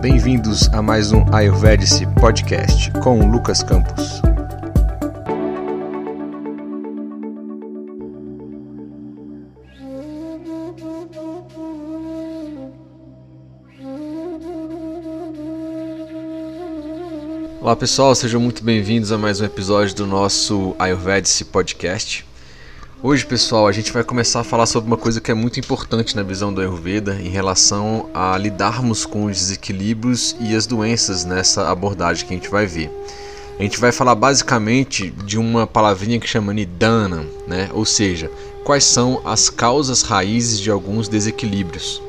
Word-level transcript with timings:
Bem-vindos 0.00 0.66
a 0.72 0.80
mais 0.80 1.12
um 1.12 1.26
Ayurvedic 1.30 2.06
Podcast 2.18 2.90
com 3.02 3.30
Lucas 3.30 3.62
Campos. 3.62 4.22
Olá 17.60 17.76
pessoal, 17.76 18.14
sejam 18.14 18.40
muito 18.40 18.64
bem-vindos 18.64 19.12
a 19.12 19.18
mais 19.18 19.42
um 19.42 19.44
episódio 19.44 19.94
do 19.94 20.06
nosso 20.06 20.74
Ayurvedic 20.78 21.44
Podcast. 21.44 22.29
Hoje, 23.02 23.24
pessoal, 23.24 23.66
a 23.66 23.72
gente 23.72 23.94
vai 23.94 24.04
começar 24.04 24.40
a 24.40 24.44
falar 24.44 24.66
sobre 24.66 24.86
uma 24.86 24.96
coisa 24.96 25.22
que 25.22 25.30
é 25.30 25.34
muito 25.34 25.58
importante 25.58 26.14
na 26.14 26.22
visão 26.22 26.52
do 26.52 26.60
Ayurveda 26.60 27.14
em 27.14 27.30
relação 27.30 28.10
a 28.12 28.36
lidarmos 28.36 29.06
com 29.06 29.24
os 29.24 29.38
desequilíbrios 29.38 30.36
e 30.38 30.54
as 30.54 30.66
doenças 30.66 31.24
nessa 31.24 31.70
abordagem 31.70 32.26
que 32.26 32.34
a 32.34 32.36
gente 32.36 32.50
vai 32.50 32.66
ver. 32.66 32.90
A 33.58 33.62
gente 33.62 33.80
vai 33.80 33.90
falar 33.90 34.14
basicamente 34.14 35.08
de 35.24 35.38
uma 35.38 35.66
palavrinha 35.66 36.20
que 36.20 36.28
chama 36.28 36.52
Nidana, 36.52 37.24
né? 37.46 37.70
ou 37.72 37.86
seja, 37.86 38.30
quais 38.64 38.84
são 38.84 39.22
as 39.24 39.48
causas 39.48 40.02
raízes 40.02 40.60
de 40.60 40.70
alguns 40.70 41.08
desequilíbrios. 41.08 42.02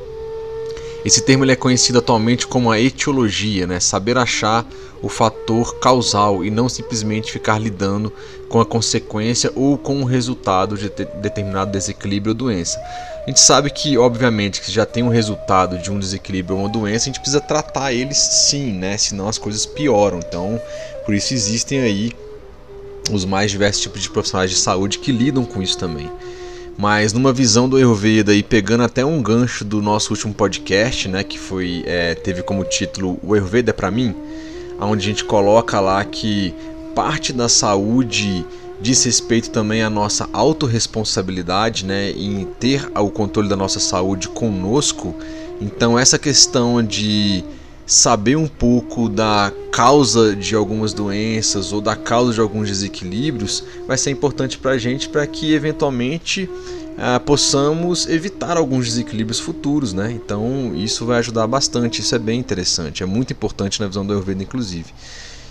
Esse 1.04 1.20
termo 1.22 1.44
ele 1.44 1.52
é 1.52 1.56
conhecido 1.56 1.98
atualmente 1.98 2.46
como 2.46 2.70
a 2.70 2.80
etiologia, 2.80 3.66
né? 3.66 3.80
saber 3.80 4.16
achar 4.16 4.64
o 5.02 5.08
fator 5.08 5.80
causal 5.80 6.44
e 6.44 6.50
não 6.50 6.68
simplesmente 6.68 7.32
ficar 7.32 7.58
lidando 7.58 8.12
com 8.48 8.60
a 8.60 8.64
consequência 8.66 9.50
ou 9.56 9.76
com 9.76 10.00
o 10.00 10.04
resultado 10.04 10.78
de 10.78 10.88
determinado 10.88 11.72
desequilíbrio 11.72 12.30
ou 12.30 12.36
doença. 12.36 12.78
A 13.24 13.28
gente 13.28 13.40
sabe 13.40 13.70
que, 13.70 13.98
obviamente, 13.98 14.60
que 14.60 14.70
já 14.70 14.86
tem 14.86 15.02
um 15.02 15.08
resultado 15.08 15.78
de 15.78 15.90
um 15.90 15.98
desequilíbrio 15.98 16.56
ou 16.56 16.62
uma 16.62 16.68
doença, 16.68 17.04
a 17.04 17.06
gente 17.06 17.20
precisa 17.20 17.40
tratar 17.40 17.92
eles 17.92 18.18
sim, 18.18 18.72
né? 18.72 18.96
Senão 18.96 19.28
as 19.28 19.38
coisas 19.38 19.64
pioram. 19.64 20.18
Então, 20.18 20.60
por 21.04 21.14
isso 21.14 21.32
existem 21.32 21.80
aí 21.80 22.12
os 23.10 23.24
mais 23.24 23.50
diversos 23.50 23.82
tipos 23.82 24.02
de 24.02 24.10
profissionais 24.10 24.50
de 24.50 24.56
saúde 24.56 24.98
que 24.98 25.10
lidam 25.10 25.44
com 25.44 25.62
isso 25.62 25.78
também. 25.78 26.10
Mas 26.76 27.12
numa 27.12 27.32
visão 27.32 27.68
do 27.68 27.76
Ayurveda 27.76 28.34
e 28.34 28.42
pegando 28.42 28.82
até 28.82 29.04
um 29.04 29.22
gancho 29.22 29.64
do 29.64 29.80
nosso 29.82 30.12
último 30.12 30.32
podcast, 30.34 31.08
né, 31.08 31.22
que 31.22 31.38
foi 31.38 31.82
é, 31.86 32.14
teve 32.14 32.42
como 32.42 32.64
título 32.64 33.18
O 33.22 33.34
Ayurveda 33.34 33.70
é 33.70 33.72
para 33.72 33.90
mim, 33.90 34.14
onde 34.80 35.04
a 35.04 35.08
gente 35.08 35.24
coloca 35.24 35.78
lá 35.80 36.04
que 36.04 36.54
parte 36.94 37.32
da 37.32 37.48
saúde 37.48 38.44
diz 38.80 39.04
respeito 39.04 39.50
também 39.50 39.82
à 39.82 39.88
nossa 39.88 40.28
autorresponsabilidade, 40.32 41.84
né, 41.84 42.10
em 42.10 42.44
ter 42.58 42.90
o 42.98 43.10
controle 43.10 43.48
da 43.48 43.56
nossa 43.56 43.78
saúde 43.78 44.28
conosco. 44.28 45.14
Então 45.60 45.98
essa 45.98 46.18
questão 46.18 46.82
de 46.82 47.44
saber 47.92 48.36
um 48.36 48.48
pouco 48.48 49.06
da 49.06 49.52
causa 49.70 50.34
de 50.34 50.54
algumas 50.54 50.94
doenças 50.94 51.74
ou 51.74 51.80
da 51.80 51.94
causa 51.94 52.32
de 52.32 52.40
alguns 52.40 52.68
desequilíbrios 52.68 53.62
vai 53.86 53.98
ser 53.98 54.10
importante 54.10 54.56
para 54.56 54.70
a 54.70 54.78
gente 54.78 55.10
para 55.10 55.26
que 55.26 55.52
eventualmente 55.52 56.48
ah, 56.96 57.20
possamos 57.20 58.08
evitar 58.08 58.56
alguns 58.56 58.86
desequilíbrios 58.86 59.38
futuros, 59.38 59.92
né? 59.92 60.10
Então 60.10 60.72
isso 60.74 61.04
vai 61.04 61.18
ajudar 61.18 61.46
bastante, 61.46 62.00
isso 62.00 62.14
é 62.14 62.18
bem 62.18 62.40
interessante, 62.40 63.02
é 63.02 63.06
muito 63.06 63.34
importante 63.34 63.78
na 63.78 63.86
visão 63.86 64.06
do 64.06 64.14
Ayurveda, 64.14 64.42
inclusive. 64.42 64.86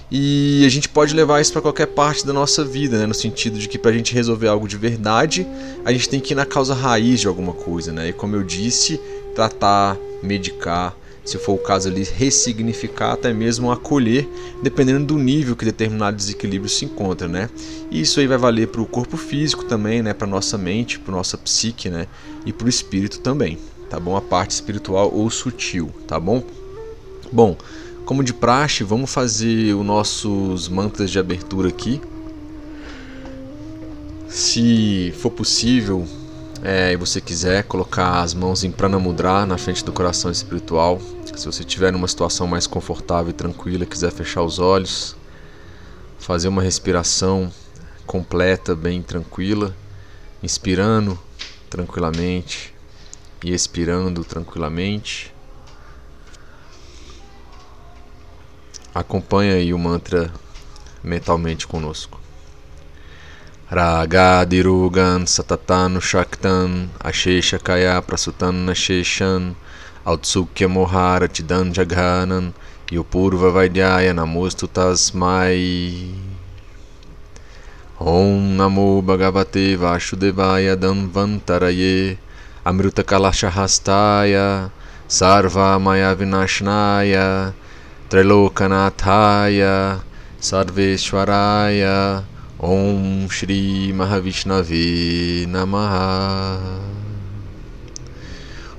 E 0.10 0.64
a 0.66 0.70
gente 0.70 0.90
pode 0.90 1.14
levar 1.14 1.42
isso 1.42 1.54
para 1.54 1.62
qualquer 1.62 1.88
parte 1.88 2.26
da 2.26 2.34
nossa 2.34 2.66
vida, 2.66 2.98
né? 2.98 3.06
no 3.06 3.14
sentido 3.14 3.60
de 3.60 3.70
que 3.70 3.78
para 3.78 3.92
a 3.92 3.94
gente 3.94 4.16
resolver 4.16 4.48
algo 4.48 4.68
de 4.68 4.78
verdade, 4.78 5.48
a 5.86 5.92
gente 5.94 6.10
tem 6.10 6.20
que 6.20 6.34
ir 6.34 6.36
na 6.36 6.46
causa 6.46 6.74
raiz 6.74 7.22
de 7.22 7.28
alguma 7.28 7.54
coisa. 7.54 7.94
Né? 7.94 8.10
E 8.10 8.14
como 8.14 8.36
eu 8.36 8.44
disse, 8.44 9.00
tratar, 9.34 9.96
medicar, 10.22 10.94
se 11.24 11.38
for 11.38 11.54
o 11.54 11.58
caso 11.58 11.88
ali, 11.88 12.04
ressignificar, 12.04 13.14
até 13.14 13.32
mesmo 13.32 13.72
acolher, 13.72 14.28
dependendo 14.62 15.06
do 15.06 15.18
nível 15.18 15.56
que 15.56 15.64
determinado 15.64 16.18
desequilíbrio 16.18 16.70
se 16.70 16.86
encontra, 16.86 17.28
né? 17.28 17.50
E 17.92 18.02
isso 18.02 18.20
aí 18.20 18.28
vai 18.28 18.38
valer 18.38 18.68
para 18.68 18.82
o 18.82 18.86
corpo 18.86 19.16
físico 19.18 19.66
também, 19.66 20.02
né? 20.02 20.14
Para 20.14 20.28
nossa 20.28 20.58
mente, 20.58 21.00
para 21.00 21.14
nossa 21.14 21.38
psique, 21.38 21.90
né? 21.90 22.08
E 22.46 22.52
para 22.52 22.66
o 22.66 22.70
espírito 22.70 23.20
também, 23.20 23.60
tá 23.90 24.00
bom? 24.00 24.18
A 24.18 24.22
parte 24.22 24.52
espiritual 24.52 25.14
ou 25.14 25.30
sutil, 25.30 25.92
tá 26.08 26.20
bom? 26.20 26.44
Bom, 27.32 27.56
como 28.04 28.24
de 28.24 28.34
praxe, 28.34 28.84
vamos 28.84 29.14
fazer 29.14 29.76
os 29.76 29.86
nossos 29.86 30.68
mantras 30.68 31.12
de 31.12 31.20
abertura 31.20 31.70
aqui. 31.70 32.02
Se 34.28 35.14
for 35.18 35.30
possível, 35.30 36.06
é, 36.64 36.94
e 36.94 36.96
você 36.96 37.20
quiser 37.20 37.64
colocar 37.64 38.22
as 38.22 38.34
mãos 38.34 38.64
em 38.64 38.72
Pranamudra 38.72 39.46
na 39.46 39.58
frente 39.58 39.84
do 39.84 39.92
coração 39.92 40.30
espiritual, 40.30 41.02
se 41.36 41.46
você 41.46 41.62
estiver 41.62 41.92
numa 41.92 42.08
situação 42.08 42.46
mais 42.46 42.68
confortável 42.68 43.32
e 43.32 43.34
tranquila, 43.34 43.86
quiser 43.86 44.12
fechar 44.12 44.44
os 44.44 44.60
olhos, 44.60 45.16
fazer 46.20 46.48
uma 46.48 46.62
respiração 46.62 47.52
completa, 48.06 48.76
bem 48.76 49.02
tranquila, 49.02 49.76
inspirando 50.44 51.20
tranquilamente 51.68 52.76
e 53.44 53.52
expirando 53.52 54.24
tranquilamente. 54.24 55.34
Acompanhe 58.94 59.52
aí 59.52 59.74
o 59.74 59.80
mantra 59.80 60.32
mentalmente 61.04 61.66
conosco. 61.66 62.21
Ragadirugan 63.72 65.24
satatan 65.24 65.96
shaktan 66.04 66.92
ashesha 67.00 67.56
kaya 67.56 68.04
prasutan 68.04 68.68
nasheshan 68.68 69.56
autsukya 70.04 70.68
moharatidan 70.68 71.72
jaghanan 71.72 72.52
yupurva 72.92 73.48
vaidhyaya 73.48 74.12
namostu 74.12 74.68
tasmai. 74.68 76.12
Om 77.96 78.60
Namo 78.60 79.00
Bhagavate 79.00 79.80
Vasudevaya 79.80 80.76
Danvantaraye 80.76 82.18
Amruta 82.68 83.08
Kalashahastaya 83.08 84.68
Sarva 85.08 85.80
Maya 85.80 86.12
Vinashnaya 86.12 87.54
Trilokanathaya 88.10 90.04
Sarveshwaraya 90.42 92.26
Om 92.62 93.28
Shri 93.28 93.92
Mahavishnave 93.92 95.48
Namaha. 95.48 96.62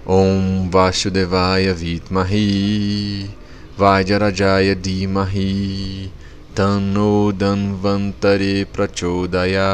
Om 0.06 0.70
Vasudevaya 0.70 1.74
Vitmahi 1.74 3.28
Vajrajaya 3.76 4.76
Dimahi 4.76 6.08
Tanno 6.54 7.32
Danvantare 7.32 8.66
Prachodayate. 8.70 9.66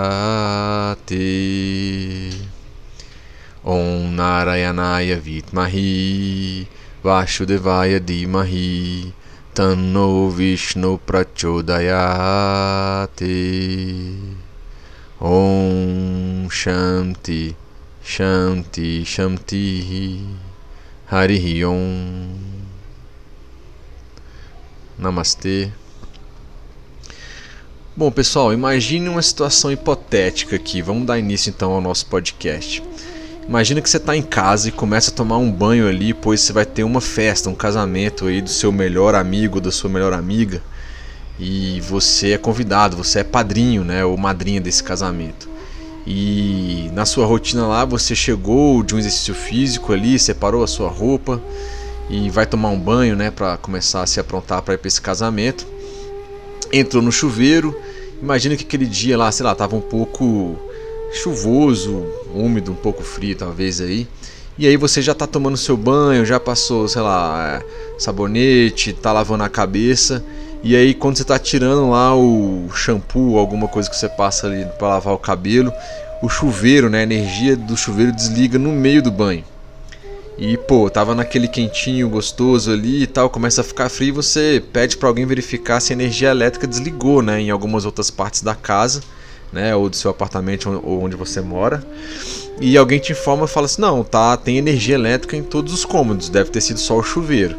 Om 3.62 4.16
Narayanaya 4.16 5.20
Vitmahi 5.20 6.66
Vasudevaya 7.04 8.00
Dimahi 8.00 9.12
Tanno 9.58 10.30
Vishnu 10.30 11.00
Prachodayate 11.04 11.66
Om 15.20 16.48
Shanti 16.48 17.56
Shanti 18.00 19.04
Shanti 19.04 20.24
Hari 21.10 21.64
Om 21.64 22.38
Namastê 24.96 25.72
Bom, 27.96 28.12
pessoal, 28.12 28.52
imagine 28.52 29.08
uma 29.08 29.22
situação 29.22 29.72
hipotética 29.72 30.54
aqui. 30.54 30.80
Vamos 30.80 31.04
dar 31.04 31.18
início 31.18 31.50
então 31.50 31.72
ao 31.72 31.80
nosso 31.80 32.06
podcast. 32.06 32.80
Imagina 33.48 33.80
que 33.80 33.88
você 33.88 33.96
está 33.96 34.14
em 34.14 34.20
casa 34.20 34.68
e 34.68 34.72
começa 34.72 35.10
a 35.10 35.14
tomar 35.14 35.38
um 35.38 35.50
banho 35.50 35.88
ali, 35.88 36.12
pois 36.12 36.42
você 36.42 36.52
vai 36.52 36.66
ter 36.66 36.84
uma 36.84 37.00
festa, 37.00 37.48
um 37.48 37.54
casamento 37.54 38.26
aí 38.26 38.42
do 38.42 38.50
seu 38.50 38.70
melhor 38.70 39.14
amigo, 39.14 39.58
da 39.58 39.72
sua 39.72 39.88
melhor 39.88 40.12
amiga, 40.12 40.60
e 41.40 41.80
você 41.80 42.32
é 42.32 42.38
convidado, 42.38 42.94
você 42.94 43.20
é 43.20 43.24
padrinho, 43.24 43.84
né, 43.84 44.04
ou 44.04 44.18
madrinha 44.18 44.60
desse 44.60 44.84
casamento. 44.84 45.48
E 46.06 46.90
na 46.92 47.06
sua 47.06 47.24
rotina 47.24 47.66
lá, 47.66 47.86
você 47.86 48.14
chegou 48.14 48.82
de 48.82 48.94
um 48.94 48.98
exercício 48.98 49.34
físico 49.34 49.94
ali, 49.94 50.18
separou 50.18 50.62
a 50.62 50.66
sua 50.66 50.90
roupa 50.90 51.40
e 52.10 52.28
vai 52.28 52.44
tomar 52.44 52.68
um 52.68 52.78
banho, 52.78 53.16
né, 53.16 53.30
para 53.30 53.56
começar 53.56 54.02
a 54.02 54.06
se 54.06 54.20
aprontar 54.20 54.60
para 54.60 54.74
ir 54.74 54.78
para 54.78 54.88
esse 54.88 55.00
casamento. 55.00 55.66
Entrou 56.70 57.02
no 57.02 57.10
chuveiro. 57.10 57.74
Imagina 58.20 58.56
que 58.56 58.64
aquele 58.64 58.84
dia 58.84 59.16
lá, 59.16 59.32
sei 59.32 59.46
lá, 59.46 59.54
tava 59.54 59.74
um 59.74 59.80
pouco 59.80 60.58
chuvoso, 61.12 62.04
úmido, 62.34 62.72
um 62.72 62.76
pouco 62.76 63.02
frio 63.02 63.36
talvez 63.36 63.80
aí. 63.80 64.06
E 64.58 64.66
aí 64.66 64.76
você 64.76 65.00
já 65.00 65.14
tá 65.14 65.26
tomando 65.26 65.56
seu 65.56 65.76
banho, 65.76 66.26
já 66.26 66.40
passou, 66.40 66.88
sei 66.88 67.00
lá, 67.02 67.60
é, 67.62 67.98
sabonete, 67.98 68.92
tá 68.92 69.12
lavando 69.12 69.44
a 69.44 69.48
cabeça. 69.48 70.24
E 70.64 70.74
aí 70.74 70.94
quando 70.94 71.16
você 71.16 71.24
tá 71.24 71.38
tirando 71.38 71.90
lá 71.90 72.16
o 72.16 72.68
shampoo, 72.74 73.38
alguma 73.38 73.68
coisa 73.68 73.88
que 73.88 73.96
você 73.96 74.08
passa 74.08 74.48
ali 74.48 74.66
para 74.78 74.88
lavar 74.88 75.14
o 75.14 75.18
cabelo, 75.18 75.72
o 76.20 76.28
chuveiro, 76.28 76.90
né, 76.90 77.00
a 77.00 77.02
energia 77.04 77.56
do 77.56 77.76
chuveiro 77.76 78.10
desliga 78.12 78.58
no 78.58 78.72
meio 78.72 79.00
do 79.00 79.10
banho. 79.10 79.44
e 80.36 80.56
pô, 80.56 80.88
tava 80.88 81.14
naquele 81.14 81.48
quentinho 81.48 82.08
gostoso 82.08 82.70
ali 82.72 83.02
e 83.02 83.06
tal, 83.06 83.28
começa 83.28 83.60
a 83.60 83.64
ficar 83.64 83.88
frio, 83.88 84.14
você 84.14 84.62
pede 84.72 84.96
para 84.96 85.08
alguém 85.08 85.26
verificar 85.26 85.80
se 85.80 85.92
a 85.92 85.96
energia 85.96 86.30
elétrica 86.30 86.66
desligou, 86.66 87.22
né, 87.22 87.40
em 87.40 87.50
algumas 87.50 87.84
outras 87.84 88.10
partes 88.10 88.42
da 88.42 88.54
casa, 88.54 89.02
né, 89.52 89.74
ou 89.74 89.88
do 89.88 89.96
seu 89.96 90.10
apartamento 90.10 90.80
ou 90.84 91.02
onde 91.02 91.16
você 91.16 91.40
mora. 91.40 91.82
E 92.60 92.76
alguém 92.76 92.98
te 92.98 93.12
informa 93.12 93.44
e 93.44 93.48
fala 93.48 93.66
assim: 93.66 93.80
"Não, 93.80 94.02
tá, 94.02 94.36
tem 94.36 94.58
energia 94.58 94.94
elétrica 94.94 95.36
em 95.36 95.42
todos 95.42 95.72
os 95.72 95.84
cômodos, 95.84 96.28
deve 96.28 96.50
ter 96.50 96.60
sido 96.60 96.80
só 96.80 96.96
o 96.96 97.02
chuveiro". 97.02 97.56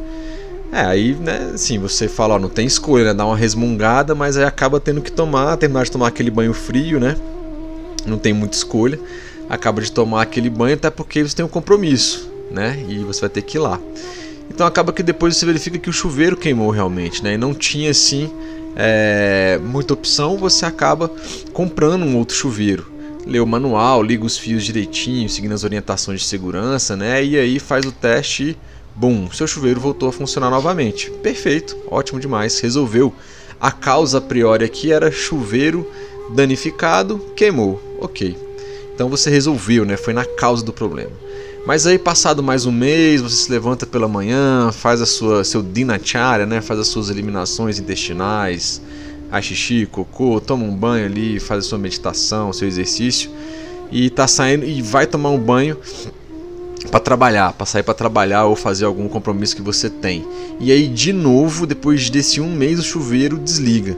É, 0.71 0.81
aí, 0.81 1.15
né, 1.15 1.51
assim, 1.55 1.79
você 1.79 2.07
fala, 2.07 2.35
ó, 2.35 2.39
não 2.39 2.49
tem 2.49 2.67
escolha, 2.67 3.05
né, 3.05 3.13
dá 3.13 3.25
uma 3.25 3.35
resmungada, 3.35 4.13
mas 4.13 4.37
aí 4.37 4.43
acaba 4.43 4.79
tendo 4.79 5.01
que 5.01 5.11
tomar, 5.11 5.57
terminar 5.57 5.83
de 5.83 5.91
tomar 5.91 6.07
aquele 6.07 6.29
banho 6.29 6.53
frio, 6.53 6.99
né? 6.99 7.15
Não 8.05 8.19
tem 8.19 8.33
muita 8.33 8.55
escolha. 8.55 8.99
Acaba 9.49 9.81
de 9.81 9.91
tomar 9.91 10.21
aquele 10.21 10.49
banho 10.49 10.75
até 10.75 10.91
porque 10.91 11.23
você 11.23 11.35
tem 11.35 11.43
um 11.43 11.49
compromisso, 11.49 12.29
né? 12.51 12.83
E 12.87 12.99
você 12.99 13.21
vai 13.21 13.29
ter 13.29 13.41
que 13.41 13.57
ir 13.57 13.59
lá. 13.59 13.79
Então 14.49 14.65
acaba 14.65 14.93
que 14.93 15.01
depois 15.01 15.35
você 15.35 15.45
verifica 15.45 15.79
que 15.79 15.89
o 15.89 15.93
chuveiro 15.93 16.37
queimou 16.37 16.69
realmente, 16.69 17.23
né? 17.23 17.33
E 17.33 17.37
não 17.37 17.53
tinha 17.53 17.89
assim 17.89 18.29
é, 18.75 19.59
muita 19.63 19.93
opção, 19.93 20.37
você 20.37 20.65
acaba 20.65 21.11
comprando 21.53 22.03
um 22.03 22.17
outro 22.17 22.35
chuveiro. 22.35 22.91
Lê 23.25 23.39
o 23.39 23.45
manual, 23.45 24.01
liga 24.01 24.25
os 24.25 24.37
fios 24.37 24.63
direitinho, 24.63 25.29
seguindo 25.29 25.53
as 25.53 25.63
orientações 25.63 26.21
de 26.21 26.27
segurança, 26.27 26.95
né? 26.95 27.23
E 27.23 27.37
aí 27.37 27.59
faz 27.59 27.85
o 27.85 27.91
teste 27.91 28.43
e, 28.43 28.57
bum, 28.95 29.29
seu 29.31 29.45
chuveiro 29.45 29.79
voltou 29.79 30.09
a 30.09 30.13
funcionar 30.13 30.49
novamente. 30.49 31.11
Perfeito, 31.21 31.77
ótimo 31.87 32.19
demais, 32.19 32.59
resolveu. 32.59 33.13
A 33.59 33.71
causa 33.71 34.19
a 34.19 34.21
priori 34.21 34.63
aqui 34.63 34.91
era 34.91 35.11
chuveiro 35.11 35.85
danificado, 36.29 37.19
queimou. 37.35 37.81
Ok. 37.99 38.37
Então 38.95 39.09
você 39.09 39.29
resolveu, 39.29 39.85
né? 39.85 39.97
Foi 39.97 40.13
na 40.13 40.25
causa 40.25 40.63
do 40.63 40.73
problema. 40.73 41.11
Mas 41.69 41.85
aí 41.85 41.99
passado 41.99 42.41
mais 42.41 42.65
um 42.65 42.71
mês, 42.71 43.21
você 43.21 43.35
se 43.35 43.51
levanta 43.51 43.85
pela 43.85 44.07
manhã, 44.07 44.71
faz 44.71 45.01
a 45.01 45.05
sua 45.05 45.43
seu 45.43 45.61
dinacharya, 45.61 46.43
né? 46.47 46.61
Faz 46.61 46.79
as 46.79 46.87
suas 46.87 47.11
eliminações 47.11 47.77
intestinais, 47.77 48.81
a 49.31 49.39
xixi, 49.39 49.85
cocô, 49.85 50.41
toma 50.41 50.63
um 50.63 50.75
banho 50.75 51.05
ali, 51.05 51.39
faz 51.39 51.63
a 51.63 51.69
sua 51.69 51.77
meditação, 51.77 52.51
seu 52.51 52.67
exercício 52.67 53.29
e 53.91 54.09
tá 54.09 54.27
saindo 54.27 54.65
e 54.65 54.81
vai 54.81 55.05
tomar 55.05 55.29
um 55.29 55.37
banho 55.37 55.77
para 56.89 56.99
trabalhar, 56.99 57.53
para 57.53 57.67
sair 57.67 57.83
para 57.83 57.93
trabalhar 57.93 58.45
ou 58.45 58.55
fazer 58.55 58.85
algum 58.85 59.07
compromisso 59.07 59.55
que 59.55 59.61
você 59.61 59.91
tem. 59.91 60.25
E 60.59 60.71
aí 60.71 60.87
de 60.87 61.13
novo, 61.13 61.67
depois 61.67 62.09
desse 62.09 62.41
um 62.41 62.51
mês, 62.51 62.79
o 62.79 62.83
chuveiro 62.83 63.37
desliga. 63.37 63.95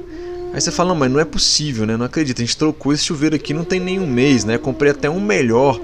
Aí 0.54 0.60
você 0.60 0.72
fala, 0.72 0.94
mas 0.94 1.10
não 1.10 1.22
é 1.22 1.26
possível, 1.26 1.86
né? 1.86 1.96
Não 1.96 2.06
acredito, 2.06 2.40
a 2.40 2.46
gente 2.46 2.58
trocou 2.58 2.92
esse 2.92 3.06
chuveiro 3.06 3.34
aqui 3.34 3.54
não 3.54 3.64
tem 3.64 3.80
nenhum 3.80 4.06
mês, 4.06 4.44
né? 4.44 4.58
Comprei 4.58 4.92
até 4.92 5.10
um 5.10 5.22
melhor 5.22 5.80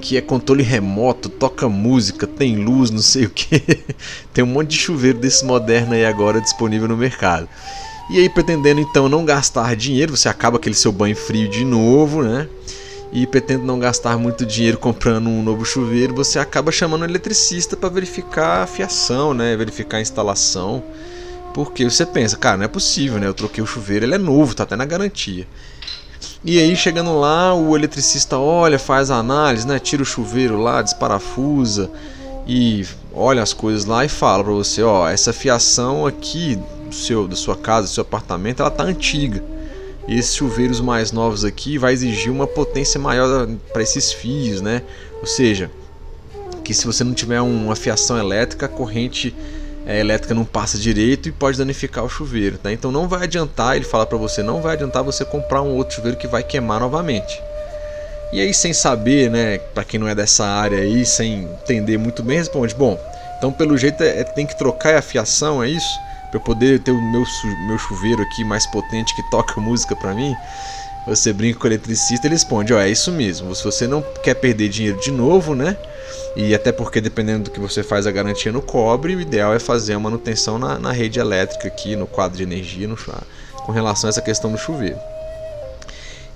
que 0.00 0.16
é 0.16 0.20
controle 0.20 0.62
remoto, 0.62 1.28
toca 1.28 1.68
música, 1.68 2.26
tem 2.26 2.56
luz, 2.56 2.90
não 2.90 3.02
sei 3.02 3.26
o 3.26 3.30
que. 3.30 3.62
tem 4.34 4.42
um 4.42 4.48
monte 4.48 4.70
de 4.70 4.78
chuveiro 4.78 5.18
desse 5.18 5.44
moderno 5.44 5.94
aí 5.94 6.04
agora 6.04 6.40
disponível 6.40 6.88
no 6.88 6.96
mercado. 6.96 7.48
E 8.10 8.18
aí, 8.18 8.28
pretendendo 8.28 8.80
então 8.80 9.08
não 9.08 9.24
gastar 9.24 9.76
dinheiro, 9.76 10.16
você 10.16 10.28
acaba 10.28 10.56
aquele 10.56 10.74
seu 10.74 10.90
banho 10.90 11.14
frio 11.14 11.48
de 11.48 11.64
novo, 11.64 12.22
né? 12.22 12.48
E 13.12 13.24
pretende 13.26 13.64
não 13.64 13.78
gastar 13.78 14.18
muito 14.18 14.44
dinheiro 14.44 14.78
comprando 14.78 15.28
um 15.28 15.42
novo 15.42 15.64
chuveiro, 15.64 16.14
você 16.14 16.38
acaba 16.40 16.72
chamando 16.72 17.02
um 17.02 17.04
eletricista 17.04 17.76
para 17.76 17.88
verificar 17.88 18.62
a 18.62 18.66
fiação, 18.66 19.32
né? 19.32 19.56
Verificar 19.56 19.98
a 19.98 20.00
instalação. 20.00 20.82
Porque 21.54 21.84
você 21.84 22.04
pensa, 22.06 22.36
cara, 22.36 22.56
não 22.56 22.64
é 22.64 22.68
possível, 22.68 23.20
né? 23.20 23.28
Eu 23.28 23.34
troquei 23.34 23.62
o 23.62 23.66
chuveiro, 23.66 24.04
ele 24.04 24.14
é 24.14 24.18
novo, 24.18 24.54
tá 24.56 24.62
até 24.64 24.74
na 24.74 24.84
garantia. 24.84 25.46
E 26.42 26.58
aí, 26.58 26.74
chegando 26.74 27.18
lá, 27.18 27.54
o 27.54 27.76
eletricista 27.76 28.38
olha, 28.38 28.78
faz 28.78 29.10
a 29.10 29.16
análise, 29.16 29.66
né? 29.66 29.78
Tira 29.78 30.02
o 30.02 30.06
chuveiro 30.06 30.58
lá, 30.58 30.80
desparafusa 30.80 31.90
e 32.46 32.86
olha 33.12 33.42
as 33.42 33.52
coisas 33.52 33.84
lá 33.84 34.06
e 34.06 34.08
fala 34.08 34.42
para 34.42 34.52
você, 34.54 34.82
ó, 34.82 35.06
essa 35.06 35.34
fiação 35.34 36.06
aqui 36.06 36.58
do 36.88 36.94
seu, 36.94 37.28
da 37.28 37.36
sua 37.36 37.56
casa, 37.56 37.86
do 37.86 37.90
seu 37.90 38.00
apartamento, 38.00 38.60
ela 38.60 38.70
tá 38.70 38.84
antiga. 38.84 39.44
Esses 40.08 40.34
chuveiros 40.34 40.80
mais 40.80 41.12
novos 41.12 41.44
aqui 41.44 41.76
vai 41.76 41.92
exigir 41.92 42.32
uma 42.32 42.46
potência 42.46 42.98
maior 42.98 43.46
para 43.70 43.82
esses 43.82 44.10
fios, 44.10 44.62
né? 44.62 44.82
Ou 45.20 45.26
seja, 45.26 45.70
que 46.64 46.72
se 46.72 46.86
você 46.86 47.04
não 47.04 47.12
tiver 47.12 47.42
uma 47.42 47.76
fiação 47.76 48.18
elétrica, 48.18 48.64
a 48.64 48.68
corrente 48.68 49.34
é, 49.90 49.98
elétrica 49.98 50.32
não 50.32 50.44
passa 50.44 50.78
direito 50.78 51.28
e 51.28 51.32
pode 51.32 51.58
danificar 51.58 52.04
o 52.04 52.08
chuveiro, 52.08 52.56
tá? 52.58 52.72
Então 52.72 52.92
não 52.92 53.08
vai 53.08 53.24
adiantar, 53.24 53.74
ele 53.74 53.84
fala 53.84 54.06
para 54.06 54.16
você, 54.16 54.40
não 54.40 54.62
vai 54.62 54.74
adiantar 54.74 55.02
você 55.02 55.24
comprar 55.24 55.62
um 55.62 55.74
outro 55.74 55.96
chuveiro 55.96 56.16
que 56.16 56.28
vai 56.28 56.44
queimar 56.44 56.78
novamente. 56.78 57.42
E 58.32 58.40
aí 58.40 58.54
sem 58.54 58.72
saber, 58.72 59.28
né, 59.28 59.58
para 59.58 59.82
quem 59.82 59.98
não 59.98 60.06
é 60.06 60.14
dessa 60.14 60.46
área 60.46 60.78
aí, 60.78 61.04
sem 61.04 61.42
entender 61.42 61.98
muito 61.98 62.22
bem, 62.22 62.38
responde, 62.38 62.72
bom, 62.72 62.96
então 63.36 63.50
pelo 63.50 63.76
jeito 63.76 64.00
é, 64.04 64.20
é 64.20 64.22
tem 64.22 64.46
que 64.46 64.56
trocar 64.56 64.94
a 64.94 65.02
fiação, 65.02 65.60
é 65.60 65.68
isso? 65.68 65.98
Para 66.30 66.38
eu 66.38 66.44
poder 66.44 66.78
ter 66.78 66.92
o 66.92 67.02
meu, 67.10 67.24
meu 67.66 67.76
chuveiro 67.76 68.22
aqui 68.22 68.44
mais 68.44 68.64
potente 68.68 69.12
que 69.16 69.28
toca 69.28 69.60
música 69.60 69.96
para 69.96 70.14
mim? 70.14 70.36
Você 71.08 71.32
brinca 71.32 71.58
com 71.58 71.64
o 71.64 71.68
eletricista, 71.68 72.28
ele 72.28 72.36
responde, 72.36 72.72
ó, 72.72 72.78
é 72.78 72.88
isso 72.88 73.10
mesmo. 73.10 73.52
Se 73.56 73.64
você 73.64 73.88
não 73.88 74.04
quer 74.22 74.34
perder 74.34 74.68
dinheiro 74.68 75.00
de 75.00 75.10
novo, 75.10 75.56
né? 75.56 75.76
E 76.36 76.54
até 76.54 76.72
porque 76.72 77.00
dependendo 77.00 77.44
do 77.44 77.50
que 77.50 77.60
você 77.60 77.82
faz 77.82 78.06
a 78.06 78.10
garantia 78.10 78.52
no 78.52 78.62
cobre, 78.62 79.16
o 79.16 79.20
ideal 79.20 79.54
é 79.54 79.58
fazer 79.58 79.94
a 79.94 79.98
manutenção 79.98 80.58
na, 80.58 80.78
na 80.78 80.92
rede 80.92 81.18
elétrica 81.18 81.68
aqui, 81.68 81.96
no 81.96 82.06
quadro 82.06 82.36
de 82.36 82.42
energia, 82.42 82.86
no, 82.86 82.96
com 83.64 83.72
relação 83.72 84.08
a 84.08 84.10
essa 84.10 84.22
questão 84.22 84.52
do 84.52 84.58
chuveiro. 84.58 84.98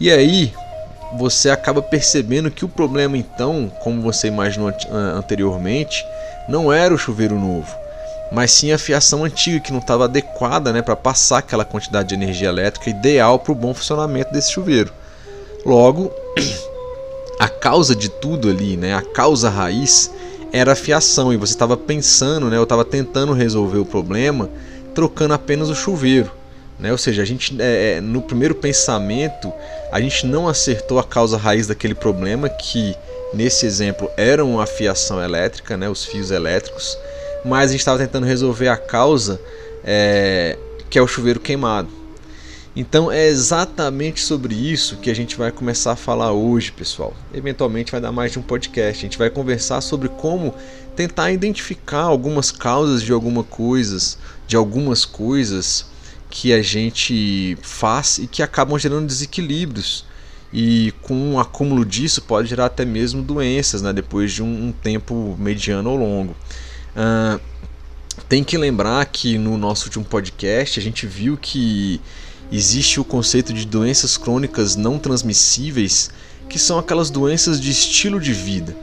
E 0.00 0.10
aí, 0.10 0.52
você 1.16 1.50
acaba 1.50 1.80
percebendo 1.80 2.50
que 2.50 2.64
o 2.64 2.68
problema 2.68 3.16
então, 3.16 3.70
como 3.80 4.02
você 4.02 4.28
imaginou 4.28 4.72
anteriormente, 4.90 6.04
não 6.48 6.72
era 6.72 6.92
o 6.92 6.98
chuveiro 6.98 7.38
novo, 7.38 7.72
mas 8.32 8.50
sim 8.50 8.72
a 8.72 8.78
fiação 8.78 9.24
antiga 9.24 9.60
que 9.60 9.72
não 9.72 9.78
estava 9.78 10.04
adequada 10.04 10.72
né, 10.72 10.82
para 10.82 10.96
passar 10.96 11.38
aquela 11.38 11.64
quantidade 11.64 12.08
de 12.08 12.14
energia 12.14 12.48
elétrica 12.48 12.90
ideal 12.90 13.38
para 13.38 13.52
o 13.52 13.54
bom 13.54 13.72
funcionamento 13.72 14.32
desse 14.32 14.52
chuveiro. 14.52 14.92
Logo, 15.64 16.12
a 17.38 17.48
causa 17.48 17.94
de 17.94 18.08
tudo 18.08 18.48
ali, 18.48 18.76
né, 18.76 18.94
a 18.94 19.02
causa 19.02 19.48
raiz, 19.48 20.10
era 20.52 20.72
a 20.72 20.76
fiação 20.76 21.32
e 21.32 21.36
você 21.36 21.52
estava 21.52 21.76
pensando, 21.76 22.48
né, 22.48 22.56
eu 22.56 22.62
estava 22.62 22.84
tentando 22.84 23.32
resolver 23.32 23.78
o 23.78 23.84
problema 23.84 24.48
trocando 24.94 25.34
apenas 25.34 25.68
o 25.68 25.74
chuveiro. 25.74 26.30
Né? 26.78 26.92
Ou 26.92 26.98
seja, 26.98 27.22
a 27.22 27.24
gente 27.24 27.60
é, 27.60 27.96
é, 27.96 28.00
no 28.00 28.22
primeiro 28.22 28.54
pensamento 28.54 29.52
a 29.92 30.00
gente 30.00 30.26
não 30.26 30.48
acertou 30.48 30.98
a 30.98 31.04
causa 31.04 31.36
raiz 31.36 31.66
daquele 31.66 31.94
problema 31.94 32.48
que 32.48 32.94
nesse 33.32 33.66
exemplo 33.66 34.10
era 34.16 34.44
uma 34.44 34.66
fiação 34.66 35.22
elétrica, 35.22 35.76
né, 35.76 35.88
os 35.88 36.04
fios 36.04 36.30
elétricos, 36.30 36.96
mas 37.44 37.70
a 37.70 37.72
gente 37.72 37.80
estava 37.80 37.98
tentando 37.98 38.26
resolver 38.26 38.68
a 38.68 38.76
causa 38.76 39.40
é, 39.84 40.56
que 40.88 40.98
é 40.98 41.02
o 41.02 41.06
chuveiro 41.06 41.40
queimado. 41.40 41.88
Então 42.76 43.10
é 43.10 43.28
exatamente 43.28 44.20
sobre 44.20 44.52
isso 44.52 44.96
que 44.96 45.08
a 45.08 45.14
gente 45.14 45.36
vai 45.36 45.52
começar 45.52 45.92
a 45.92 45.96
falar 45.96 46.32
hoje, 46.32 46.72
pessoal. 46.72 47.14
Eventualmente 47.32 47.92
vai 47.92 48.00
dar 48.00 48.10
mais 48.10 48.32
de 48.32 48.38
um 48.40 48.42
podcast. 48.42 48.98
A 48.98 49.08
gente 49.08 49.18
vai 49.18 49.30
conversar 49.30 49.80
sobre 49.80 50.08
como 50.08 50.52
tentar 50.96 51.30
identificar 51.30 52.02
algumas 52.02 52.50
causas 52.50 53.00
de 53.02 53.12
alguma 53.12 53.44
coisas, 53.44 54.18
de 54.48 54.56
algumas 54.56 55.04
coisas 55.04 55.86
que 56.28 56.52
a 56.52 56.60
gente 56.62 57.56
faz 57.62 58.18
e 58.18 58.26
que 58.26 58.42
acabam 58.42 58.76
gerando 58.76 59.06
desequilíbrios. 59.06 60.04
E 60.52 60.92
com 61.02 61.14
um 61.14 61.38
acúmulo 61.38 61.84
disso 61.84 62.22
pode 62.22 62.48
gerar 62.48 62.66
até 62.66 62.84
mesmo 62.84 63.22
doenças, 63.22 63.82
né, 63.82 63.92
depois 63.92 64.32
de 64.32 64.42
um, 64.42 64.68
um 64.68 64.72
tempo 64.72 65.36
mediano 65.38 65.90
ou 65.90 65.96
longo. 65.96 66.36
Uh, 66.96 67.40
tem 68.28 68.42
que 68.42 68.56
lembrar 68.56 69.04
que 69.06 69.38
no 69.38 69.56
nosso 69.56 69.86
último 69.86 70.04
podcast 70.04 70.78
a 70.78 70.82
gente 70.82 71.06
viu 71.06 71.36
que 71.36 72.00
existe 72.50 73.00
o 73.00 73.04
conceito 73.04 73.52
de 73.52 73.66
doenças 73.66 74.16
crônicas 74.16 74.76
não 74.76 74.98
transmissíveis, 74.98 76.10
que 76.48 76.58
são 76.58 76.78
aquelas 76.78 77.10
doenças 77.10 77.60
de 77.60 77.70
estilo 77.70 78.20
de 78.20 78.32
vida. 78.32 78.76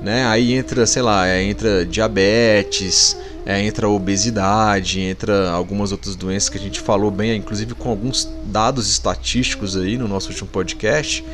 Né? 0.00 0.26
Aí 0.26 0.52
entra, 0.52 0.86
sei 0.86 1.02
lá, 1.02 1.26
é, 1.26 1.42
entra 1.42 1.84
diabetes, 1.84 3.16
é, 3.44 3.60
entra 3.62 3.88
obesidade, 3.88 5.00
entra 5.00 5.50
algumas 5.50 5.90
outras 5.90 6.14
doenças 6.14 6.48
que 6.48 6.58
a 6.58 6.60
gente 6.60 6.80
falou 6.80 7.10
bem, 7.10 7.36
inclusive 7.36 7.74
com 7.74 7.90
alguns 7.90 8.28
dados 8.44 8.88
estatísticos 8.88 9.76
aí 9.76 9.98
no 9.98 10.06
nosso 10.06 10.28
último 10.28 10.48
podcast, 10.48 11.24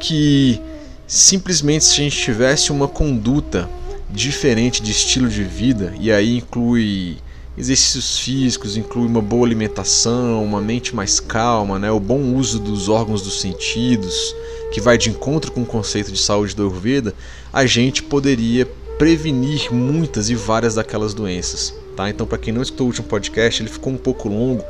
que 0.00 0.60
simplesmente 1.06 1.84
se 1.84 1.92
a 2.00 2.04
gente 2.04 2.16
tivesse 2.16 2.72
uma 2.72 2.88
conduta 2.88 3.68
diferente 4.10 4.82
de 4.82 4.90
estilo 4.90 5.28
de 5.28 5.44
vida, 5.44 5.92
e 6.00 6.10
aí 6.10 6.38
inclui 6.38 7.18
exercícios 7.58 8.18
físicos, 8.20 8.76
inclui 8.76 9.06
uma 9.06 9.20
boa 9.20 9.44
alimentação, 9.44 10.44
uma 10.44 10.60
mente 10.60 10.94
mais 10.94 11.18
calma, 11.18 11.78
né, 11.78 11.90
o 11.90 11.98
bom 11.98 12.34
uso 12.34 12.58
dos 12.60 12.88
órgãos 12.88 13.20
dos 13.20 13.40
sentidos, 13.40 14.34
que 14.72 14.80
vai 14.80 14.96
de 14.96 15.10
encontro 15.10 15.50
com 15.50 15.62
o 15.62 15.66
conceito 15.66 16.12
de 16.12 16.18
saúde 16.18 16.54
do 16.54 16.62
Ayurveda, 16.62 17.14
a 17.52 17.66
gente 17.66 18.02
poderia 18.02 18.66
prevenir 18.98 19.72
muitas 19.72 20.30
e 20.30 20.34
várias 20.34 20.76
daquelas 20.76 21.14
doenças. 21.14 21.74
Tá? 21.96 22.08
Então, 22.08 22.26
para 22.26 22.38
quem 22.38 22.52
não 22.52 22.62
escutou 22.62 22.86
o 22.86 22.90
último 22.90 23.08
podcast, 23.08 23.62
ele 23.62 23.70
ficou 23.70 23.92
um 23.92 23.96
pouco 23.96 24.28
longo, 24.28 24.64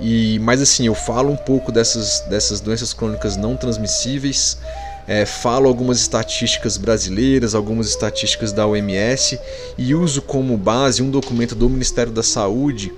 e 0.00 0.38
mas 0.40 0.62
assim, 0.62 0.86
eu 0.86 0.94
falo 0.94 1.32
um 1.32 1.36
pouco 1.36 1.72
dessas, 1.72 2.20
dessas 2.28 2.60
doenças 2.60 2.92
crônicas 2.92 3.36
não 3.36 3.56
transmissíveis, 3.56 4.58
é, 5.06 5.26
falo 5.26 5.68
algumas 5.68 5.98
estatísticas 5.98 6.76
brasileiras, 6.76 7.54
algumas 7.54 7.88
estatísticas 7.88 8.52
da 8.52 8.66
OMS 8.66 9.38
e 9.76 9.94
uso 9.94 10.22
como 10.22 10.56
base 10.56 11.02
um 11.02 11.10
documento 11.10 11.54
do 11.54 11.68
Ministério 11.68 12.12
da 12.12 12.22
Saúde 12.22 12.92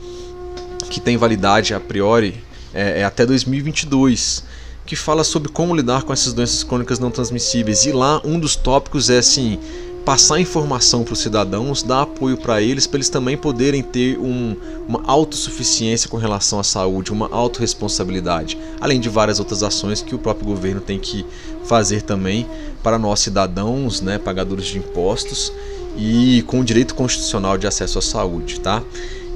que 0.90 1.00
tem 1.00 1.16
validade 1.16 1.74
a 1.74 1.80
priori 1.80 2.42
é, 2.72 3.00
é 3.00 3.04
até 3.04 3.24
2022 3.24 4.44
que 4.86 4.94
fala 4.96 5.24
sobre 5.24 5.50
como 5.50 5.74
lidar 5.74 6.02
com 6.02 6.12
essas 6.12 6.32
doenças 6.32 6.62
crônicas 6.62 6.98
não 6.98 7.10
transmissíveis. 7.10 7.86
E 7.86 7.92
lá 7.92 8.20
um 8.24 8.38
dos 8.38 8.54
tópicos 8.54 9.08
é 9.08 9.18
assim, 9.18 9.58
passar 10.04 10.38
informação 10.38 11.02
para 11.02 11.14
os 11.14 11.18
cidadãos, 11.18 11.82
dar 11.82 12.02
apoio 12.02 12.36
para 12.36 12.60
eles, 12.60 12.86
para 12.86 12.98
eles 12.98 13.08
também 13.08 13.36
poderem 13.36 13.82
ter 13.82 14.18
um, 14.18 14.54
uma 14.86 15.02
autossuficiência 15.06 16.10
com 16.10 16.18
relação 16.18 16.60
à 16.60 16.64
saúde, 16.64 17.10
uma 17.10 17.28
autorresponsabilidade, 17.32 18.58
além 18.80 19.00
de 19.00 19.08
várias 19.08 19.38
outras 19.38 19.62
ações 19.62 20.02
que 20.02 20.14
o 20.14 20.18
próprio 20.18 20.46
governo 20.46 20.80
tem 20.80 20.98
que 20.98 21.24
fazer 21.64 22.02
também 22.02 22.46
para 22.82 22.98
nós 22.98 23.20
cidadãos, 23.20 24.02
né, 24.02 24.18
pagadores 24.18 24.66
de 24.66 24.78
impostos 24.78 25.50
e 25.96 26.42
com 26.46 26.62
direito 26.62 26.94
constitucional 26.94 27.56
de 27.56 27.66
acesso 27.66 27.98
à 27.98 28.02
saúde, 28.02 28.60
tá? 28.60 28.82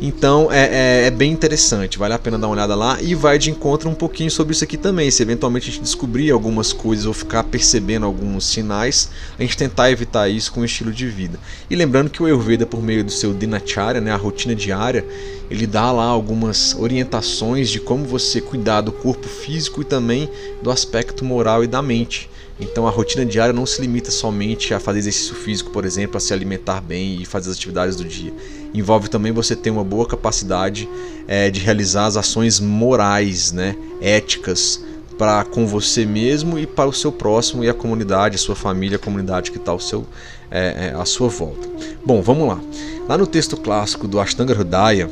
Então 0.00 0.50
é, 0.52 1.02
é, 1.02 1.06
é, 1.06 1.10
bem 1.10 1.32
interessante, 1.32 1.98
vale 1.98 2.14
a 2.14 2.18
pena 2.18 2.38
dar 2.38 2.46
uma 2.46 2.54
olhada 2.54 2.76
lá 2.76 3.02
e 3.02 3.16
vai 3.16 3.36
de 3.36 3.50
encontro 3.50 3.90
um 3.90 3.94
pouquinho 3.94 4.30
sobre 4.30 4.52
isso 4.52 4.62
aqui 4.62 4.76
também. 4.76 5.10
Se 5.10 5.22
eventualmente 5.22 5.68
a 5.68 5.72
gente 5.72 5.82
descobrir 5.82 6.30
algumas 6.30 6.72
coisas 6.72 7.04
ou 7.04 7.12
ficar 7.12 7.42
percebendo 7.44 8.06
alguns 8.06 8.46
sinais, 8.46 9.10
a 9.36 9.42
gente 9.42 9.56
tentar 9.56 9.90
evitar 9.90 10.28
isso 10.28 10.52
com 10.52 10.60
o 10.60 10.64
estilo 10.64 10.92
de 10.92 11.08
vida. 11.08 11.38
E 11.68 11.74
lembrando 11.74 12.10
que 12.10 12.22
o 12.22 12.26
Ayurveda, 12.26 12.64
por 12.64 12.80
meio 12.80 13.02
do 13.02 13.10
seu 13.10 13.34
Dinacharya, 13.34 14.00
né, 14.00 14.12
a 14.12 14.16
rotina 14.16 14.54
diária, 14.54 15.04
ele 15.50 15.66
dá 15.66 15.90
lá 15.90 16.04
algumas 16.04 16.76
orientações 16.78 17.68
de 17.68 17.80
como 17.80 18.04
você 18.04 18.40
cuidar 18.40 18.82
do 18.82 18.92
corpo 18.92 19.26
físico 19.26 19.82
e 19.82 19.84
também 19.84 20.30
do 20.62 20.70
aspecto 20.70 21.24
moral 21.24 21.64
e 21.64 21.66
da 21.66 21.82
mente. 21.82 22.30
Então 22.60 22.86
a 22.86 22.90
rotina 22.90 23.24
diária 23.24 23.52
não 23.52 23.64
se 23.64 23.80
limita 23.80 24.10
somente 24.10 24.74
a 24.74 24.80
fazer 24.80 24.98
exercício 24.98 25.34
físico, 25.34 25.70
por 25.70 25.84
exemplo, 25.84 26.16
a 26.16 26.20
se 26.20 26.32
alimentar 26.32 26.80
bem 26.80 27.20
e 27.20 27.24
fazer 27.24 27.50
as 27.50 27.56
atividades 27.56 27.94
do 27.96 28.04
dia. 28.04 28.32
Envolve 28.74 29.08
também 29.08 29.32
você 29.32 29.54
ter 29.54 29.70
uma 29.70 29.84
boa 29.84 30.06
capacidade 30.06 30.88
é, 31.26 31.50
de 31.50 31.60
realizar 31.60 32.06
as 32.06 32.16
ações 32.16 32.58
morais, 32.58 33.52
né, 33.52 33.76
éticas, 34.00 34.84
para 35.16 35.44
com 35.44 35.66
você 35.66 36.06
mesmo 36.06 36.58
e 36.58 36.66
para 36.66 36.88
o 36.88 36.92
seu 36.92 37.10
próximo 37.10 37.64
e 37.64 37.68
a 37.68 37.74
comunidade, 37.74 38.36
a 38.36 38.38
sua 38.38 38.54
família, 38.54 38.96
a 38.96 39.00
comunidade 39.00 39.50
que 39.50 39.58
está 39.58 39.72
ao 39.72 39.80
seu, 39.80 40.06
é, 40.50 40.94
à 40.96 41.04
sua 41.04 41.28
volta. 41.28 41.68
Bom, 42.04 42.22
vamos 42.22 42.46
lá. 42.46 42.60
Lá 43.08 43.18
no 43.18 43.26
texto 43.26 43.56
clássico 43.56 44.06
do 44.06 44.20
Ashtanga 44.20 44.54
Hridaya, 44.54 45.10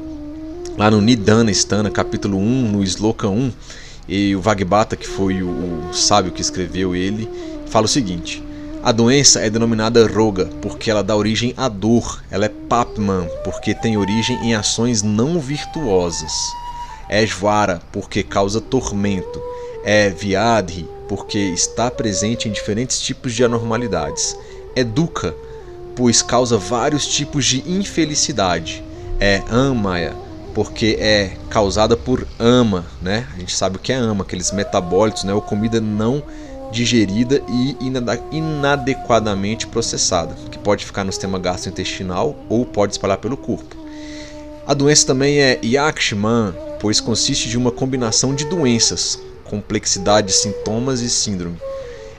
lá 0.79 0.91
no 0.91 1.01
Nidana 1.01 1.51
Stana, 1.51 1.91
capítulo 1.91 2.39
1, 2.39 2.71
no 2.71 2.85
Sloka 2.85 3.29
1, 3.29 3.51
e 4.09 4.37
o 4.37 4.41
Vagbata, 4.41 4.97
que 4.97 5.07
foi 5.07 5.43
o, 5.43 5.49
o 5.49 5.95
sábio 5.95 6.33
que 6.33 6.41
escreveu 6.41 6.95
ele, 6.95 7.29
fala 7.67 7.87
o 7.87 7.89
seguinte: 7.89 8.43
a 8.83 8.93
doença 8.93 9.41
é 9.41 9.51
denominada 9.51 10.07
roga 10.07 10.47
porque 10.63 10.91
ela 10.91 11.03
dá 11.03 11.17
origem 11.17 11.53
à 11.57 11.69
dor. 11.69 12.23
Ela 12.31 12.47
é 12.47 12.49
papman 12.69 13.29
porque 13.43 13.75
tem 13.75 13.97
origem 13.97 14.37
em 14.45 14.55
ações 14.55 15.03
não 15.03 15.41
virtuosas. 15.41 16.33
É 17.09 17.27
svara 17.27 17.81
porque 17.93 18.23
causa 18.23 18.61
tormento. 18.61 19.43
É 19.85 20.11
viadhi 20.11 20.89
porque 21.09 21.39
está 21.39 21.91
presente 21.91 22.49
em 22.49 22.53
diferentes 22.53 23.01
tipos 23.01 23.35
de 23.35 23.45
anormalidades. 23.45 24.37
É 24.75 24.85
dukkha 24.85 25.35
pois 25.97 26.21
causa 26.23 26.59
vários 26.59 27.07
tipos 27.07 27.47
de 27.47 27.69
infelicidade. 27.69 28.85
É 29.19 29.43
amaya 29.49 30.15
porque 30.57 30.97
é 30.99 31.37
causada 31.51 31.99
por 31.99 32.27
ama, 32.39 32.87
né? 33.03 33.29
A 33.37 33.41
gente 33.41 33.55
sabe 33.55 33.77
o 33.77 33.79
que 33.79 33.93
é 33.93 33.95
ama, 33.95 34.25
aqueles 34.25 34.51
metabólitos, 34.53 35.23
né? 35.23 35.35
Ou 35.35 35.43
comida 35.43 35.83
não 35.83 36.23
digerida 36.73 37.43
e 37.47 37.77
inadequadamente 38.33 39.67
processada, 39.67 40.35
que 40.51 40.59
pode 40.59 40.87
ficar 40.87 41.05
no 41.05 41.13
sistema 41.13 41.39
gastrointestinal 41.39 42.35
ou 42.49 42.65
pode 42.65 42.95
espalhar 42.95 43.19
pelo 43.19 43.37
corpo. 43.37 43.77
A 44.67 44.73
doença 44.73 45.07
também 45.07 45.39
é 45.41 45.61
Yakshman, 45.63 46.55
pois 46.81 47.01
consiste 47.01 47.51
de 47.51 47.59
uma 47.59 47.71
combinação 47.71 48.35
de 48.35 48.47
doenças, 48.47 49.21
complexidade 49.45 50.29
de 50.29 50.33
sintomas 50.33 51.01
e 51.01 51.11
síndrome. 51.11 51.59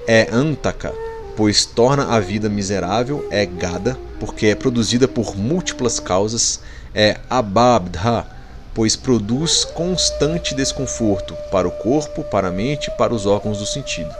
É 0.05 0.29
Antaka, 0.31 0.93
pois 1.35 1.65
torna 1.65 2.05
a 2.05 2.19
vida 2.19 2.47
miserável. 2.47 3.27
É 3.31 3.47
Gada, 3.47 3.97
porque 4.19 4.45
é 4.45 4.53
produzida 4.53 5.07
por 5.07 5.35
múltiplas 5.35 5.99
causas 5.99 6.59
é 6.93 7.17
ababdha, 7.29 8.25
pois 8.73 8.95
produz 8.95 9.65
constante 9.65 10.53
desconforto 10.53 11.35
para 11.51 11.67
o 11.67 11.71
corpo, 11.71 12.23
para 12.23 12.49
a 12.49 12.51
mente 12.51 12.87
e 12.87 12.91
para 12.91 13.13
os 13.13 13.25
órgãos 13.25 13.57
do 13.57 13.65
sentido. 13.65 14.13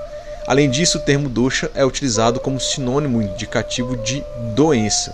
Além 0.48 0.70
disso, 0.70 0.98
o 0.98 1.02
termo 1.02 1.28
dosha 1.28 1.70
é 1.76 1.86
utilizado 1.86 2.40
como 2.40 2.60
sinônimo 2.60 3.22
indicativo 3.22 3.98
de 3.98 4.24
doença. 4.56 5.14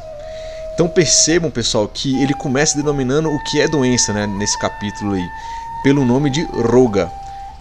Então 0.73 0.87
percebam, 0.87 1.51
pessoal, 1.51 1.87
que 1.87 2.21
ele 2.21 2.33
começa 2.33 2.77
denominando 2.77 3.29
o 3.29 3.43
que 3.43 3.59
é 3.59 3.67
doença 3.67 4.13
né, 4.13 4.25
nesse 4.25 4.57
capítulo 4.59 5.13
aí, 5.13 5.27
pelo 5.83 6.05
nome 6.05 6.29
de 6.29 6.43
roga. 6.43 7.11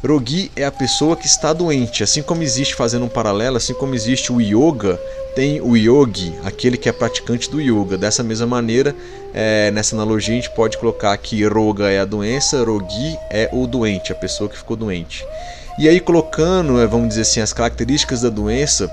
Rogi 0.05 0.51
é 0.57 0.65
a 0.65 0.73
pessoa 0.73 1.17
que 1.17 1.27
está 1.27 1.53
doente, 1.53 2.03
assim 2.03 2.23
como 2.23 2.43
existe, 2.43 2.75
fazendo 2.75 3.05
um 3.05 3.09
paralelo, 3.09 3.57
assim 3.57 3.73
como 3.73 3.95
existe 3.95 4.33
o 4.33 4.41
yoga, 4.41 5.01
tem 5.37 5.61
o 5.61 5.77
yogi, 5.77 6.35
aquele 6.45 6.77
que 6.77 6.89
é 6.89 6.93
praticante 6.93 7.49
do 7.49 7.61
yoga. 7.61 7.97
Dessa 7.97 8.21
mesma 8.21 8.49
maneira, 8.49 8.97
é, 9.33 9.71
nessa 9.71 9.95
analogia, 9.95 10.35
a 10.35 10.37
gente 10.41 10.51
pode 10.51 10.77
colocar 10.77 11.17
que 11.17 11.47
roga 11.47 11.89
é 11.89 12.01
a 12.01 12.05
doença, 12.05 12.65
rogi 12.65 13.17
é 13.31 13.49
o 13.53 13.65
doente, 13.65 14.11
a 14.11 14.17
pessoa 14.17 14.51
que 14.51 14.59
ficou 14.59 14.77
doente. 14.77 15.25
E 15.79 15.89
aí, 15.89 16.01
colocando, 16.01 16.81
é, 16.81 16.87
vamos 16.87 17.11
dizer 17.11 17.23
assim, 17.23 17.41
as 17.41 17.53
características 17.53 18.23
da 18.23 18.29
doença 18.29 18.91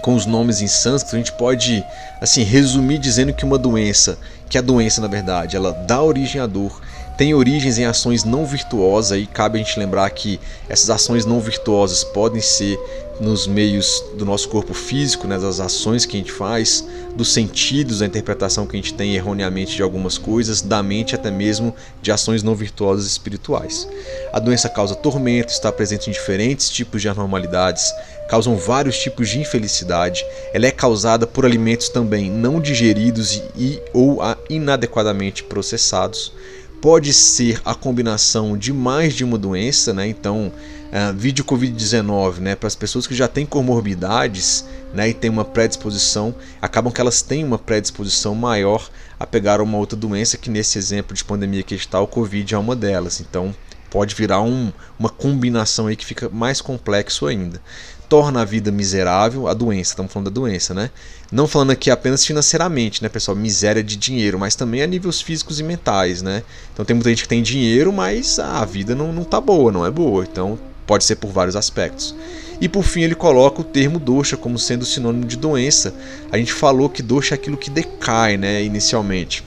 com 0.00 0.14
os 0.14 0.26
nomes 0.26 0.62
em 0.62 0.68
sânscrito, 0.68 1.16
a 1.16 1.18
gente 1.18 1.32
pode 1.32 1.84
assim 2.20 2.42
resumir 2.42 2.98
dizendo 2.98 3.34
que 3.34 3.44
uma 3.44 3.58
doença, 3.58 4.16
que 4.48 4.56
a 4.56 4.62
doença 4.62 5.00
na 5.00 5.08
verdade, 5.08 5.56
ela 5.56 5.72
dá 5.72 6.00
origem 6.00 6.40
à 6.40 6.46
dor, 6.46 6.80
tem 7.20 7.34
origens 7.34 7.78
em 7.78 7.84
ações 7.84 8.24
não 8.24 8.46
virtuosas 8.46 9.20
e 9.20 9.26
cabe 9.26 9.60
a 9.60 9.62
gente 9.62 9.78
lembrar 9.78 10.08
que 10.08 10.40
essas 10.70 10.88
ações 10.88 11.26
não 11.26 11.38
virtuosas 11.38 12.02
podem 12.02 12.40
ser 12.40 12.80
nos 13.20 13.46
meios 13.46 14.02
do 14.16 14.24
nosso 14.24 14.48
corpo 14.48 14.72
físico, 14.72 15.26
né, 15.28 15.38
das 15.38 15.60
ações 15.60 16.06
que 16.06 16.16
a 16.16 16.18
gente 16.18 16.32
faz, 16.32 16.82
dos 17.14 17.30
sentidos, 17.30 17.98
da 17.98 18.06
interpretação 18.06 18.66
que 18.66 18.74
a 18.74 18.80
gente 18.80 18.94
tem 18.94 19.14
erroneamente 19.14 19.76
de 19.76 19.82
algumas 19.82 20.16
coisas, 20.16 20.62
da 20.62 20.82
mente 20.82 21.14
até 21.14 21.30
mesmo 21.30 21.74
de 22.00 22.10
ações 22.10 22.42
não 22.42 22.54
virtuosas 22.54 23.04
espirituais. 23.04 23.86
A 24.32 24.38
doença 24.38 24.70
causa 24.70 24.94
tormento, 24.94 25.52
está 25.52 25.70
presente 25.70 26.08
em 26.08 26.14
diferentes 26.14 26.70
tipos 26.70 27.02
de 27.02 27.08
anormalidades, 27.10 27.92
causam 28.30 28.56
vários 28.56 28.98
tipos 28.98 29.28
de 29.28 29.40
infelicidade. 29.40 30.24
Ela 30.54 30.68
é 30.68 30.70
causada 30.70 31.26
por 31.26 31.44
alimentos 31.44 31.90
também 31.90 32.30
não 32.30 32.58
digeridos 32.62 33.34
e, 33.34 33.42
e 33.58 33.82
ou 33.92 34.20
inadequadamente 34.48 35.44
processados. 35.44 36.32
Pode 36.80 37.12
ser 37.12 37.60
a 37.64 37.74
combinação 37.74 38.56
de 38.56 38.72
mais 38.72 39.14
de 39.14 39.22
uma 39.22 39.36
doença, 39.36 39.92
né? 39.92 40.08
Então, 40.08 40.50
uh, 40.90 41.14
vídeo 41.14 41.44
Covid-19, 41.44 42.38
né, 42.38 42.56
para 42.56 42.66
as 42.66 42.74
pessoas 42.74 43.06
que 43.06 43.14
já 43.14 43.28
têm 43.28 43.44
comorbidades 43.44 44.64
né, 44.94 45.10
e 45.10 45.14
têm 45.14 45.30
uma 45.30 45.44
predisposição, 45.44 46.34
acabam 46.60 46.90
que 46.90 47.00
elas 47.00 47.20
têm 47.20 47.44
uma 47.44 47.58
predisposição 47.58 48.34
maior 48.34 48.88
a 49.18 49.26
pegar 49.26 49.60
uma 49.60 49.76
outra 49.76 49.96
doença, 49.96 50.38
que 50.38 50.48
nesse 50.48 50.78
exemplo 50.78 51.14
de 51.14 51.22
pandemia 51.22 51.62
que 51.62 51.74
está, 51.74 52.00
o 52.00 52.06
Covid 52.06 52.54
é 52.54 52.58
uma 52.58 52.74
delas. 52.74 53.20
Então 53.20 53.54
pode 53.90 54.14
virar 54.14 54.40
um, 54.40 54.72
uma 54.98 55.10
combinação 55.10 55.86
aí 55.86 55.96
que 55.96 56.06
fica 56.06 56.28
mais 56.30 56.60
complexo 56.60 57.26
ainda. 57.26 57.60
Torna 58.10 58.42
a 58.42 58.44
vida 58.44 58.70
miserável, 58.70 59.48
a 59.48 59.54
doença, 59.54 59.92
estamos 59.92 60.12
falando 60.12 60.28
da 60.28 60.34
doença, 60.34 60.74
né? 60.74 60.90
Não 61.32 61.48
falando 61.48 61.70
aqui 61.70 61.90
apenas 61.90 62.26
financeiramente, 62.26 63.02
né, 63.02 63.08
pessoal? 63.08 63.34
Miséria 63.34 63.82
de 63.82 63.96
dinheiro, 63.96 64.38
mas 64.38 64.54
também 64.54 64.82
a 64.82 64.86
níveis 64.86 65.22
físicos 65.22 65.58
e 65.60 65.62
mentais, 65.62 66.20
né? 66.20 66.42
Então 66.74 66.84
tem 66.84 66.94
muita 66.94 67.08
gente 67.08 67.22
que 67.22 67.28
tem 67.28 67.42
dinheiro, 67.42 67.90
mas 67.90 68.38
a 68.38 68.62
vida 68.66 68.94
não, 68.94 69.14
não 69.14 69.24
tá 69.24 69.40
boa, 69.40 69.72
não 69.72 69.86
é 69.86 69.90
boa. 69.90 70.24
Então 70.24 70.58
Pode 70.90 71.04
ser 71.04 71.14
por 71.14 71.30
vários 71.30 71.54
aspectos. 71.54 72.16
E 72.60 72.68
por 72.68 72.82
fim 72.82 73.02
ele 73.02 73.14
coloca 73.14 73.60
o 73.60 73.64
termo 73.64 73.96
dosha 73.96 74.36
como 74.36 74.58
sendo 74.58 74.84
sinônimo 74.84 75.24
de 75.24 75.36
doença. 75.36 75.94
A 76.32 76.36
gente 76.36 76.52
falou 76.52 76.90
que 76.90 77.00
dosha 77.00 77.32
é 77.32 77.36
aquilo 77.36 77.56
que 77.56 77.70
decai, 77.70 78.36
né, 78.36 78.60
inicialmente. 78.64 79.44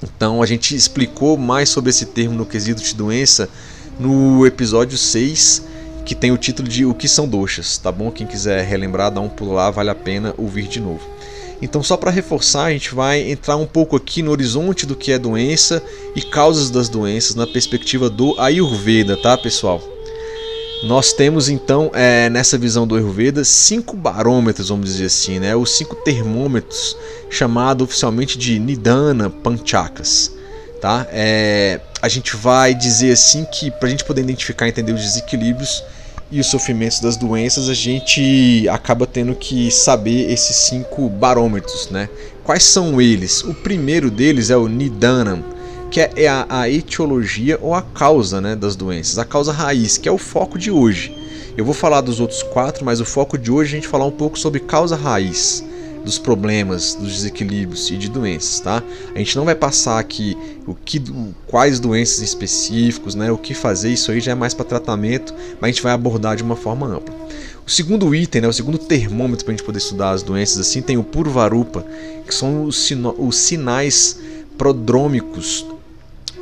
Então 0.00 0.40
a 0.40 0.46
gente 0.46 0.76
explicou 0.76 1.36
mais 1.36 1.70
sobre 1.70 1.90
esse 1.90 2.06
termo 2.06 2.36
no 2.36 2.46
quesito 2.46 2.80
de 2.80 2.94
doença 2.94 3.48
no 3.98 4.46
episódio 4.46 4.96
6, 4.96 5.64
que 6.10 6.14
tem 6.16 6.32
o 6.32 6.36
título 6.36 6.66
de 6.66 6.84
O 6.84 6.92
que 6.92 7.06
são 7.06 7.28
doxas, 7.28 7.78
tá 7.78 7.92
bom? 7.92 8.10
Quem 8.10 8.26
quiser 8.26 8.64
relembrar, 8.64 9.12
dá 9.12 9.20
um 9.20 9.28
pulo 9.28 9.52
lá, 9.52 9.70
vale 9.70 9.90
a 9.90 9.94
pena 9.94 10.34
ouvir 10.36 10.66
de 10.66 10.80
novo. 10.80 11.00
Então, 11.62 11.84
só 11.84 11.96
para 11.96 12.10
reforçar, 12.10 12.64
a 12.64 12.72
gente 12.72 12.92
vai 12.92 13.30
entrar 13.30 13.54
um 13.54 13.64
pouco 13.64 13.94
aqui 13.94 14.20
no 14.20 14.32
horizonte 14.32 14.86
do 14.86 14.96
que 14.96 15.12
é 15.12 15.20
doença 15.20 15.80
e 16.16 16.20
causas 16.20 16.68
das 16.68 16.88
doenças 16.88 17.36
na 17.36 17.46
perspectiva 17.46 18.10
do 18.10 18.34
Ayurveda, 18.40 19.16
tá, 19.16 19.38
pessoal? 19.38 19.80
Nós 20.82 21.12
temos 21.12 21.48
então 21.48 21.92
é, 21.94 22.28
nessa 22.28 22.58
visão 22.58 22.88
do 22.88 22.96
Ayurveda 22.96 23.44
cinco 23.44 23.94
barômetros, 23.94 24.68
vamos 24.68 24.86
dizer 24.86 25.04
assim, 25.04 25.38
né? 25.38 25.54
os 25.54 25.70
cinco 25.76 25.94
termômetros, 25.94 26.96
chamado 27.30 27.84
oficialmente 27.84 28.36
de 28.36 28.58
Nidana 28.58 29.30
Panchakas. 29.30 30.32
Tá? 30.80 31.06
É, 31.12 31.80
a 32.02 32.08
gente 32.08 32.34
vai 32.34 32.74
dizer 32.74 33.12
assim 33.12 33.44
que 33.44 33.70
para 33.70 33.86
a 33.86 33.90
gente 33.90 34.02
poder 34.02 34.22
identificar 34.22 34.66
e 34.66 34.70
entender 34.70 34.92
os 34.92 35.02
desequilíbrios, 35.02 35.84
e 36.30 36.40
os 36.40 36.46
sofrimentos 36.46 37.00
das 37.00 37.16
doenças, 37.16 37.68
a 37.68 37.74
gente 37.74 38.68
acaba 38.68 39.06
tendo 39.06 39.34
que 39.34 39.70
saber 39.70 40.30
esses 40.30 40.54
cinco 40.56 41.08
barômetros, 41.08 41.88
né? 41.90 42.08
Quais 42.44 42.62
são 42.62 43.00
eles? 43.00 43.42
O 43.42 43.52
primeiro 43.52 44.10
deles 44.10 44.50
é 44.50 44.56
o 44.56 44.68
Nidanam, 44.68 45.44
que 45.90 46.00
é 46.00 46.28
a, 46.28 46.46
a 46.48 46.70
etiologia 46.70 47.58
ou 47.60 47.74
a 47.74 47.82
causa 47.82 48.40
né, 48.40 48.54
das 48.54 48.76
doenças, 48.76 49.18
a 49.18 49.24
causa 49.24 49.52
raiz, 49.52 49.98
que 49.98 50.08
é 50.08 50.12
o 50.12 50.18
foco 50.18 50.58
de 50.58 50.70
hoje. 50.70 51.16
Eu 51.56 51.64
vou 51.64 51.74
falar 51.74 52.00
dos 52.00 52.20
outros 52.20 52.42
quatro, 52.42 52.84
mas 52.84 53.00
o 53.00 53.04
foco 53.04 53.36
de 53.36 53.50
hoje 53.50 53.74
é 53.74 53.78
a 53.78 53.80
gente 53.80 53.88
falar 53.88 54.06
um 54.06 54.12
pouco 54.12 54.38
sobre 54.38 54.60
causa 54.60 54.94
raiz 54.94 55.64
dos 56.04 56.18
problemas, 56.18 56.94
dos 56.94 57.12
desequilíbrios 57.12 57.90
e 57.90 57.96
de 57.96 58.08
doenças, 58.08 58.60
tá? 58.60 58.82
A 59.14 59.18
gente 59.18 59.36
não 59.36 59.44
vai 59.44 59.54
passar 59.54 59.98
aqui 59.98 60.36
o 60.66 60.74
que, 60.74 61.02
quais 61.46 61.78
doenças 61.78 62.20
específicos, 62.20 63.14
né? 63.14 63.30
O 63.30 63.38
que 63.38 63.54
fazer, 63.54 63.92
isso 63.92 64.10
aí 64.10 64.20
já 64.20 64.32
é 64.32 64.34
mais 64.34 64.54
para 64.54 64.64
tratamento, 64.64 65.34
mas 65.60 65.68
a 65.68 65.72
gente 65.72 65.82
vai 65.82 65.92
abordar 65.92 66.36
de 66.36 66.42
uma 66.42 66.56
forma 66.56 66.86
ampla. 66.86 67.14
O 67.66 67.70
segundo 67.70 68.12
item, 68.14 68.42
né, 68.42 68.48
o 68.48 68.52
segundo 68.52 68.78
termômetro 68.78 69.44
para 69.44 69.52
a 69.52 69.56
gente 69.56 69.64
poder 69.64 69.78
estudar 69.78 70.10
as 70.10 70.22
doenças 70.22 70.58
assim, 70.58 70.82
tem 70.82 70.96
o 70.96 71.04
Purvarupa, 71.04 71.86
que 72.26 72.34
são 72.34 72.64
os, 72.64 72.76
sino, 72.76 73.14
os 73.16 73.36
sinais 73.36 74.18
prodrômicos 74.58 75.64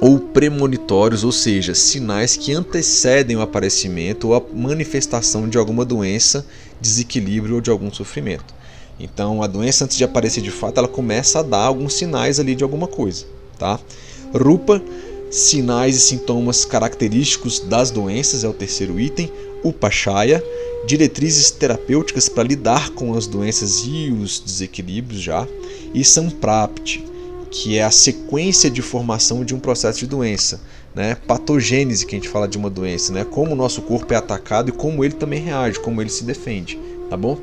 ou 0.00 0.18
premonitórios, 0.18 1.24
ou 1.24 1.32
seja, 1.32 1.74
sinais 1.74 2.36
que 2.36 2.52
antecedem 2.52 3.36
o 3.36 3.40
aparecimento 3.40 4.28
ou 4.28 4.36
a 4.36 4.42
manifestação 4.54 5.48
de 5.48 5.58
alguma 5.58 5.84
doença, 5.84 6.46
desequilíbrio 6.80 7.56
ou 7.56 7.60
de 7.60 7.70
algum 7.70 7.92
sofrimento. 7.92 8.57
Então, 8.98 9.42
a 9.42 9.46
doença 9.46 9.84
antes 9.84 9.96
de 9.96 10.04
aparecer 10.04 10.40
de 10.40 10.50
fato, 10.50 10.78
ela 10.78 10.88
começa 10.88 11.40
a 11.40 11.42
dar 11.42 11.64
alguns 11.64 11.94
sinais 11.94 12.40
ali 12.40 12.54
de 12.54 12.64
alguma 12.64 12.88
coisa, 12.88 13.26
tá? 13.58 13.78
Rupa, 14.34 14.82
sinais 15.30 15.96
e 15.96 16.00
sintomas 16.00 16.64
característicos 16.64 17.60
das 17.60 17.90
doenças 17.90 18.44
é 18.44 18.48
o 18.48 18.52
terceiro 18.52 18.98
item. 18.98 19.30
Upachaya, 19.64 20.42
diretrizes 20.86 21.50
terapêuticas 21.50 22.28
para 22.28 22.44
lidar 22.44 22.90
com 22.90 23.14
as 23.14 23.26
doenças 23.26 23.82
e 23.84 24.10
os 24.10 24.40
desequilíbrios 24.40 25.20
já. 25.20 25.46
E 25.92 26.04
Samprapti, 26.04 27.04
que 27.50 27.76
é 27.76 27.82
a 27.82 27.90
sequência 27.90 28.70
de 28.70 28.82
formação 28.82 29.44
de 29.44 29.54
um 29.54 29.58
processo 29.58 29.98
de 29.98 30.06
doença, 30.06 30.60
né? 30.94 31.16
Patogênese, 31.26 32.06
que 32.06 32.14
a 32.14 32.18
gente 32.18 32.28
fala 32.28 32.46
de 32.46 32.56
uma 32.56 32.70
doença, 32.70 33.12
né? 33.12 33.24
Como 33.24 33.52
o 33.52 33.56
nosso 33.56 33.82
corpo 33.82 34.12
é 34.12 34.16
atacado 34.16 34.68
e 34.68 34.72
como 34.72 35.04
ele 35.04 35.14
também 35.14 35.42
reage, 35.42 35.80
como 35.80 36.00
ele 36.00 36.10
se 36.10 36.24
defende, 36.24 36.78
tá 37.10 37.16
bom? 37.16 37.38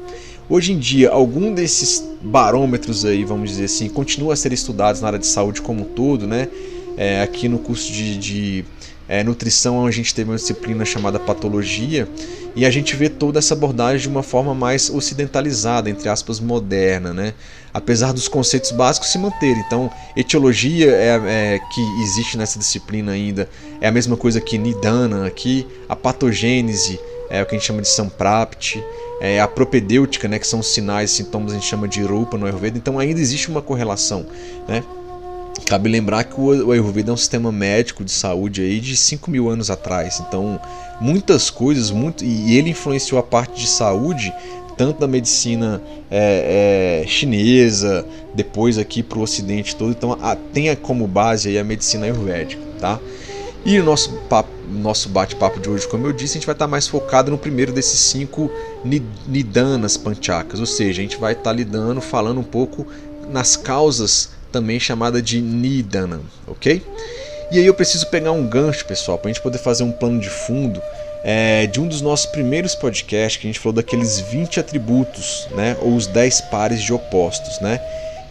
Hoje 0.48 0.74
em 0.74 0.78
dia, 0.78 1.10
algum 1.10 1.52
desses 1.52 2.04
barômetros 2.22 3.04
aí, 3.04 3.24
vamos 3.24 3.50
dizer 3.50 3.66
assim, 3.66 3.90
continua 3.90 4.34
a 4.34 4.36
ser 4.36 4.54
estudados 4.54 5.02
na 5.02 5.08
área 5.08 5.20
de 5.20 5.26
saúde 5.26 5.60
como 5.60 5.82
um 5.82 5.86
todo, 5.86 6.28
né? 6.28 6.48
É, 6.96 7.24
aqui 7.24 7.50
no 7.50 7.58
curso 7.58 7.92
de, 7.92 8.18
de 8.18 8.66
é, 9.10 9.24
nutrição 9.24 9.86
a 9.86 9.92
gente 9.92 10.14
teve 10.14 10.30
uma 10.30 10.36
disciplina 10.36 10.86
chamada 10.86 11.20
patologia 11.20 12.08
e 12.56 12.66
a 12.66 12.70
gente 12.70 12.96
vê 12.96 13.10
toda 13.10 13.40
essa 13.40 13.54
abordagem 13.54 14.02
de 14.02 14.08
uma 14.08 14.24
forma 14.24 14.54
mais 14.54 14.90
ocidentalizada, 14.90 15.90
entre 15.90 16.08
aspas, 16.08 16.40
moderna, 16.40 17.12
né? 17.12 17.34
Apesar 17.74 18.14
dos 18.14 18.28
conceitos 18.28 18.72
básicos 18.72 19.10
se 19.10 19.18
manterem. 19.18 19.64
Então, 19.66 19.90
etiologia 20.16 20.92
é, 20.92 21.22
é, 21.26 21.60
que 21.74 21.82
existe 22.04 22.38
nessa 22.38 22.60
disciplina 22.60 23.14
ainda 23.14 23.50
é 23.82 23.88
a 23.88 23.92
mesma 23.92 24.16
coisa 24.16 24.40
que 24.40 24.60
Nidana 24.60 25.26
aqui, 25.26 25.66
a 25.90 25.96
patogênese 25.96 27.00
é 27.30 27.42
o 27.42 27.46
que 27.48 27.56
a 27.56 27.58
gente 27.58 27.68
chama 27.68 27.82
de 27.82 27.90
Samprapti, 27.90 28.82
é, 29.20 29.40
a 29.40 29.48
propedêutica, 29.48 30.28
né, 30.28 30.40
que 30.40 30.48
são 30.48 30.62
sinais 30.62 31.12
sintomas 31.12 31.52
a 31.52 31.56
gente 31.56 31.66
chama 31.66 31.88
de 31.88 32.02
Rupa 32.02 32.38
no 32.38 32.46
Ayurveda, 32.46 32.78
então 32.78 33.00
ainda 33.00 33.20
existe 33.20 33.50
uma 33.50 33.62
correlação. 33.62 34.26
Né? 34.68 34.84
Cabe 35.66 35.90
lembrar 35.90 36.24
que 36.26 36.40
o 36.40 36.72
Ayurveda 36.72 37.12
é 37.12 37.14
um 37.14 37.18
sistema 37.18 37.52
médico 37.52 38.04
de 38.04 38.12
saúde 38.12 38.62
aí 38.62 38.80
de 38.80 38.96
5 38.96 39.32
mil 39.32 39.50
anos 39.50 39.70
atrás, 39.70 40.22
então 40.28 40.60
muitas 41.00 41.50
coisas, 41.50 41.92
muito, 41.92 42.24
e 42.24 42.58
ele 42.58 42.72
influenciou 42.72 43.20
a 43.20 43.24
parte 43.24 43.62
de 43.62 43.68
saúde 43.68 44.34
tanto 44.78 45.00
da 45.00 45.08
medicina 45.08 45.82
é, 46.12 47.02
é, 47.04 47.08
chinesa, 47.08 48.06
depois 48.34 48.78
aqui 48.78 49.02
para 49.02 49.18
o 49.18 49.22
ocidente 49.22 49.76
todo, 49.76 49.92
então 49.92 50.18
a, 50.22 50.36
tenha 50.36 50.76
como 50.76 51.08
base 51.08 51.50
aí 51.50 51.58
a 51.58 51.64
medicina 51.64 52.06
ayurvédica, 52.06 52.62
tá? 52.80 53.00
E 53.66 53.80
o 53.80 53.84
nosso, 53.84 54.22
nosso 54.70 55.10
bate-papo 55.10 55.60
de 55.60 55.68
hoje, 55.68 55.88
como 55.88 56.06
eu 56.06 56.14
disse, 56.14 56.34
a 56.34 56.36
gente 56.36 56.46
vai 56.46 56.54
estar 56.54 56.68
mais 56.68 56.88
focado 56.88 57.32
no 57.32 57.38
primeiro 57.38 57.74
desses 57.74 58.00
cinco 58.00 58.52
nidanas 59.28 59.98
panchakas, 59.98 60.60
ou 60.60 60.68
seja, 60.68 61.02
a 61.02 61.04
gente 61.04 61.18
vai 61.18 61.34
estar 61.34 61.52
lidando, 61.52 62.00
falando 62.00 62.40
um 62.40 62.44
pouco 62.44 62.86
nas 63.28 63.58
causas 63.58 64.30
também 64.52 64.80
chamada 64.80 65.20
de 65.20 65.42
nidana, 65.42 66.22
ok? 66.46 66.80
E 67.52 67.58
aí 67.58 67.66
eu 67.66 67.74
preciso 67.74 68.06
pegar 68.08 68.32
um 68.32 68.48
gancho, 68.48 68.86
pessoal, 68.86 69.18
para 69.18 69.32
a 69.32 69.34
gente 69.34 69.42
poder 69.42 69.58
fazer 69.58 69.84
um 69.84 69.92
plano 69.92 70.20
de 70.20 70.30
fundo 70.30 70.80
é, 71.24 71.66
de 71.66 71.82
um 71.82 71.88
dos 71.88 72.02
nossos 72.02 72.28
primeiros 72.28 72.76
podcasts 72.76 73.42
que 73.42 73.48
a 73.48 73.50
gente 73.50 73.60
falou 73.60 73.74
daqueles 73.74 74.20
20 74.20 74.60
atributos, 74.60 75.48
né, 75.56 75.76
ou 75.82 75.96
os 75.96 76.06
10 76.06 76.42
pares 76.52 76.84
de 76.84 76.94
opostos, 76.94 77.60
né? 77.62 77.82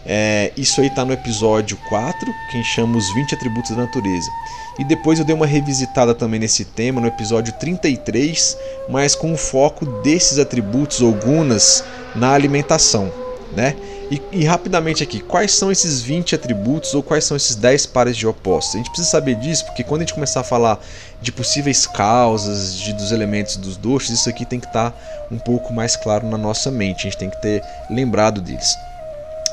É, 0.05 0.51
isso 0.55 0.81
aí 0.81 0.87
está 0.87 1.03
no 1.03 1.13
episódio 1.13 1.77
4, 1.89 2.33
que 2.51 2.63
chama 2.63 2.97
os 2.97 3.13
20 3.13 3.33
atributos 3.33 3.71
da 3.71 3.77
natureza. 3.77 4.29
E 4.77 4.83
depois 4.83 5.17
eu 5.17 5.25
dei 5.25 5.33
uma 5.33 5.47
revisitada 5.47 6.13
também 6.13 6.39
nesse 6.39 6.65
tema 6.65 7.01
no 7.01 7.07
episódio 7.07 7.53
33, 7.53 8.57
mas 8.89 9.15
com 9.15 9.33
o 9.33 9.37
foco 9.37 9.85
desses 10.01 10.37
atributos 10.37 11.01
ou 11.01 11.13
gunas 11.13 11.83
na 12.15 12.33
alimentação, 12.33 13.11
né? 13.55 13.75
E, 14.11 14.21
e, 14.31 14.45
rapidamente 14.45 15.01
aqui, 15.01 15.19
quais 15.19 15.51
são 15.51 15.71
esses 15.71 15.99
20 16.01 16.35
atributos 16.35 16.93
ou 16.93 17.01
quais 17.01 17.23
são 17.23 17.35
esses 17.35 17.55
10 17.55 17.87
pares 17.87 18.15
de 18.15 18.27
opostos? 18.27 18.75
A 18.75 18.77
gente 18.77 18.89
precisa 18.89 19.09
saber 19.09 19.33
disso 19.35 19.65
porque 19.65 19.83
quando 19.83 20.01
a 20.01 20.03
gente 20.03 20.13
começar 20.13 20.41
a 20.41 20.43
falar 20.43 20.79
de 21.19 21.31
possíveis 21.31 21.87
causas 21.87 22.75
de, 22.75 22.93
dos 22.93 23.11
elementos 23.11 23.57
dos 23.57 23.77
doces, 23.77 24.19
isso 24.19 24.29
aqui 24.29 24.45
tem 24.45 24.59
que 24.59 24.67
estar 24.67 24.91
tá 24.91 24.97
um 25.31 25.39
pouco 25.39 25.73
mais 25.73 25.95
claro 25.95 26.27
na 26.29 26.37
nossa 26.37 26.69
mente, 26.69 26.99
a 26.99 27.09
gente 27.09 27.17
tem 27.17 27.31
que 27.31 27.41
ter 27.41 27.63
lembrado 27.89 28.41
deles. 28.41 28.75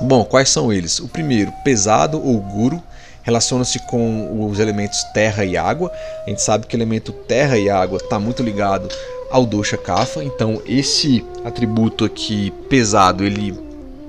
Bom, 0.02 0.24
quais 0.24 0.48
são 0.48 0.72
eles? 0.72 0.98
O 0.98 1.06
primeiro, 1.06 1.52
pesado 1.62 2.20
ou 2.20 2.40
guru, 2.40 2.82
relaciona-se 3.22 3.78
com 3.86 4.48
os 4.50 4.58
elementos 4.58 5.04
terra 5.14 5.44
e 5.44 5.56
água. 5.56 5.92
A 6.26 6.28
gente 6.28 6.42
sabe 6.42 6.66
que 6.66 6.74
o 6.74 6.78
elemento 6.78 7.12
terra 7.12 7.56
e 7.56 7.70
água 7.70 7.98
está 7.98 8.18
muito 8.18 8.42
ligado 8.42 8.88
ao 9.30 9.46
dosha 9.46 9.76
kapha, 9.76 10.22
então 10.22 10.60
esse 10.66 11.24
atributo 11.44 12.04
aqui 12.04 12.52
pesado, 12.68 13.24
ele 13.24 13.56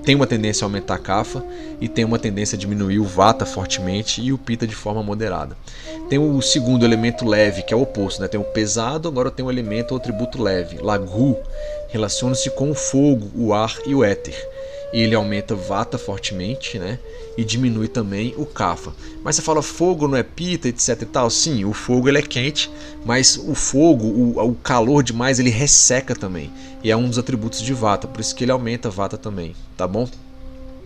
tem 0.04 0.16
uma 0.16 0.26
tendência 0.26 0.66
a 0.66 0.68
aumentar 0.68 0.96
a 0.96 1.00
kapha 1.00 1.44
e 1.80 1.88
tem 1.88 2.04
uma 2.04 2.20
tendência 2.20 2.56
a 2.56 2.60
diminuir 2.60 3.00
o 3.00 3.06
vata 3.06 3.46
fortemente 3.46 4.20
e 4.20 4.34
o 4.34 4.38
pita 4.38 4.66
de 4.66 4.76
forma 4.76 5.04
moderada. 5.04 5.56
Tem 6.10 6.18
o 6.18 6.42
segundo 6.42 6.84
elemento 6.84 7.24
leve, 7.24 7.62
que 7.62 7.74
é 7.74 7.78
o 7.78 7.84
oposto, 7.84 8.20
né? 8.20 8.28
Tem 8.28 8.40
o 8.40 8.44
pesado, 8.44 9.08
agora 9.08 9.30
tem 9.30 9.46
o 9.46 9.52
elemento 9.52 9.94
o 9.94 9.98
atributo 9.98 10.42
leve. 10.42 10.80
Lagu 10.80 11.38
relaciona-se 11.90 12.50
com 12.50 12.72
o 12.72 12.76
fogo, 12.76 13.30
o 13.36 13.54
ar 13.54 13.78
e 13.86 13.94
o 13.94 14.04
éter 14.04 14.53
ele 14.94 15.16
aumenta 15.16 15.56
vata 15.56 15.98
fortemente, 15.98 16.78
né? 16.78 17.00
E 17.36 17.44
diminui 17.44 17.88
também 17.88 18.36
o 18.38 18.46
kapha. 18.46 18.94
Mas 19.24 19.36
você 19.36 19.42
fala 19.42 19.64
fogo 19.64 20.08
não 20.08 20.16
é 20.16 20.22
pita, 20.22 20.68
etc 20.68 21.02
e 21.02 21.06
tal. 21.06 21.30
Sim, 21.32 21.66
o 21.66 21.74
fogo 21.74 22.08
ele 22.08 22.20
é 22.20 22.22
quente, 22.22 22.70
mas 23.04 23.36
o 23.36 23.56
fogo, 23.56 24.06
o, 24.06 24.52
o 24.52 24.54
calor 24.54 25.02
demais, 25.02 25.40
ele 25.40 25.50
resseca 25.50 26.16
também. 26.16 26.52
E 26.84 26.92
é 26.92 26.96
um 26.96 27.10
dos 27.10 27.18
atributos 27.18 27.62
de 27.62 27.74
vata, 27.74 28.08
por 28.08 28.22
isso 28.22 28.36
que 28.36 28.44
ele 28.44 28.52
aumenta 28.52 28.90
vata 28.90 29.18
também, 29.18 29.56
tá 29.76 29.88
bom? 29.88 30.08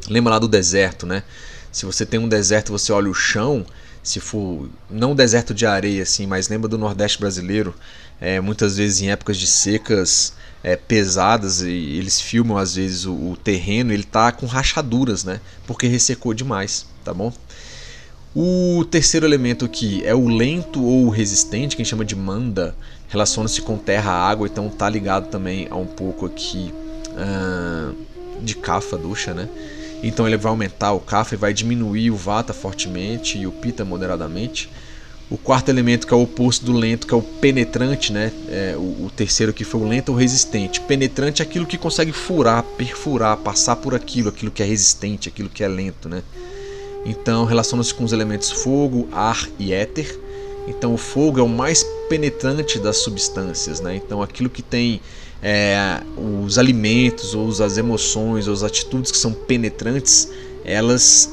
Lembra 0.10 0.34
lá 0.34 0.40
do 0.40 0.48
deserto, 0.48 1.06
né? 1.06 1.24
Se 1.70 1.86
você 1.86 2.06
tem 2.06 2.20
um 2.20 2.30
deserto, 2.30 2.72
você 2.72 2.94
olha 2.94 3.10
o 3.10 3.14
chão, 3.14 3.66
se 4.02 4.22
for 4.22 4.70
não 4.90 5.14
deserto 5.14 5.54
de 5.54 5.66
areia 5.66 6.04
assim, 6.04 6.26
mas 6.26 6.48
lembra 6.48 6.70
do 6.70 6.78
Nordeste 6.78 7.20
brasileiro, 7.20 7.76
é, 8.22 8.40
muitas 8.40 8.78
vezes 8.78 9.02
em 9.02 9.12
épocas 9.12 9.38
de 9.38 9.48
secas 9.48 10.34
é, 10.68 10.76
pesadas 10.76 11.62
e 11.62 11.70
eles 11.70 12.20
filmam 12.20 12.58
às 12.58 12.76
vezes 12.76 13.06
o, 13.06 13.14
o, 13.14 13.38
terreno, 13.42 13.94
ele 13.94 14.04
tá 14.04 14.34
com 14.34 14.46
rachaduras, 14.46 15.24
né? 15.24 15.40
Porque 15.66 15.88
ressecou 15.88 16.34
demais, 16.34 16.86
tá 17.06 17.14
bom? 17.14 17.32
O 18.36 18.84
terceiro 18.84 19.26
elemento 19.26 19.64
aqui 19.64 20.06
é 20.06 20.14
o 20.14 20.28
lento 20.28 20.84
ou 20.84 21.08
resistente, 21.08 21.74
que 21.74 21.82
a 21.82 21.86
gente 21.86 21.90
chama 21.90 22.04
de 22.04 22.18
manda, 22.18 22.76
relaciona-se 23.08 23.62
com 23.62 23.78
terra, 23.78 24.12
água, 24.12 24.46
então 24.46 24.68
tá 24.68 24.90
ligado 24.90 25.30
também 25.30 25.70
a 25.72 25.76
um 25.78 25.86
pouco 25.86 26.26
aqui 26.26 26.74
uh, 27.14 27.96
de 28.42 28.54
kafa 28.54 28.98
ducha, 28.98 29.34
né? 29.34 29.48
Então 30.04 30.28
ele 30.28 30.36
vai 30.36 30.50
aumentar 30.50 30.92
o 30.92 31.00
kafa 31.00 31.36
e 31.36 31.38
vai 31.38 31.54
diminuir 31.54 32.12
o 32.12 32.18
vata 32.18 32.54
fortemente 32.54 33.38
e 33.38 33.48
o 33.48 33.54
pita 33.54 33.86
moderadamente. 33.86 34.70
O 35.30 35.38
quarto 35.38 35.68
elemento, 35.68 36.08
que 36.08 36.14
é 36.14 36.18
o 36.18 36.22
oposto 36.22 36.66
do 36.66 36.72
lento, 36.72 37.06
que 37.06 37.14
é 37.14 37.18
o 37.18 37.22
penetrante, 37.22 38.14
né? 38.14 38.32
É, 38.50 38.76
o, 38.78 39.06
o, 39.06 39.12
terceiro 39.14 39.52
que 39.52 39.66
foi 39.66 39.82
o 39.82 39.88
lento 39.88 40.10
ou 40.10 40.16
resistente. 40.16 40.80
Penetrante 40.80 41.42
é 41.42 41.46
aquilo 41.46 41.66
que 41.66 41.78
consegue 41.78 42.14
furar, 42.14 42.64
perfurar, 42.64 43.36
passar 43.38 43.76
por 43.76 43.94
aquilo, 43.94 44.30
aquilo 44.30 44.52
que 44.52 44.64
é 44.64 44.66
resistente, 44.66 45.28
aquilo 45.28 45.50
que 45.50 45.64
é 45.64 45.68
lento, 45.68 46.08
né? 46.08 46.24
Então 47.06 47.44
relaciona-se 47.44 47.94
com 47.94 48.06
os 48.06 48.14
elementos 48.14 48.52
fogo, 48.52 49.10
ar 49.12 49.48
e 49.60 49.74
éter. 49.74 50.18
Então 50.66 50.94
o 50.94 50.98
fogo 50.98 51.40
é 51.40 51.44
o 51.44 51.48
mais 51.48 51.84
penetrante 52.08 52.80
das 52.80 52.98
substâncias, 52.98 53.82
né? 53.82 53.96
Então 53.96 54.22
aquilo 54.22 54.50
que 54.50 54.62
tem 54.62 55.02
é, 55.42 56.02
os 56.18 56.58
alimentos, 56.58 57.34
ou 57.34 57.50
as 57.50 57.78
emoções, 57.78 58.48
ou 58.48 58.54
as 58.54 58.64
atitudes 58.64 59.12
que 59.12 59.18
são 59.18 59.34
penetrantes, 59.34 60.30
elas 60.64 61.32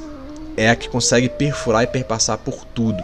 é 0.57 0.71
a 0.71 0.77
que 0.77 0.89
consegue 0.89 1.29
perfurar 1.29 1.83
e 1.83 1.87
perpassar 1.87 2.39
por 2.39 2.65
tudo. 2.67 3.03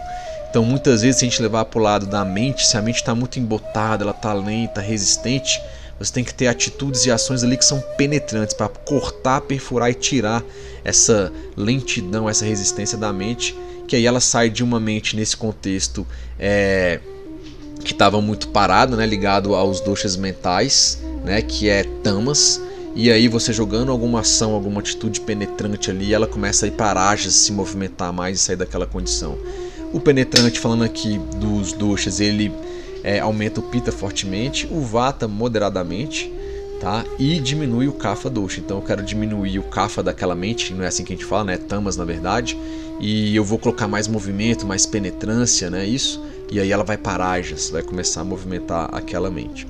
Então, 0.51 0.65
muitas 0.65 1.01
vezes, 1.01 1.17
se 1.17 1.25
a 1.25 1.29
gente 1.29 1.41
levar 1.41 1.63
para 1.63 1.79
o 1.79 1.81
lado 1.81 2.05
da 2.05 2.25
mente, 2.25 2.67
se 2.67 2.75
a 2.75 2.81
mente 2.81 2.97
está 2.97 3.15
muito 3.15 3.39
embotada, 3.39 4.03
ela 4.03 4.11
está 4.11 4.33
lenta, 4.33 4.81
resistente, 4.81 5.61
você 5.97 6.11
tem 6.11 6.25
que 6.25 6.33
ter 6.33 6.47
atitudes 6.47 7.05
e 7.05 7.11
ações 7.11 7.41
ali 7.41 7.55
que 7.55 7.63
são 7.63 7.79
penetrantes 7.97 8.53
para 8.53 8.67
cortar, 8.67 9.39
perfurar 9.39 9.89
e 9.89 9.93
tirar 9.93 10.43
essa 10.83 11.31
lentidão, 11.55 12.29
essa 12.29 12.43
resistência 12.43 12.97
da 12.97 13.13
mente, 13.13 13.57
que 13.87 13.95
aí 13.95 14.05
ela 14.05 14.19
sai 14.19 14.49
de 14.49 14.61
uma 14.61 14.77
mente 14.77 15.15
nesse 15.15 15.37
contexto 15.37 16.05
é, 16.37 16.99
que 17.85 17.93
estava 17.93 18.19
muito 18.19 18.49
parado, 18.49 18.97
né, 18.97 19.05
ligado 19.05 19.55
aos 19.55 19.79
doshas 19.79 20.17
mentais, 20.17 21.01
né, 21.23 21.41
que 21.41 21.69
é 21.69 21.85
tamas, 22.03 22.59
e 22.93 23.09
aí 23.09 23.29
você 23.29 23.53
jogando 23.53 23.89
alguma 23.89 24.19
ação, 24.19 24.51
alguma 24.51 24.81
atitude 24.81 25.21
penetrante 25.21 25.89
ali, 25.89 26.13
ela 26.13 26.27
começa 26.27 26.65
a 26.65 26.67
ir 26.67 26.71
para 26.71 27.15
se 27.15 27.53
movimentar 27.53 28.11
mais 28.11 28.37
e 28.37 28.43
sair 28.43 28.57
daquela 28.57 28.85
condição. 28.85 29.37
O 29.93 29.99
penetrante, 29.99 30.57
falando 30.57 30.85
aqui 30.85 31.19
dos 31.35 31.73
doshas, 31.73 32.21
ele 32.21 32.49
é, 33.03 33.19
aumenta 33.19 33.59
o 33.59 33.63
pita 33.63 33.91
fortemente, 33.91 34.65
o 34.71 34.79
vata 34.79 35.27
moderadamente, 35.27 36.31
tá? 36.79 37.03
E 37.19 37.37
diminui 37.41 37.89
o 37.89 37.91
kapha 37.91 38.29
dosha. 38.29 38.61
Então 38.61 38.77
eu 38.77 38.83
quero 38.83 39.03
diminuir 39.03 39.59
o 39.59 39.63
kapha 39.63 40.01
daquela 40.01 40.33
mente, 40.33 40.73
não 40.73 40.85
é 40.85 40.87
assim 40.87 41.03
que 41.03 41.11
a 41.11 41.15
gente 41.15 41.25
fala, 41.25 41.43
né? 41.43 41.57
Tamas 41.57 41.97
na 41.97 42.05
verdade. 42.05 42.57
E 43.01 43.35
eu 43.35 43.43
vou 43.43 43.59
colocar 43.59 43.85
mais 43.85 44.07
movimento, 44.07 44.65
mais 44.65 44.85
penetrância, 44.85 45.69
né? 45.69 45.85
Isso. 45.85 46.23
E 46.49 46.57
aí 46.57 46.71
ela 46.71 46.85
vai 46.85 46.97
parar, 46.97 47.41
já 47.41 47.55
vai 47.73 47.83
começar 47.83 48.21
a 48.21 48.23
movimentar 48.23 48.89
aquela 48.93 49.29
mente. 49.29 49.67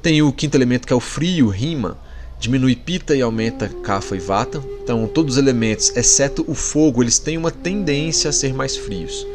Tem 0.00 0.22
o 0.22 0.32
quinto 0.32 0.56
elemento 0.56 0.86
que 0.86 0.92
é 0.92 0.96
o 0.96 1.00
frio, 1.00 1.48
rima, 1.48 1.98
diminui 2.38 2.74
pita 2.74 3.14
e 3.14 3.20
aumenta 3.20 3.68
kapha 3.82 4.16
e 4.16 4.20
vata. 4.20 4.62
Então 4.82 5.06
todos 5.06 5.34
os 5.34 5.38
elementos, 5.38 5.94
exceto 5.94 6.46
o 6.48 6.54
fogo, 6.54 7.02
eles 7.02 7.18
têm 7.18 7.36
uma 7.36 7.50
tendência 7.50 8.30
a 8.30 8.32
ser 8.32 8.54
mais 8.54 8.74
frios 8.74 9.26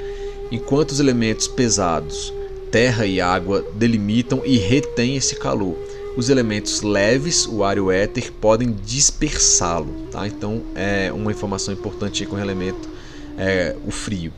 enquanto 0.51 0.91
os 0.91 0.99
elementos 0.99 1.47
pesados, 1.47 2.33
terra 2.71 3.05
e 3.05 3.21
água, 3.21 3.65
delimitam 3.75 4.41
e 4.45 4.57
retêm 4.57 5.15
esse 5.15 5.35
calor. 5.35 5.75
Os 6.17 6.29
elementos 6.29 6.81
leves, 6.81 7.45
o 7.45 7.63
ar 7.63 7.77
e 7.77 7.79
o 7.79 7.91
éter, 7.91 8.31
podem 8.31 8.75
dispersá-lo. 8.85 10.07
Tá? 10.11 10.27
Então 10.27 10.61
é 10.73 11.11
uma 11.11 11.31
informação 11.31 11.73
importante 11.73 12.25
com 12.25 12.35
o 12.35 12.39
elemento 12.39 12.89
é, 13.37 13.75
o 13.85 13.91
frio. 13.91 14.31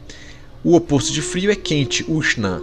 O 0.64 0.76
oposto 0.76 1.14
de 1.14 1.22
frio 1.22 1.52
é 1.52 1.56
quente, 1.56 2.04
Ushna, 2.10 2.62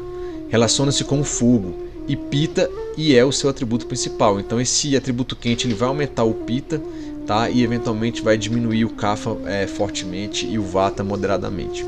relaciona-se 0.49 1.05
com 1.05 1.21
o 1.21 1.25
fogo, 1.25 1.85
e 2.07 2.17
Pita 2.17 2.71
e 2.97 3.17
é 3.17 3.25
o 3.25 3.33
seu 3.33 3.49
atributo 3.49 3.87
principal. 3.87 4.39
Então 4.39 4.61
esse 4.61 4.97
atributo 4.97 5.35
quente 5.35 5.67
ele 5.67 5.75
vai 5.75 5.89
aumentar 5.89 6.25
o 6.25 6.35
Pita 6.35 6.81
tá? 7.27 7.49
e 7.49 7.63
eventualmente 7.63 8.23
vai 8.23 8.37
diminuir 8.37 8.85
o 8.85 8.91
Kapha 8.91 9.37
é, 9.47 9.67
fortemente 9.67 10.47
e 10.47 10.59
o 10.59 10.63
Vata 10.63 11.03
moderadamente. 11.03 11.85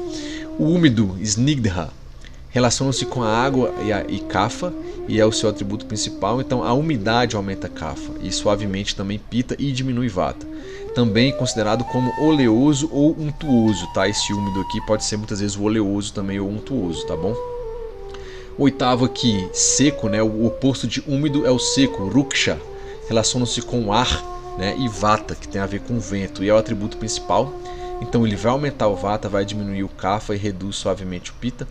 O 0.59 0.65
úmido, 0.65 1.19
Snigdha, 1.21 1.91
relaciona-se 2.49 3.05
com 3.05 3.23
a 3.23 3.29
água 3.29 3.75
e, 3.85 3.93
a, 3.93 4.07
e 4.09 4.21
Kapha 4.21 4.73
e 5.07 5.21
é 5.21 5.27
o 5.27 5.31
seu 5.31 5.51
atributo 5.51 5.85
principal, 5.85 6.41
então 6.41 6.65
a 6.65 6.73
umidade 6.73 7.37
aumenta 7.37 7.69
Kapha 7.69 8.13
e 8.23 8.33
suavemente 8.33 8.97
também 8.97 9.19
Pita 9.19 9.55
e 9.59 9.71
diminui 9.71 10.09
Vata. 10.09 10.47
Também 10.95 11.31
considerado 11.37 11.85
como 11.85 12.11
oleoso 12.19 12.89
ou 12.91 13.15
untuoso, 13.19 13.87
tá? 13.93 14.09
Esse 14.09 14.33
úmido 14.33 14.63
aqui 14.63 14.81
pode 14.87 15.05
ser 15.05 15.19
muitas 15.19 15.41
vezes 15.41 15.57
o 15.57 15.63
oleoso 15.65 16.15
também 16.15 16.41
ou 16.41 16.49
untuoso, 16.49 17.07
tá 17.07 17.15
bom? 17.15 17.37
Oitavo 18.57 19.05
aqui, 19.05 19.47
seco, 19.53 20.09
né? 20.09 20.23
O 20.23 20.47
oposto 20.47 20.87
de 20.87 21.05
úmido 21.07 21.47
é 21.47 21.51
o 21.51 21.59
seco, 21.59 22.09
Ruksha, 22.09 22.59
relaciona-se 23.07 23.61
com 23.61 23.93
ar, 23.93 24.25
né? 24.57 24.75
E 24.79 24.89
Vata, 24.89 25.35
que 25.35 25.47
tem 25.47 25.61
a 25.61 25.67
ver 25.67 25.81
com 25.81 26.01
vento 26.01 26.43
e 26.43 26.49
é 26.49 26.55
o 26.55 26.57
atributo 26.57 26.97
principal. 26.97 27.53
Então 28.01 28.27
ele 28.27 28.37
vai 28.37 28.53
aumentar 28.53 28.89
o 28.89 28.97
Vata, 28.97 29.29
vai 29.29 29.45
diminuir 29.45 29.85
o 29.85 29.89
Kapha 29.89 30.35
e 30.35 30.39
reduz 30.39 30.77
suavemente 30.77 31.31
o 31.31 31.35
Pitta. 31.35 31.67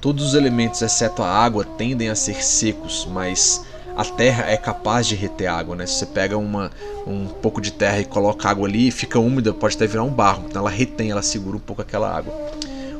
Todos 0.00 0.26
os 0.26 0.34
elementos, 0.34 0.80
exceto 0.82 1.22
a 1.22 1.28
água, 1.28 1.64
tendem 1.64 2.08
a 2.08 2.14
ser 2.14 2.42
secos, 2.44 3.06
mas 3.10 3.64
a 3.96 4.04
terra 4.04 4.44
é 4.48 4.56
capaz 4.56 5.08
de 5.08 5.16
reter 5.16 5.48
água, 5.48 5.74
né? 5.74 5.84
Se 5.84 5.94
você 5.94 6.06
pega 6.06 6.38
uma, 6.38 6.70
um 7.04 7.26
pouco 7.26 7.60
de 7.60 7.72
terra 7.72 7.98
e 7.98 8.04
coloca 8.04 8.48
água 8.48 8.68
ali, 8.68 8.92
fica 8.92 9.18
úmida, 9.18 9.52
pode 9.52 9.74
até 9.74 9.88
virar 9.88 10.04
um 10.04 10.10
barro. 10.10 10.44
Então 10.48 10.60
ela 10.62 10.70
retém, 10.70 11.10
ela 11.10 11.22
segura 11.22 11.56
um 11.56 11.60
pouco 11.60 11.82
aquela 11.82 12.08
água. 12.08 12.32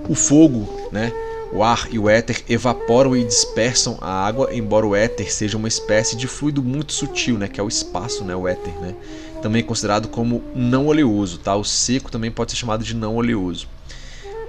O 0.08 0.14
fogo, 0.16 0.68
né? 0.90 1.12
O 1.52 1.62
ar 1.62 1.86
e 1.90 1.98
o 1.98 2.10
éter 2.10 2.42
evaporam 2.48 3.16
e 3.16 3.24
dispersam 3.24 3.96
a 4.00 4.10
água, 4.10 4.52
embora 4.52 4.86
o 4.86 4.94
éter 4.94 5.32
seja 5.32 5.56
uma 5.56 5.68
espécie 5.68 6.16
de 6.16 6.26
fluido 6.26 6.62
muito 6.62 6.92
sutil, 6.92 7.38
né? 7.38 7.46
Que 7.46 7.60
é 7.60 7.62
o 7.62 7.68
espaço, 7.68 8.24
né? 8.24 8.34
O 8.34 8.48
éter, 8.48 8.74
né? 8.80 8.94
Também 9.42 9.62
considerado 9.62 10.08
como 10.08 10.42
não 10.54 10.86
oleoso, 10.86 11.38
tá? 11.38 11.54
O 11.54 11.64
seco 11.64 12.10
também 12.10 12.30
pode 12.30 12.52
ser 12.52 12.56
chamado 12.56 12.84
de 12.84 12.94
não 12.94 13.16
oleoso. 13.16 13.68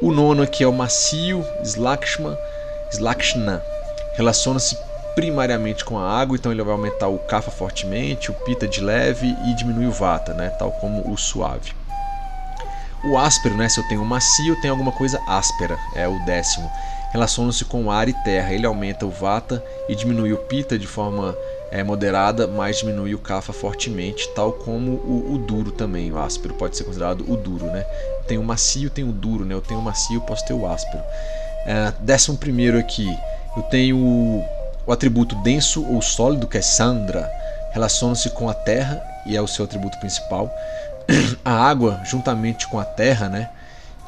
O 0.01 0.11
nono 0.11 0.41
aqui 0.41 0.63
é 0.63 0.67
o 0.67 0.73
macio, 0.73 1.43
Slakshma, 1.63 2.37
Slakshna. 2.91 3.61
Relaciona-se 4.15 4.77
primariamente 5.15 5.83
com 5.83 5.97
a 5.99 6.09
água, 6.09 6.37
então 6.37 6.51
ele 6.51 6.63
vai 6.63 6.71
aumentar 6.71 7.07
o 7.07 7.19
kapha 7.19 7.51
fortemente, 7.51 8.31
o 8.31 8.33
pita 8.33 8.67
de 8.67 8.79
leve 8.79 9.27
e 9.47 9.55
diminui 9.55 9.87
o 9.87 9.91
vata, 9.91 10.33
né? 10.33 10.49
Tal 10.51 10.71
como 10.73 11.11
o 11.11 11.17
suave. 11.17 11.73
O 13.03 13.17
áspero, 13.17 13.55
né? 13.55 13.67
Se 13.67 13.79
eu 13.79 13.87
tenho 13.87 14.03
macio, 14.05 14.59
tem 14.61 14.69
alguma 14.69 14.91
coisa 14.91 15.21
áspera, 15.27 15.77
é 15.95 16.07
o 16.07 16.17
décimo. 16.25 16.69
Relaciona-se 17.11 17.65
com 17.65 17.89
ar 17.89 18.07
e 18.07 18.13
terra. 18.23 18.53
Ele 18.53 18.65
aumenta 18.65 19.05
o 19.05 19.09
vata 19.09 19.63
e 19.87 19.95
diminui 19.95 20.31
o 20.31 20.37
pita 20.37 20.77
de 20.77 20.85
forma 20.85 21.35
é 21.71 21.83
moderada, 21.83 22.47
mas 22.47 22.77
diminui 22.77 23.13
o 23.13 23.19
kapha 23.19 23.53
fortemente, 23.53 24.27
tal 24.29 24.53
como 24.53 24.91
o, 24.91 25.33
o, 25.33 25.37
duro 25.37 25.71
também. 25.71 26.11
O 26.11 26.17
áspero 26.17 26.53
pode 26.55 26.75
ser 26.75 26.83
considerado 26.83 27.21
o 27.31 27.37
duro, 27.37 27.65
né? 27.67 27.85
Tem 28.27 28.37
o 28.37 28.43
macio, 28.43 28.89
tem 28.89 29.03
o 29.03 29.11
duro, 29.11 29.45
né? 29.45 29.53
Eu 29.53 29.61
tenho 29.61 29.79
o 29.79 29.83
macio, 29.83 30.21
posso 30.21 30.45
ter 30.45 30.53
o 30.53 30.65
áspero. 30.65 31.03
É, 31.65 31.93
décimo 31.99 32.37
primeiro 32.37 32.77
aqui, 32.77 33.07
eu 33.55 33.63
tenho 33.63 33.97
o, 33.97 34.43
o 34.87 34.91
atributo 34.91 35.35
denso 35.43 35.85
ou 35.85 36.01
sólido, 36.01 36.47
que 36.47 36.57
é 36.57 36.61
Sandra, 36.61 37.29
relaciona-se 37.71 38.29
com 38.31 38.49
a 38.49 38.53
terra 38.53 39.01
e 39.27 39.35
é 39.35 39.41
o 39.41 39.47
seu 39.47 39.65
atributo 39.65 39.97
principal. 39.99 40.51
A 41.45 41.51
água, 41.51 41.99
juntamente 42.03 42.67
com 42.67 42.79
a 42.79 42.85
terra, 42.85 43.29
né? 43.29 43.49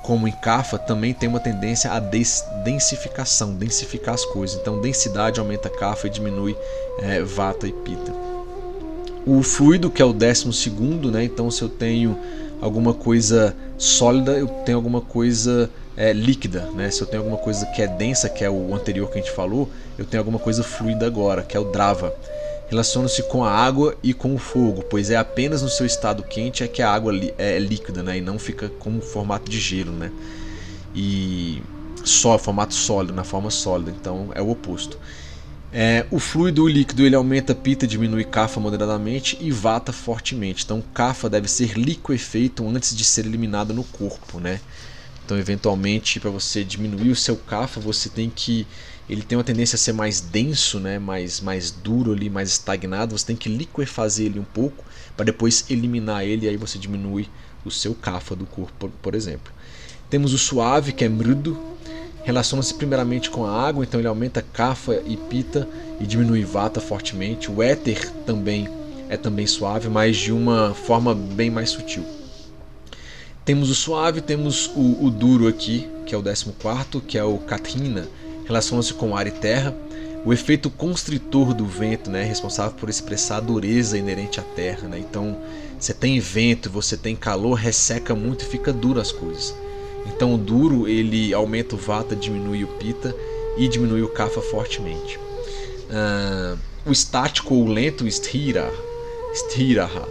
Como 0.01 0.27
em 0.27 0.31
Kapha, 0.31 0.77
também 0.77 1.13
tem 1.13 1.29
uma 1.29 1.39
tendência 1.39 1.91
à 1.91 1.99
densificação, 1.99 3.53
densificar 3.53 4.15
as 4.15 4.25
coisas. 4.25 4.59
Então, 4.59 4.81
densidade 4.81 5.39
aumenta 5.39 5.69
Kapha 5.69 6.07
e 6.07 6.09
diminui 6.09 6.57
é, 6.99 7.21
Vata 7.21 7.67
e 7.67 7.71
Pita. 7.71 8.13
O 9.25 9.43
fluido, 9.43 9.89
que 9.91 10.01
é 10.01 10.05
o 10.05 10.13
décimo 10.13 10.51
segundo, 10.51 11.11
né? 11.11 11.23
então 11.23 11.51
se 11.51 11.61
eu 11.61 11.69
tenho 11.69 12.17
alguma 12.59 12.93
coisa 12.93 13.55
sólida, 13.77 14.31
eu 14.31 14.47
tenho 14.47 14.77
alguma 14.77 14.99
coisa 14.99 15.69
é, 15.95 16.11
líquida. 16.11 16.67
Né? 16.73 16.89
Se 16.89 17.01
eu 17.01 17.07
tenho 17.07 17.21
alguma 17.21 17.37
coisa 17.37 17.65
que 17.67 17.83
é 17.83 17.87
densa, 17.87 18.27
que 18.27 18.43
é 18.43 18.49
o 18.49 18.73
anterior 18.73 19.09
que 19.11 19.19
a 19.19 19.21
gente 19.21 19.31
falou, 19.31 19.69
eu 19.97 20.05
tenho 20.05 20.21
alguma 20.21 20.39
coisa 20.39 20.63
fluida 20.63 21.05
agora, 21.05 21.43
que 21.43 21.55
é 21.55 21.59
o 21.59 21.65
Drava 21.65 22.15
relaciona-se 22.71 23.21
com 23.23 23.43
a 23.43 23.51
água 23.51 23.97
e 24.01 24.13
com 24.13 24.33
o 24.33 24.37
fogo, 24.37 24.81
pois 24.81 25.11
é 25.11 25.17
apenas 25.17 25.61
no 25.61 25.69
seu 25.69 25.85
estado 25.85 26.23
quente 26.23 26.63
é 26.63 26.67
que 26.69 26.81
a 26.81 26.89
água 26.89 27.13
é 27.37 27.59
líquida, 27.59 28.01
né, 28.01 28.17
e 28.17 28.21
não 28.21 28.39
fica 28.39 28.69
como 28.79 29.01
formato 29.01 29.51
de 29.51 29.59
gelo, 29.59 29.91
né? 29.91 30.09
E 30.95 31.61
só 32.05 32.37
formato 32.37 32.73
sólido, 32.73 33.13
na 33.13 33.25
forma 33.25 33.51
sólida, 33.51 33.91
então 33.91 34.29
é 34.33 34.41
o 34.41 34.49
oposto. 34.49 34.97
É, 35.73 36.05
o 36.11 36.19
fluido 36.19 36.63
o 36.63 36.67
líquido 36.67 37.05
ele 37.05 37.15
aumenta 37.15 37.53
pita, 37.53 37.85
diminui 37.85 38.23
cafa 38.23 38.59
moderadamente 38.59 39.37
e 39.39 39.51
vata 39.51 39.91
fortemente. 39.91 40.63
Então 40.63 40.81
cafa 40.93 41.29
deve 41.29 41.49
ser 41.49 41.77
liquefeito 41.77 42.67
antes 42.67 42.95
de 42.95 43.03
ser 43.03 43.25
eliminado 43.25 43.73
no 43.73 43.83
corpo, 43.83 44.39
né? 44.39 44.59
Então 45.25 45.37
eventualmente 45.37 46.19
para 46.19 46.29
você 46.29 46.63
diminuir 46.63 47.09
o 47.09 47.15
seu 47.15 47.37
cafa 47.37 47.79
você 47.79 48.09
tem 48.09 48.29
que 48.29 48.67
ele 49.11 49.21
tem 49.21 49.37
uma 49.37 49.43
tendência 49.43 49.75
a 49.75 49.77
ser 49.77 49.91
mais 49.91 50.21
denso, 50.21 50.79
né, 50.79 50.97
mais, 50.97 51.41
mais 51.41 51.69
duro 51.69 52.13
ali, 52.13 52.29
mais 52.29 52.47
estagnado. 52.47 53.17
Você 53.17 53.25
tem 53.25 53.35
que 53.35 53.49
liquefazer 53.49 54.27
ele 54.27 54.39
um 54.39 54.45
pouco 54.45 54.85
para 55.17 55.25
depois 55.25 55.65
eliminar 55.69 56.23
ele 56.23 56.45
e 56.45 56.49
aí 56.49 56.55
você 56.55 56.79
diminui 56.79 57.27
o 57.65 57.69
seu 57.69 57.93
cafa 57.93 58.37
do 58.37 58.45
corpo, 58.45 58.89
por, 59.01 59.13
exemplo. 59.13 59.51
Temos 60.09 60.33
o 60.33 60.37
suave, 60.37 60.93
que 60.93 61.03
é 61.03 61.09
mrudo, 61.09 61.59
relaciona-se 62.23 62.73
primeiramente 62.73 63.29
com 63.29 63.45
a 63.45 63.51
água, 63.51 63.83
então 63.83 63.99
ele 63.99 64.07
aumenta 64.07 64.41
cafa 64.41 65.01
e 65.05 65.17
pita 65.17 65.67
e 65.99 66.05
diminui 66.05 66.45
vata 66.45 66.79
fortemente. 66.79 67.51
O 67.51 67.61
éter 67.61 68.09
também 68.25 68.69
é 69.09 69.17
também 69.17 69.45
suave, 69.45 69.89
mas 69.89 70.15
de 70.15 70.31
uma 70.31 70.73
forma 70.73 71.13
bem 71.13 71.49
mais 71.49 71.69
sutil. 71.69 72.05
Temos 73.43 73.69
o 73.69 73.75
suave, 73.75 74.21
temos 74.21 74.67
o, 74.67 75.05
o 75.05 75.09
duro 75.09 75.49
aqui, 75.49 75.89
que 76.05 76.15
é 76.15 76.17
o 76.17 76.23
14, 76.23 77.01
que 77.05 77.17
é 77.17 77.23
o 77.25 77.37
katrina, 77.39 78.07
relaciona-se 78.45 78.93
com 78.93 79.15
ar 79.15 79.27
e 79.27 79.31
terra. 79.31 79.75
O 80.23 80.31
efeito 80.31 80.69
constritor 80.69 81.53
do 81.53 81.65
vento 81.65 82.09
né, 82.09 82.21
é 82.21 82.25
responsável 82.25 82.73
por 82.73 82.89
expressar 82.89 83.37
a 83.37 83.39
dureza 83.39 83.97
inerente 83.97 84.39
à 84.39 84.43
terra. 84.43 84.87
Né? 84.87 84.99
Então, 84.99 85.37
você 85.79 85.93
tem 85.93 86.19
vento, 86.19 86.69
você 86.69 86.95
tem 86.95 87.15
calor, 87.15 87.55
resseca 87.55 88.13
muito 88.13 88.43
e 88.43 88.47
fica 88.47 88.71
duro 88.71 88.99
as 88.99 89.11
coisas. 89.11 89.55
Então, 90.05 90.35
o 90.35 90.37
duro 90.37 90.87
ele 90.87 91.33
aumenta 91.33 91.75
o 91.75 91.77
vata, 91.77 92.15
diminui 92.15 92.63
o 92.63 92.67
pita 92.67 93.15
e 93.57 93.67
diminui 93.67 94.03
o 94.03 94.09
kapha 94.09 94.41
fortemente. 94.41 95.17
Uh, 95.89 96.57
o 96.85 96.91
estático 96.91 97.53
ou 97.53 97.67
lento, 97.67 98.07
sthira, 98.07 98.71
sthiraha, 99.33 100.07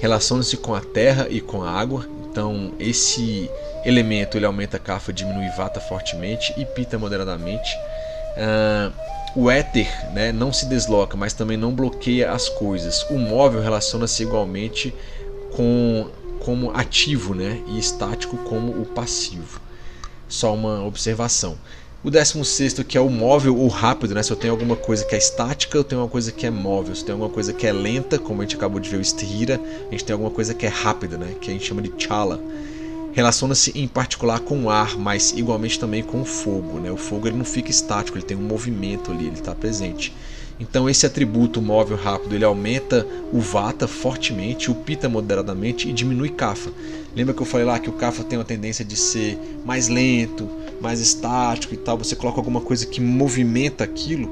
relaciona-se 0.00 0.56
com 0.56 0.74
a 0.74 0.80
terra 0.80 1.28
e 1.30 1.40
com 1.40 1.62
a 1.62 1.70
água. 1.70 2.06
Então, 2.30 2.72
esse 2.78 3.50
elemento 3.84 4.36
ele 4.36 4.46
aumenta 4.46 4.78
Kapha, 4.78 5.12
diminui 5.12 5.48
Vata 5.50 5.80
fortemente 5.80 6.54
e 6.56 6.64
Pitta 6.64 6.98
moderadamente. 6.98 7.76
Uh, 8.36 8.92
o 9.34 9.50
éter 9.50 9.88
né, 10.12 10.32
não 10.32 10.52
se 10.52 10.66
desloca, 10.66 11.16
mas 11.16 11.32
também 11.32 11.56
não 11.56 11.72
bloqueia 11.72 12.32
as 12.32 12.48
coisas. 12.48 13.02
O 13.10 13.18
móvel 13.18 13.60
relaciona-se 13.60 14.22
igualmente 14.22 14.94
com 15.52 16.08
como 16.40 16.70
ativo 16.70 17.34
né, 17.34 17.60
e 17.66 17.78
estático 17.78 18.38
como 18.38 18.72
o 18.80 18.86
passivo. 18.86 19.60
Só 20.28 20.54
uma 20.54 20.84
observação. 20.84 21.58
O 22.02 22.10
16 22.10 22.82
que 22.88 22.96
é 22.96 23.00
o 23.00 23.10
móvel 23.10 23.58
ou 23.58 23.68
rápido, 23.68 24.14
né? 24.14 24.22
Se 24.22 24.30
eu 24.30 24.36
tenho 24.36 24.54
alguma 24.54 24.74
coisa 24.74 25.04
que 25.04 25.14
é 25.14 25.18
estática, 25.18 25.76
eu 25.76 25.84
tenho 25.84 26.00
uma 26.00 26.08
coisa 26.08 26.32
que 26.32 26.46
é 26.46 26.50
móvel. 26.50 26.94
Se 26.94 27.02
eu 27.02 27.06
tenho 27.06 27.16
alguma 27.16 27.30
coisa 27.30 27.52
que 27.52 27.66
é 27.66 27.72
lenta, 27.72 28.18
como 28.18 28.40
a 28.40 28.44
gente 28.44 28.56
acabou 28.56 28.80
de 28.80 28.88
ver 28.88 28.96
o 28.96 29.04
Stira, 29.04 29.60
a 29.86 29.90
gente 29.90 30.04
tem 30.04 30.14
alguma 30.14 30.30
coisa 30.30 30.54
que 30.54 30.64
é 30.64 30.70
rápida, 30.70 31.18
né? 31.18 31.34
Que 31.38 31.50
a 31.50 31.52
gente 31.52 31.66
chama 31.66 31.82
de 31.82 31.92
chala. 31.98 32.40
Relaciona-se 33.12 33.78
em 33.78 33.86
particular 33.86 34.40
com 34.40 34.64
o 34.64 34.70
ar, 34.70 34.96
mas 34.96 35.32
igualmente 35.36 35.78
também 35.78 36.02
com 36.02 36.22
o 36.22 36.24
fogo, 36.24 36.78
né? 36.78 36.90
O 36.90 36.96
fogo 36.96 37.28
ele 37.28 37.36
não 37.36 37.44
fica 37.44 37.70
estático, 37.70 38.16
ele 38.16 38.24
tem 38.24 38.34
um 38.36 38.40
movimento 38.40 39.10
ali, 39.10 39.26
ele 39.26 39.34
está 39.34 39.54
presente. 39.54 40.10
Então 40.60 40.88
esse 40.90 41.06
atributo 41.06 41.62
móvel 41.62 41.96
rápido 41.96 42.34
ele 42.34 42.44
aumenta 42.44 43.06
o 43.32 43.40
vata 43.40 43.88
fortemente, 43.88 44.70
o 44.70 44.74
pita 44.74 45.08
moderadamente 45.08 45.88
e 45.88 45.92
diminui 45.92 46.28
kapha. 46.28 46.70
Lembra 47.16 47.32
que 47.32 47.40
eu 47.40 47.46
falei 47.46 47.66
lá 47.66 47.78
que 47.78 47.88
o 47.88 47.94
kapha 47.94 48.22
tem 48.22 48.38
uma 48.38 48.44
tendência 48.44 48.84
de 48.84 48.94
ser 48.94 49.38
mais 49.64 49.88
lento, 49.88 50.48
mais 50.80 51.00
estático 51.00 51.72
e 51.72 51.78
tal, 51.78 51.96
você 51.96 52.14
coloca 52.14 52.38
alguma 52.38 52.60
coisa 52.60 52.86
que 52.86 53.00
movimenta 53.00 53.82
aquilo. 53.82 54.30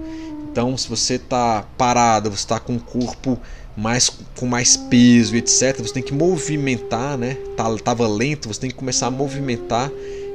Então, 0.50 0.76
se 0.76 0.88
você 0.88 1.14
está 1.14 1.64
parado, 1.76 2.30
você 2.30 2.36
está 2.36 2.60
com 2.60 2.76
o 2.76 2.80
corpo 2.80 3.38
mais 3.76 4.10
com 4.36 4.46
mais 4.46 4.76
peso, 4.76 5.36
etc, 5.36 5.78
você 5.78 5.94
tem 5.94 6.02
que 6.02 6.12
movimentar, 6.12 7.16
né? 7.16 7.36
Tá, 7.56 7.64
tava 7.76 8.08
lento, 8.08 8.48
você 8.48 8.60
tem 8.60 8.70
que 8.70 8.76
começar 8.76 9.06
a 9.06 9.10
movimentar 9.10 9.88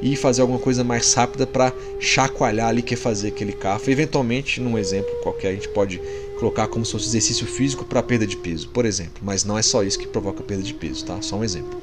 e 0.04 0.18
fazer 0.18 0.42
alguma 0.42 0.60
coisa 0.60 0.84
mais 0.84 1.14
rápida 1.14 1.48
para 1.48 1.74
chacoalhar 1.98 2.68
ali 2.68 2.82
que 2.82 2.96
fazer 2.96 3.30
aquele 3.30 3.54
carro. 3.54 3.82
Eventualmente, 3.88 4.60
num 4.60 4.78
exemplo 4.78 5.10
qualquer, 5.24 5.50
a 5.50 5.54
gente 5.54 5.70
pode 5.70 6.02
colocar 6.38 6.68
como 6.68 6.86
se 6.86 6.92
fosse 6.92 7.08
exercício 7.08 7.48
físico 7.48 7.86
para 7.86 8.04
perda 8.04 8.28
de 8.28 8.36
peso, 8.36 8.68
por 8.68 8.86
exemplo. 8.86 9.22
Mas 9.22 9.46
não 9.46 9.58
é 9.58 9.62
só 9.62 9.82
isso 9.82 9.98
que 9.98 10.06
provoca 10.06 10.44
perda 10.44 10.62
de 10.62 10.74
peso, 10.74 11.06
tá? 11.06 11.22
Só 11.22 11.38
um 11.38 11.44
exemplo. 11.44 11.82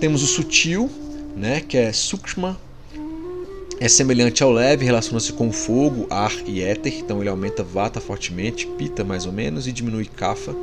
Temos 0.00 0.22
o 0.22 0.26
sutil, 0.26 0.90
né? 1.36 1.60
Que 1.60 1.76
é 1.76 1.92
sukshma 1.92 2.58
é 3.78 3.88
semelhante 3.88 4.42
ao 4.42 4.50
leve, 4.50 4.86
relaciona-se 4.86 5.34
com 5.34 5.52
fogo, 5.52 6.06
ar 6.08 6.32
e 6.46 6.62
éter, 6.62 6.94
então 6.98 7.20
ele 7.20 7.28
aumenta 7.28 7.62
vata 7.62 8.00
fortemente, 8.00 8.66
pita 8.66 9.04
mais 9.04 9.26
ou 9.26 9.32
menos 9.32 9.66
e 9.66 9.72
diminui 9.72 10.06
kapha. 10.06 10.54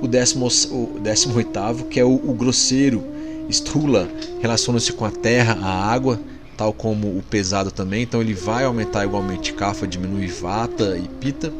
O 0.00 0.08
décimo, 0.08 0.48
o 0.70 0.98
décimo 0.98 1.36
oitavo, 1.36 1.84
que 1.84 2.00
é 2.00 2.04
o, 2.04 2.14
o 2.14 2.32
grosseiro, 2.32 3.04
strula, 3.48 4.08
relaciona-se 4.40 4.92
com 4.92 5.04
a 5.04 5.10
terra, 5.10 5.58
a 5.60 5.92
água, 5.92 6.20
tal 6.56 6.72
como 6.72 7.08
o 7.08 7.22
pesado 7.22 7.70
também, 7.70 8.02
então 8.02 8.20
ele 8.20 8.34
vai 8.34 8.64
aumentar 8.64 9.04
igualmente 9.04 9.52
kapha, 9.52 9.86
diminui 9.86 10.28
vata 10.28 10.96
e 10.96 11.08
pita. 11.20 11.52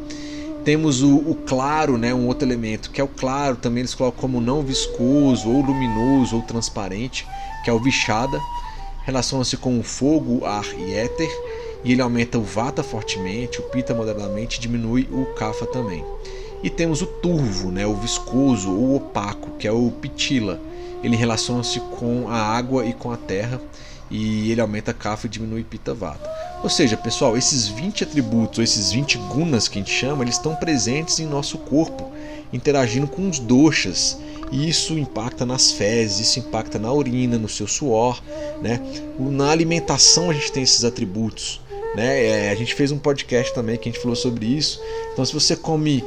Temos 0.63 1.03
o, 1.03 1.15
o, 1.15 1.35
claro, 1.45 1.97
né, 1.97 2.13
um 2.13 2.27
outro 2.27 2.47
elemento, 2.47 2.89
que 2.89 2.99
é 2.99 3.03
o 3.03 3.07
claro, 3.07 3.55
também 3.55 3.81
eles 3.81 3.93
colocam 3.93 4.21
como 4.21 4.41
não 4.41 4.63
viscoso, 4.63 5.49
ou 5.49 5.61
luminoso, 5.61 6.37
ou 6.37 6.41
transparente, 6.41 7.27
que 7.63 7.69
é 7.69 7.73
o 7.73 7.79
vixada 7.79 8.39
relaciona-se 9.05 9.55
com 9.55 9.79
o 9.79 9.83
fogo, 9.83 10.43
ar 10.45 10.65
e 10.77 10.93
éter, 10.93 11.29
e 11.83 11.91
ele 11.91 12.01
aumenta 12.01 12.39
o 12.39 12.43
vata 12.43 12.81
fortemente, 12.81 13.59
o 13.59 13.63
pita 13.63 13.93
moderadamente, 13.93 14.59
diminui 14.59 15.07
o 15.11 15.25
kapha 15.35 15.67
também. 15.67 16.03
E 16.63 16.69
temos 16.69 17.03
o 17.03 17.05
turvo, 17.05 17.71
né, 17.71 17.85
o 17.85 17.93
viscoso 17.93 18.71
ou 18.71 18.95
opaco, 18.95 19.51
que 19.59 19.67
é 19.67 19.71
o 19.71 19.91
pitila. 19.91 20.59
Ele 21.05 21.15
relaciona-se 21.15 21.79
com 21.99 22.27
a 22.27 22.35
água 22.35 22.83
e 22.83 22.91
com 22.91 23.11
a 23.11 23.17
terra, 23.17 23.61
e 24.09 24.49
ele 24.49 24.59
aumenta 24.59 24.91
kapha 24.91 25.27
e 25.27 25.29
diminui 25.29 25.63
pita 25.63 25.93
vata. 25.93 26.27
Ou 26.63 26.69
seja, 26.69 26.97
pessoal, 26.97 27.37
esses 27.37 27.67
20 27.67 28.03
atributos, 28.03 28.57
esses 28.57 28.91
20 28.91 29.19
gunas 29.19 29.67
que 29.67 29.77
a 29.77 29.81
gente 29.83 29.93
chama, 29.93 30.23
eles 30.23 30.33
estão 30.33 30.55
presentes 30.55 31.19
em 31.19 31.27
nosso 31.27 31.59
corpo, 31.59 32.11
interagindo 32.51 33.05
com 33.05 33.29
os 33.29 33.37
doshas 33.37 34.17
e 34.51 34.67
isso 34.67 34.97
impacta 34.97 35.45
nas 35.45 35.71
fezes, 35.71 36.27
isso 36.27 36.39
impacta 36.39 36.79
na 36.79 36.91
urina, 36.91 37.37
no 37.37 37.47
seu 37.47 37.67
suor, 37.67 38.19
né? 38.63 38.81
Na 39.19 39.51
alimentação 39.51 40.31
a 40.31 40.33
gente 40.33 40.51
tem 40.51 40.63
esses 40.63 40.83
atributos, 40.83 41.61
né? 41.95 42.25
É, 42.25 42.49
a 42.49 42.55
gente 42.55 42.73
fez 42.73 42.91
um 42.91 42.97
podcast 42.97 43.53
também 43.53 43.77
que 43.77 43.87
a 43.87 43.91
gente 43.91 44.01
falou 44.01 44.15
sobre 44.15 44.47
isso. 44.47 44.81
Então 45.13 45.23
se 45.23 45.33
você 45.33 45.55
come, 45.55 46.03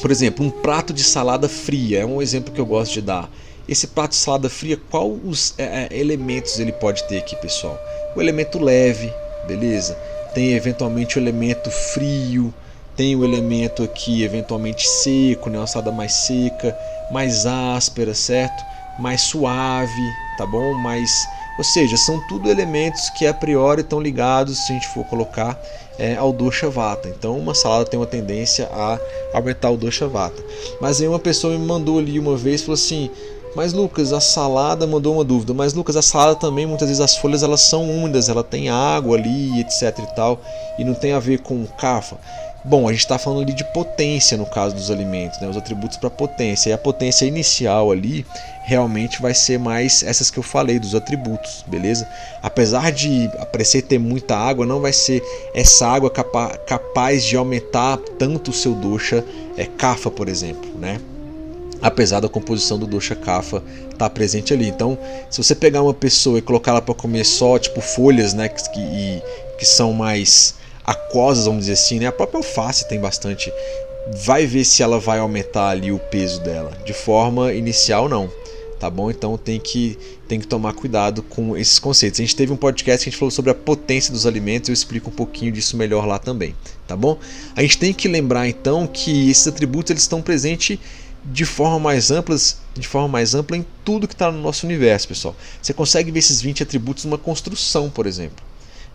por 0.00 0.12
exemplo, 0.12 0.46
um 0.46 0.50
prato 0.50 0.92
de 0.92 1.02
salada 1.02 1.48
fria, 1.48 2.00
é 2.00 2.06
um 2.06 2.22
exemplo 2.22 2.52
que 2.52 2.60
eu 2.60 2.66
gosto 2.66 2.92
de 2.92 3.02
dar. 3.02 3.28
Esse 3.68 3.88
prato 3.88 4.10
de 4.10 4.16
salada 4.16 4.48
fria, 4.48 4.78
qual 4.90 5.10
os 5.10 5.54
é, 5.58 5.88
é 5.90 5.98
elementos 5.98 6.58
ele 6.58 6.72
pode 6.72 7.04
ter 7.04 7.18
aqui, 7.18 7.36
pessoal? 7.36 7.78
O 8.16 8.20
elemento 8.20 8.58
leve, 8.58 9.12
beleza? 9.46 9.94
Tem 10.34 10.54
eventualmente 10.54 11.18
o 11.18 11.20
elemento 11.20 11.70
frio, 11.70 12.52
tem 12.96 13.14
o 13.14 13.24
elemento 13.24 13.82
aqui 13.82 14.22
eventualmente 14.22 14.88
seco, 14.88 15.50
né? 15.50 15.58
uma 15.58 15.66
salada 15.66 15.92
mais 15.92 16.12
seca 16.12 16.74
mais 17.10 17.46
áspera, 17.46 18.14
certo? 18.14 18.64
Mais 18.98 19.20
suave, 19.22 20.02
tá 20.36 20.46
bom? 20.46 20.74
Mais, 20.74 21.28
ou 21.56 21.64
seja, 21.64 21.96
são 21.96 22.20
tudo 22.28 22.50
elementos 22.50 23.08
que 23.10 23.26
a 23.26 23.34
priori 23.34 23.80
estão 23.80 24.00
ligados, 24.00 24.58
se 24.58 24.72
a 24.72 24.74
gente 24.74 24.88
for 24.88 25.04
colocar, 25.04 25.60
é, 25.98 26.16
ao 26.16 26.32
dosha 26.32 26.68
vata. 26.68 27.08
Então, 27.08 27.36
uma 27.36 27.54
salada 27.54 27.84
tem 27.84 27.98
uma 27.98 28.06
tendência 28.06 28.68
a 28.70 28.98
aumentar 29.32 29.70
o 29.70 29.76
dosha 29.76 30.06
vata. 30.06 30.42
Mas 30.80 31.00
aí 31.00 31.08
uma 31.08 31.18
pessoa 31.18 31.56
me 31.56 31.64
mandou 31.64 31.98
ali 31.98 32.18
uma 32.18 32.36
vez, 32.36 32.62
falou 32.62 32.74
assim: 32.74 33.10
mas 33.58 33.72
Lucas, 33.72 34.12
a 34.12 34.20
salada 34.20 34.86
mandou 34.86 35.14
uma 35.14 35.24
dúvida. 35.24 35.52
Mas 35.52 35.74
Lucas, 35.74 35.96
a 35.96 36.00
salada 36.00 36.36
também 36.36 36.64
muitas 36.64 36.86
vezes 36.86 37.00
as 37.00 37.16
folhas 37.16 37.42
elas 37.42 37.60
são 37.60 37.90
úmidas, 37.90 38.28
ela 38.28 38.44
tem 38.44 38.68
água 38.68 39.18
ali, 39.18 39.58
etc 39.58 39.98
e 39.98 40.14
tal, 40.14 40.40
e 40.78 40.84
não 40.84 40.94
tem 40.94 41.12
a 41.12 41.18
ver 41.18 41.40
com 41.40 41.66
cafa. 41.66 42.16
Bom, 42.64 42.86
a 42.86 42.92
gente 42.92 43.00
está 43.00 43.18
falando 43.18 43.42
ali 43.42 43.52
de 43.52 43.64
potência 43.72 44.36
no 44.36 44.46
caso 44.46 44.76
dos 44.76 44.92
alimentos, 44.92 45.40
né? 45.40 45.48
os 45.48 45.56
atributos 45.56 45.96
para 45.96 46.08
potência. 46.08 46.70
E 46.70 46.72
a 46.72 46.78
potência 46.78 47.24
inicial 47.24 47.90
ali 47.90 48.24
realmente 48.62 49.20
vai 49.20 49.34
ser 49.34 49.58
mais 49.58 50.04
essas 50.04 50.30
que 50.30 50.38
eu 50.38 50.44
falei, 50.44 50.78
dos 50.78 50.94
atributos, 50.94 51.64
beleza? 51.66 52.08
Apesar 52.40 52.92
de 52.92 53.28
aparecer 53.40 53.82
ter 53.82 53.98
muita 53.98 54.36
água, 54.36 54.64
não 54.64 54.80
vai 54.80 54.92
ser 54.92 55.20
essa 55.52 55.88
água 55.88 56.10
capa 56.10 56.56
capaz 56.58 57.24
de 57.24 57.36
aumentar 57.36 57.98
tanto 58.20 58.52
o 58.52 58.54
seu 58.54 58.76
dosha 58.76 59.24
é, 59.56 59.64
kafa, 59.64 60.12
por 60.12 60.28
exemplo, 60.28 60.70
né? 60.78 61.00
Apesar 61.80 62.20
da 62.20 62.28
composição 62.28 62.78
do 62.78 62.86
dosha 62.86 63.14
kafa 63.14 63.62
estar 63.84 63.96
tá 63.98 64.10
presente 64.10 64.52
ali. 64.52 64.68
Então, 64.68 64.98
se 65.30 65.42
você 65.42 65.54
pegar 65.54 65.82
uma 65.82 65.94
pessoa 65.94 66.38
e 66.38 66.42
colocar 66.42 66.72
ela 66.72 66.82
para 66.82 66.94
comer 66.94 67.24
só 67.24 67.58
tipo 67.58 67.80
folhas, 67.80 68.34
né, 68.34 68.48
que, 68.48 68.62
que, 68.70 69.22
que 69.58 69.66
são 69.66 69.92
mais 69.92 70.54
aquosas, 70.84 71.44
vamos 71.44 71.60
dizer 71.60 71.74
assim, 71.74 71.98
né? 71.98 72.06
A 72.06 72.12
própria 72.12 72.38
alface 72.38 72.88
tem 72.88 72.98
bastante. 72.98 73.52
Vai 74.24 74.46
ver 74.46 74.64
se 74.64 74.82
ela 74.82 74.98
vai 74.98 75.18
aumentar 75.18 75.68
ali 75.68 75.92
o 75.92 75.98
peso 75.98 76.40
dela. 76.40 76.72
De 76.84 76.94
forma 76.94 77.52
inicial, 77.52 78.08
não. 78.08 78.30
Tá 78.80 78.88
bom? 78.88 79.10
Então 79.10 79.36
tem 79.36 79.58
que, 79.58 79.98
tem 80.28 80.38
que 80.38 80.46
tomar 80.46 80.72
cuidado 80.72 81.22
com 81.22 81.56
esses 81.56 81.80
conceitos. 81.80 82.20
A 82.20 82.22
gente 82.22 82.36
teve 82.36 82.52
um 82.52 82.56
podcast 82.56 83.02
que 83.02 83.08
a 83.08 83.10
gente 83.10 83.18
falou 83.18 83.30
sobre 83.30 83.50
a 83.50 83.54
potência 83.54 84.12
dos 84.12 84.24
alimentos, 84.24 84.68
eu 84.68 84.72
explico 84.72 85.10
um 85.10 85.12
pouquinho 85.12 85.50
disso 85.50 85.76
melhor 85.76 86.06
lá 86.06 86.16
também, 86.16 86.54
tá 86.86 86.94
bom? 86.94 87.18
A 87.56 87.62
gente 87.62 87.76
tem 87.76 87.92
que 87.92 88.06
lembrar 88.06 88.48
então 88.48 88.86
que 88.86 89.28
esses 89.28 89.48
atributos 89.48 89.90
eles 89.90 90.04
estão 90.04 90.22
presentes 90.22 90.78
de 91.24 91.44
forma 91.44 91.78
mais 91.78 92.10
ampla, 92.10 92.36
de 92.74 92.86
forma 92.86 93.08
mais 93.08 93.34
ampla 93.34 93.56
em 93.56 93.66
tudo 93.84 94.08
que 94.08 94.14
está 94.14 94.30
no 94.30 94.40
nosso 94.40 94.66
universo, 94.66 95.08
pessoal. 95.08 95.36
Você 95.60 95.72
consegue 95.72 96.10
ver 96.10 96.20
esses 96.20 96.40
20 96.40 96.62
atributos 96.62 97.04
numa 97.04 97.18
construção, 97.18 97.90
por 97.90 98.06
exemplo. 98.06 98.44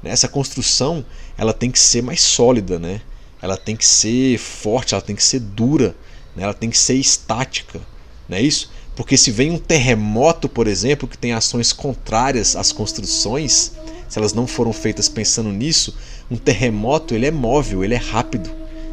Essa 0.03 0.27
construção 0.27 1.05
ela 1.37 1.53
tem 1.53 1.71
que 1.71 1.79
ser 1.79 2.01
mais 2.01 2.21
sólida, 2.21 2.77
né? 2.77 3.01
ela 3.43 3.57
tem 3.57 3.75
que 3.75 3.85
ser 3.85 4.37
forte, 4.37 4.93
ela 4.93 5.01
tem 5.01 5.17
que 5.17 5.23
ser 5.23 5.41
dura, 5.41 5.93
né? 6.33 6.43
ela 6.43 6.53
tem 6.53 6.69
que 6.69 6.77
ser 6.77 6.95
estática. 6.95 7.81
Não 8.29 8.37
é 8.37 8.41
isso? 8.41 8.71
Porque 8.95 9.17
se 9.17 9.31
vem 9.31 9.51
um 9.51 9.57
terremoto, 9.57 10.47
por 10.47 10.65
exemplo, 10.65 11.09
que 11.09 11.17
tem 11.17 11.33
ações 11.33 11.73
contrárias 11.73 12.55
às 12.55 12.71
construções, 12.71 13.73
se 14.07 14.17
elas 14.17 14.31
não 14.33 14.47
foram 14.47 14.71
feitas 14.71 15.09
pensando 15.09 15.49
nisso, 15.49 15.93
um 16.31 16.37
terremoto 16.37 17.13
ele 17.13 17.25
é 17.25 17.31
móvel, 17.31 17.83
ele 17.83 17.95
é 17.95 17.97
rápido, 17.97 18.49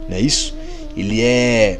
não 0.08 0.16
é 0.16 0.20
isso? 0.20 0.52
Ele 0.96 1.20
é 1.20 1.78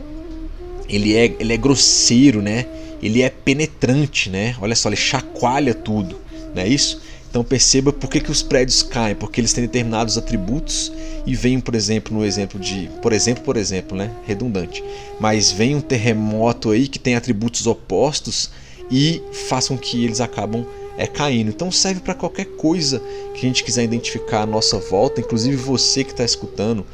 ele 0.90 1.16
é 1.16 1.35
ele 1.38 1.53
é 1.53 1.57
grosseiro, 1.57 2.42
né? 2.42 2.66
Ele 3.03 3.22
é 3.22 3.31
penetrante, 3.31 4.29
né? 4.29 4.55
Olha 4.61 4.74
só, 4.74 4.88
ele 4.88 4.96
chacoalha 4.96 5.74
tudo, 5.74 6.18
não 6.55 6.62
é 6.62 6.68
isso? 6.68 7.00
Então 7.31 7.44
perceba 7.44 7.92
por 7.92 8.11
que, 8.11 8.20
que 8.20 8.31
os 8.31 8.42
prédios 8.42 8.83
caem, 8.83 9.14
porque 9.14 9.40
eles 9.40 9.53
têm 9.53 9.64
determinados 9.64 10.18
atributos 10.18 10.92
e 11.24 11.35
vem, 11.35 11.61
por 11.61 11.76
exemplo, 11.76 12.16
no 12.16 12.24
exemplo 12.24 12.59
de, 12.59 12.90
por 13.00 13.12
exemplo, 13.12 13.44
por 13.44 13.57
exemplo, 13.57 13.96
né, 13.96 14.11
redundante, 14.26 14.83
mas 15.20 15.53
vem 15.53 15.76
um 15.76 15.81
terremoto 15.81 16.70
aí 16.70 16.88
que 16.88 16.98
tem 16.98 17.14
atributos 17.14 17.68
opostos 17.68 18.50
e 18.90 19.22
façam 19.48 19.76
que 19.76 20.05
eles 20.05 20.20
acabam 20.20 20.66
é, 20.98 21.07
caindo. 21.07 21.50
Então 21.50 21.70
serve 21.70 22.00
para 22.00 22.14
qualquer 22.14 22.46
coisa 22.46 23.00
que 23.33 23.46
a 23.46 23.48
gente 23.48 23.62
quiser 23.62 23.85
identificar 23.85 24.42
à 24.42 24.46
nossa 24.46 24.79
volta, 24.79 25.20
inclusive 25.20 25.55
você 25.55 26.03
que 26.03 26.11
está 26.11 26.24
escutando, 26.24 26.85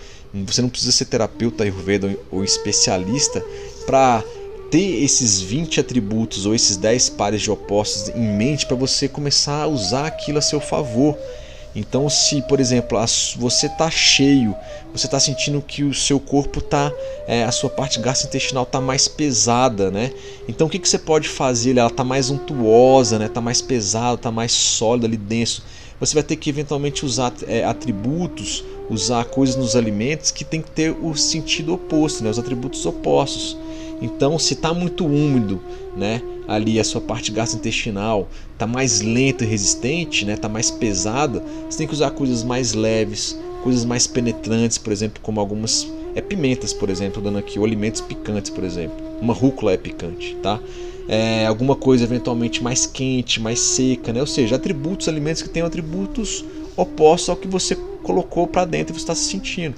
você 0.45 0.61
não 0.61 0.69
precisa 0.69 0.93
ser 0.93 1.07
terapeuta 1.07 1.65
ayurveda 1.65 2.15
ou 2.31 2.45
especialista 2.45 3.43
para 3.87 4.23
ter 4.71 5.03
esses 5.03 5.41
20 5.41 5.81
atributos 5.81 6.45
ou 6.45 6.55
esses 6.55 6.77
10 6.77 7.11
pares 7.11 7.41
de 7.41 7.51
opostos 7.51 8.09
em 8.09 8.29
mente 8.37 8.67
para 8.67 8.77
você 8.77 9.09
começar 9.09 9.63
a 9.63 9.67
usar 9.67 10.07
aquilo 10.07 10.39
a 10.39 10.43
seu 10.43 10.61
favor. 10.61 11.17
Então, 11.75 12.09
se 12.09 12.41
por 12.43 12.59
exemplo 12.59 12.99
você 13.37 13.67
está 13.67 13.91
cheio, 13.91 14.57
você 14.93 15.07
está 15.07 15.21
sentindo 15.21 15.61
que 15.61 15.85
o 15.85 15.93
seu 15.93 16.19
corpo 16.19 16.59
está, 16.59 16.91
é, 17.27 17.45
a 17.45 17.53
sua 17.53 17.69
parte 17.69 18.01
gastrointestinal 18.01 18.63
está 18.63 18.81
mais 18.81 19.07
pesada, 19.07 19.91
né? 19.91 20.11
Então, 20.49 20.67
o 20.67 20.71
que, 20.71 20.79
que 20.79 20.89
você 20.89 20.99
pode 20.99 21.29
fazer? 21.29 21.77
Ela 21.77 21.91
está 21.91 22.03
mais 22.03 22.31
untuosa, 22.31 23.19
né? 23.19 23.27
Está 23.27 23.43
mais 23.43 23.61
pesada, 23.61 24.15
está 24.15 24.31
mais 24.31 24.53
sólida 24.53 25.07
ali 25.07 25.19
dentro. 25.19 25.63
Você 25.99 26.15
vai 26.15 26.23
ter 26.23 26.37
que 26.37 26.51
eventualmente 26.51 27.05
usar 27.05 27.33
é, 27.47 27.65
atributos, 27.65 28.65
usar 28.91 29.25
coisas 29.25 29.57
nos 29.57 29.75
alimentos 29.75 30.31
que 30.31 30.45
tem 30.45 30.61
que 30.61 30.71
ter 30.71 30.91
o 30.91 31.15
sentido 31.17 31.75
oposto, 31.75 32.23
né? 32.23 32.31
Os 32.31 32.39
atributos 32.39 32.85
opostos. 32.85 33.57
Então, 34.01 34.39
se 34.39 34.55
está 34.55 34.75
muito 34.75 35.07
úmido, 35.07 35.61
né, 35.97 36.21
ali 36.47 36.79
a 36.79 36.85
sua 36.85 37.01
parte 37.01 37.33
gastrointestinal 37.33 38.29
está 38.53 38.67
mais 38.67 39.01
lenta 39.01 39.43
e 39.43 39.47
resistente, 39.47 40.25
né, 40.27 40.35
está 40.35 40.49
mais 40.49 40.71
pesada, 40.71 41.43
você 41.69 41.79
tem 41.79 41.87
que 41.87 41.95
usar 41.95 42.11
coisas 42.11 42.45
mais 42.45 42.75
leves, 42.75 43.39
coisas 43.63 43.87
mais 43.87 44.07
penetrantes, 44.07 44.77
por 44.77 44.93
exemplo, 44.93 45.21
como 45.23 45.41
algumas 45.41 45.91
é 46.15 46.21
pimentas, 46.21 46.73
por 46.73 46.89
exemplo, 46.89 47.21
dando 47.21 47.39
aqui, 47.39 47.59
ou 47.59 47.65
alimentos 47.65 48.01
picantes, 48.01 48.51
por 48.51 48.65
exemplo. 48.65 48.97
Uma 49.21 49.35
rúcula 49.35 49.73
é 49.73 49.77
picante, 49.77 50.35
tá? 50.43 50.59
É, 51.09 51.47
alguma 51.47 51.77
coisa 51.77 52.05
eventualmente 52.05 52.63
mais 52.63 52.85
quente, 52.85 53.41
mais 53.41 53.61
seca, 53.61 54.13
né? 54.13 54.21
Ou 54.21 54.27
seja, 54.27 54.57
atributos, 54.57 55.09
alimentos 55.09 55.43
que 55.43 55.49
tenham 55.49 55.67
atributos 55.67 56.45
opostos 56.77 57.29
ao 57.29 57.37
que 57.37 57.49
você 57.49 57.77
colocou 58.03 58.47
para 58.47 58.65
dentro 58.65 58.95
e 58.95 58.99
você 58.99 59.05
está 59.05 59.15
se 59.15 59.25
sentindo. 59.25 59.75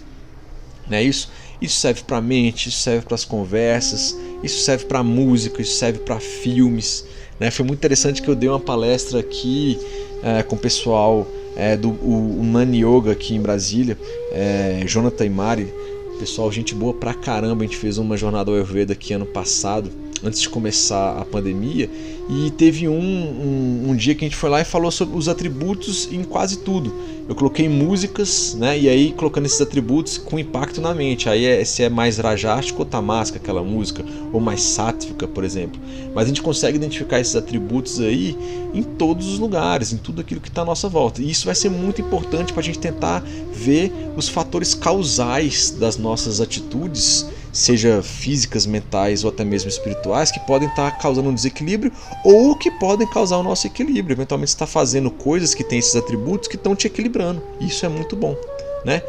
Não 0.88 0.96
é 0.96 1.02
isso? 1.02 1.30
Isso 1.60 1.76
serve 1.80 2.02
para 2.02 2.18
a 2.18 2.20
mente, 2.20 2.68
isso 2.68 2.78
serve 2.78 3.04
para 3.04 3.14
as 3.14 3.24
conversas, 3.24 4.16
isso 4.42 4.60
serve 4.60 4.86
para 4.86 5.02
música, 5.02 5.60
isso 5.60 5.76
serve 5.76 5.98
para 6.00 6.18
filmes. 6.18 7.04
Né? 7.38 7.50
Foi 7.50 7.64
muito 7.64 7.78
interessante 7.78 8.22
que 8.22 8.28
eu 8.28 8.34
dei 8.34 8.48
uma 8.48 8.60
palestra 8.60 9.20
aqui 9.20 9.78
é, 10.22 10.42
com 10.42 10.56
o 10.56 10.58
pessoal 10.58 11.26
é, 11.56 11.76
do 11.76 11.90
o, 11.90 12.40
o 12.40 12.60
Yoga 12.74 13.12
aqui 13.12 13.34
em 13.34 13.40
Brasília, 13.40 13.98
é, 14.32 14.82
Jonathan 14.86 15.26
e 15.26 15.30
Mari. 15.30 15.74
Pessoal, 16.18 16.50
gente 16.50 16.74
boa 16.74 16.94
pra 16.94 17.14
caramba. 17.14 17.62
A 17.62 17.66
gente 17.66 17.76
fez 17.76 17.98
uma 17.98 18.16
jornada 18.16 18.50
ao 18.50 18.56
Ayurveda 18.56 18.92
aqui 18.92 19.12
ano 19.12 19.26
passado 19.26 19.90
antes 20.22 20.40
de 20.40 20.48
começar 20.48 21.18
a 21.18 21.24
pandemia 21.24 21.88
e 22.28 22.50
teve 22.50 22.86
um, 22.86 22.92
um, 22.92 23.90
um, 23.90 23.96
dia 23.96 24.14
que 24.14 24.22
a 24.22 24.28
gente 24.28 24.36
foi 24.36 24.50
lá 24.50 24.60
e 24.60 24.64
falou 24.64 24.90
sobre 24.90 25.16
os 25.16 25.28
atributos 25.28 26.08
em 26.12 26.22
quase 26.22 26.58
tudo. 26.58 26.92
Eu 27.26 27.34
coloquei 27.34 27.68
músicas, 27.68 28.54
né? 28.54 28.78
E 28.78 28.86
aí 28.86 29.12
colocando 29.12 29.46
esses 29.46 29.60
atributos 29.60 30.18
com 30.18 30.38
impacto 30.38 30.78
na 30.78 30.94
mente. 30.94 31.26
Aí 31.26 31.46
é, 31.46 31.64
se 31.64 31.82
é 31.82 31.88
mais 31.88 32.18
rajástico 32.18 32.80
ou 32.80 32.86
tamasca 32.86 33.38
aquela 33.38 33.62
música, 33.62 34.04
ou 34.30 34.40
mais 34.40 34.60
sátvica, 34.60 35.26
por 35.26 35.42
exemplo. 35.42 35.80
Mas 36.14 36.24
a 36.24 36.28
gente 36.28 36.42
consegue 36.42 36.76
identificar 36.76 37.18
esses 37.18 37.34
atributos 37.34 37.98
aí 37.98 38.36
em 38.74 38.82
todos 38.82 39.26
os 39.26 39.38
lugares, 39.38 39.94
em 39.94 39.96
tudo 39.96 40.20
aquilo 40.20 40.40
que 40.40 40.48
está 40.48 40.60
à 40.62 40.66
nossa 40.66 40.88
volta. 40.88 41.22
E 41.22 41.30
isso 41.30 41.46
vai 41.46 41.54
ser 41.54 41.70
muito 41.70 42.02
importante 42.02 42.52
para 42.52 42.60
a 42.60 42.64
gente 42.64 42.78
tentar 42.78 43.20
ver 43.52 43.90
os 44.16 44.28
fatores 44.28 44.74
causais 44.74 45.70
das 45.70 45.96
nossas 45.96 46.42
atitudes 46.42 47.26
seja 47.52 48.02
físicas, 48.02 48.66
mentais 48.66 49.24
ou 49.24 49.30
até 49.30 49.44
mesmo 49.44 49.68
espirituais, 49.68 50.30
que 50.30 50.40
podem 50.40 50.68
estar 50.68 50.90
causando 50.98 51.28
um 51.28 51.34
desequilíbrio 51.34 51.92
ou 52.24 52.56
que 52.56 52.70
podem 52.70 53.06
causar 53.08 53.38
o 53.38 53.42
nosso 53.42 53.66
equilíbrio. 53.66 54.14
Eventualmente 54.14 54.48
está 54.48 54.66
fazendo 54.66 55.10
coisas 55.10 55.54
que 55.54 55.64
têm 55.64 55.78
esses 55.78 55.96
atributos 55.96 56.48
que 56.48 56.56
estão 56.56 56.74
te 56.74 56.86
equilibrando. 56.86 57.42
Isso 57.60 57.84
é 57.84 57.88
muito 57.88 58.16
bom, 58.16 58.36
né? 58.84 59.02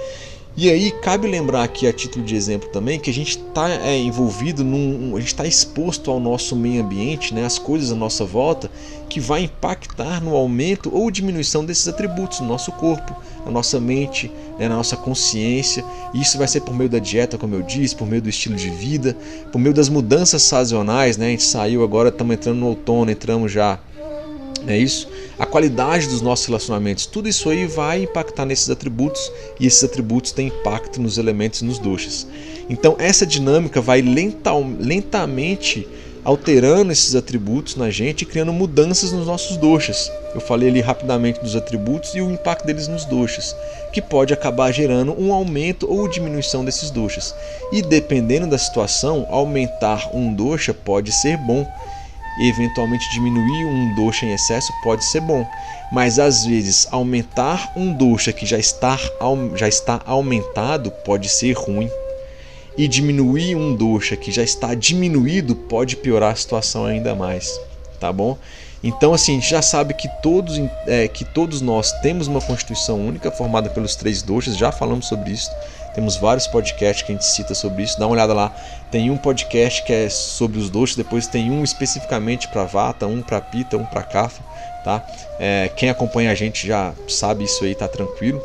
E 0.62 0.69
aí 0.69 0.91
cabe 0.91 1.26
lembrar 1.26 1.63
aqui 1.63 1.88
a 1.88 1.93
título 1.93 2.26
de 2.26 2.36
exemplo 2.36 2.67
também 2.67 3.00
que 3.00 3.10
a 3.10 3.13
gente 3.13 3.38
está 3.38 3.69
é, 3.69 3.98
envolvido 3.98 4.62
num, 4.62 5.15
a 5.15 5.19
gente 5.22 5.30
está 5.30 5.48
exposto 5.48 6.12
ao 6.12 6.19
nosso 6.19 6.54
meio 6.54 6.84
ambiente, 6.84 7.34
né, 7.34 7.45
as 7.45 7.58
coisas 7.58 7.93
à 7.93 7.95
nossa 7.95 8.26
volta, 8.26 8.69
que 9.08 9.22
vai 9.22 9.43
impactar 9.43 10.22
no 10.22 10.36
aumento 10.36 10.93
ou 10.93 11.10
diminuição 11.10 11.63
desses 11.63 11.88
atributos 11.88 12.41
no 12.41 12.48
nosso 12.48 12.74
corpo, 12.74 13.15
na 13.45 13.52
nossa 13.52 13.80
mente, 13.80 14.30
né, 14.60 14.67
na 14.67 14.76
nossa 14.76 14.98
consciência. 14.98 15.82
E 16.13 16.19
isso 16.19 16.38
vai 16.38 16.45
ser 16.45 16.60
por 16.60 16.76
meio 16.76 16.89
da 16.89 17.00
dieta, 17.00 17.38
como 17.38 17.56
eu 17.56 17.62
disse, 17.62 17.95
por 17.95 18.06
meio 18.06 18.22
do 18.22 18.28
estilo 18.28 18.58
de 18.58 18.69
vida, 18.69 19.15
por 19.54 19.60
meio 19.60 19.74
das 19.74 19.88
mudanças 19.88 20.41
sazonais, 20.41 21.15
né? 21.15 21.28
A 21.28 21.30
gente 21.30 21.43
saiu 21.43 21.86
agora, 21.86 22.10
estamos 22.10 22.34
entrando 22.34 22.58
no 22.58 22.67
outono, 22.67 23.10
entramos 23.10 23.50
já 23.50 23.80
é 24.67 24.78
isso? 24.78 25.08
A 25.38 25.45
qualidade 25.45 26.08
dos 26.08 26.22
nossos 26.22 26.45
relacionamentos, 26.45 27.06
tudo 27.06 27.30
isso 27.30 27.50
aí 27.50 27.65
vai 27.65 28.04
impactar 28.04 28.45
nesses 28.45 28.69
atributos 28.69 29.32
e 29.60 29.65
esses 29.65 29.84
atributos 29.84 30.32
têm 30.32 30.48
impacto 30.48 31.02
nos 31.02 31.17
elementos 31.17 31.62
e 31.62 31.65
nos 31.65 31.80
doshas. 31.80 32.28
Então 32.69 32.95
essa 33.00 33.26
dinâmica 33.26 33.82
vai 33.82 34.02
lenta, 34.02 34.52
lentamente 34.80 35.88
alterando 36.24 36.91
esses 36.91 37.15
atributos 37.15 37.76
na 37.76 37.89
gente 37.89 38.22
e 38.22 38.26
criando 38.26 38.54
mudanças 38.54 39.12
nos 39.12 39.26
nossos 39.26 39.58
doshas. 39.58 40.12
Eu 40.36 40.41
falei 40.41 40.69
ali 40.69 40.82
rapidamente 40.82 41.39
dos 41.39 41.56
atributos 41.56 42.13
e 42.13 42.22
o 42.22 42.30
impacto 42.30 42.65
deles 42.65 42.88
nos 42.88 43.06
doshas, 43.06 43.56
que 43.93 44.02
pode 44.02 44.34
acabar 44.34 44.72
gerando 44.72 45.19
um 45.19 45.34
aumento 45.34 45.89
ou 45.89 46.08
diminuição 46.08 46.63
desses 46.63 46.91
doshas. 46.91 47.34
E 47.72 47.82
dependendo 47.82 48.48
da 48.48 48.58
situação, 48.58 49.26
aumentar 49.30 50.12
um 50.13 50.34
dosha 50.34 50.74
pode 50.74 51.12
ser 51.12 51.38
bom 51.38 51.65
e 52.39 52.47
eventualmente 52.47 53.10
diminuir 53.12 53.65
um 53.65 53.93
dosha 53.93 54.25
em 54.25 54.34
excesso 54.34 54.71
pode 54.82 55.04
ser 55.04 55.21
bom, 55.21 55.45
mas 55.91 56.17
às 56.17 56.45
vezes 56.45 56.88
aumentar 56.91 57.71
um 57.75 57.93
dosha 57.93 58.32
que 58.32 58.45
já 58.45 58.58
está, 58.58 58.97
já 59.56 59.67
está 59.67 60.02
aumentado 60.06 60.89
pode 60.89 61.28
ser 61.28 61.54
ruim. 61.54 61.89
E 62.78 62.88
diminuir 62.88 63.56
um 63.56 63.75
dosha 63.75 64.15
que 64.15 64.32
já 64.32 64.41
está 64.41 64.73
diminuído 64.73 65.54
pode 65.54 65.97
piorar 65.97 66.32
a 66.32 66.36
situação 66.36 66.86
ainda 66.86 67.13
mais, 67.13 67.60
tá 67.99 68.13
bom? 68.13 68.38
Então 68.82 69.13
assim, 69.13 69.34
a 69.34 69.36
gente 69.36 69.49
já 69.49 69.62
sabe 69.62 69.93
que 69.93 70.08
todos, 70.23 70.58
é, 70.88 71.08
que 71.10 71.25
todos 71.25 71.60
nós 71.60 71.91
temos 72.02 72.28
uma 72.28 72.39
constituição 72.39 73.06
única 73.06 73.30
formada 73.30 73.69
pelos 73.69 73.97
três 73.97 74.21
doshas, 74.21 74.56
já 74.56 74.71
falamos 74.71 75.08
sobre 75.08 75.32
isso. 75.32 75.52
Temos 75.99 76.15
vários 76.15 76.47
podcasts 76.47 77.05
que 77.05 77.12
a 77.12 77.15
gente 77.15 77.25
cita 77.25 77.53
sobre 77.53 77.83
isso. 77.83 77.99
Dá 77.99 78.07
uma 78.07 78.13
olhada 78.13 78.33
lá. 78.33 78.55
Tem 78.89 79.12
um 79.12 79.17
podcast 79.17 79.83
que 79.83 79.91
é 79.91 80.07
sobre 80.07 80.57
os 80.57 80.69
doces, 80.69 80.95
depois 80.95 81.27
tem 81.27 81.51
um 81.51 81.62
especificamente 81.62 82.47
para 82.47 82.63
Vata, 82.63 83.05
um 83.05 83.21
para 83.21 83.41
Pita, 83.41 83.75
um 83.75 83.83
para 83.83 84.01
Kapha, 84.01 84.41
tá? 84.81 85.05
É, 85.38 85.69
quem 85.75 85.89
acompanha 85.89 86.31
a 86.31 86.35
gente 86.35 86.65
já 86.65 86.93
sabe 87.05 87.43
isso 87.43 87.65
aí, 87.65 87.75
tá 87.75 87.85
tranquilo. 87.85 88.41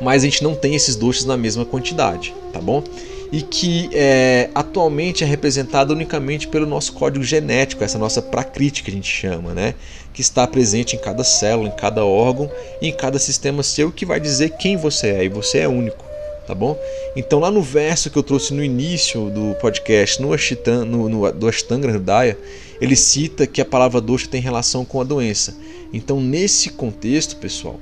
Mas 0.00 0.24
a 0.24 0.24
gente 0.24 0.42
não 0.42 0.56
tem 0.56 0.74
esses 0.74 0.96
doces 0.96 1.24
na 1.24 1.36
mesma 1.36 1.64
quantidade, 1.64 2.34
tá 2.52 2.60
bom? 2.60 2.82
E 3.30 3.42
que 3.42 3.88
é, 3.92 4.50
atualmente 4.52 5.22
é 5.22 5.28
representado 5.28 5.92
unicamente 5.92 6.48
pelo 6.48 6.66
nosso 6.66 6.94
código 6.94 7.24
genético, 7.24 7.84
essa 7.84 7.96
nossa 7.96 8.20
prakriti 8.20 8.82
que 8.82 8.90
a 8.90 8.94
gente 8.94 9.08
chama, 9.08 9.54
né? 9.54 9.76
Que 10.12 10.20
está 10.20 10.48
presente 10.48 10.96
em 10.96 10.98
cada 10.98 11.22
célula, 11.22 11.68
em 11.68 11.76
cada 11.76 12.04
órgão 12.04 12.50
em 12.82 12.92
cada 12.92 13.20
sistema 13.20 13.62
seu, 13.62 13.92
que 13.92 14.04
vai 14.04 14.18
dizer 14.18 14.56
quem 14.56 14.76
você 14.76 15.10
é, 15.10 15.24
e 15.24 15.28
você 15.28 15.58
é 15.58 15.68
único 15.68 16.09
tá 16.50 16.54
bom? 16.54 16.76
Então 17.14 17.38
lá 17.38 17.48
no 17.48 17.62
verso 17.62 18.10
que 18.10 18.18
eu 18.18 18.24
trouxe 18.24 18.52
no 18.52 18.64
início 18.64 19.30
do 19.30 19.54
podcast, 19.60 20.20
no, 20.20 20.32
Ashitan, 20.32 20.84
no, 20.84 21.08
no 21.08 21.30
do 21.30 21.46
Ashtanga 21.46 21.86
Hridaya, 21.86 22.36
ele 22.80 22.96
cita 22.96 23.46
que 23.46 23.60
a 23.60 23.64
palavra 23.64 24.00
dosha 24.00 24.26
tem 24.26 24.40
relação 24.40 24.84
com 24.84 25.00
a 25.00 25.04
doença. 25.04 25.56
Então 25.92 26.20
nesse 26.20 26.70
contexto, 26.70 27.36
pessoal, 27.36 27.78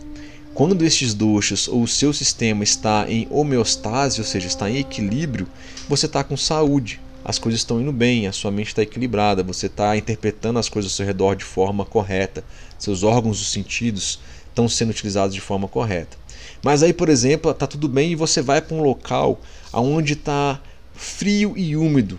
quando 0.52 0.84
estes 0.84 1.14
doshas 1.14 1.66
ou 1.66 1.82
o 1.82 1.88
seu 1.88 2.12
sistema 2.12 2.62
está 2.62 3.06
em 3.08 3.26
homeostase, 3.30 4.20
ou 4.20 4.26
seja, 4.26 4.46
está 4.46 4.68
em 4.68 4.76
equilíbrio, 4.76 5.48
você 5.88 6.04
está 6.04 6.22
com 6.22 6.36
saúde, 6.36 7.00
as 7.24 7.38
coisas 7.38 7.62
estão 7.62 7.80
indo 7.80 7.92
bem, 7.92 8.26
a 8.26 8.32
sua 8.32 8.50
mente 8.50 8.68
está 8.68 8.82
equilibrada, 8.82 9.42
você 9.42 9.64
está 9.64 9.96
interpretando 9.96 10.58
as 10.58 10.68
coisas 10.68 10.92
ao 10.92 10.96
seu 10.96 11.06
redor 11.06 11.36
de 11.36 11.44
forma 11.44 11.86
correta, 11.86 12.44
seus 12.78 13.02
órgãos 13.02 13.38
dos 13.38 13.50
sentidos 13.50 14.20
estão 14.46 14.68
sendo 14.68 14.90
utilizados 14.90 15.34
de 15.34 15.40
forma 15.40 15.66
correta. 15.68 16.18
Mas 16.62 16.82
aí, 16.82 16.92
por 16.92 17.08
exemplo, 17.08 17.52
tá 17.54 17.66
tudo 17.66 17.88
bem 17.88 18.12
e 18.12 18.16
você 18.16 18.42
vai 18.42 18.60
para 18.60 18.76
um 18.76 18.82
local 18.82 19.40
onde 19.72 20.14
está 20.14 20.60
frio 20.94 21.54
e 21.56 21.76
úmido. 21.76 22.18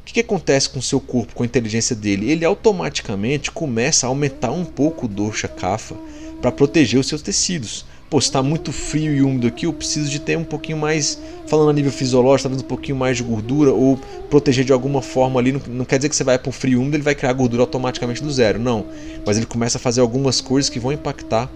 O 0.00 0.04
que, 0.04 0.14
que 0.14 0.20
acontece 0.20 0.68
com 0.68 0.78
o 0.78 0.82
seu 0.82 1.00
corpo, 1.00 1.34
com 1.34 1.42
a 1.42 1.46
inteligência 1.46 1.94
dele? 1.94 2.30
Ele 2.30 2.44
automaticamente 2.44 3.50
começa 3.50 4.06
a 4.06 4.08
aumentar 4.08 4.50
um 4.50 4.64
pouco 4.64 5.06
o 5.06 5.08
dosha 5.08 5.46
kapha 5.46 5.96
para 6.40 6.50
proteger 6.50 6.98
os 6.98 7.06
seus 7.06 7.22
tecidos. 7.22 7.84
Pô, 8.08 8.18
está 8.18 8.42
muito 8.42 8.72
frio 8.72 9.14
e 9.14 9.22
úmido 9.22 9.46
aqui, 9.46 9.66
eu 9.66 9.72
preciso 9.72 10.10
de 10.10 10.18
ter 10.18 10.36
um 10.36 10.42
pouquinho 10.42 10.76
mais, 10.76 11.16
falando 11.46 11.70
a 11.70 11.72
nível 11.72 11.92
fisiológico, 11.92 12.48
talvez 12.48 12.60
um 12.60 12.66
pouquinho 12.66 12.96
mais 12.96 13.16
de 13.16 13.22
gordura 13.22 13.72
ou 13.72 13.96
proteger 14.28 14.64
de 14.64 14.72
alguma 14.72 15.00
forma 15.00 15.38
ali. 15.38 15.52
Não, 15.52 15.60
não 15.68 15.84
quer 15.84 15.98
dizer 15.98 16.08
que 16.08 16.16
você 16.16 16.24
vai 16.24 16.36
para 16.36 16.48
um 16.48 16.52
frio 16.52 16.72
e 16.72 16.76
úmido 16.76 16.96
ele 16.96 17.04
vai 17.04 17.14
criar 17.14 17.32
gordura 17.32 17.62
automaticamente 17.62 18.20
do 18.20 18.32
zero, 18.32 18.58
não. 18.58 18.86
Mas 19.24 19.36
ele 19.36 19.46
começa 19.46 19.78
a 19.78 19.80
fazer 19.80 20.00
algumas 20.00 20.40
coisas 20.40 20.68
que 20.68 20.80
vão 20.80 20.90
impactar 20.90 21.48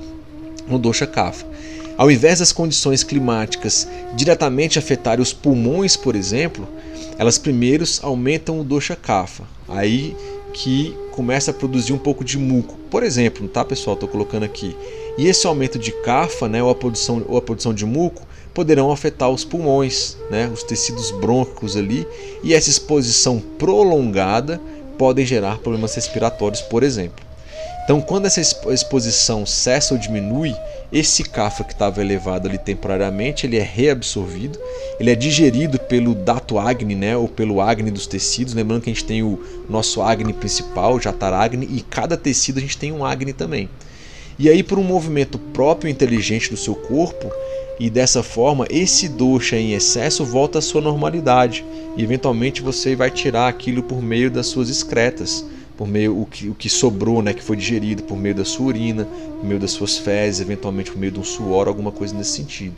no 0.68 0.78
dosha 0.78 1.09
kapha. 1.09 1.45
Ao 1.97 2.11
invés 2.11 2.40
das 2.40 2.51
condições 2.51 3.05
climáticas 3.05 3.86
diretamente 4.14 4.78
afetarem 4.78 5.22
os 5.22 5.32
pulmões, 5.32 5.97
por 5.97 6.16
exemplo, 6.16 6.66
elas 7.16 7.38
primeiro 7.38 7.84
aumentam 8.03 8.59
o 8.59 8.64
dosha 8.64 8.97
kapha, 8.97 9.45
aí 9.68 10.16
que 10.53 10.97
começa 11.12 11.53
a 11.53 11.55
produzir 11.55 11.92
um 11.92 11.99
pouco 11.99 12.24
de 12.24 12.36
muco. 12.36 12.76
Por 12.90 13.05
exemplo, 13.05 13.47
tá 13.47 13.64
pessoal, 13.64 13.95
estou 13.95 14.09
colocando 14.09 14.42
aqui. 14.42 14.76
E 15.16 15.28
esse 15.28 15.47
aumento 15.47 15.78
de 15.78 15.92
kapha, 16.03 16.49
né, 16.49 16.61
ou 16.61 16.70
a 16.70 16.74
produção 16.74 17.24
ou 17.28 17.36
a 17.36 17.42
produção 17.42 17.72
de 17.72 17.86
muco, 17.86 18.26
poderão 18.53 18.90
afetar 18.90 19.30
os 19.30 19.45
pulmões, 19.45 20.16
né, 20.30 20.51
os 20.53 20.64
tecidos 20.64 21.12
brônquicos 21.12 21.76
ali, 21.76 22.07
e 22.42 22.55
essa 22.55 22.70
exposição 22.70 23.40
prolongada 23.59 24.61
podem 24.99 25.24
gerar 25.24 25.59
problemas 25.59 25.95
respiratórios, 25.95 26.61
por 26.61 26.82
exemplo. 26.82 27.24
Então, 27.85 28.01
quando 28.01 28.24
essa 28.24 28.41
exposição 28.41 29.45
cessa 29.45 29.93
ou 29.93 30.01
diminui, 30.01 30.57
esse 30.91 31.22
CAFA 31.22 31.64
que 31.64 31.74
estava 31.74 32.01
elevado 32.01 32.49
ali 32.49 32.57
temporariamente, 32.57 33.47
ele 33.47 33.59
é 33.59 33.62
reabsorvido, 33.62 34.59
ele 34.99 35.11
é 35.11 35.14
digerido 35.14 35.78
pelo 35.78 36.14
dato 36.14 36.59
agni, 36.59 36.95
né, 36.95 37.14
ou 37.14 37.28
pelo 37.28 37.61
agni 37.61 37.91
dos 37.91 38.07
tecidos. 38.07 38.55
Lembrando 38.55 38.80
que 38.80 38.91
a 38.91 38.93
gente 38.95 39.05
tem 39.05 39.22
o 39.22 39.39
nosso 39.68 40.01
agni 40.01 40.32
principal, 40.32 40.95
o 40.95 41.01
jataragni, 41.01 41.68
e 41.70 41.82
cada 41.82 42.16
tecido 42.16 42.57
a 42.57 42.62
gente 42.62 42.78
tem 42.78 42.91
um 42.91 43.05
agni 43.05 43.35
também. 43.35 43.68
E 44.39 44.49
aí, 44.49 44.62
por 44.62 44.78
um 44.78 44.85
movimento 44.85 45.39
próprio 45.39 45.89
e 45.91 45.93
inteligente 45.93 46.51
do 46.51 46.57
seu 46.57 46.74
corpo, 46.74 47.30
e 47.78 47.91
dessa 47.91 48.22
forma 48.22 48.66
esse 48.70 49.09
dosha 49.09 49.57
em 49.57 49.72
excesso 49.74 50.24
volta 50.24 50.61
à 50.61 50.62
sua 50.62 50.80
normalidade 50.80 51.64
e 51.97 52.05
eventualmente 52.05 52.62
você 52.62 52.95
vai 52.95 53.11
tirar 53.11 53.49
aquilo 53.49 53.82
por 53.82 54.01
meio 54.01 54.30
das 54.30 54.47
suas 54.47 54.70
excretas 54.70 55.45
por 55.77 55.89
meio 55.89 56.20
o 56.20 56.27
que, 56.27 56.49
o 56.49 56.55
que 56.55 56.68
sobrou, 56.68 57.22
né, 57.22 57.33
que 57.33 57.43
foi 57.43 57.57
digerido 57.57 58.03
por 58.05 58.16
meio 58.16 58.35
da 58.35 58.45
sua 58.45 58.66
urina, 58.66 59.05
por 59.05 59.45
meio 59.47 59.59
das 59.59 59.72
suas 59.72 59.99
fezes, 59.99 60.41
eventualmente 60.41 60.91
por 60.91 60.99
meio 60.99 61.12
de 61.12 61.20
um 61.20 61.25
suor, 61.25 61.66
alguma 61.66 61.91
coisa 61.91 62.14
nesse 62.14 62.31
sentido. 62.31 62.75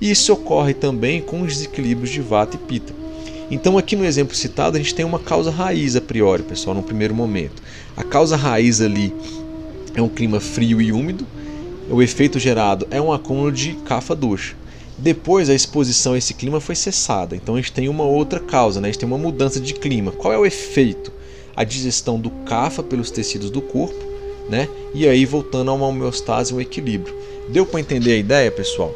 E 0.00 0.10
isso 0.10 0.32
ocorre 0.32 0.74
também 0.74 1.20
com 1.20 1.42
os 1.42 1.54
desequilíbrios 1.54 2.10
de 2.10 2.20
vata 2.20 2.56
e 2.56 2.58
pita. 2.58 2.92
Então 3.50 3.78
aqui 3.78 3.94
no 3.94 4.04
exemplo 4.04 4.34
citado 4.34 4.76
a 4.76 4.80
gente 4.80 4.94
tem 4.94 5.04
uma 5.04 5.18
causa 5.18 5.50
raiz 5.50 5.94
a 5.94 6.00
priori, 6.00 6.42
pessoal, 6.42 6.74
no 6.74 6.82
primeiro 6.82 7.14
momento. 7.14 7.62
A 7.96 8.02
causa 8.02 8.34
raiz 8.34 8.80
ali 8.80 9.14
é 9.94 10.02
um 10.02 10.08
clima 10.08 10.40
frio 10.40 10.80
e 10.80 10.90
úmido. 10.90 11.26
O 11.90 12.02
efeito 12.02 12.38
gerado 12.38 12.86
é 12.90 13.00
um 13.00 13.12
acúmulo 13.12 13.52
de 13.52 13.74
cafa 13.84 14.16
dosha. 14.16 14.56
Depois 14.96 15.50
a 15.50 15.54
exposição 15.54 16.14
a 16.14 16.18
esse 16.18 16.32
clima 16.34 16.60
foi 16.60 16.74
cessada. 16.74 17.36
Então 17.36 17.54
a 17.54 17.58
gente 17.58 17.72
tem 17.72 17.88
uma 17.88 18.04
outra 18.04 18.40
causa, 18.40 18.80
né? 18.80 18.88
a 18.88 18.90
gente 18.90 19.00
tem 19.00 19.08
uma 19.08 19.18
mudança 19.18 19.60
de 19.60 19.74
clima. 19.74 20.12
Qual 20.12 20.32
é 20.32 20.38
o 20.38 20.46
efeito? 20.46 21.12
A 21.54 21.64
digestão 21.64 22.18
do 22.18 22.30
cafa 22.30 22.82
pelos 22.82 23.10
tecidos 23.10 23.50
do 23.50 23.60
corpo, 23.60 24.04
né? 24.48 24.68
E 24.94 25.06
aí 25.06 25.24
voltando 25.24 25.70
a 25.70 25.74
uma 25.74 25.86
homeostase, 25.86 26.54
um 26.54 26.60
equilíbrio. 26.60 27.14
Deu 27.48 27.66
para 27.66 27.80
entender 27.80 28.12
a 28.12 28.16
ideia, 28.16 28.50
pessoal? 28.50 28.94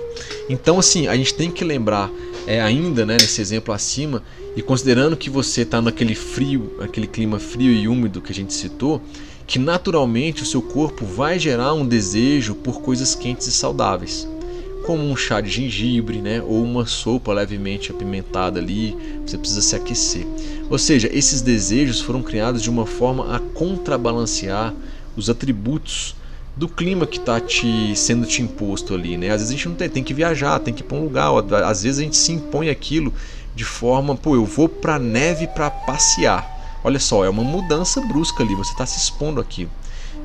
Então, 0.48 0.78
assim, 0.78 1.06
a 1.08 1.16
gente 1.16 1.34
tem 1.34 1.50
que 1.50 1.64
lembrar 1.64 2.10
é, 2.46 2.60
ainda, 2.60 3.04
né, 3.04 3.16
nesse 3.20 3.40
exemplo 3.40 3.74
acima, 3.74 4.22
e 4.54 4.62
considerando 4.62 5.16
que 5.16 5.28
você 5.28 5.62
está 5.62 5.82
naquele 5.82 6.14
frio, 6.14 6.72
aquele 6.80 7.06
clima 7.06 7.38
frio 7.38 7.72
e 7.72 7.88
úmido 7.88 8.20
que 8.20 8.32
a 8.32 8.34
gente 8.34 8.54
citou, 8.54 9.02
que 9.46 9.58
naturalmente 9.58 10.42
o 10.42 10.46
seu 10.46 10.62
corpo 10.62 11.04
vai 11.04 11.38
gerar 11.38 11.74
um 11.74 11.86
desejo 11.86 12.54
por 12.54 12.80
coisas 12.80 13.14
quentes 13.14 13.46
e 13.46 13.52
saudáveis 13.52 14.26
como 14.86 15.02
um 15.02 15.16
chá 15.16 15.40
de 15.40 15.50
gengibre, 15.50 16.20
né, 16.20 16.40
ou 16.40 16.62
uma 16.62 16.86
sopa 16.86 17.32
levemente 17.32 17.90
apimentada 17.90 18.60
ali, 18.60 18.96
você 19.26 19.36
precisa 19.36 19.60
se 19.60 19.74
aquecer. 19.74 20.24
Ou 20.70 20.78
seja, 20.78 21.10
esses 21.12 21.42
desejos 21.42 22.00
foram 22.00 22.22
criados 22.22 22.62
de 22.62 22.70
uma 22.70 22.86
forma 22.86 23.34
a 23.34 23.40
contrabalancear 23.40 24.72
os 25.16 25.28
atributos 25.28 26.14
do 26.56 26.68
clima 26.68 27.06
que 27.06 27.18
está 27.18 27.40
te 27.40 27.94
sendo 27.96 28.26
te 28.26 28.40
imposto 28.40 28.94
ali, 28.94 29.16
né? 29.16 29.30
Às 29.30 29.40
vezes 29.40 29.48
a 29.48 29.56
gente 29.56 29.68
não 29.68 29.74
tem, 29.74 29.88
tem 29.90 30.04
que 30.04 30.14
viajar, 30.14 30.58
tem 30.60 30.72
que 30.72 30.82
ir 30.82 30.84
para 30.84 30.96
um 30.96 31.02
lugar, 31.02 31.30
às 31.64 31.82
vezes 31.82 31.98
a 31.98 32.02
gente 32.02 32.16
se 32.16 32.32
impõe 32.32 32.70
aquilo 32.70 33.12
de 33.54 33.64
forma, 33.64 34.14
pô, 34.14 34.36
eu 34.36 34.44
vou 34.44 34.68
para 34.68 34.98
neve 34.98 35.46
para 35.48 35.68
passear. 35.68 36.78
Olha 36.84 37.00
só, 37.00 37.24
é 37.24 37.28
uma 37.28 37.42
mudança 37.42 38.00
brusca 38.02 38.42
ali, 38.44 38.54
você 38.54 38.70
está 38.70 38.86
se 38.86 38.98
expondo 38.98 39.40
aquilo. 39.40 39.70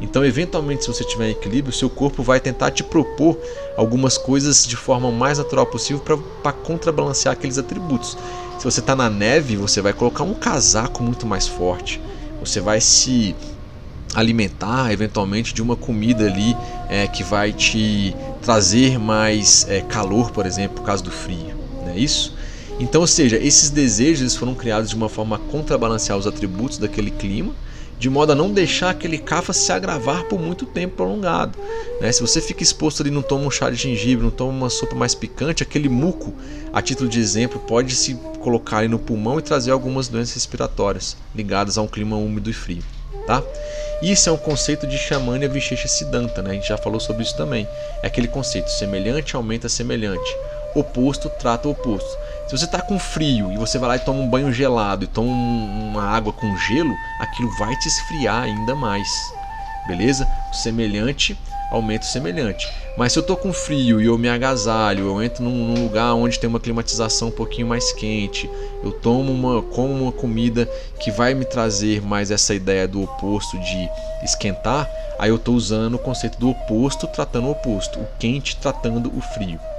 Então, 0.01 0.25
eventualmente, 0.25 0.83
se 0.83 0.87
você 0.87 1.03
tiver 1.03 1.29
equilíbrio, 1.29 1.71
seu 1.71 1.89
corpo 1.89 2.23
vai 2.23 2.39
tentar 2.39 2.71
te 2.71 2.83
propor 2.83 3.37
algumas 3.77 4.17
coisas 4.17 4.65
de 4.65 4.75
forma 4.75 5.11
mais 5.11 5.37
natural 5.37 5.65
possível 5.67 6.03
para 6.41 6.51
contrabalancear 6.51 7.33
aqueles 7.33 7.59
atributos. 7.59 8.17
Se 8.57 8.65
você 8.65 8.79
está 8.79 8.95
na 8.95 9.09
neve, 9.09 9.55
você 9.55 9.79
vai 9.79 9.93
colocar 9.93 10.23
um 10.23 10.33
casaco 10.33 11.03
muito 11.03 11.27
mais 11.27 11.47
forte. 11.47 12.01
Você 12.39 12.59
vai 12.59 12.81
se 12.81 13.35
alimentar 14.15 14.91
eventualmente 14.91 15.53
de 15.53 15.61
uma 15.61 15.75
comida 15.75 16.25
ali 16.25 16.57
é, 16.89 17.07
que 17.07 17.23
vai 17.23 17.53
te 17.53 18.15
trazer 18.41 18.99
mais 18.99 19.65
é, 19.69 19.81
calor, 19.81 20.31
por 20.31 20.45
exemplo, 20.45 20.77
por 20.77 20.83
causa 20.83 21.03
do 21.03 21.11
frio. 21.11 21.55
Não 21.81 21.89
é 21.89 21.97
isso? 21.97 22.35
Então, 22.79 23.01
ou 23.01 23.07
seja, 23.07 23.37
esses 23.37 23.69
desejos 23.69 24.35
foram 24.35 24.55
criados 24.55 24.89
de 24.89 24.95
uma 24.95 25.07
forma 25.07 25.35
a 25.35 25.39
contrabalancear 25.39 26.17
os 26.17 26.25
atributos 26.25 26.79
daquele 26.79 27.11
clima 27.11 27.53
de 28.01 28.09
modo 28.09 28.31
a 28.31 28.35
não 28.35 28.51
deixar 28.51 28.89
aquele 28.89 29.19
cafa 29.19 29.53
se 29.53 29.71
agravar 29.71 30.23
por 30.23 30.39
muito 30.39 30.65
tempo 30.65 30.95
prolongado. 30.95 31.55
Né? 32.01 32.11
Se 32.11 32.19
você 32.19 32.41
fica 32.41 32.63
exposto 32.63 33.03
ali, 33.03 33.11
não 33.11 33.21
toma 33.21 33.45
um 33.45 33.51
chá 33.51 33.69
de 33.69 33.75
gengibre, 33.75 34.23
não 34.23 34.31
toma 34.31 34.51
uma 34.51 34.69
sopa 34.71 34.95
mais 34.95 35.13
picante, 35.13 35.61
aquele 35.61 35.87
muco, 35.87 36.33
a 36.73 36.81
título 36.81 37.07
de 37.07 37.19
exemplo, 37.19 37.59
pode 37.59 37.93
se 37.93 38.15
colocar 38.39 38.79
ali 38.79 38.87
no 38.87 38.97
pulmão 38.97 39.37
e 39.37 39.43
trazer 39.43 39.69
algumas 39.69 40.07
doenças 40.07 40.33
respiratórias 40.33 41.15
ligadas 41.35 41.77
a 41.77 41.83
um 41.83 41.87
clima 41.87 42.15
úmido 42.15 42.49
e 42.49 42.53
frio. 42.53 42.83
Tá? 43.27 43.43
Isso 44.01 44.29
é 44.29 44.31
um 44.31 44.37
conceito 44.37 44.87
de 44.87 44.97
Shamanya 44.97 45.47
Vishecha 45.47 45.87
Siddhanta, 45.87 46.41
né? 46.41 46.49
a 46.49 46.53
gente 46.55 46.69
já 46.69 46.77
falou 46.79 46.99
sobre 46.99 47.21
isso 47.21 47.37
também. 47.37 47.67
É 48.01 48.07
aquele 48.07 48.27
conceito, 48.27 48.71
semelhante 48.71 49.35
aumenta 49.35 49.69
semelhante, 49.69 50.35
oposto 50.73 51.29
trata 51.29 51.69
oposto. 51.69 52.17
Se 52.51 52.57
você 52.57 52.65
está 52.65 52.81
com 52.81 52.99
frio 52.99 53.49
e 53.49 53.57
você 53.57 53.79
vai 53.79 53.87
lá 53.87 53.95
e 53.95 53.99
toma 53.99 54.19
um 54.19 54.27
banho 54.27 54.51
gelado 54.51 55.05
e 55.05 55.07
toma 55.07 55.31
uma 55.31 56.03
água 56.03 56.33
com 56.33 56.57
gelo, 56.57 56.93
aquilo 57.17 57.49
vai 57.57 57.73
te 57.77 57.87
esfriar 57.87 58.43
ainda 58.43 58.75
mais. 58.75 59.07
Beleza? 59.87 60.27
O 60.51 60.53
semelhante 60.53 61.39
aumenta 61.71 62.03
o 62.03 62.09
semelhante. 62.09 62.67
Mas 62.97 63.13
se 63.13 63.19
eu 63.19 63.21
estou 63.21 63.37
com 63.37 63.53
frio 63.53 64.01
e 64.01 64.05
eu 64.07 64.17
me 64.17 64.27
agasalho, 64.27 65.05
eu 65.05 65.23
entro 65.23 65.45
num, 65.45 65.67
num, 65.67 65.83
lugar 65.83 66.13
onde 66.13 66.37
tem 66.37 66.49
uma 66.49 66.59
climatização 66.59 67.29
um 67.29 67.31
pouquinho 67.31 67.67
mais 67.67 67.93
quente, 67.93 68.49
eu 68.83 68.91
tomo 68.91 69.31
uma, 69.31 69.61
como 69.61 69.93
uma 69.93 70.11
comida 70.11 70.65
que 70.99 71.09
vai 71.09 71.33
me 71.33 71.45
trazer 71.45 72.01
mais 72.01 72.31
essa 72.31 72.53
ideia 72.53 72.85
do 72.85 73.01
oposto 73.01 73.57
de 73.59 73.89
esquentar, 74.25 74.89
aí 75.17 75.29
eu 75.29 75.37
estou 75.37 75.55
usando 75.55 75.95
o 75.95 75.99
conceito 75.99 76.37
do 76.37 76.49
oposto 76.49 77.07
tratando 77.07 77.47
o 77.47 77.51
oposto, 77.51 77.97
o 77.97 78.07
quente 78.19 78.57
tratando 78.57 79.09
o 79.17 79.21
frio. 79.21 79.70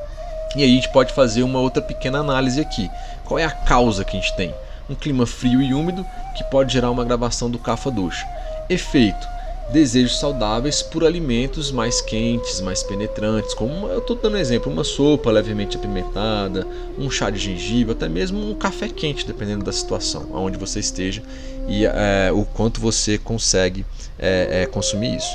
E 0.57 0.63
aí 0.63 0.73
a 0.73 0.75
gente 0.75 0.89
pode 0.91 1.13
fazer 1.13 1.43
uma 1.43 1.61
outra 1.61 1.83
pequena 1.83 2.19
análise 2.19 2.61
aqui. 2.61 2.91
Qual 3.25 3.39
é 3.39 3.45
a 3.45 3.51
causa 3.51 4.05
que 4.05 4.17
a 4.17 4.21
gente 4.21 4.35
tem? 4.37 4.55
Um 4.89 4.95
clima 4.95 5.27
frio 5.27 5.63
e 5.63 5.73
úmido 5.73 6.05
que 6.37 6.45
pode 6.45 6.73
gerar 6.73 6.91
uma 6.91 7.05
gravação 7.05 7.51
do 7.51 7.59
cafa 7.59 7.91
dosha. 7.91 8.27
Efeito: 8.69 9.27
desejos 9.73 10.19
saudáveis 10.19 10.83
por 10.83 11.05
alimentos 11.05 11.71
mais 11.71 12.01
quentes, 12.01 12.61
mais 12.61 12.83
penetrantes, 12.83 13.55
como 13.55 13.87
eu 13.89 13.99
estou 13.99 14.17
dando 14.17 14.35
um 14.35 14.39
exemplo, 14.39 14.71
uma 14.71 14.85
sopa 14.85 15.31
levemente 15.31 15.77
apimentada, 15.77 16.67
um 16.99 17.11
chá 17.11 17.31
de 17.31 17.39
gengibre, 17.39 17.93
até 17.93 18.09
mesmo 18.09 18.51
um 18.51 18.55
café 18.55 18.89
quente, 18.89 19.27
dependendo 19.27 19.65
da 19.65 19.73
situação, 19.73 20.29
aonde 20.35 20.59
você 20.59 20.81
esteja 20.81 21.23
e 21.69 21.87
é, 21.87 22.31
o 22.33 22.45
quanto 22.45 22.81
você 22.81 23.17
consegue 23.19 23.87
é, 24.19 24.63
é, 24.63 24.67
consumir 24.67 25.17
isso. 25.17 25.35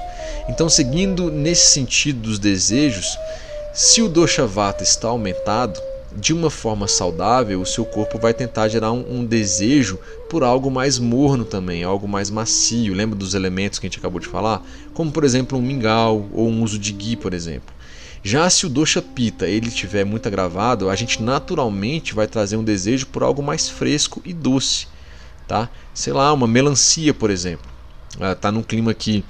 Então, 0.50 0.70
seguindo 0.70 1.32
nesse 1.32 1.68
sentido 1.68 2.20
dos 2.20 2.40
desejos, 2.40 3.18
se 3.78 4.02
o 4.02 4.10
dosha 4.10 4.48
vata 4.48 4.82
está 4.82 5.08
aumentado, 5.08 5.80
de 6.12 6.34
uma 6.34 6.50
forma 6.50 6.88
saudável, 6.88 7.62
o 7.62 7.66
seu 7.66 7.86
corpo 7.86 8.18
vai 8.18 8.34
tentar 8.34 8.68
gerar 8.70 8.92
um, 8.92 9.20
um, 9.20 9.24
desejo 9.24 10.00
por 10.28 10.44
algo 10.44 10.72
mais 10.72 10.98
morno 10.98 11.46
também, 11.46 11.84
algo 11.84 12.08
mais 12.08 12.32
macio. 12.32 12.96
Lembra 12.96 13.16
dos 13.16 13.36
elementos 13.36 13.78
que 13.78 13.86
a 13.86 13.88
gente 13.88 14.00
acabou 14.00 14.20
de 14.20 14.28
falar? 14.28 14.66
Como 14.96 15.12
por 15.12 15.24
exemplo 15.24 15.60
um 15.60 15.62
mingau 15.62 16.28
ou 16.34 16.50
um 16.50 16.64
uso 16.64 16.80
de 16.80 16.92
ghee, 16.92 17.16
por 17.16 17.36
exemplo. 17.36 17.72
Já 18.24 18.50
se 18.50 18.66
o 18.66 18.70
dosha 18.70 19.00
pita 19.00 19.46
ele 19.46 19.68
estiver 19.68 20.04
muito 20.04 20.26
agravado, 20.26 20.90
a 20.90 20.96
gente 20.96 21.22
naturalmente 21.22 22.16
vai 22.16 22.26
trazer 22.26 22.58
um 22.58 22.64
desejo 22.64 23.06
por 23.06 23.22
algo 23.22 23.44
mais 23.44 23.70
fresco 23.70 24.24
e 24.26 24.34
doce, 24.34 24.88
tá? 25.48 25.70
Sei 25.94 26.12
lá, 26.12 26.34
uma 26.34 26.48
melancia, 26.48 27.14
por 27.14 27.30
exemplo. 27.30 27.70
Está 28.20 28.50
ah, 28.50 28.52
num 28.52 28.64
clima 28.64 28.90
aqui 28.90 29.24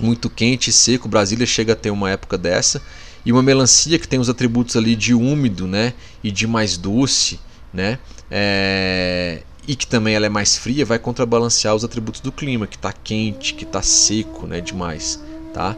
muito 0.00 0.30
quente 0.30 0.70
e 0.70 0.72
seco. 0.72 1.08
Brasília 1.08 1.46
chega 1.46 1.72
a 1.72 1.76
ter 1.76 1.90
uma 1.90 2.08
época 2.08 2.38
dessa 2.38 2.80
e 3.24 3.32
uma 3.32 3.42
melancia 3.42 3.98
que 3.98 4.08
tem 4.08 4.18
os 4.18 4.28
atributos 4.28 4.76
ali 4.76 4.96
de 4.96 5.14
úmido, 5.14 5.66
né, 5.66 5.94
e 6.22 6.30
de 6.30 6.46
mais 6.46 6.76
doce, 6.76 7.38
né, 7.72 7.98
é... 8.30 9.42
e 9.66 9.74
que 9.76 9.86
também 9.86 10.14
ela 10.14 10.26
é 10.26 10.28
mais 10.28 10.56
fria, 10.56 10.84
vai 10.84 10.98
contrabalancear 10.98 11.74
os 11.74 11.84
atributos 11.84 12.20
do 12.20 12.32
clima, 12.32 12.66
que 12.66 12.76
está 12.76 12.92
quente, 12.92 13.54
que 13.54 13.64
está 13.64 13.82
seco, 13.82 14.46
né, 14.46 14.60
demais, 14.60 15.22
tá? 15.52 15.76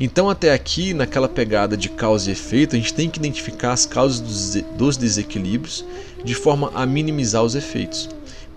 Então 0.00 0.30
até 0.30 0.52
aqui, 0.52 0.94
naquela 0.94 1.28
pegada 1.28 1.76
de 1.76 1.88
causa 1.88 2.30
e 2.30 2.32
efeito, 2.32 2.76
a 2.76 2.78
gente 2.78 2.94
tem 2.94 3.10
que 3.10 3.18
identificar 3.18 3.72
as 3.72 3.84
causas 3.84 4.54
dos 4.76 4.96
desequilíbrios 4.96 5.84
de 6.24 6.34
forma 6.34 6.70
a 6.72 6.86
minimizar 6.86 7.42
os 7.42 7.56
efeitos 7.56 8.08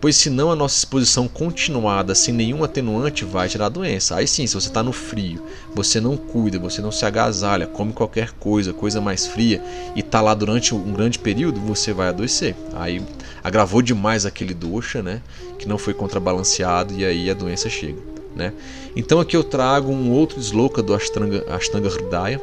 pois 0.01 0.15
senão 0.15 0.51
a 0.51 0.55
nossa 0.55 0.79
exposição 0.79 1.27
continuada 1.27 2.15
sem 2.15 2.33
nenhum 2.33 2.63
atenuante 2.63 3.23
vai 3.23 3.47
gerar 3.47 3.69
doença. 3.69 4.15
Aí 4.15 4.27
sim, 4.27 4.47
se 4.47 4.55
você 4.55 4.67
está 4.67 4.81
no 4.81 4.91
frio, 4.91 5.45
você 5.75 6.01
não 6.01 6.17
cuida, 6.17 6.57
você 6.57 6.81
não 6.81 6.91
se 6.91 7.05
agasalha, 7.05 7.67
come 7.67 7.93
qualquer 7.93 8.31
coisa, 8.31 8.73
coisa 8.73 8.99
mais 8.99 9.27
fria 9.27 9.63
e 9.95 9.99
está 9.99 10.19
lá 10.19 10.33
durante 10.33 10.73
um 10.73 10.91
grande 10.91 11.19
período, 11.19 11.61
você 11.61 11.93
vai 11.93 12.09
adoecer. 12.09 12.55
Aí 12.73 12.99
agravou 13.43 13.83
demais 13.83 14.25
aquele 14.25 14.55
doxa, 14.55 15.03
né, 15.03 15.21
que 15.59 15.67
não 15.67 15.77
foi 15.77 15.93
contrabalanceado 15.93 16.95
e 16.95 17.05
aí 17.05 17.29
a 17.29 17.35
doença 17.35 17.69
chega. 17.69 17.99
Né? 18.35 18.53
Então 18.95 19.19
aqui 19.19 19.37
eu 19.37 19.43
trago 19.43 19.91
um 19.91 20.09
outro 20.11 20.39
sloka 20.39 20.81
do 20.81 20.95
Ashtanga, 20.95 21.45
Ashtanga 21.47 21.89
Hridaya, 21.89 22.41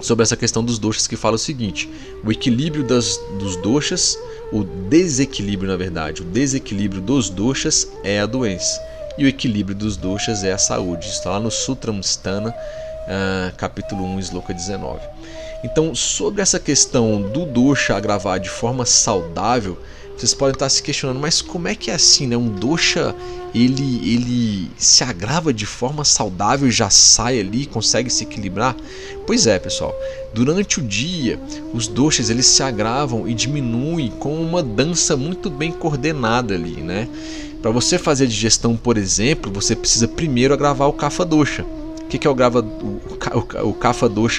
sobre 0.00 0.22
essa 0.22 0.36
questão 0.36 0.64
dos 0.64 0.78
doshas 0.78 1.06
que 1.06 1.16
fala 1.16 1.36
o 1.36 1.38
seguinte: 1.38 1.88
o 2.24 2.30
equilíbrio 2.30 2.84
das, 2.84 3.18
dos 3.38 3.56
doshas, 3.56 4.18
o 4.52 4.64
desequilíbrio 4.64 5.70
na 5.70 5.76
verdade, 5.76 6.22
o 6.22 6.24
desequilíbrio 6.24 7.00
dos 7.00 7.28
doshas 7.28 7.88
é 8.02 8.20
a 8.20 8.26
doença 8.26 8.80
e 9.18 9.24
o 9.24 9.28
equilíbrio 9.28 9.76
dos 9.76 9.96
doshas 9.96 10.44
é 10.44 10.52
a 10.52 10.58
saúde. 10.58 11.08
Está 11.08 11.30
lá 11.30 11.40
no 11.40 11.50
Sutra 11.50 11.90
Mustana, 11.90 12.50
uh, 12.50 13.56
capítulo 13.56 14.04
1, 14.04 14.20
sloka 14.20 14.54
19. 14.54 15.00
Então, 15.64 15.92
sobre 15.92 16.40
essa 16.40 16.60
questão 16.60 17.20
do 17.20 17.44
dosha 17.44 17.96
agravar 17.96 18.38
de 18.38 18.48
forma 18.48 18.86
saudável, 18.86 19.76
vocês 20.18 20.34
podem 20.34 20.52
estar 20.52 20.68
se 20.68 20.82
questionando, 20.82 21.20
mas 21.20 21.40
como 21.40 21.68
é 21.68 21.76
que 21.76 21.92
é 21.92 21.94
assim, 21.94 22.26
né? 22.26 22.36
Um 22.36 22.48
dosha 22.48 23.14
ele, 23.54 24.00
ele 24.12 24.70
se 24.76 25.04
agrava 25.04 25.52
de 25.52 25.64
forma 25.64 26.04
saudável 26.04 26.68
já 26.70 26.90
sai 26.90 27.38
ali, 27.38 27.66
consegue 27.66 28.10
se 28.10 28.24
equilibrar? 28.24 28.76
Pois 29.26 29.46
é, 29.46 29.58
pessoal. 29.60 29.94
Durante 30.34 30.80
o 30.80 30.82
dia, 30.82 31.38
os 31.72 31.86
doshas 31.86 32.30
eles 32.30 32.46
se 32.46 32.62
agravam 32.64 33.28
e 33.28 33.34
diminuem 33.34 34.10
com 34.10 34.34
uma 34.34 34.60
dança 34.60 35.16
muito 35.16 35.48
bem 35.48 35.70
coordenada 35.70 36.54
ali, 36.54 36.82
né? 36.82 37.08
Para 37.62 37.70
você 37.70 37.96
fazer 37.96 38.24
a 38.24 38.28
digestão, 38.28 38.76
por 38.76 38.98
exemplo, 38.98 39.52
você 39.52 39.76
precisa 39.76 40.08
primeiro 40.08 40.52
agravar 40.52 40.88
o 40.88 40.92
kapha 40.92 41.24
dosha. 41.24 41.64
O 42.02 42.06
que 42.08 42.26
é 42.26 42.30
o, 42.30 42.34
grava, 42.34 42.60
o, 42.60 43.00
o, 43.64 43.70
o 43.70 43.76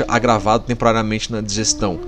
agravado 0.08 0.66
temporariamente 0.66 1.32
na 1.32 1.40
digestão? 1.40 2.00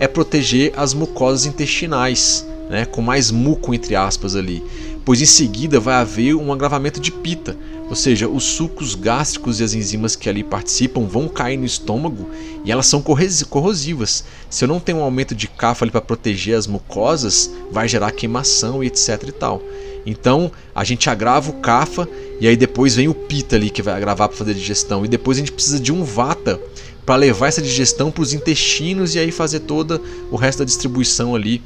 É 0.00 0.08
proteger 0.08 0.72
as 0.76 0.94
mucosas 0.94 1.46
intestinais 1.46 2.44
né, 2.70 2.86
com 2.86 3.02
mais 3.02 3.32
muco 3.32 3.74
entre 3.74 3.96
aspas 3.96 4.36
ali, 4.36 4.62
pois 5.04 5.20
em 5.20 5.26
seguida 5.26 5.80
vai 5.80 5.94
haver 5.94 6.34
um 6.34 6.52
agravamento 6.52 7.00
de 7.00 7.10
pita, 7.10 7.56
ou 7.88 7.96
seja, 7.96 8.28
os 8.28 8.44
sucos 8.44 8.94
gástricos 8.94 9.58
e 9.58 9.64
as 9.64 9.74
enzimas 9.74 10.14
que 10.14 10.28
ali 10.28 10.44
participam 10.44 11.02
vão 11.02 11.26
cair 11.26 11.56
no 11.56 11.66
estômago 11.66 12.30
e 12.64 12.70
elas 12.70 12.86
são 12.86 13.02
corrosivas. 13.02 14.24
Se 14.48 14.64
eu 14.64 14.68
não 14.68 14.78
tenho 14.78 14.98
um 14.98 15.02
aumento 15.02 15.34
de 15.34 15.48
cafa 15.48 15.84
ali 15.84 15.90
para 15.90 16.00
proteger 16.00 16.56
as 16.56 16.68
mucosas, 16.68 17.50
vai 17.72 17.88
gerar 17.88 18.12
queimação 18.12 18.84
e 18.84 18.86
etc 18.86 19.24
e 19.26 19.32
tal. 19.32 19.60
Então 20.06 20.52
a 20.72 20.84
gente 20.84 21.10
agrava 21.10 21.50
o 21.50 21.54
cafa 21.54 22.08
e 22.40 22.46
aí 22.46 22.56
depois 22.56 22.94
vem 22.94 23.08
o 23.08 23.14
pita 23.14 23.56
ali 23.56 23.68
que 23.68 23.82
vai 23.82 23.94
agravar 23.94 24.28
para 24.28 24.38
fazer 24.38 24.52
a 24.52 24.54
digestão 24.54 25.04
e 25.04 25.08
depois 25.08 25.36
a 25.36 25.40
gente 25.40 25.52
precisa 25.52 25.80
de 25.80 25.92
um 25.92 26.04
vata 26.04 26.60
para 27.04 27.16
levar 27.16 27.48
essa 27.48 27.60
digestão 27.60 28.12
para 28.12 28.22
os 28.22 28.32
intestinos 28.32 29.16
e 29.16 29.18
aí 29.18 29.32
fazer 29.32 29.60
toda 29.60 30.00
o 30.30 30.36
resto 30.36 30.60
da 30.60 30.64
distribuição 30.64 31.34
ali 31.34 31.60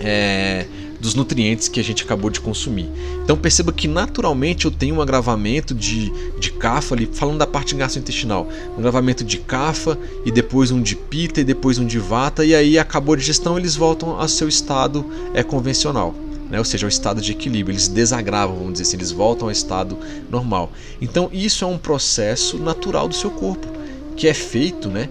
é, 0.00 0.66
dos 1.00 1.14
nutrientes 1.14 1.68
que 1.68 1.78
a 1.78 1.84
gente 1.84 2.02
acabou 2.02 2.30
de 2.30 2.40
consumir. 2.40 2.88
Então 3.22 3.36
perceba 3.36 3.72
que 3.72 3.86
naturalmente 3.86 4.64
eu 4.64 4.70
tenho 4.70 4.96
um 4.96 5.02
agravamento 5.02 5.74
de, 5.74 6.10
de 6.38 6.50
cafa 6.52 6.94
ali, 6.94 7.06
falando 7.12 7.38
da 7.38 7.46
parte 7.46 7.74
gastrointestinal, 7.74 8.48
um 8.74 8.78
agravamento 8.78 9.24
de 9.24 9.38
cafa 9.38 9.98
e 10.24 10.30
depois 10.30 10.70
um 10.70 10.80
de 10.80 10.96
pita 10.96 11.40
e 11.40 11.44
depois 11.44 11.78
um 11.78 11.86
de 11.86 11.98
vata 11.98 12.44
e 12.44 12.54
aí 12.54 12.78
acabou 12.78 13.14
a 13.14 13.18
digestão 13.18 13.58
eles 13.58 13.76
voltam 13.76 14.20
ao 14.20 14.28
seu 14.28 14.48
estado 14.48 15.04
é, 15.34 15.42
convencional. 15.42 16.14
Né? 16.50 16.60
ou 16.60 16.64
seja, 16.64 16.86
ao 16.86 16.88
estado 16.88 17.20
de 17.20 17.32
equilíbrio, 17.32 17.72
eles 17.72 17.88
desagravam, 17.88 18.56
vamos 18.56 18.74
dizer 18.74 18.84
assim, 18.84 18.96
eles 18.96 19.10
voltam 19.10 19.48
ao 19.48 19.52
estado 19.52 19.98
normal. 20.30 20.70
Então, 21.00 21.28
isso 21.32 21.64
é 21.64 21.66
um 21.66 21.76
processo 21.76 22.56
natural 22.56 23.08
do 23.08 23.16
seu 23.16 23.32
corpo, 23.32 23.66
que 24.16 24.28
é 24.28 24.34
feito 24.34 24.88
né, 24.88 25.08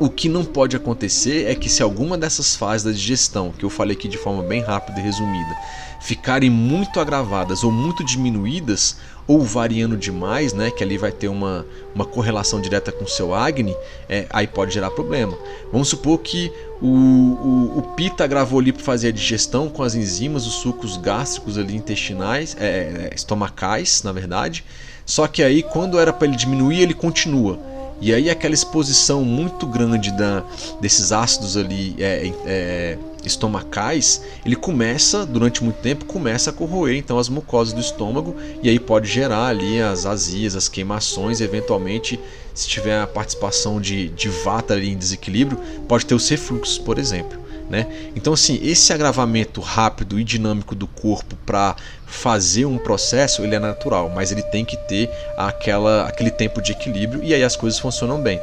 o 0.00 0.08
que 0.08 0.30
não 0.30 0.44
pode 0.46 0.74
acontecer 0.74 1.46
é 1.46 1.54
que 1.54 1.68
se 1.68 1.82
alguma 1.82 2.16
dessas 2.16 2.56
fases 2.56 2.82
da 2.82 2.90
digestão, 2.90 3.52
que 3.52 3.64
eu 3.64 3.68
falei 3.68 3.94
aqui 3.94 4.08
de 4.08 4.16
forma 4.16 4.42
bem 4.42 4.62
rápida 4.62 4.98
e 4.98 5.02
resumida, 5.02 5.54
ficarem 6.00 6.48
muito 6.48 6.98
agravadas 6.98 7.62
ou 7.62 7.70
muito 7.70 8.02
diminuídas, 8.02 8.96
ou 9.26 9.42
variando 9.42 9.98
demais, 9.98 10.54
né, 10.54 10.70
que 10.70 10.82
ali 10.82 10.96
vai 10.96 11.12
ter 11.12 11.28
uma, 11.28 11.66
uma 11.94 12.06
correlação 12.06 12.62
direta 12.62 12.90
com 12.90 13.04
o 13.04 13.08
seu 13.08 13.34
Agni, 13.34 13.76
é, 14.08 14.26
aí 14.30 14.46
pode 14.46 14.72
gerar 14.72 14.90
problema. 14.90 15.38
Vamos 15.70 15.88
supor 15.88 16.18
que 16.18 16.50
o, 16.80 16.88
o, 16.88 17.78
o 17.78 17.82
Pita 17.94 18.24
agravou 18.24 18.58
ali 18.58 18.72
para 18.72 18.82
fazer 18.82 19.08
a 19.08 19.12
digestão 19.12 19.68
com 19.68 19.82
as 19.82 19.94
enzimas, 19.94 20.46
os 20.46 20.54
sucos 20.54 20.96
gástricos 20.96 21.58
ali 21.58 21.76
intestinais, 21.76 22.56
é, 22.58 23.10
é 23.10 23.14
estomacais, 23.14 24.02
na 24.02 24.12
verdade. 24.12 24.64
Só 25.04 25.26
que 25.26 25.42
aí, 25.42 25.62
quando 25.62 25.98
era 25.98 26.12
para 26.12 26.26
ele 26.26 26.36
diminuir, 26.36 26.80
ele 26.80 26.94
continua. 26.94 27.58
E 28.00 28.14
aí 28.14 28.30
aquela 28.30 28.54
exposição 28.54 29.24
muito 29.24 29.66
grande 29.66 30.10
da, 30.12 30.42
desses 30.80 31.12
ácidos 31.12 31.56
ali 31.56 31.94
é, 31.98 32.32
é, 32.46 32.98
estomacais, 33.24 34.22
ele 34.44 34.56
começa, 34.56 35.26
durante 35.26 35.62
muito 35.62 35.76
tempo, 35.76 36.04
começa 36.06 36.50
a 36.50 36.52
corroer 36.52 36.96
então 36.96 37.18
as 37.18 37.28
mucosas 37.28 37.74
do 37.74 37.80
estômago 37.80 38.34
e 38.62 38.68
aí 38.68 38.78
pode 38.78 39.08
gerar 39.08 39.48
ali 39.48 39.80
as 39.80 40.06
azias, 40.06 40.56
as 40.56 40.68
queimações, 40.68 41.40
eventualmente 41.40 42.18
se 42.54 42.68
tiver 42.68 43.00
a 43.00 43.06
participação 43.06 43.80
de, 43.80 44.08
de 44.08 44.28
vata 44.28 44.74
ali 44.74 44.90
em 44.90 44.96
desequilíbrio, 44.96 45.58
pode 45.86 46.04
ter 46.06 46.14
os 46.14 46.28
refluxos, 46.28 46.78
por 46.78 46.98
exemplo. 46.98 47.38
Né? 47.70 47.86
Então, 48.16 48.32
assim, 48.32 48.58
esse 48.62 48.92
agravamento 48.92 49.60
rápido 49.60 50.18
e 50.18 50.24
dinâmico 50.24 50.74
do 50.74 50.88
corpo 50.88 51.36
para 51.46 51.76
fazer 52.10 52.66
um 52.66 52.76
processo, 52.76 53.42
ele 53.42 53.54
é 53.54 53.58
natural, 53.58 54.10
mas 54.10 54.32
ele 54.32 54.42
tem 54.42 54.64
que 54.64 54.76
ter 54.76 55.08
aquela, 55.36 56.06
aquele 56.06 56.30
tempo 56.30 56.60
de 56.60 56.72
equilíbrio 56.72 57.22
e 57.22 57.32
aí 57.32 57.42
as 57.42 57.56
coisas 57.56 57.78
funcionam 57.78 58.20
bem. 58.20 58.40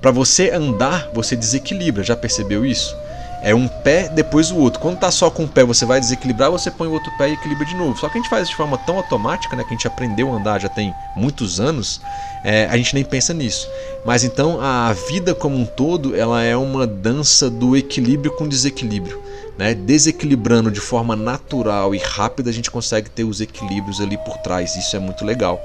Para 0.00 0.10
você 0.10 0.50
andar, 0.50 1.10
você 1.12 1.34
desequilibra, 1.34 2.04
já 2.04 2.14
percebeu 2.14 2.64
isso? 2.64 2.96
É 3.42 3.54
um 3.54 3.68
pé 3.68 4.08
depois 4.08 4.50
o 4.50 4.56
outro. 4.56 4.80
Quando 4.80 4.98
tá 4.98 5.10
só 5.10 5.30
com 5.30 5.44
o 5.44 5.48
pé, 5.48 5.64
você 5.64 5.84
vai 5.84 6.00
desequilibrar, 6.00 6.50
você 6.50 6.70
põe 6.70 6.88
o 6.88 6.92
outro 6.92 7.10
pé 7.16 7.30
e 7.30 7.34
equilibra 7.34 7.64
de 7.64 7.74
novo. 7.76 7.98
Só 7.98 8.08
que 8.08 8.18
a 8.18 8.20
gente 8.20 8.30
faz 8.30 8.48
de 8.48 8.56
forma 8.56 8.76
tão 8.78 8.96
automática, 8.96 9.54
né, 9.54 9.62
que 9.62 9.68
a 9.68 9.72
gente 9.72 9.86
aprendeu 9.86 10.32
a 10.32 10.36
andar 10.36 10.60
já 10.60 10.68
tem 10.68 10.92
muitos 11.14 11.60
anos, 11.60 12.00
é, 12.42 12.66
a 12.66 12.76
gente 12.76 12.94
nem 12.94 13.04
pensa 13.04 13.32
nisso. 13.32 13.68
Mas 14.04 14.24
então 14.24 14.60
a 14.60 14.92
vida 15.08 15.34
como 15.34 15.56
um 15.56 15.64
todo, 15.64 16.16
ela 16.16 16.42
é 16.42 16.56
uma 16.56 16.86
dança 16.86 17.48
do 17.48 17.76
equilíbrio 17.76 18.32
com 18.32 18.48
desequilíbrio. 18.48 19.22
Né? 19.56 19.74
Desequilibrando 19.74 20.70
de 20.70 20.80
forma 20.80 21.14
natural 21.16 21.94
e 21.94 21.98
rápida, 21.98 22.50
a 22.50 22.52
gente 22.52 22.70
consegue 22.70 23.10
ter 23.10 23.24
os 23.24 23.40
equilíbrios 23.40 24.00
ali 24.00 24.16
por 24.18 24.38
trás. 24.38 24.76
Isso 24.76 24.96
é 24.96 24.98
muito 24.98 25.24
legal. 25.24 25.60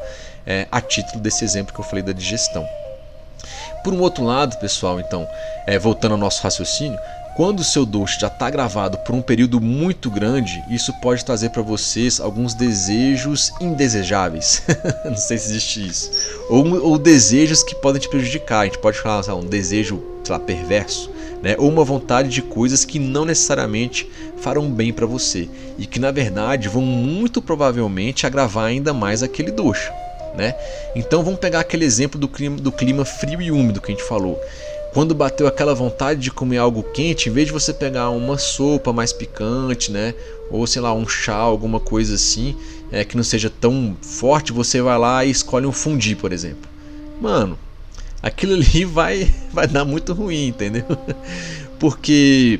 É, 0.45 0.67
a 0.71 0.81
título 0.81 1.21
desse 1.21 1.43
exemplo 1.43 1.73
que 1.73 1.79
eu 1.79 1.85
falei 1.85 2.03
da 2.03 2.11
digestão. 2.11 2.67
Por 3.83 3.93
um 3.93 3.99
outro 3.99 4.23
lado, 4.23 4.57
pessoal, 4.57 4.99
então, 4.99 5.27
é, 5.67 5.77
voltando 5.77 6.13
ao 6.13 6.17
nosso 6.17 6.41
raciocínio, 6.41 6.97
quando 7.35 7.61
o 7.61 7.63
seu 7.63 7.83
doce 7.85 8.19
já 8.19 8.27
está 8.27 8.47
gravado 8.49 8.97
por 8.99 9.15
um 9.15 9.21
período 9.21 9.59
muito 9.59 10.09
grande, 10.11 10.63
isso 10.69 10.93
pode 11.01 11.25
trazer 11.25 11.49
para 11.49 11.63
vocês 11.63 12.19
alguns 12.19 12.53
desejos 12.53 13.51
indesejáveis. 13.59 14.61
Não 15.03 15.17
sei 15.17 15.39
se 15.39 15.49
existe 15.49 15.87
isso. 15.87 16.11
Ou, 16.47 16.81
ou, 16.83 16.97
desejos 16.99 17.63
que 17.63 17.73
podem 17.73 17.99
te 17.99 18.07
prejudicar. 18.07 18.61
A 18.61 18.65
gente 18.65 18.77
pode 18.77 18.99
falar 18.99 19.33
um 19.33 19.45
desejo 19.45 20.03
lá, 20.29 20.39
perverso. 20.39 21.09
Né? 21.41 21.55
Ou 21.57 21.69
uma 21.69 21.83
vontade 21.83 22.29
de 22.29 22.41
coisas 22.41 22.85
que 22.85 22.99
não 22.99 23.25
necessariamente 23.25 24.07
farão 24.37 24.69
bem 24.69 24.93
para 24.93 25.07
você. 25.07 25.49
E 25.77 25.87
que 25.87 25.99
na 25.99 26.11
verdade 26.11 26.69
vão 26.69 26.83
muito 26.83 27.41
provavelmente 27.41 28.27
agravar 28.27 28.65
ainda 28.65 28.93
mais 28.93 29.23
aquele 29.23 29.51
doce. 29.51 29.91
Né? 30.35 30.55
Então 30.95 31.23
vamos 31.23 31.39
pegar 31.39 31.61
aquele 31.61 31.85
exemplo 31.85 32.19
do 32.19 32.27
clima, 32.27 32.57
do 32.57 32.71
clima 32.71 33.05
frio 33.05 33.41
e 33.41 33.51
úmido 33.51 33.81
que 33.81 33.91
a 33.91 33.95
gente 33.95 34.07
falou. 34.07 34.39
Quando 34.93 35.15
bateu 35.15 35.47
aquela 35.47 35.73
vontade 35.73 36.21
de 36.21 36.29
comer 36.29 36.57
algo 36.57 36.83
quente, 36.83 37.27
em 37.27 37.31
vez 37.31 37.47
de 37.47 37.53
você 37.53 37.73
pegar 37.73 38.11
uma 38.11 38.37
sopa 38.37 38.93
mais 38.93 39.11
picante, 39.11 39.91
né? 39.91 40.13
Ou 40.51 40.67
sei 40.67 40.83
lá, 40.83 40.93
um 40.93 41.07
chá, 41.07 41.33
alguma 41.33 41.79
coisa 41.79 42.13
assim, 42.13 42.55
é, 42.91 43.03
que 43.03 43.17
não 43.17 43.23
seja 43.23 43.49
tão 43.49 43.97
forte, 44.01 44.53
você 44.53 44.83
vai 44.83 44.97
lá 44.99 45.25
e 45.25 45.31
escolhe 45.31 45.65
um 45.65 45.71
fundi, 45.71 46.15
por 46.15 46.31
exemplo. 46.31 46.69
Mano, 47.19 47.57
aquilo 48.21 48.53
ali 48.53 48.85
vai, 48.85 49.33
vai 49.51 49.67
dar 49.67 49.83
muito 49.83 50.13
ruim, 50.13 50.49
entendeu? 50.49 50.85
Porque 51.79 52.59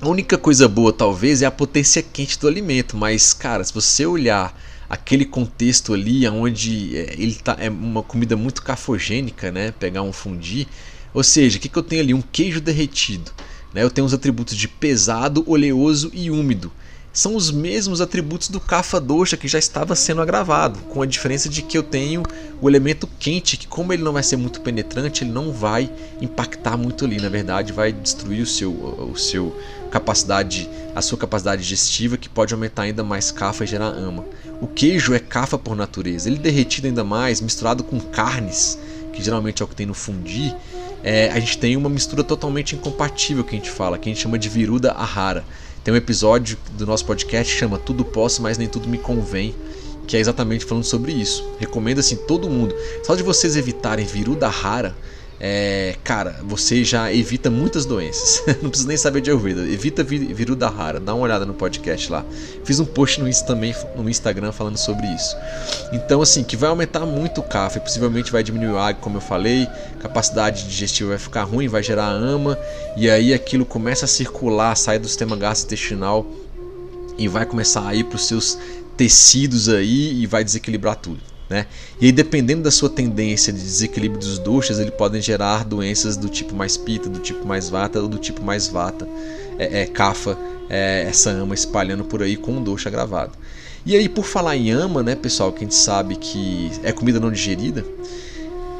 a 0.00 0.08
única 0.08 0.38
coisa 0.38 0.68
boa 0.68 0.92
talvez 0.92 1.42
é 1.42 1.46
a 1.46 1.50
potência 1.50 2.00
quente 2.00 2.38
do 2.38 2.46
alimento, 2.46 2.96
mas 2.96 3.32
cara, 3.32 3.64
se 3.64 3.74
você 3.74 4.06
olhar 4.06 4.56
aquele 4.88 5.24
contexto 5.24 5.92
ali 5.92 6.26
onde 6.28 6.96
é, 6.96 7.14
ele 7.18 7.34
tá 7.34 7.56
é 7.58 7.68
uma 7.68 8.02
comida 8.02 8.36
muito 8.36 8.62
cafogênica, 8.62 9.50
né? 9.50 9.72
Pegar 9.72 10.02
um 10.02 10.12
fundi, 10.12 10.68
ou 11.18 11.24
seja, 11.24 11.58
o 11.58 11.60
que, 11.60 11.68
que 11.68 11.76
eu 11.76 11.82
tenho 11.82 12.00
ali? 12.00 12.14
Um 12.14 12.22
queijo 12.22 12.60
derretido. 12.60 13.32
Né? 13.74 13.82
Eu 13.82 13.90
tenho 13.90 14.06
os 14.06 14.14
atributos 14.14 14.56
de 14.56 14.68
pesado, 14.68 15.42
oleoso 15.48 16.12
e 16.14 16.30
úmido. 16.30 16.70
São 17.12 17.34
os 17.34 17.50
mesmos 17.50 18.00
atributos 18.00 18.46
do 18.46 18.60
Kapha 18.60 19.00
Dosha 19.00 19.36
que 19.36 19.48
já 19.48 19.58
estava 19.58 19.96
sendo 19.96 20.22
agravado, 20.22 20.78
com 20.90 21.02
a 21.02 21.06
diferença 21.06 21.48
de 21.48 21.60
que 21.62 21.76
eu 21.76 21.82
tenho 21.82 22.22
o 22.60 22.70
elemento 22.70 23.08
quente, 23.18 23.56
que 23.56 23.66
como 23.66 23.92
ele 23.92 24.04
não 24.04 24.12
vai 24.12 24.22
ser 24.22 24.36
muito 24.36 24.60
penetrante, 24.60 25.24
ele 25.24 25.32
não 25.32 25.50
vai 25.50 25.90
impactar 26.20 26.76
muito 26.76 27.04
ali, 27.04 27.20
na 27.20 27.28
verdade, 27.28 27.72
vai 27.72 27.92
destruir 27.92 28.42
o 28.42 28.46
seu, 28.46 28.70
o 28.70 29.16
seu 29.16 29.58
capacidade, 29.90 30.70
a 30.94 31.02
sua 31.02 31.18
capacidade 31.18 31.62
digestiva, 31.62 32.16
que 32.16 32.28
pode 32.28 32.54
aumentar 32.54 32.82
ainda 32.82 33.02
mais 33.02 33.32
Kapha 33.32 33.64
e 33.64 33.66
gerar 33.66 33.88
ama. 33.88 34.24
O 34.60 34.68
queijo 34.68 35.12
é 35.12 35.18
Kapha 35.18 35.58
por 35.58 35.74
natureza, 35.74 36.28
ele 36.28 36.38
derretido 36.38 36.86
ainda 36.86 37.02
mais, 37.02 37.40
misturado 37.40 37.82
com 37.82 37.98
carnes, 37.98 38.78
que 39.12 39.20
geralmente 39.20 39.60
é 39.60 39.64
o 39.64 39.68
que 39.68 39.74
tem 39.74 39.86
no 39.86 39.94
fundi, 39.94 40.54
é, 41.02 41.30
a 41.30 41.38
gente 41.38 41.58
tem 41.58 41.76
uma 41.76 41.88
mistura 41.88 42.24
totalmente 42.24 42.74
incompatível 42.74 43.44
que 43.44 43.54
a 43.54 43.58
gente 43.58 43.70
fala, 43.70 43.98
que 43.98 44.08
a 44.08 44.12
gente 44.12 44.22
chama 44.22 44.38
de 44.38 44.48
viruda 44.48 44.92
ahara. 44.92 45.44
Tem 45.84 45.94
um 45.94 45.96
episódio 45.96 46.58
do 46.72 46.86
nosso 46.86 47.04
podcast 47.04 47.52
que 47.52 47.58
chama 47.58 47.78
Tudo 47.78 48.04
Posso, 48.04 48.42
mas 48.42 48.58
nem 48.58 48.68
tudo 48.68 48.88
me 48.88 48.98
convém, 48.98 49.54
que 50.06 50.16
é 50.16 50.20
exatamente 50.20 50.64
falando 50.64 50.84
sobre 50.84 51.12
isso. 51.12 51.48
Recomendo 51.58 52.00
assim 52.00 52.16
todo 52.16 52.50
mundo, 52.50 52.74
só 53.04 53.14
de 53.14 53.22
vocês 53.22 53.56
evitarem 53.56 54.04
viruda 54.04 54.46
ahara, 54.46 54.96
é, 55.40 55.94
cara, 56.02 56.40
você 56.42 56.82
já 56.82 57.12
evita 57.12 57.48
muitas 57.48 57.86
doenças. 57.86 58.42
não 58.60 58.70
precisa 58.70 58.88
nem 58.88 58.96
saber 58.96 59.20
de 59.20 59.30
Ayurveda. 59.30 59.60
Evita 59.60 60.02
viruda 60.02 60.68
rara. 60.68 60.98
Dá 60.98 61.14
uma 61.14 61.24
olhada 61.24 61.46
no 61.46 61.54
podcast 61.54 62.10
lá. 62.10 62.24
Fiz 62.64 62.80
um 62.80 62.84
post 62.84 63.20
no 63.20 63.28
Insta 63.28 63.46
também 63.46 63.74
no 63.94 64.08
Instagram 64.08 64.50
falando 64.50 64.76
sobre 64.76 65.06
isso. 65.06 65.36
Então, 65.92 66.20
assim, 66.20 66.42
que 66.42 66.56
vai 66.56 66.68
aumentar 66.68 67.06
muito 67.06 67.40
o 67.40 67.44
café. 67.44 67.78
Possivelmente 67.78 68.32
vai 68.32 68.42
diminuir 68.42 68.72
o 68.72 68.78
água, 68.78 69.00
como 69.00 69.18
eu 69.18 69.20
falei. 69.20 69.68
Capacidade 70.00 70.66
digestiva 70.66 71.10
vai 71.10 71.18
ficar 71.18 71.44
ruim, 71.44 71.68
vai 71.68 71.82
gerar 71.82 72.08
ama. 72.08 72.58
E 72.96 73.08
aí 73.08 73.32
aquilo 73.32 73.64
começa 73.64 74.06
a 74.06 74.08
circular, 74.08 74.74
sai 74.76 74.98
do 74.98 75.06
sistema 75.06 75.36
gastrointestinal 75.36 76.26
e 77.16 77.28
vai 77.28 77.46
começar 77.46 77.86
a 77.86 77.94
ir 77.94 78.04
para 78.04 78.16
os 78.16 78.26
seus 78.26 78.58
tecidos 78.96 79.68
aí 79.68 80.20
e 80.20 80.26
vai 80.26 80.42
desequilibrar 80.42 80.96
tudo. 80.96 81.20
Né? 81.48 81.66
E 82.00 82.06
aí, 82.06 82.12
dependendo 82.12 82.62
da 82.62 82.70
sua 82.70 82.90
tendência 82.90 83.52
de 83.52 83.60
desequilíbrio 83.60 84.20
dos 84.20 84.38
doshas, 84.38 84.78
ele 84.78 84.90
podem 84.90 85.20
gerar 85.22 85.64
doenças 85.64 86.16
do 86.16 86.28
tipo 86.28 86.54
mais 86.54 86.76
pita, 86.76 87.08
do 87.08 87.18
tipo 87.18 87.46
mais 87.46 87.70
vata 87.70 88.00
ou 88.00 88.08
do 88.08 88.18
tipo 88.18 88.42
mais 88.42 88.68
vata, 88.68 89.08
é, 89.58 89.82
é 89.82 89.86
kafa, 89.86 90.38
é, 90.68 91.06
essa 91.08 91.30
ama 91.30 91.54
espalhando 91.54 92.04
por 92.04 92.22
aí 92.22 92.36
com 92.36 92.52
um 92.52 92.62
dosha 92.62 92.90
gravado. 92.90 93.32
E 93.86 93.96
aí, 93.96 94.08
por 94.08 94.24
falar 94.24 94.56
em 94.56 94.70
ama, 94.70 95.02
né, 95.02 95.14
pessoal, 95.14 95.50
que 95.50 95.58
a 95.58 95.62
gente 95.62 95.74
sabe 95.74 96.16
que 96.16 96.70
é 96.82 96.92
comida 96.92 97.18
não 97.18 97.32
digerida, 97.32 97.84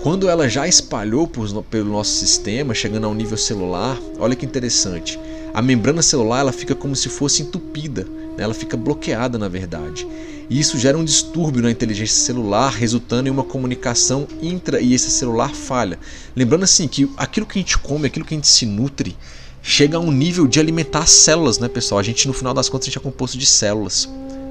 quando 0.03 0.29
ela 0.29 0.49
já 0.49 0.69
espalhou 0.69 1.27
por, 1.27 1.63
pelo 1.65 1.91
nosso 1.91 2.13
sistema, 2.13 2.75
chegando 2.75 3.07
ao 3.07 3.15
nível 3.15 3.37
celular, 3.37 3.99
olha 4.19 4.37
que 4.37 4.47
interessante. 4.47 5.19
A 5.53 5.61
membrana 5.61 6.03
celular 6.03 6.41
ela 6.41 6.53
fica 6.53 6.75
como 6.75 6.95
se 6.95 7.09
fosse 7.09 7.43
entupida, 7.43 8.05
né? 8.37 8.45
ela 8.45 8.55
fica 8.55 8.77
bloqueada 8.77 9.39
na 9.39 9.49
verdade. 9.49 10.07
E 10.51 10.59
isso 10.59 10.79
gera 10.79 10.97
um 10.97 11.05
distúrbio 11.05 11.63
na 11.63 11.71
inteligência 11.71 12.17
celular, 12.17 12.71
resultando 12.71 13.29
em 13.29 13.31
uma 13.31 13.45
comunicação 13.45 14.27
intra 14.41 14.81
e 14.81 14.95
esse 14.95 15.11
celular 15.11 15.55
falha. 15.55 15.99
Lembrando 16.35 16.65
assim 16.65 16.89
que 16.89 17.11
aquilo 17.17 17.45
que 17.45 17.59
a 17.59 17.63
gente 17.63 17.77
come, 17.79 18.07
aquilo 18.07 18.25
que 18.25 18.35
a 18.35 18.37
gente 18.37 18.49
se 18.49 18.65
nutre, 18.65 19.17
chega 19.63 19.99
a 19.99 20.01
um 20.01 20.11
nível 20.11 20.47
de 20.47 20.59
alimentar 20.59 21.01
as 21.01 21.11
células, 21.11 21.59
né, 21.59 21.69
pessoal? 21.69 21.99
A 21.99 22.03
gente 22.03 22.27
no 22.27 22.33
final 22.33 22.55
das 22.55 22.69
contas 22.69 22.87
a 22.87 22.91
gente 22.91 22.99
é 22.99 23.01
composto 23.01 23.37
de 23.37 23.45
células, 23.45 24.09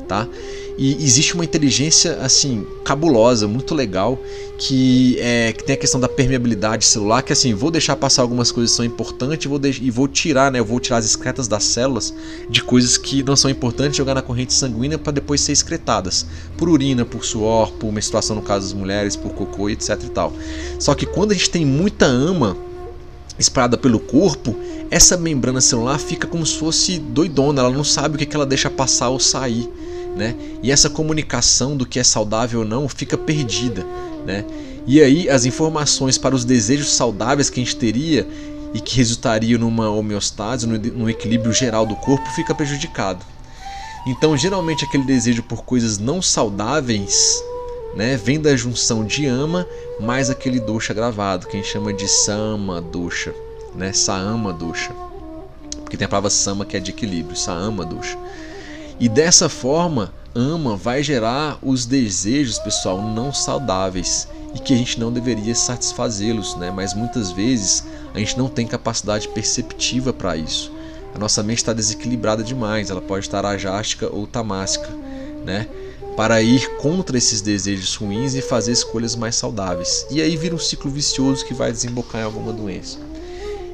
tá? 0.08 0.28
E 0.78 1.03
existe 1.03 1.34
uma 1.34 1.43
inteligência 1.43 2.20
assim 2.22 2.66
cabulosa, 2.86 3.47
muito 3.47 3.74
legal, 3.74 4.20
que, 4.60 5.18
é, 5.20 5.51
que 5.51 5.64
tem 5.64 5.74
a 5.74 5.78
questão 5.78 5.99
da 5.99 6.08
permeabilidade 6.08 6.86
celular, 6.86 7.24
que 7.24 7.34
assim, 7.34 7.51
vou 7.55 7.72
deixar 7.72 7.95
passar 7.95 8.22
algumas 8.22 8.51
coisas 8.51 8.72
que 8.72 8.78
são 8.78 8.86
importantes 8.86 9.45
e 9.45 9.47
vou, 9.47 9.60
e 9.64 9.89
vou 9.89 10.08
tirar, 10.08 10.51
né, 10.51 10.62
vou 10.62 10.80
tirar 10.80 10.97
as 10.97 11.05
excretas 11.05 11.47
das 11.47 11.64
células 11.64 12.14
de 12.47 12.64
coisas 12.64 12.95
que 12.95 13.24
não 13.24 13.36
são 13.36 13.49
importantes, 13.49 13.97
jogar 13.97 14.14
na 14.14 14.22
corrente 14.22 14.53
sanguínea 14.53 14.99
para 14.99 15.14
depois 15.14 15.41
ser 15.41 15.51
excretadas, 15.51 16.28
por 16.55 16.70
urina, 16.70 17.03
por 17.03 17.26
suor, 17.26 17.72
por 17.72 17.91
menstruação 17.91 18.36
no 18.36 18.43
caso 18.43 18.68
das 18.68 18.74
mulheres, 18.80 19.16
por 19.16 19.32
cocô, 19.34 19.70
etc 19.72 19.99
e 20.03 20.10
tal. 20.10 20.32
Só 20.78 20.93
que 20.93 21.08
quando 21.08 21.32
a 21.32 21.34
gente 21.34 21.49
tem 21.49 21.66
muita 21.66 22.05
ama 22.05 22.55
espalhada 23.39 23.78
pelo 23.78 23.99
corpo, 23.99 24.55
essa 24.91 25.18
membrana 25.18 25.60
celular 25.60 25.99
fica 25.99 26.28
como 26.28 26.45
se 26.45 26.55
fosse 26.55 26.99
doidona, 26.99 27.62
ela 27.62 27.72
não 27.72 27.84
sabe 27.84 28.16
o 28.16 28.28
que 28.28 28.36
ela 28.36 28.45
deixa 28.45 28.70
passar 28.70 29.10
ou 29.10 29.20
sair 29.20 29.68
né? 30.18 30.36
E 30.61 30.72
essa 30.72 30.89
comunicação 30.89 31.78
do 31.78 31.86
que 31.86 31.99
é 31.99 32.03
saudável 32.03 32.61
ou 32.61 32.65
não 32.65 32.89
fica 32.89 33.18
perdida, 33.18 33.86
né? 34.26 34.43
E 34.86 35.01
aí 35.01 35.30
as 35.30 35.45
informações 35.45 36.18
para 36.18 36.36
os 36.36 36.43
desejos 36.43 36.89
saudáveis 36.89 37.49
que 37.49 37.59
a 37.59 37.63
gente 37.63 37.76
teria 37.76 38.28
e 38.74 38.80
que 38.80 38.97
resultariam 38.97 39.59
numa 39.59 39.89
homeostase, 39.89 40.65
no 40.65 41.09
equilíbrio 41.09 41.53
geral 41.53 41.86
do 41.86 41.95
corpo, 41.95 42.30
fica 42.32 42.53
prejudicado. 42.53 43.24
Então, 44.05 44.38
geralmente 44.38 44.86
aquele 44.86 45.03
desejo 45.03 45.43
por 45.43 45.63
coisas 45.63 45.97
não 45.97 46.22
saudáveis, 46.22 47.43
né, 47.95 48.15
vem 48.15 48.39
da 48.39 48.55
junção 48.55 49.03
de 49.03 49.26
ama 49.26 49.68
mais 49.99 50.30
aquele 50.30 50.59
dosha 50.59 50.93
gravado, 50.93 51.47
que 51.47 51.57
a 51.57 51.59
gente 51.59 51.72
chama 51.72 51.91
de 51.91 52.07
sama 52.07 52.82
dosha, 52.82 53.34
né, 53.76 53.91
saama 53.91 54.53
dosha. 54.53 54.91
Porque 55.82 55.97
tem 55.97 56.05
a 56.05 56.09
palavra 56.09 56.30
sama 56.30 56.65
que 56.65 56.78
é 56.78 56.80
de 56.80 56.91
equilíbrio, 56.91 57.36
saama 57.36 57.86
dosha. 57.86 58.18
E 58.99 59.07
dessa 59.07 59.47
forma, 59.47 60.11
ama 60.33 60.75
vai 60.75 61.03
gerar 61.03 61.59
os 61.61 61.85
desejos, 61.85 62.57
pessoal, 62.59 63.01
não 63.01 63.31
saudáveis 63.33 64.27
e 64.55 64.59
que 64.59 64.73
a 64.73 64.77
gente 64.77 64.99
não 64.99 65.11
deveria 65.11 65.53
satisfazê-los, 65.53 66.55
né? 66.55 66.71
Mas 66.71 66.93
muitas 66.93 67.31
vezes 67.31 67.83
a 68.13 68.19
gente 68.19 68.37
não 68.37 68.47
tem 68.47 68.65
capacidade 68.65 69.27
perceptiva 69.27 70.11
para 70.11 70.35
isso. 70.35 70.71
A 71.13 71.19
nossa 71.19 71.43
mente 71.43 71.59
está 71.59 71.73
desequilibrada 71.73 72.43
demais, 72.43 72.89
ela 72.89 73.01
pode 73.01 73.25
estar 73.25 73.45
ajástica 73.45 74.09
ou 74.11 74.25
tamásica, 74.25 74.89
né? 75.45 75.67
Para 76.15 76.41
ir 76.41 76.77
contra 76.77 77.17
esses 77.17 77.41
desejos 77.41 77.95
ruins 77.95 78.33
e 78.33 78.41
fazer 78.41 78.71
escolhas 78.71 79.15
mais 79.15 79.35
saudáveis. 79.35 80.07
E 80.09 80.19
aí 80.21 80.35
vira 80.35 80.55
um 80.55 80.59
ciclo 80.59 80.89
vicioso 80.89 81.45
que 81.45 81.53
vai 81.53 81.71
desembocar 81.71 82.21
em 82.21 82.25
alguma 82.25 82.51
doença. 82.51 82.97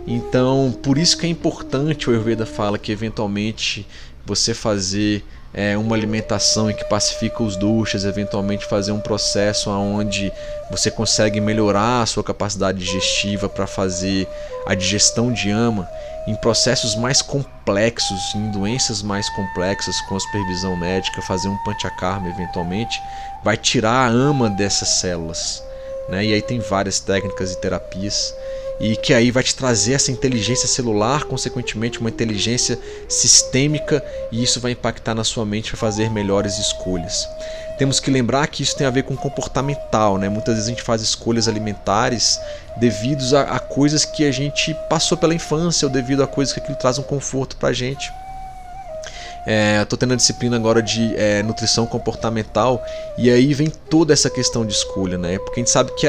Então, 0.06 0.78
por 0.84 0.98
isso 0.98 1.18
que 1.18 1.26
é 1.26 1.30
importante 1.30 2.10
o 2.10 2.12
Ayurveda 2.12 2.46
fala 2.46 2.78
que 2.78 2.92
eventualmente 2.92 3.88
você 4.26 4.54
fazer 4.54 5.24
é, 5.54 5.78
uma 5.78 5.96
alimentação 5.96 6.70
em 6.70 6.74
que 6.74 6.84
pacifica 6.86 7.44
os 7.44 7.56
duchas, 7.56 8.06
eventualmente 8.06 8.66
fazer 8.66 8.92
um 8.92 9.00
processo 9.00 9.70
onde 9.70 10.32
você 10.72 10.90
consegue 10.90 11.40
melhorar 11.40 12.02
a 12.02 12.06
sua 12.06 12.24
capacidade 12.24 12.80
digestiva 12.80 13.48
para 13.48 13.68
fazer 13.68 14.28
a 14.66 14.74
digestão 14.74 15.32
de 15.32 15.52
ama 15.52 15.88
em 16.26 16.36
processos 16.36 16.96
mais 16.96 17.22
complexos, 17.22 18.34
em 18.34 18.50
doenças 18.50 19.02
mais 19.02 19.30
complexas 19.30 20.00
com 20.02 20.16
a 20.16 20.20
supervisão 20.20 20.76
médica, 20.76 21.22
fazer 21.22 21.50
um 21.50 21.58
panchakarma 21.64 22.30
eventualmente, 22.30 23.02
vai 23.44 23.58
tirar 23.58 24.08
a 24.08 24.08
ama 24.08 24.50
dessas 24.50 24.88
células. 24.88 25.62
Né? 26.10 26.26
E 26.26 26.34
aí 26.34 26.42
tem 26.42 26.60
várias 26.60 27.00
técnicas 27.00 27.52
e 27.52 27.62
terapias 27.62 28.34
e 28.80 28.96
que 28.96 29.14
aí 29.14 29.32
vai 29.32 29.44
te 29.44 29.56
trazer 29.56 29.94
essa 29.94 30.12
inteligência 30.12 30.68
celular, 30.68 31.24
consequentemente 31.26 32.00
uma 32.00 32.10
inteligência 32.10 32.80
sistêmica, 33.08 34.04
e 34.32 34.44
isso 34.44 34.60
vai 34.60 34.72
impactar 34.72 35.14
na 35.14 35.24
sua 35.24 35.46
mente 35.46 35.72
para 35.72 35.80
fazer 35.80 36.10
melhores 36.10 36.58
escolhas. 36.58 37.28
Temos 37.78 38.00
que 38.00 38.12
lembrar 38.12 38.46
que 38.48 38.62
isso 38.62 38.76
tem 38.76 38.86
a 38.86 38.92
ver 38.92 39.04
com 39.04 39.16
comportamental, 39.16 40.18
né? 40.18 40.30
Muitas 40.30 40.56
vezes 40.56 40.68
a 40.68 40.72
gente 40.72 40.84
faz 40.84 41.02
escolhas 41.02 41.48
alimentares 41.48 42.40
devido 42.78 43.24
a, 43.36 43.42
a 43.42 43.60
coisas 43.60 44.06
que 44.06 44.26
a 44.26 44.32
gente 44.32 44.76
passou 44.90 45.18
pela 45.18 45.34
infância 45.34 45.88
ou 45.88 45.92
devido 45.92 46.22
a 46.22 46.28
coisas 46.28 46.54
que 46.54 46.60
aquilo 46.60 46.78
traz 46.78 47.00
um 47.00 47.04
conforto 47.04 47.58
para 47.58 47.70
a 47.70 47.74
gente. 47.74 48.12
É, 49.46 49.82
Estou 49.82 49.98
tendo 49.98 50.14
a 50.14 50.16
disciplina 50.16 50.56
agora 50.56 50.82
de 50.82 51.16
é, 51.16 51.44
nutrição 51.44 51.86
comportamental 51.86 52.84
e 53.18 53.30
aí 53.30 53.54
vem 53.54 53.70
toda 53.90 54.14
essa 54.14 54.30
questão 54.30 54.66
de 54.66 54.74
escolha, 54.74 55.18
né? 55.18 55.38
Porque 55.38 55.60
a 55.60 55.64
gente 55.64 55.70
sabe 55.70 55.92
que 55.94 56.08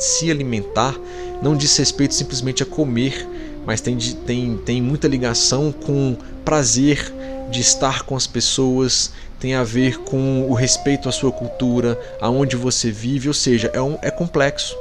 se 0.00 0.30
alimentar 0.30 0.94
não 1.42 1.56
diz 1.56 1.76
respeito 1.76 2.14
simplesmente 2.14 2.62
a 2.62 2.66
comer, 2.66 3.26
mas 3.66 3.80
tem, 3.80 3.96
tem, 3.98 4.56
tem 4.58 4.82
muita 4.82 5.08
ligação 5.08 5.72
com 5.72 6.16
prazer 6.44 7.12
de 7.50 7.60
estar 7.60 8.02
com 8.02 8.16
as 8.16 8.26
pessoas, 8.26 9.12
tem 9.40 9.54
a 9.54 9.62
ver 9.62 9.98
com 10.00 10.46
o 10.48 10.54
respeito 10.54 11.08
à 11.08 11.12
sua 11.12 11.30
cultura, 11.30 11.98
aonde 12.20 12.56
você 12.56 12.90
vive, 12.90 13.28
ou 13.28 13.34
seja, 13.34 13.70
é, 13.72 13.80
um, 13.80 13.98
é 14.02 14.10
complexo. 14.10 14.76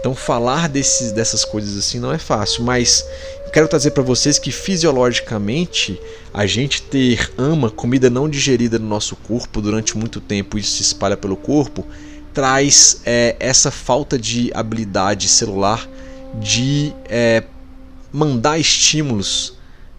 Então 0.00 0.14
falar 0.14 0.68
desses, 0.68 1.12
dessas 1.12 1.44
coisas 1.44 1.76
assim 1.76 1.98
não 1.98 2.12
é 2.12 2.18
fácil, 2.18 2.64
mas 2.64 3.04
quero 3.52 3.66
trazer 3.66 3.90
para 3.90 4.02
vocês 4.02 4.38
que 4.38 4.52
fisiologicamente 4.52 6.00
a 6.32 6.46
gente 6.46 6.82
ter 6.82 7.32
ama, 7.36 7.70
comida 7.70 8.08
não 8.08 8.28
digerida 8.28 8.78
no 8.78 8.86
nosso 8.86 9.16
corpo 9.16 9.60
durante 9.60 9.96
muito 9.96 10.20
tempo 10.20 10.56
e 10.56 10.60
isso 10.60 10.76
se 10.76 10.82
espalha 10.82 11.16
pelo 11.16 11.36
corpo, 11.36 11.86
traz 12.32 13.00
é, 13.04 13.34
essa 13.40 13.70
falta 13.70 14.18
de 14.18 14.50
habilidade 14.54 15.28
celular 15.28 15.88
de 16.40 16.92
é, 17.08 17.42
mandar 18.12 18.58
estímulos 18.58 19.54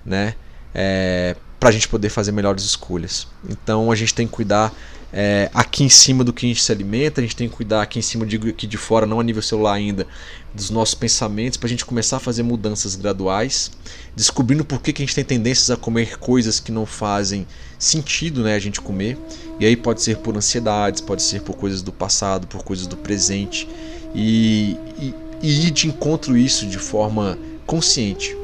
né, 0.06 0.36
é, 0.74 1.36
para 1.60 1.70
a 1.70 1.72
gente 1.72 1.88
poder 1.88 2.10
fazer 2.10 2.32
melhores 2.32 2.64
escolhas. 2.64 3.28
Então 3.50 3.92
a 3.92 3.96
gente 3.96 4.14
tem 4.14 4.26
que 4.26 4.34
cuidar 4.34 4.74
é, 5.12 5.50
aqui 5.54 5.84
em 5.84 5.90
cima 5.90 6.24
do 6.24 6.32
que 6.32 6.46
a 6.46 6.50
gente 6.50 6.62
se 6.62 6.72
alimenta, 6.72 7.20
a 7.20 7.24
gente 7.24 7.36
tem 7.36 7.50
que 7.50 7.56
cuidar 7.56 7.82
aqui 7.82 7.98
em 7.98 8.02
cima, 8.02 8.26
digo 8.26 8.48
aqui 8.48 8.68
de 8.68 8.78
fora, 8.78 9.06
não 9.06 9.20
a 9.20 9.24
nível 9.24 9.42
celular 9.42 9.74
ainda, 9.74 10.06
dos 10.54 10.70
nossos 10.70 10.94
pensamentos, 10.94 11.58
para 11.58 11.68
a 11.68 11.70
gente 11.70 11.86
começar 11.86 12.18
a 12.18 12.20
fazer 12.20 12.44
mudanças 12.44 12.96
graduais, 12.96 13.72
descobrindo 14.16 14.64
por 14.64 14.82
que, 14.82 14.94
que 14.94 15.02
a 15.02 15.06
gente 15.06 15.16
tem 15.16 15.24
tendências 15.24 15.72
a 15.72 15.78
comer 15.78 16.18
coisas 16.18 16.60
que 16.60 16.72
não 16.72 16.86
fazem 16.86 17.48
sentido 17.78 18.44
né, 18.44 18.56
a 18.56 18.60
gente 18.60 18.80
comer. 18.82 19.18
E 19.60 19.66
aí 19.66 19.76
pode 19.76 20.02
ser 20.02 20.18
por 20.18 20.36
ansiedades, 20.38 21.02
pode 21.02 21.24
ser 21.24 21.42
por 21.42 21.56
coisas 21.56 21.82
do 21.82 21.92
passado, 21.92 22.46
por 22.46 22.64
coisas 22.64 22.86
do 22.86 22.98
presente. 22.98 23.68
E, 24.14 24.78
e, 25.00 25.14
e 25.42 25.68
ir 25.68 25.72
de 25.72 25.88
encontro 25.88 26.38
isso 26.38 26.66
de 26.68 26.78
forma 26.78 27.38
consciente. 27.66 28.36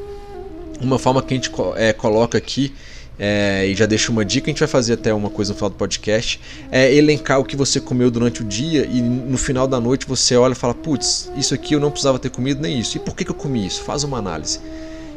Uma 0.80 0.98
forma 0.98 1.22
que 1.22 1.32
a 1.32 1.36
gente 1.36 1.50
é, 1.76 1.92
coloca 1.92 2.36
aqui 2.36 2.74
é, 3.18 3.66
e 3.66 3.74
já 3.74 3.86
deixo 3.86 4.12
uma 4.12 4.24
dica, 4.24 4.46
a 4.46 4.50
gente 4.50 4.58
vai 4.58 4.68
fazer 4.68 4.94
até 4.94 5.12
uma 5.12 5.30
coisa 5.30 5.52
no 5.52 5.56
final 5.56 5.70
do 5.70 5.76
podcast, 5.76 6.40
é 6.70 6.92
elencar 6.94 7.40
o 7.40 7.44
que 7.44 7.56
você 7.56 7.80
comeu 7.80 8.10
durante 8.10 8.42
o 8.42 8.44
dia 8.44 8.86
e 8.86 9.00
no 9.00 9.38
final 9.38 9.66
da 9.66 9.80
noite 9.80 10.06
você 10.06 10.36
olha 10.36 10.52
e 10.52 10.56
fala, 10.56 10.74
putz, 10.74 11.30
isso 11.36 11.54
aqui 11.54 11.74
eu 11.74 11.80
não 11.80 11.90
precisava 11.90 12.18
ter 12.18 12.30
comido 12.30 12.60
nem 12.60 12.78
isso. 12.78 12.96
E 12.96 13.00
por 13.00 13.16
que, 13.16 13.24
que 13.24 13.30
eu 13.30 13.34
comi 13.34 13.66
isso? 13.66 13.82
Faz 13.82 14.04
uma 14.04 14.18
análise. 14.18 14.60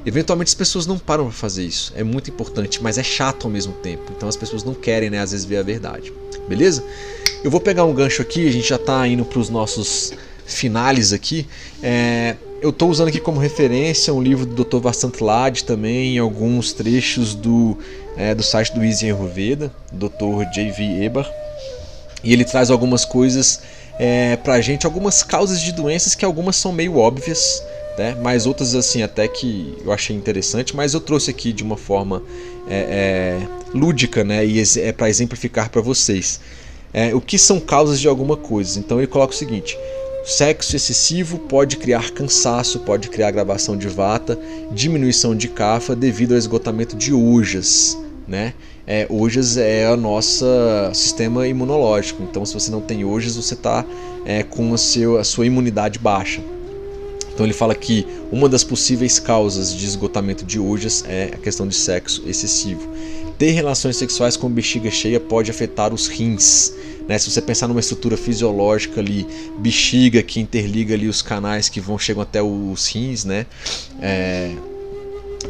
Eventualmente 0.06 0.48
as 0.48 0.56
pessoas 0.56 0.88
não 0.88 0.98
param 0.98 1.26
para 1.26 1.34
fazer 1.34 1.66
isso. 1.66 1.94
É 1.96 2.04
muito 2.04 2.30
importante, 2.30 2.82
mas 2.82 2.98
é 2.98 3.04
chato 3.04 3.46
ao 3.46 3.52
mesmo 3.52 3.74
tempo. 3.74 4.12
Então 4.16 4.30
as 4.30 4.38
pessoas 4.38 4.64
não 4.64 4.74
querem, 4.74 5.10
né, 5.10 5.20
às 5.20 5.32
vezes 5.32 5.46
ver 5.46 5.58
a 5.58 5.64
verdade. 5.64 6.14
Beleza? 6.48 6.84
Eu 7.44 7.52
vou 7.52 7.60
pegar 7.60 7.84
um 7.84 7.94
gancho 7.94 8.22
aqui, 8.22 8.48
a 8.48 8.52
gente 8.52 8.68
já 8.68 8.76
está 8.78 9.06
indo 9.08 9.26
para 9.26 9.40
os 9.40 9.50
nossos 9.50 10.14
finais 10.46 11.14
aqui, 11.14 11.48
é, 11.82 12.36
eu 12.62 12.70
estou 12.70 12.90
usando 12.90 13.08
aqui 13.08 13.20
como 13.20 13.40
referência 13.40 14.14
um 14.14 14.22
livro 14.22 14.46
do 14.46 14.64
Dr. 14.64 14.78
Vasant 14.78 15.20
Lad 15.22 15.64
também, 15.64 16.18
alguns 16.18 16.74
trechos 16.74 17.34
do, 17.34 17.78
é, 18.18 18.36
do 18.36 18.44
site 18.44 18.74
do 18.74 18.84
Easy 18.84 19.06
Ayurveda, 19.06 19.72
Dr. 19.92 20.46
J.V. 20.54 21.04
Eber, 21.04 21.30
e 22.24 22.34
ele 22.34 22.44
traz 22.44 22.70
algumas 22.70 23.06
coisas 23.06 23.62
é, 23.98 24.36
pra 24.38 24.60
gente, 24.62 24.86
algumas 24.86 25.24
causas 25.24 25.62
de 25.62 25.72
doenças 25.72 26.16
que 26.16 26.26
algumas 26.26 26.56
são 26.56 26.72
meio 26.72 26.98
óbvias, 26.98 27.64
né? 27.98 28.16
mas 28.22 28.46
outras 28.46 28.76
assim 28.76 29.04
até 29.04 29.28
que 29.28 29.78
eu 29.84 29.92
achei 29.92 30.16
interessante, 30.16 30.76
mas 30.76 30.94
eu 30.94 31.02
trouxe 31.02 31.30
aqui 31.32 31.54
de 31.54 31.64
uma 31.64 31.78
forma 31.78 32.22
é, 32.70 33.40
é, 33.42 33.48
lúdica 33.74 34.24
né? 34.24 34.46
e 34.46 34.62
é 34.80 34.92
para 34.92 35.10
exemplificar 35.10 35.70
para 35.70 35.82
vocês. 35.82 36.40
É, 36.94 37.14
o 37.14 37.22
que 37.22 37.38
são 37.38 37.60
causas 37.60 38.00
de 38.00 38.08
alguma 38.08 38.36
coisa? 38.36 38.80
Então 38.80 38.98
ele 38.98 39.08
coloca 39.08 39.34
o 39.34 39.38
seguinte: 39.38 39.78
Sexo 40.30 40.76
excessivo 40.76 41.40
pode 41.40 41.76
criar 41.78 42.12
cansaço, 42.12 42.82
pode 42.82 43.10
criar 43.10 43.32
gravação 43.32 43.76
de 43.76 43.88
vata, 43.88 44.40
diminuição 44.72 45.36
de 45.36 45.48
cafa 45.48 45.96
devido 45.96 46.34
ao 46.34 46.38
esgotamento 46.38 46.96
de 46.96 47.12
ojas, 47.12 47.98
né? 48.28 48.54
É, 48.86 49.08
ojas 49.10 49.58
é 49.58 49.92
o 49.92 49.98
nosso 49.98 50.46
sistema 50.94 51.48
imunológico. 51.48 52.22
Então, 52.22 52.46
se 52.46 52.54
você 52.54 52.70
não 52.70 52.80
tem 52.80 53.04
ojas, 53.04 53.38
você 53.38 53.56
está 53.56 53.84
é, 54.24 54.44
com 54.44 54.72
a, 54.72 54.78
seu, 54.78 55.18
a 55.18 55.24
sua 55.24 55.48
imunidade 55.48 55.98
baixa. 55.98 56.42
Então 57.34 57.44
ele 57.44 57.54
fala 57.54 57.74
que 57.74 58.06
uma 58.32 58.48
das 58.48 58.64
possíveis 58.64 59.18
causas 59.18 59.74
de 59.74 59.84
esgotamento 59.84 60.46
de 60.46 60.60
ojas 60.60 61.04
é 61.08 61.32
a 61.34 61.38
questão 61.38 61.68
de 61.68 61.74
sexo 61.74 62.22
excessivo. 62.28 62.88
Ter 63.40 63.50
relações 63.52 63.98
sexuais 63.98 64.38
com 64.38 64.48
bexiga 64.48 64.92
cheia 64.92 65.20
pode 65.20 65.50
afetar 65.50 65.92
os 65.92 66.08
rins. 66.08 66.74
Né? 67.10 67.18
Se 67.18 67.32
você 67.32 67.42
pensar 67.42 67.68
numa 67.68 67.80
estrutura 67.80 68.16
fisiológica 68.16 69.02
ali, 69.02 69.26
bexiga 69.58 70.22
que 70.22 70.40
interliga 70.40 70.94
ali 70.94 71.08
os 71.08 71.24
canais 71.24 71.68
que 71.68 71.82
vão 71.82 71.98
chegam 71.98 72.22
até 72.22 72.40
os 72.40 72.86
rins, 72.86 73.26
né? 73.26 73.48
É, 74.00 74.54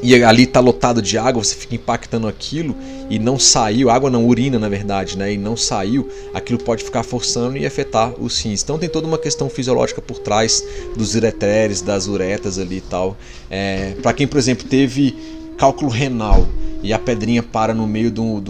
e 0.02 0.24
ali 0.24 0.44
está 0.44 0.62
lotado 0.62 1.02
de 1.02 1.18
água, 1.18 1.44
você 1.44 1.56
fica 1.56 1.76
impactando 1.76 2.30
aquilo 2.30 2.78
e 3.10 3.20
não 3.20 3.38
saiu, 3.38 3.90
água 3.90 4.10
não, 4.10 4.26
urina 4.26 4.58
na 4.58 4.70
verdade, 4.70 5.18
né? 5.18 5.34
E 5.34 5.38
não 5.38 5.58
saiu, 5.58 6.08
aquilo 6.34 6.60
pode 6.60 6.82
ficar 6.82 7.04
forçando 7.04 7.58
e 7.58 7.66
afetar 7.66 8.14
os 8.18 8.40
rins. 8.40 8.64
Então 8.64 8.78
tem 8.78 8.88
toda 8.88 9.06
uma 9.06 9.18
questão 9.18 9.50
fisiológica 9.50 10.02
por 10.02 10.20
trás 10.20 10.64
dos 10.96 11.14
ureteres, 11.14 11.82
das 11.82 12.08
uretas 12.08 12.58
ali 12.58 12.78
e 12.78 12.82
tal. 12.82 13.18
É, 13.50 13.96
Para 14.02 14.14
quem, 14.14 14.26
por 14.26 14.38
exemplo, 14.38 14.66
teve 14.66 15.14
cálculo 15.58 15.92
renal 15.92 16.48
e 16.82 16.94
a 16.94 17.00
pedrinha 17.00 17.44
para 17.44 17.74
no 17.74 17.86
meio 17.86 18.10
de 18.10 18.22
um, 18.22 18.40
de 18.40 18.50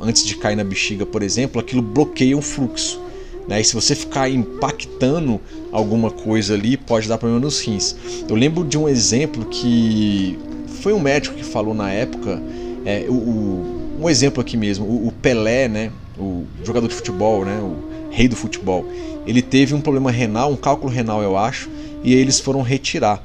antes 0.00 0.24
de 0.24 0.36
cair 0.36 0.56
na 0.56 0.64
bexiga, 0.64 1.06
por 1.06 1.22
exemplo, 1.22 1.60
aquilo 1.60 1.82
bloqueia 1.82 2.36
o 2.36 2.42
fluxo. 2.42 3.00
Né? 3.48 3.60
E 3.60 3.64
se 3.64 3.74
você 3.74 3.94
ficar 3.94 4.28
impactando 4.28 5.40
alguma 5.70 6.10
coisa 6.10 6.54
ali, 6.54 6.76
pode 6.76 7.08
dar 7.08 7.18
problema 7.18 7.40
nos 7.40 7.60
rins. 7.60 7.94
Eu 8.28 8.36
lembro 8.36 8.64
de 8.64 8.78
um 8.78 8.88
exemplo 8.88 9.44
que 9.46 10.38
foi 10.80 10.92
um 10.92 11.00
médico 11.00 11.34
que 11.34 11.44
falou 11.44 11.74
na 11.74 11.90
época, 11.90 12.42
é, 12.84 13.06
o, 13.08 13.12
o, 13.12 13.98
um 14.00 14.10
exemplo 14.10 14.40
aqui 14.40 14.56
mesmo, 14.56 14.84
o, 14.84 15.08
o, 15.08 15.12
Pelé, 15.12 15.68
né, 15.68 15.90
o 16.18 16.44
jogador 16.62 16.88
de 16.88 16.94
futebol, 16.94 17.44
né, 17.44 17.58
o 17.58 18.10
rei 18.10 18.28
do 18.28 18.36
futebol, 18.36 18.84
ele 19.26 19.40
teve 19.40 19.74
um 19.74 19.80
problema 19.80 20.10
renal, 20.10 20.50
um 20.52 20.56
cálculo 20.56 20.92
renal 20.92 21.22
eu 21.22 21.36
acho, 21.36 21.70
e 22.02 22.12
aí 22.12 22.20
eles 22.20 22.38
foram 22.38 22.60
retirar. 22.62 23.24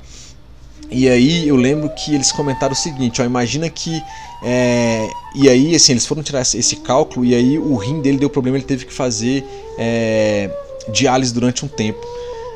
E 0.90 1.08
aí 1.08 1.48
eu 1.48 1.56
lembro 1.56 1.90
que 1.90 2.16
eles 2.16 2.32
comentaram 2.32 2.74
o 2.74 2.76
seguinte, 2.76 3.22
ó, 3.22 3.26
imagina 3.26 3.70
que 3.70 4.02
é, 4.42 5.10
e 5.36 5.50
aí, 5.50 5.76
assim, 5.76 5.94
eles 5.94 6.06
foram 6.06 6.24
tirar 6.24 6.42
esse 6.42 6.76
cálculo 6.78 7.26
e 7.26 7.36
aí 7.36 7.58
o 7.58 7.76
rim 7.76 8.02
dele 8.02 8.18
deu 8.18 8.30
problema, 8.30 8.58
ele 8.58 8.66
teve 8.66 8.86
que 8.86 8.94
fazer 8.94 9.46
é, 9.78 10.50
diálise 10.92 11.34
durante 11.34 11.66
um 11.66 11.68
tempo. 11.68 12.00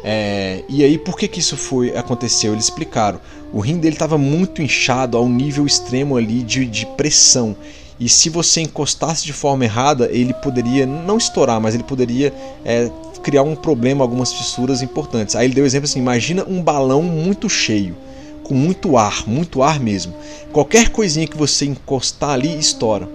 É, 0.04 0.64
e 0.68 0.84
aí, 0.84 0.98
por 0.98 1.18
que, 1.18 1.28
que 1.28 1.40
isso 1.40 1.56
foi 1.56 1.96
aconteceu? 1.96 2.54
Eles 2.54 2.66
explicaram. 2.66 3.20
O 3.52 3.60
rim 3.60 3.78
dele 3.78 3.96
estava 3.96 4.18
muito 4.18 4.62
inchado 4.62 5.18
ao 5.18 5.28
nível 5.28 5.66
extremo 5.66 6.18
ali 6.18 6.42
de, 6.42 6.66
de 6.66 6.86
pressão. 6.86 7.56
E 8.00 8.10
se 8.10 8.28
você 8.30 8.62
encostasse 8.62 9.26
de 9.26 9.34
forma 9.34 9.64
errada, 9.64 10.10
ele 10.12 10.34
poderia 10.34 10.86
não 10.86 11.18
estourar, 11.18 11.62
mas 11.62 11.76
ele 11.76 11.84
poderia 11.84 12.34
é, 12.66 12.90
criar 13.22 13.44
um 13.44 13.56
problema, 13.56 14.04
algumas 14.04 14.34
fissuras 14.34 14.82
importantes. 14.82 15.36
Aí 15.36 15.46
ele 15.46 15.54
deu 15.54 15.64
o 15.64 15.68
exemplo 15.68 15.86
assim: 15.86 16.00
imagina 16.00 16.44
um 16.48 16.62
balão 16.62 17.02
muito 17.02 17.50
cheio 17.50 17.96
com 18.44 18.54
muito 18.54 18.98
ar, 18.98 19.28
muito 19.28 19.64
ar 19.64 19.80
mesmo. 19.80 20.14
Qualquer 20.52 20.90
coisinha 20.90 21.28
que 21.28 21.38
você 21.38 21.66
encostar 21.66 22.32
ali 22.32 22.58
estoura. 22.60 23.08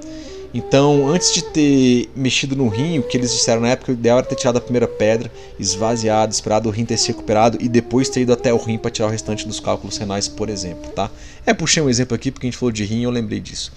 Então, 0.52 1.06
antes 1.06 1.34
de 1.34 1.42
ter 1.42 2.10
mexido 2.16 2.56
no 2.56 2.68
rim, 2.68 2.98
o 2.98 3.02
que 3.02 3.16
eles 3.18 3.30
disseram 3.30 3.60
na 3.60 3.68
época, 3.68 3.92
o 3.92 3.94
ideal 3.94 4.18
era 4.18 4.26
ter 4.26 4.34
tirado 4.34 4.56
a 4.56 4.60
primeira 4.60 4.88
pedra, 4.88 5.30
esvaziado, 5.58 6.32
esperado 6.32 6.68
o 6.68 6.72
rim 6.72 6.86
ter 6.86 6.96
se 6.96 7.08
recuperado 7.08 7.58
e 7.60 7.68
depois 7.68 8.08
ter 8.08 8.22
ido 8.22 8.32
até 8.32 8.52
o 8.52 8.56
rim 8.56 8.78
para 8.78 8.90
tirar 8.90 9.08
o 9.08 9.10
restante 9.10 9.46
dos 9.46 9.60
cálculos 9.60 9.98
renais, 9.98 10.26
por 10.26 10.48
exemplo, 10.48 10.90
tá? 10.92 11.10
É, 11.44 11.52
puxei 11.52 11.82
um 11.82 11.90
exemplo 11.90 12.14
aqui 12.14 12.30
porque 12.30 12.46
a 12.46 12.50
gente 12.50 12.58
falou 12.58 12.72
de 12.72 12.82
rim, 12.84 13.02
eu 13.02 13.10
lembrei 13.10 13.40
disso. 13.40 13.70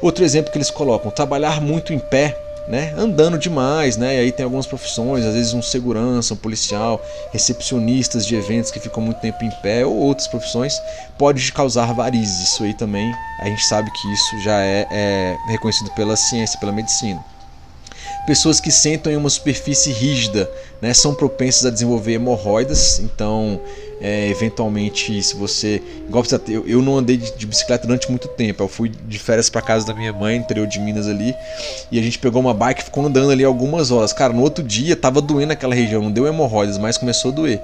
Outro 0.00 0.24
exemplo 0.24 0.50
que 0.50 0.56
eles 0.56 0.70
colocam, 0.70 1.10
trabalhar 1.10 1.60
muito 1.60 1.92
em 1.92 1.98
pé 1.98 2.34
né, 2.70 2.94
andando 2.96 3.36
demais, 3.36 3.96
né? 3.96 4.16
E 4.16 4.18
aí 4.20 4.32
tem 4.32 4.44
algumas 4.44 4.66
profissões, 4.66 5.24
às 5.24 5.34
vezes 5.34 5.52
um 5.52 5.60
segurança, 5.60 6.34
um 6.34 6.36
policial, 6.36 7.04
recepcionistas 7.32 8.24
de 8.24 8.36
eventos 8.36 8.70
que 8.70 8.78
ficam 8.78 9.02
muito 9.02 9.18
tempo 9.18 9.44
em 9.44 9.50
pé 9.60 9.84
ou 9.84 9.96
outras 9.96 10.28
profissões 10.28 10.80
pode 11.18 11.52
causar 11.52 11.92
varizes. 11.92 12.40
Isso 12.40 12.62
aí 12.62 12.72
também 12.72 13.12
a 13.40 13.46
gente 13.46 13.66
sabe 13.66 13.90
que 13.90 14.12
isso 14.12 14.38
já 14.38 14.60
é, 14.60 14.86
é 14.88 15.38
reconhecido 15.46 15.90
pela 15.90 16.14
ciência, 16.14 16.58
pela 16.60 16.70
medicina. 16.70 17.20
Pessoas 18.26 18.60
que 18.60 18.70
sentam 18.70 19.12
em 19.12 19.16
uma 19.16 19.30
superfície 19.30 19.92
rígida 19.92 20.50
né, 20.80 20.94
são 20.94 21.14
propensas 21.14 21.66
a 21.66 21.70
desenvolver 21.70 22.12
hemorroidas, 22.12 23.00
então 23.00 23.60
é, 24.00 24.28
eventualmente 24.28 25.22
se 25.22 25.36
você 25.36 25.82
igual 26.08 26.24
eu, 26.48 26.66
eu 26.66 26.80
não 26.80 26.96
andei 26.96 27.18
de, 27.18 27.36
de, 27.36 27.46
bicicleta 27.46 27.86
durante 27.86 28.08
muito 28.08 28.28
tempo. 28.28 28.62
Eu 28.62 28.68
fui 28.68 28.88
de 28.88 29.18
férias 29.18 29.50
para 29.50 29.60
casa 29.60 29.86
da 29.86 29.94
minha 29.94 30.12
mãe 30.12 30.36
interior 30.36 30.66
de 30.66 30.80
Minas 30.80 31.06
ali 31.06 31.34
e 31.90 31.98
a 31.98 32.02
gente 32.02 32.18
pegou 32.18 32.40
uma 32.40 32.54
bike 32.54 32.80
e 32.80 32.84
ficou 32.84 33.04
andando 33.04 33.30
ali 33.30 33.44
algumas 33.44 33.90
horas. 33.90 34.12
Cara 34.12 34.32
no 34.32 34.42
outro 34.42 34.64
dia 34.64 34.96
tava 34.96 35.20
doendo 35.20 35.52
aquela 35.52 35.74
região 35.74 36.02
não 36.02 36.10
deu 36.10 36.26
hemorroidas 36.26 36.78
mas 36.78 36.96
começou 36.96 37.30
a 37.30 37.34
doer. 37.34 37.60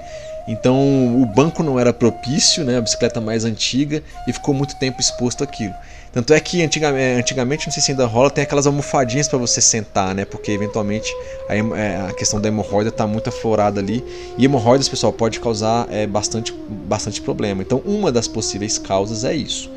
Então 0.47 1.21
o 1.21 1.25
banco 1.25 1.63
não 1.63 1.79
era 1.79 1.91
propício 1.91 2.63
né 2.63 2.77
a 2.77 2.81
bicicleta 2.81 3.19
mais 3.19 3.43
antiga 3.43 4.03
e 4.27 4.33
ficou 4.33 4.53
muito 4.53 4.75
tempo 4.75 5.01
exposto 5.01 5.43
àquilo 5.43 5.73
tanto 6.17 6.33
é 6.33 6.39
que 6.39 6.63
antigamente, 6.63 7.19
antigamente, 7.19 7.67
não 7.67 7.71
sei 7.71 7.83
se 7.83 7.91
ainda 7.91 8.07
rola, 8.07 8.31
tem 8.31 8.43
aquelas 8.43 8.65
almofadinhas 8.65 9.27
para 9.27 9.37
você 9.37 9.61
sentar, 9.61 10.15
né? 10.15 10.25
Porque 10.25 10.51
eventualmente 10.51 11.15
a, 11.47 11.55
é, 11.55 12.09
a 12.09 12.11
questão 12.11 12.41
da 12.41 12.47
hemorroida 12.47 12.89
está 12.89 13.05
muito 13.05 13.29
aflorada 13.29 13.79
ali. 13.79 14.03
E 14.35 14.43
hemorroidas, 14.43 14.89
pessoal, 14.89 15.13
pode 15.13 15.39
causar 15.39 15.87
é, 15.91 16.07
bastante, 16.07 16.51
bastante 16.67 17.21
problema. 17.21 17.61
Então, 17.61 17.83
uma 17.85 18.11
das 18.11 18.27
possíveis 18.27 18.79
causas 18.79 19.23
é 19.23 19.35
isso. 19.35 19.69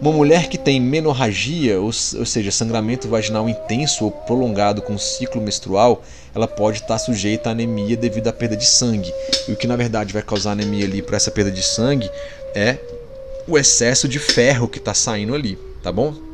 Uma 0.00 0.12
mulher 0.12 0.48
que 0.48 0.56
tem 0.56 0.80
menorragia, 0.80 1.80
ou, 1.80 1.86
ou, 1.86 1.92
seja, 1.92 2.52
sangramento 2.52 3.08
vaginal 3.08 3.48
intenso 3.48 4.04
ou 4.04 4.12
prolongado 4.12 4.82
com 4.82 4.96
ciclo 4.96 5.42
menstrual, 5.42 6.04
ela 6.32 6.46
pode 6.46 6.78
estar 6.78 6.98
sujeita 6.98 7.48
à 7.48 7.52
anemia 7.52 7.96
devido 7.96 8.28
à 8.28 8.32
perda 8.32 8.56
de 8.56 8.64
sangue. 8.64 9.12
E 9.48 9.50
o 9.50 9.56
que 9.56 9.66
na 9.66 9.74
verdade 9.74 10.12
vai 10.12 10.22
causar 10.22 10.52
anemia 10.52 10.84
ali 10.84 11.02
por 11.02 11.14
essa 11.14 11.32
perda 11.32 11.50
de 11.50 11.64
sangue 11.64 12.08
é 12.54 12.78
o 13.48 13.58
excesso 13.58 14.06
de 14.06 14.20
ferro 14.20 14.68
que 14.68 14.78
está 14.78 14.94
saindo 14.94 15.34
ali 15.34 15.58
tá 15.82 15.90
bom? 15.92 16.30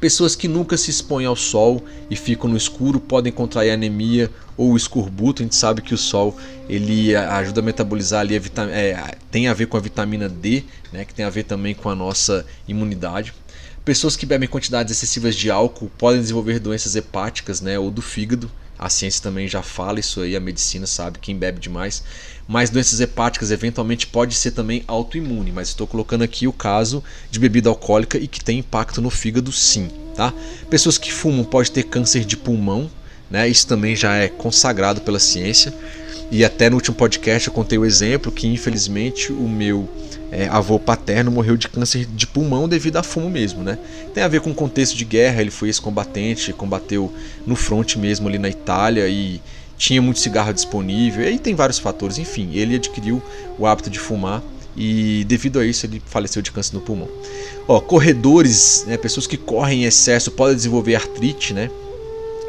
Pessoas 0.00 0.34
que 0.34 0.48
nunca 0.48 0.78
se 0.78 0.90
expõem 0.90 1.26
ao 1.26 1.36
sol 1.36 1.84
e 2.10 2.16
ficam 2.16 2.48
no 2.48 2.56
escuro 2.56 2.98
podem 2.98 3.30
contrair 3.30 3.70
anemia 3.70 4.30
ou 4.56 4.74
escorbuto. 4.74 5.42
A 5.42 5.44
gente 5.44 5.54
sabe 5.54 5.82
que 5.82 5.92
o 5.92 5.98
sol 5.98 6.34
ele 6.70 7.14
ajuda 7.14 7.60
a 7.60 7.62
metabolizar 7.62 8.20
ali 8.20 8.34
a 8.34 8.40
é, 8.70 9.14
tem 9.30 9.46
a 9.46 9.52
ver 9.52 9.66
com 9.66 9.76
a 9.76 9.80
vitamina 9.80 10.26
D, 10.26 10.64
né, 10.90 11.04
que 11.04 11.12
tem 11.12 11.24
a 11.24 11.30
ver 11.30 11.44
também 11.44 11.74
com 11.74 11.90
a 11.90 11.94
nossa 11.94 12.46
imunidade. 12.66 13.34
Pessoas 13.84 14.16
que 14.16 14.24
bebem 14.24 14.48
quantidades 14.48 14.90
excessivas 14.90 15.36
de 15.36 15.50
álcool 15.50 15.90
podem 15.98 16.20
desenvolver 16.20 16.58
doenças 16.60 16.96
hepáticas 16.96 17.60
né, 17.60 17.78
ou 17.78 17.90
do 17.90 18.00
fígado. 18.00 18.50
A 18.80 18.88
ciência 18.88 19.22
também 19.22 19.46
já 19.46 19.62
fala 19.62 20.00
isso 20.00 20.22
aí, 20.22 20.34
a 20.34 20.40
medicina 20.40 20.86
sabe, 20.86 21.18
quem 21.18 21.36
bebe 21.36 21.60
demais. 21.60 22.02
Mas 22.48 22.70
doenças 22.70 22.98
hepáticas 22.98 23.50
eventualmente 23.50 24.06
pode 24.06 24.34
ser 24.34 24.52
também 24.52 24.82
autoimune, 24.86 25.52
mas 25.52 25.68
estou 25.68 25.86
colocando 25.86 26.22
aqui 26.22 26.48
o 26.48 26.52
caso 26.52 27.04
de 27.30 27.38
bebida 27.38 27.68
alcoólica 27.68 28.16
e 28.16 28.26
que 28.26 28.42
tem 28.42 28.60
impacto 28.60 29.02
no 29.02 29.10
fígado 29.10 29.52
sim, 29.52 29.90
tá? 30.16 30.32
Pessoas 30.70 30.96
que 30.96 31.12
fumam 31.12 31.44
podem 31.44 31.70
ter 31.70 31.82
câncer 31.82 32.24
de 32.24 32.38
pulmão, 32.38 32.90
né? 33.30 33.46
Isso 33.46 33.66
também 33.66 33.94
já 33.94 34.16
é 34.16 34.28
consagrado 34.28 35.02
pela 35.02 35.18
ciência. 35.18 35.74
E 36.30 36.44
até 36.44 36.70
no 36.70 36.76
último 36.76 36.96
podcast 36.96 37.48
eu 37.48 37.54
contei 37.54 37.76
o 37.76 37.84
exemplo 37.84 38.30
que 38.30 38.46
infelizmente 38.46 39.32
o 39.32 39.48
meu 39.48 39.88
é, 40.30 40.46
avô 40.46 40.78
paterno 40.78 41.30
morreu 41.30 41.56
de 41.56 41.68
câncer 41.68 42.06
de 42.06 42.26
pulmão 42.26 42.68
devido 42.68 42.96
a 42.98 43.02
fumo 43.02 43.28
mesmo, 43.28 43.64
né? 43.64 43.78
Tem 44.14 44.22
a 44.22 44.28
ver 44.28 44.40
com 44.40 44.50
o 44.50 44.54
contexto 44.54 44.96
de 44.96 45.04
guerra, 45.04 45.40
ele 45.40 45.50
foi 45.50 45.68
ex-combatente, 45.68 46.52
combateu 46.52 47.12
no 47.44 47.56
fronte 47.56 47.98
mesmo 47.98 48.28
ali 48.28 48.38
na 48.38 48.48
Itália 48.48 49.08
e 49.08 49.40
tinha 49.76 50.00
muito 50.00 50.20
cigarro 50.20 50.52
disponível, 50.52 51.24
e 51.24 51.28
aí 51.28 51.38
tem 51.38 51.54
vários 51.54 51.78
fatores, 51.78 52.18
enfim, 52.18 52.50
ele 52.52 52.76
adquiriu 52.76 53.22
o 53.58 53.66
hábito 53.66 53.88
de 53.88 53.98
fumar 53.98 54.42
e 54.76 55.24
devido 55.26 55.58
a 55.58 55.64
isso 55.64 55.86
ele 55.86 56.02
faleceu 56.04 56.42
de 56.42 56.52
câncer 56.52 56.74
no 56.74 56.80
pulmão. 56.80 57.08
Ó, 57.66 57.80
corredores, 57.80 58.84
né, 58.86 58.96
pessoas 58.96 59.26
que 59.26 59.36
correm 59.36 59.82
em 59.82 59.84
excesso 59.86 60.30
podem 60.30 60.54
desenvolver 60.54 60.94
artrite, 60.94 61.54
né? 61.54 61.70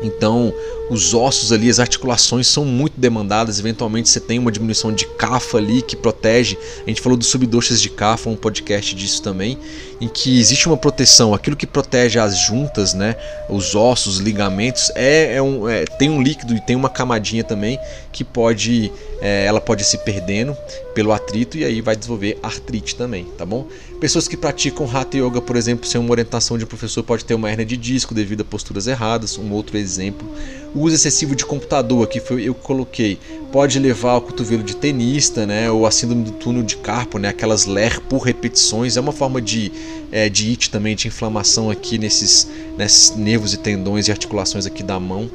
Então, 0.04 0.54
os 0.92 1.14
ossos 1.14 1.54
ali, 1.54 1.70
as 1.70 1.80
articulações 1.80 2.48
são 2.48 2.66
muito 2.66 3.00
demandadas. 3.00 3.58
Eventualmente 3.58 4.10
você 4.10 4.20
tem 4.20 4.38
uma 4.38 4.52
diminuição 4.52 4.92
de 4.92 5.06
cafa 5.06 5.58
ali 5.58 5.82
que 5.82 5.96
protege. 5.96 6.58
A 6.86 6.90
gente 6.90 7.00
falou 7.00 7.18
dos 7.18 7.28
subdoxas 7.28 7.82
de 7.82 7.90
cafa, 7.90 8.30
um 8.30 8.36
podcast 8.36 8.94
disso 8.94 9.22
também, 9.22 9.58
em 10.02 10.10
que 10.10 10.38
existe 10.38 10.68
uma 10.68 10.76
proteção. 10.76 11.34
Aquilo 11.34 11.56
que 11.56 11.66
protege 11.66 12.20
as 12.20 12.38
juntas, 12.38 12.94
né, 12.94 13.16
os 13.48 13.74
ossos, 13.74 14.16
os 14.16 14.20
ligamentos, 14.20 14.92
é, 14.94 15.36
é 15.36 15.42
um, 15.42 15.70
é, 15.70 15.86
tem 15.86 16.10
um 16.10 16.22
líquido 16.22 16.54
e 16.54 16.60
tem 16.60 16.76
uma 16.76 16.90
camadinha 16.90 17.44
também 17.44 17.80
que 18.12 18.26
pode, 18.26 18.92
é, 19.22 19.46
ela 19.46 19.62
pode 19.62 19.86
se 19.86 19.98
perdendo 20.00 20.58
pelo 20.94 21.14
atrito 21.14 21.58
e 21.58 21.64
aí 21.64 21.80
vai 21.80 21.96
desenvolver 21.96 22.38
artrite 22.44 22.98
também, 22.98 23.26
tá 23.38 23.46
bom? 23.46 23.66
Pessoas 24.02 24.28
que 24.28 24.36
praticam 24.36 24.90
Hatha 24.92 25.18
Yoga, 25.18 25.40
por 25.40 25.56
exemplo, 25.56 25.88
sem 25.88 26.02
uma 26.02 26.10
orientação 26.10 26.58
de 26.58 26.66
professor, 26.66 27.04
pode 27.04 27.24
ter 27.24 27.36
uma 27.36 27.50
hernia 27.50 27.66
de 27.66 27.78
disco 27.78 28.16
devido 28.16 28.42
a 28.42 28.44
posturas 28.44 28.88
erradas, 28.88 29.38
um 29.38 29.52
outro 29.52 29.78
exemplo. 29.78 30.28
O 30.74 30.81
uso 30.82 30.96
excessivo 30.96 31.36
de 31.36 31.46
computador, 31.46 32.08
que 32.08 32.20
foi 32.20 32.44
eu 32.44 32.54
que 32.54 32.62
coloquei, 32.62 33.20
pode 33.52 33.80
levar 33.80 34.12
ao 34.12 34.22
cotovelo 34.22 34.64
de 34.64 34.76
tenista, 34.76 35.46
né, 35.46 35.70
ou 35.70 35.86
a 35.86 35.92
síndrome 35.92 36.24
do 36.24 36.32
túnel 36.32 36.64
de 36.64 36.78
carpo, 36.78 37.18
né, 37.18 37.30
aquelas 37.30 37.66
LER 37.66 38.02
por 38.02 38.20
repetições, 38.20 38.98
é 38.98 39.02
uma 39.02 39.12
forma 39.12 39.42
de, 39.42 39.72
é, 40.12 40.30
de 40.30 40.50
it 40.50 40.70
também, 40.70 40.96
de 40.96 41.08
inflamação 41.08 41.70
aqui 41.70 41.98
nesses, 41.98 42.48
nesses 42.78 43.16
nervos 43.16 43.54
e 43.54 43.58
tendões 43.58 44.08
e 44.08 44.12
articulações 44.12 44.66
aqui 44.66 44.84
da 44.84 45.00
mão, 45.00 45.30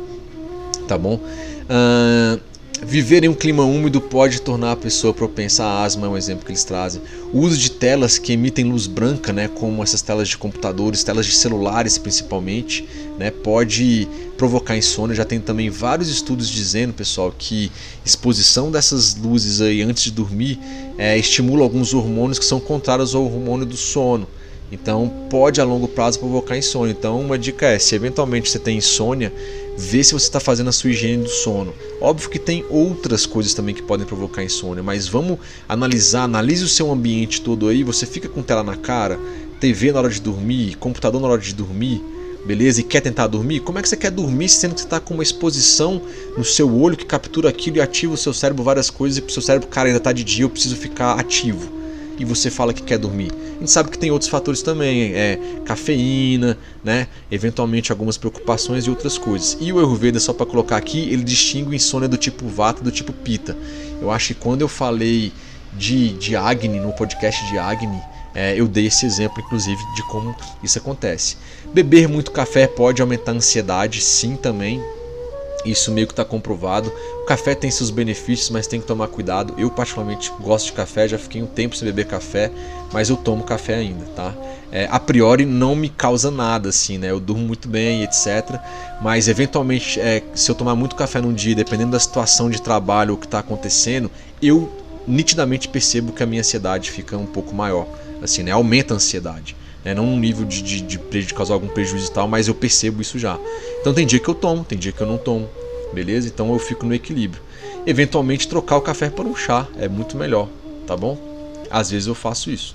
tá 0.89 0.97
bom? 0.97 1.15
Uh, 1.15 2.41
Viver 2.83 3.25
em 3.25 3.29
um 3.29 3.35
clima 3.35 3.65
úmido 3.65 4.01
pode 4.01 4.43
tornar 4.43 4.73
a 4.73 4.77
pessoa 4.77 5.15
propensa 5.15 5.65
a 5.65 5.83
asma, 5.83 6.07
é 6.07 6.11
um 6.11 6.17
exemplo 6.17 6.45
que 6.45 6.53
eles 6.53 6.63
trazem. 6.63 7.01
O 7.33 7.41
uso 7.41 7.57
de 7.57 7.71
telas 7.71 8.19
que 8.19 8.35
emitem 8.35 8.67
luz 8.67 8.87
branca, 8.87 9.33
né, 9.33 9.49
como 9.49 9.83
essas 9.83 10.03
telas 10.03 10.29
de 10.29 10.37
computadores, 10.37 11.03
telas 11.03 11.25
de 11.25 11.33
celulares 11.33 11.97
principalmente, 11.97 12.87
né, 13.19 13.31
pode 13.31 14.07
provocar 14.37 14.77
insônia. 14.77 15.17
Já 15.17 15.25
tem 15.25 15.41
também 15.41 15.71
vários 15.71 16.09
estudos 16.09 16.49
dizendo, 16.49 16.93
pessoal, 16.93 17.35
que 17.37 17.73
exposição 18.05 18.71
dessas 18.71 19.15
luzes 19.15 19.63
aí 19.63 19.81
antes 19.81 20.05
de 20.05 20.11
dormir 20.11 20.59
é, 20.99 21.17
estimula 21.17 21.63
alguns 21.63 21.95
hormônios 21.95 22.39
que 22.39 22.45
são 22.45 22.61
contrários 22.61 23.15
ao 23.15 23.25
hormônio 23.25 23.65
do 23.65 23.77
sono. 23.77 24.29
Então 24.71 25.11
pode 25.31 25.61
a 25.61 25.65
longo 25.65 25.89
prazo 25.89 26.19
provocar 26.19 26.59
insônia. 26.59 26.93
Então 26.93 27.21
uma 27.21 27.39
dica 27.39 27.67
é, 27.67 27.79
se 27.79 27.95
eventualmente 27.95 28.51
você 28.51 28.59
tem 28.59 28.77
insônia, 28.77 29.33
vê 29.77 30.03
se 30.03 30.13
você 30.13 30.27
está 30.27 30.41
fazendo 30.41 30.69
a 30.69 30.73
sua 30.73 30.91
higiene 30.91 31.25
do 31.25 31.29
sono. 31.29 31.75
Óbvio 32.01 32.31
que 32.31 32.39
tem 32.39 32.65
outras 32.71 33.27
coisas 33.27 33.53
também 33.55 33.75
que 33.75 33.83
podem 33.83 34.07
provocar 34.07 34.43
insônia, 34.43 34.83
mas 34.83 35.07
vamos 35.07 35.39
analisar, 35.69 36.23
analise 36.23 36.65
o 36.65 36.69
seu 36.69 36.91
ambiente 36.91 37.41
todo 37.43 37.69
aí, 37.69 37.85
você 37.85 38.07
fica 38.07 38.29
com 38.29 38.43
tela 38.43 38.63
na 38.63 38.77
cara, 38.77 39.19
TV 39.61 39.93
na 39.93 40.01
hora 40.01 40.09
de 40.09 40.21
dormir, 40.21 40.77
computador 40.77 41.21
na 41.21 41.29
hora 41.29 41.41
de 41.41 41.55
dormir, 41.55 42.03
beleza? 42.47 42.81
E 42.81 42.83
quer 42.83 43.01
tentar 43.01 43.27
dormir? 43.27 43.61
Como 43.61 43.79
é 43.79 43.83
que 43.83 43.89
você 43.89 43.97
quer 43.97 44.11
dormir 44.11 44.49
sendo 44.49 44.75
que 44.75 44.81
você 44.81 44.87
está 44.87 45.01
com 45.01 45.15
uma 45.15 45.23
exposição 45.23 46.01
no 46.37 46.45
seu 46.45 46.75
olho 46.75 46.97
que 46.97 47.05
captura 47.05 47.49
aquilo 47.49 47.77
e 47.77 47.81
ativa 47.81 48.15
o 48.15 48.17
seu 48.17 48.33
cérebro 48.33 48.65
várias 48.65 48.89
coisas 48.89 49.19
e 49.19 49.21
o 49.21 49.31
seu 49.31 49.43
cérebro, 49.43 49.69
cara, 49.69 49.89
ainda 49.89 49.99
está 49.99 50.13
de 50.13 50.25
dia, 50.25 50.45
eu 50.45 50.51
preciso 50.51 50.77
ficar 50.77 51.19
ativo 51.19 51.86
e 52.19 52.25
você 52.25 52.51
fala 52.51 52.73
que 52.73 52.83
quer 52.83 52.99
dormir. 52.99 53.33
A 53.57 53.59
gente 53.61 53.71
sabe 53.71 53.91
que 53.91 53.99
tem 53.99 54.11
outros 54.11 54.31
fatores 54.31 54.63
também, 54.63 55.13
é 55.15 55.39
cafeína, 55.65 56.59
né? 56.83 57.09
Eventualmente 57.31 57.93
algumas 57.93 58.17
preocupações 58.17 58.85
e 58.87 58.91
outras 58.91 59.19
coisas. 59.19 59.57
E 59.61 59.73
o 59.73 59.79
Ayurveda, 59.79 60.19
só 60.19 60.33
para 60.33 60.47
colocar 60.47 60.77
aqui, 60.77 61.01
ele 61.11 61.25
distingue 61.25 61.75
insônia 61.75 62.09
do 62.09 62.17
tipo 62.17 62.47
Vata 62.49 62.83
do 62.83 62.91
tipo 62.91 63.13
Pita. 63.13 63.57
Eu 64.01 64.11
acho 64.11 64.29
que 64.29 64.35
quando 64.35 64.61
eu 64.63 64.69
falei 64.69 65.33
de, 65.73 66.11
de 66.15 66.37
Agni, 66.37 66.81
no 66.81 66.93
podcast 66.93 67.47
de 67.51 67.59
Agni, 67.59 68.01
é, 68.35 68.55
eu 68.55 68.69
dei 68.69 68.87
esse 68.87 69.07
exemplo, 69.07 69.41
inclusive, 69.41 69.81
de 69.95 70.03
como 70.09 70.37
isso 70.63 70.79
acontece. 70.79 71.39
Beber 71.73 72.07
muito 72.07 72.31
café 72.31 72.67
pode 72.67 73.01
aumentar 73.01 73.33
a 73.33 73.37
ansiedade, 73.37 74.03
sim, 74.03 74.37
também. 74.37 74.83
Isso 75.71 75.91
meio 75.91 76.07
que 76.07 76.13
está 76.13 76.25
comprovado. 76.25 76.93
O 77.23 77.27
café 77.27 77.55
tem 77.55 77.71
seus 77.71 77.91
benefícios, 77.91 78.51
mas 78.51 78.67
tem 78.67 78.81
que 78.81 78.87
tomar 78.87 79.09
cuidado. 79.09 79.55
Eu 79.59 79.71
particularmente 79.71 80.33
gosto 80.41 80.67
de 80.67 80.73
café, 80.73 81.09
já 81.09 81.19
fiquei 81.19 81.43
um 81.43 81.47
tempo 81.47 81.77
sem 81.77 81.87
beber 81.87 82.07
café, 82.07 82.51
mas 82.93 83.11
eu 83.11 83.17
tomo 83.17 83.43
café 83.43 83.75
ainda, 83.75 84.05
tá? 84.15 84.33
É, 84.71 84.89
a 84.91 85.01
priori 85.01 85.45
não 85.45 85.75
me 85.75 85.89
causa 85.89 86.31
nada 86.31 86.69
assim, 86.69 86.99
né? 86.99 87.11
Eu 87.11 87.19
durmo 87.19 87.45
muito 87.45 87.69
bem, 87.69 88.03
etc. 88.03 88.59
Mas 89.01 89.29
eventualmente, 89.29 89.99
é, 90.01 90.23
se 90.35 90.51
eu 90.51 90.55
tomar 90.55 90.75
muito 90.75 90.95
café 90.95 91.21
num 91.21 91.33
dia, 91.33 91.55
dependendo 91.55 91.93
da 91.93 92.01
situação 92.01 92.49
de 92.49 92.63
trabalho 92.63 93.13
ou 93.13 93.17
que 93.17 93.27
está 93.27 93.41
acontecendo, 93.41 94.11
eu 94.41 94.71
nitidamente 95.07 95.69
percebo 95.69 96.13
que 96.13 96.23
a 96.23 96.27
minha 96.27 96.41
ansiedade 96.41 96.91
fica 96.91 97.17
um 97.17 97.27
pouco 97.27 97.55
maior, 97.55 97.87
assim, 98.23 98.43
né? 98.43 98.51
Aumenta 98.51 98.95
a 98.95 98.97
ansiedade. 98.97 99.57
Né? 99.87 99.95
Não 99.95 100.05
um 100.05 100.19
nível 100.19 100.45
de, 100.45 100.61
de, 100.63 100.81
de, 100.81 100.99
de 100.99 101.33
causar 101.33 101.55
algum 101.55 101.69
prejuízo 101.69 102.09
e 102.09 102.13
tal, 102.13 102.27
mas 102.27 102.49
eu 102.49 102.55
percebo 102.57 103.01
isso 103.01 103.21
já. 103.21 103.39
Então 103.81 103.95
tem 103.95 104.05
dia 104.05 104.19
que 104.19 104.27
eu 104.27 104.35
tomo, 104.35 104.65
tem 104.65 104.77
dia 104.77 104.91
que 104.91 105.01
eu 105.01 105.07
não 105.07 105.17
tomo, 105.17 105.49
beleza? 105.95 106.27
Então 106.27 106.53
eu 106.53 106.59
fico 106.59 106.85
no 106.85 106.93
equilíbrio. 106.93 107.41
Eventualmente 107.87 108.49
trocar 108.49 108.79
o 108.79 108.81
café 108.81 109.09
por 109.09 109.25
um 109.25 109.37
chá 109.37 109.65
é 109.79 109.87
muito 109.87 110.17
melhor, 110.17 110.49
tá 110.89 110.97
bom? 110.97 111.17
Às 111.71 111.93
vezes 111.93 112.09
eu 112.09 112.17
faço 112.17 112.51
isso. 112.51 112.75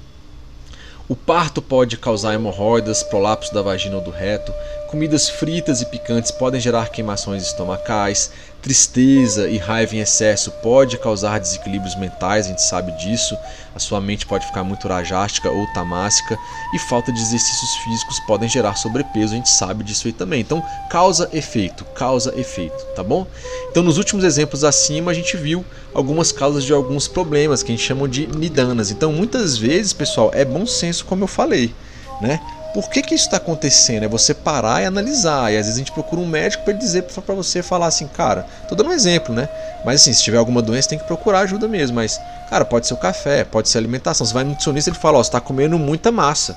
O 1.09 1.15
parto 1.15 1.61
pode 1.61 1.97
causar 1.97 2.33
hemorroidas, 2.33 3.03
prolapso 3.03 3.53
da 3.53 3.61
vagina 3.61 3.97
ou 3.97 4.01
do 4.01 4.11
reto. 4.11 4.53
Comidas 4.89 5.29
fritas 5.29 5.81
e 5.81 5.85
picantes 5.87 6.31
podem 6.31 6.61
gerar 6.61 6.87
queimações 6.87 7.43
estomacais. 7.43 8.31
Tristeza 8.61 9.49
e 9.49 9.57
raiva 9.57 9.95
em 9.95 10.01
excesso 10.01 10.51
pode 10.61 10.95
causar 10.99 11.39
desequilíbrios 11.39 11.95
mentais, 11.95 12.45
a 12.45 12.49
gente 12.49 12.61
sabe 12.61 12.91
disso. 12.91 13.35
A 13.73 13.79
sua 13.79 13.99
mente 13.99 14.27
pode 14.27 14.45
ficar 14.45 14.63
muito 14.63 14.87
rajástica 14.87 15.49
ou 15.49 15.65
tamássica 15.73 16.37
e 16.71 16.77
falta 16.77 17.11
de 17.11 17.19
exercícios 17.19 17.75
físicos 17.77 18.19
podem 18.27 18.47
gerar 18.47 18.75
sobrepeso, 18.75 19.33
a 19.33 19.37
gente 19.37 19.49
sabe 19.49 19.83
disso 19.83 20.05
aí 20.05 20.13
também. 20.13 20.41
Então, 20.41 20.63
causa 20.91 21.27
efeito, 21.33 21.83
causa 21.85 22.39
efeito, 22.39 22.85
tá 22.95 23.03
bom? 23.03 23.25
Então, 23.71 23.81
nos 23.81 23.97
últimos 23.97 24.23
exemplos 24.23 24.63
acima, 24.63 25.09
a 25.09 25.13
gente 25.13 25.35
viu 25.37 25.65
algumas 25.91 26.31
causas 26.31 26.63
de 26.63 26.71
alguns 26.71 27.07
problemas 27.07 27.63
que 27.63 27.71
a 27.71 27.75
gente 27.75 27.85
chama 27.85 28.07
de 28.07 28.27
nidanas. 28.27 28.91
Então, 28.91 29.11
muitas 29.11 29.57
vezes, 29.57 29.91
pessoal, 29.91 30.29
é 30.35 30.45
bom 30.45 30.67
senso, 30.67 31.05
como 31.05 31.23
eu 31.23 31.27
falei, 31.27 31.73
né? 32.21 32.39
Por 32.73 32.89
que, 32.89 33.01
que 33.01 33.13
isso 33.13 33.25
está 33.25 33.37
acontecendo? 33.37 34.03
É 34.03 34.07
você 34.07 34.33
parar 34.33 34.81
e 34.81 34.85
analisar. 34.85 35.51
E 35.51 35.57
às 35.57 35.65
vezes 35.65 35.75
a 35.75 35.79
gente 35.79 35.91
procura 35.91 36.21
um 36.21 36.25
médico 36.25 36.63
para 36.63 36.73
dizer 36.73 37.03
para 37.03 37.35
você 37.35 37.61
falar 37.61 37.87
assim, 37.87 38.07
cara, 38.07 38.45
tô 38.69 38.75
dando 38.75 38.89
um 38.89 38.93
exemplo, 38.93 39.35
né? 39.35 39.49
Mas 39.83 40.01
assim, 40.01 40.13
se 40.13 40.23
tiver 40.23 40.37
alguma 40.37 40.61
doença, 40.61 40.89
tem 40.89 40.97
que 40.97 41.05
procurar 41.05 41.41
ajuda 41.41 41.67
mesmo. 41.67 41.95
Mas, 41.95 42.19
cara, 42.49 42.63
pode 42.63 42.87
ser 42.87 42.93
o 42.93 42.97
café, 42.97 43.43
pode 43.43 43.67
ser 43.67 43.77
a 43.77 43.81
alimentação. 43.81 44.25
Você 44.25 44.33
vai 44.33 44.43
no 44.43 44.51
nutricionista 44.51 44.89
ele 44.89 44.97
fala, 44.97 45.17
ó, 45.17 45.23
você 45.23 45.31
tá 45.31 45.41
comendo 45.41 45.77
muita 45.77 46.11
massa. 46.11 46.55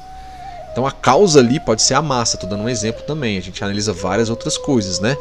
Então 0.75 0.85
a 0.85 0.91
causa 0.91 1.39
ali 1.39 1.61
pode 1.61 1.83
ser 1.83 1.95
a 1.95 2.03
massa, 2.03 2.37
tô 2.37 2.49
dando 2.49 2.65
um 2.65 2.69
exemplo 2.69 3.03
também. 3.05 3.39
A 3.39 3.41
gente 3.41 3.63
analisa 3.63 3.93
várias 3.93 4.29
outras 4.29 4.59
coisas, 4.59 4.99
né? 4.99 5.17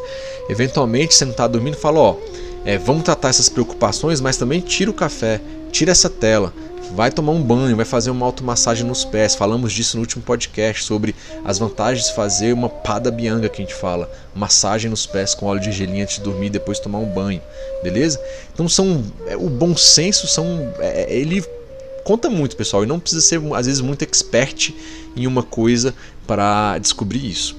Eventualmente 0.48 1.14
você 1.14 1.24
não 1.24 1.32
tá 1.32 1.46
dormindo, 1.46 1.76
fala, 1.76 2.00
ó, 2.00 2.16
é, 2.64 2.76
vamos 2.76 3.04
tratar 3.04 3.28
essas 3.28 3.48
preocupações, 3.48 4.20
mas 4.20 4.36
também 4.36 4.60
tira 4.60 4.90
o 4.90 4.94
café, 4.94 5.40
tira 5.70 5.92
essa 5.92 6.10
tela, 6.10 6.52
vai 6.92 7.10
tomar 7.10 7.32
um 7.32 7.42
banho, 7.42 7.76
vai 7.76 7.84
fazer 7.84 8.10
uma 8.10 8.26
automassagem 8.26 8.86
nos 8.86 9.04
pés. 9.04 9.34
Falamos 9.34 9.72
disso 9.72 9.96
no 9.96 10.02
último 10.02 10.22
podcast 10.22 10.84
sobre 10.84 11.14
as 11.44 11.58
vantagens 11.58 12.06
de 12.06 12.14
fazer 12.14 12.52
uma 12.52 12.68
pada 12.68 13.10
bianca 13.10 13.48
que 13.48 13.62
a 13.62 13.64
gente 13.64 13.74
fala, 13.74 14.10
massagem 14.34 14.90
nos 14.90 15.06
pés 15.06 15.34
com 15.34 15.46
óleo 15.46 15.60
de 15.60 15.72
gelinho 15.72 16.02
antes 16.02 16.16
de 16.16 16.22
dormir, 16.22 16.50
depois 16.50 16.78
tomar 16.78 16.98
um 16.98 17.06
banho, 17.06 17.40
beleza? 17.82 18.20
Então 18.52 18.68
são 18.68 19.04
é, 19.26 19.36
o 19.36 19.48
bom 19.48 19.76
senso 19.76 20.26
são 20.26 20.72
é, 20.78 21.12
ele 21.14 21.44
conta 22.04 22.28
muito, 22.28 22.56
pessoal, 22.56 22.84
e 22.84 22.86
não 22.86 23.00
precisa 23.00 23.22
ser 23.22 23.40
às 23.54 23.66
vezes 23.66 23.80
muito 23.80 24.02
expert 24.02 24.72
em 25.16 25.26
uma 25.26 25.42
coisa 25.42 25.94
para 26.26 26.78
descobrir 26.78 27.26
isso. 27.26 27.56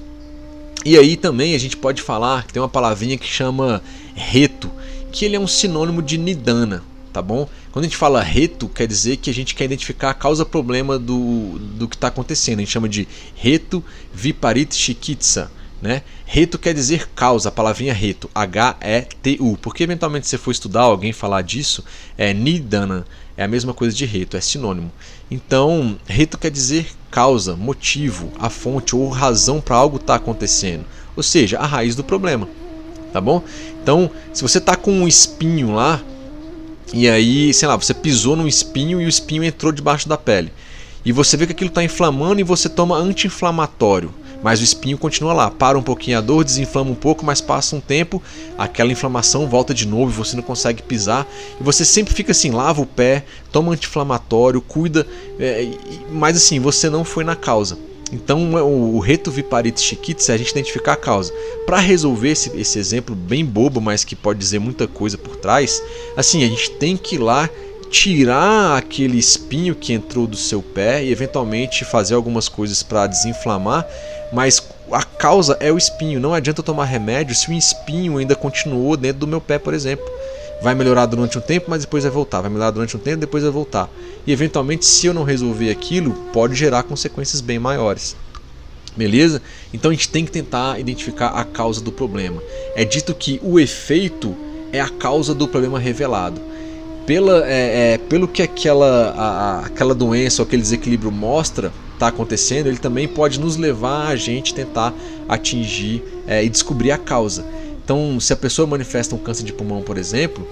E 0.84 0.96
aí 0.96 1.16
também 1.16 1.54
a 1.54 1.58
gente 1.58 1.76
pode 1.76 2.00
falar 2.00 2.46
que 2.46 2.52
tem 2.52 2.62
uma 2.62 2.68
palavrinha 2.68 3.18
que 3.18 3.26
chama 3.26 3.82
reto, 4.14 4.70
que 5.10 5.24
ele 5.24 5.34
é 5.34 5.40
um 5.40 5.48
sinônimo 5.48 6.00
de 6.00 6.16
nidana 6.16 6.82
tá 7.16 7.22
bom? 7.22 7.48
Quando 7.72 7.86
a 7.86 7.88
gente 7.88 7.96
fala 7.96 8.22
reto, 8.22 8.68
quer 8.68 8.86
dizer 8.86 9.16
que 9.16 9.30
a 9.30 9.32
gente 9.32 9.54
quer 9.54 9.64
identificar 9.64 10.10
a 10.10 10.14
causa-problema 10.14 10.98
do, 10.98 11.58
do 11.58 11.88
que 11.88 11.96
está 11.96 12.08
acontecendo. 12.08 12.58
A 12.58 12.60
gente 12.60 12.70
chama 12.70 12.90
de 12.90 13.08
reto 13.34 13.82
viparit 14.12 14.74
chikitsa. 14.74 15.50
Né? 15.80 16.02
Reto 16.26 16.58
quer 16.58 16.74
dizer 16.74 17.08
causa, 17.14 17.48
a 17.48 17.52
palavrinha 17.52 17.94
reto, 17.94 18.28
H-E-T-U. 18.34 19.56
Porque 19.62 19.82
eventualmente 19.82 20.26
você 20.26 20.36
for 20.36 20.50
estudar 20.50 20.82
alguém 20.82 21.10
falar 21.10 21.40
disso, 21.40 21.82
é 22.18 22.34
nidana, 22.34 23.06
é 23.34 23.44
a 23.44 23.48
mesma 23.48 23.72
coisa 23.72 23.96
de 23.96 24.04
reto, 24.04 24.36
é 24.36 24.40
sinônimo. 24.42 24.92
Então, 25.30 25.98
reto 26.06 26.36
quer 26.36 26.50
dizer 26.50 26.86
causa, 27.10 27.56
motivo, 27.56 28.30
a 28.38 28.50
fonte 28.50 28.94
ou 28.94 29.08
razão 29.08 29.58
para 29.58 29.76
algo 29.76 29.96
estar 29.96 30.18
tá 30.18 30.22
acontecendo. 30.22 30.84
Ou 31.16 31.22
seja, 31.22 31.58
a 31.58 31.66
raiz 31.66 31.96
do 31.96 32.04
problema. 32.04 32.46
Tá 33.10 33.22
bom? 33.22 33.42
Então, 33.82 34.10
se 34.34 34.42
você 34.42 34.58
está 34.58 34.76
com 34.76 34.92
um 34.92 35.08
espinho 35.08 35.72
lá, 35.72 36.02
e 36.92 37.08
aí, 37.08 37.52
sei 37.52 37.68
lá, 37.68 37.76
você 37.76 37.92
pisou 37.92 38.36
num 38.36 38.46
espinho 38.46 39.00
e 39.00 39.06
o 39.06 39.08
espinho 39.08 39.44
entrou 39.44 39.72
debaixo 39.72 40.08
da 40.08 40.16
pele. 40.16 40.52
E 41.04 41.12
você 41.12 41.36
vê 41.36 41.46
que 41.46 41.52
aquilo 41.52 41.68
está 41.68 41.84
inflamando 41.84 42.40
e 42.40 42.44
você 42.44 42.68
toma 42.68 42.96
anti-inflamatório. 42.96 44.12
Mas 44.42 44.60
o 44.60 44.64
espinho 44.64 44.98
continua 44.98 45.32
lá, 45.32 45.50
para 45.50 45.78
um 45.78 45.82
pouquinho 45.82 46.18
a 46.18 46.20
dor, 46.20 46.44
desinflama 46.44 46.90
um 46.90 46.94
pouco, 46.94 47.24
mas 47.24 47.40
passa 47.40 47.74
um 47.74 47.80
tempo, 47.80 48.22
aquela 48.58 48.92
inflamação 48.92 49.48
volta 49.48 49.72
de 49.72 49.86
novo 49.86 50.10
e 50.10 50.14
você 50.14 50.36
não 50.36 50.42
consegue 50.42 50.82
pisar. 50.82 51.26
E 51.60 51.62
você 51.64 51.84
sempre 51.84 52.12
fica 52.12 52.32
assim, 52.32 52.50
lava 52.50 52.82
o 52.82 52.86
pé, 52.86 53.24
toma 53.50 53.72
anti-inflamatório, 53.72 54.60
cuida, 54.60 55.06
é, 55.38 55.68
mas 56.10 56.36
assim, 56.36 56.60
você 56.60 56.90
não 56.90 57.04
foi 57.04 57.24
na 57.24 57.34
causa. 57.34 57.78
Então, 58.12 58.56
é 58.56 58.62
o 58.62 58.98
reto 58.98 59.30
viparita 59.30 59.80
chiquitis 59.80 60.28
é 60.28 60.34
a 60.34 60.36
gente 60.36 60.50
identificar 60.50 60.92
a 60.92 60.96
causa. 60.96 61.32
Para 61.66 61.78
resolver 61.78 62.30
esse, 62.30 62.56
esse 62.56 62.78
exemplo 62.78 63.14
bem 63.14 63.44
bobo, 63.44 63.80
mas 63.80 64.04
que 64.04 64.14
pode 64.14 64.38
dizer 64.38 64.60
muita 64.60 64.86
coisa 64.86 65.18
por 65.18 65.36
trás, 65.36 65.82
assim, 66.16 66.44
a 66.44 66.48
gente 66.48 66.70
tem 66.72 66.96
que 66.96 67.16
ir 67.16 67.18
lá 67.18 67.50
tirar 67.90 68.76
aquele 68.76 69.18
espinho 69.18 69.74
que 69.74 69.92
entrou 69.92 70.26
do 70.26 70.36
seu 70.36 70.62
pé 70.62 71.04
e 71.04 71.10
eventualmente 71.10 71.84
fazer 71.84 72.14
algumas 72.14 72.48
coisas 72.48 72.82
para 72.82 73.06
desinflamar, 73.06 73.86
mas 74.32 74.62
a 74.90 75.02
causa 75.02 75.56
é 75.60 75.72
o 75.72 75.78
espinho. 75.78 76.20
Não 76.20 76.34
adianta 76.34 76.62
tomar 76.62 76.84
remédio 76.84 77.34
se 77.34 77.48
o 77.48 77.52
espinho 77.52 78.18
ainda 78.18 78.34
continuou 78.34 78.96
dentro 78.96 79.20
do 79.20 79.26
meu 79.26 79.40
pé, 79.40 79.58
por 79.58 79.74
exemplo. 79.74 80.04
Vai 80.62 80.74
melhorar 80.74 81.06
durante 81.06 81.36
um 81.38 81.40
tempo, 81.40 81.66
mas 81.68 81.82
depois 81.82 82.04
vai 82.04 82.12
voltar. 82.12 82.40
Vai 82.40 82.50
melhorar 82.50 82.70
durante 82.70 82.96
um 82.96 83.00
tempo, 83.00 83.18
depois 83.18 83.42
vai 83.42 83.52
voltar. 83.52 83.90
E 84.26 84.32
eventualmente, 84.32 84.84
se 84.84 85.06
eu 85.06 85.14
não 85.14 85.22
resolver 85.22 85.70
aquilo, 85.70 86.12
pode 86.32 86.54
gerar 86.54 86.82
consequências 86.82 87.40
bem 87.40 87.58
maiores. 87.58 88.16
Beleza? 88.96 89.42
Então 89.74 89.90
a 89.90 89.94
gente 89.94 90.08
tem 90.08 90.24
que 90.24 90.30
tentar 90.30 90.80
identificar 90.80 91.28
a 91.28 91.44
causa 91.44 91.82
do 91.82 91.92
problema. 91.92 92.42
É 92.74 92.84
dito 92.84 93.14
que 93.14 93.38
o 93.42 93.60
efeito 93.60 94.34
é 94.72 94.80
a 94.80 94.88
causa 94.88 95.34
do 95.34 95.46
problema 95.46 95.78
revelado. 95.78 96.40
Pela, 97.06 97.46
é, 97.46 97.94
é, 97.94 97.98
pelo 97.98 98.26
que 98.26 98.42
aquela, 98.42 99.14
a, 99.16 99.66
aquela 99.66 99.94
doença 99.94 100.42
ou 100.42 100.46
aquele 100.46 100.62
desequilíbrio 100.62 101.12
mostra, 101.12 101.72
está 101.92 102.08
acontecendo, 102.08 102.66
ele 102.66 102.78
também 102.78 103.06
pode 103.06 103.38
nos 103.38 103.56
levar 103.56 104.08
a 104.08 104.16
gente 104.16 104.54
tentar 104.54 104.92
atingir 105.28 106.02
é, 106.26 106.44
e 106.44 106.48
descobrir 106.48 106.90
a 106.90 106.98
causa. 106.98 107.44
Então, 107.86 108.18
se 108.18 108.32
a 108.32 108.36
pessoa 108.36 108.66
manifesta 108.66 109.14
um 109.14 109.18
câncer 109.18 109.44
de 109.44 109.52
pulmão, 109.52 109.80
por 109.80 109.96
exemplo, 109.96 110.44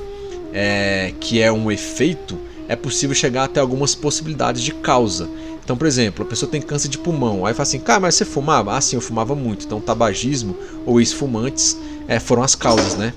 é, 0.52 1.12
que 1.18 1.42
é 1.42 1.50
um 1.50 1.68
efeito, 1.68 2.38
é 2.68 2.76
possível 2.76 3.12
chegar 3.12 3.42
até 3.42 3.58
algumas 3.58 3.92
possibilidades 3.92 4.62
de 4.62 4.72
causa. 4.72 5.28
Então, 5.64 5.76
por 5.76 5.84
exemplo, 5.88 6.24
a 6.24 6.28
pessoa 6.28 6.48
tem 6.48 6.62
câncer 6.62 6.86
de 6.86 6.96
pulmão, 6.96 7.44
aí 7.44 7.52
fala 7.52 7.64
assim, 7.64 7.80
cara, 7.80 7.98
mas 7.98 8.14
você 8.14 8.24
fumava? 8.24 8.76
Ah, 8.76 8.80
sim, 8.80 8.94
eu 8.94 9.02
fumava 9.02 9.34
muito. 9.34 9.66
Então, 9.66 9.80
tabagismo 9.80 10.56
ou 10.86 11.00
ex-fumantes 11.00 11.76
é, 12.06 12.20
foram 12.20 12.44
as 12.44 12.54
causas, 12.54 12.94
né? 12.94 13.12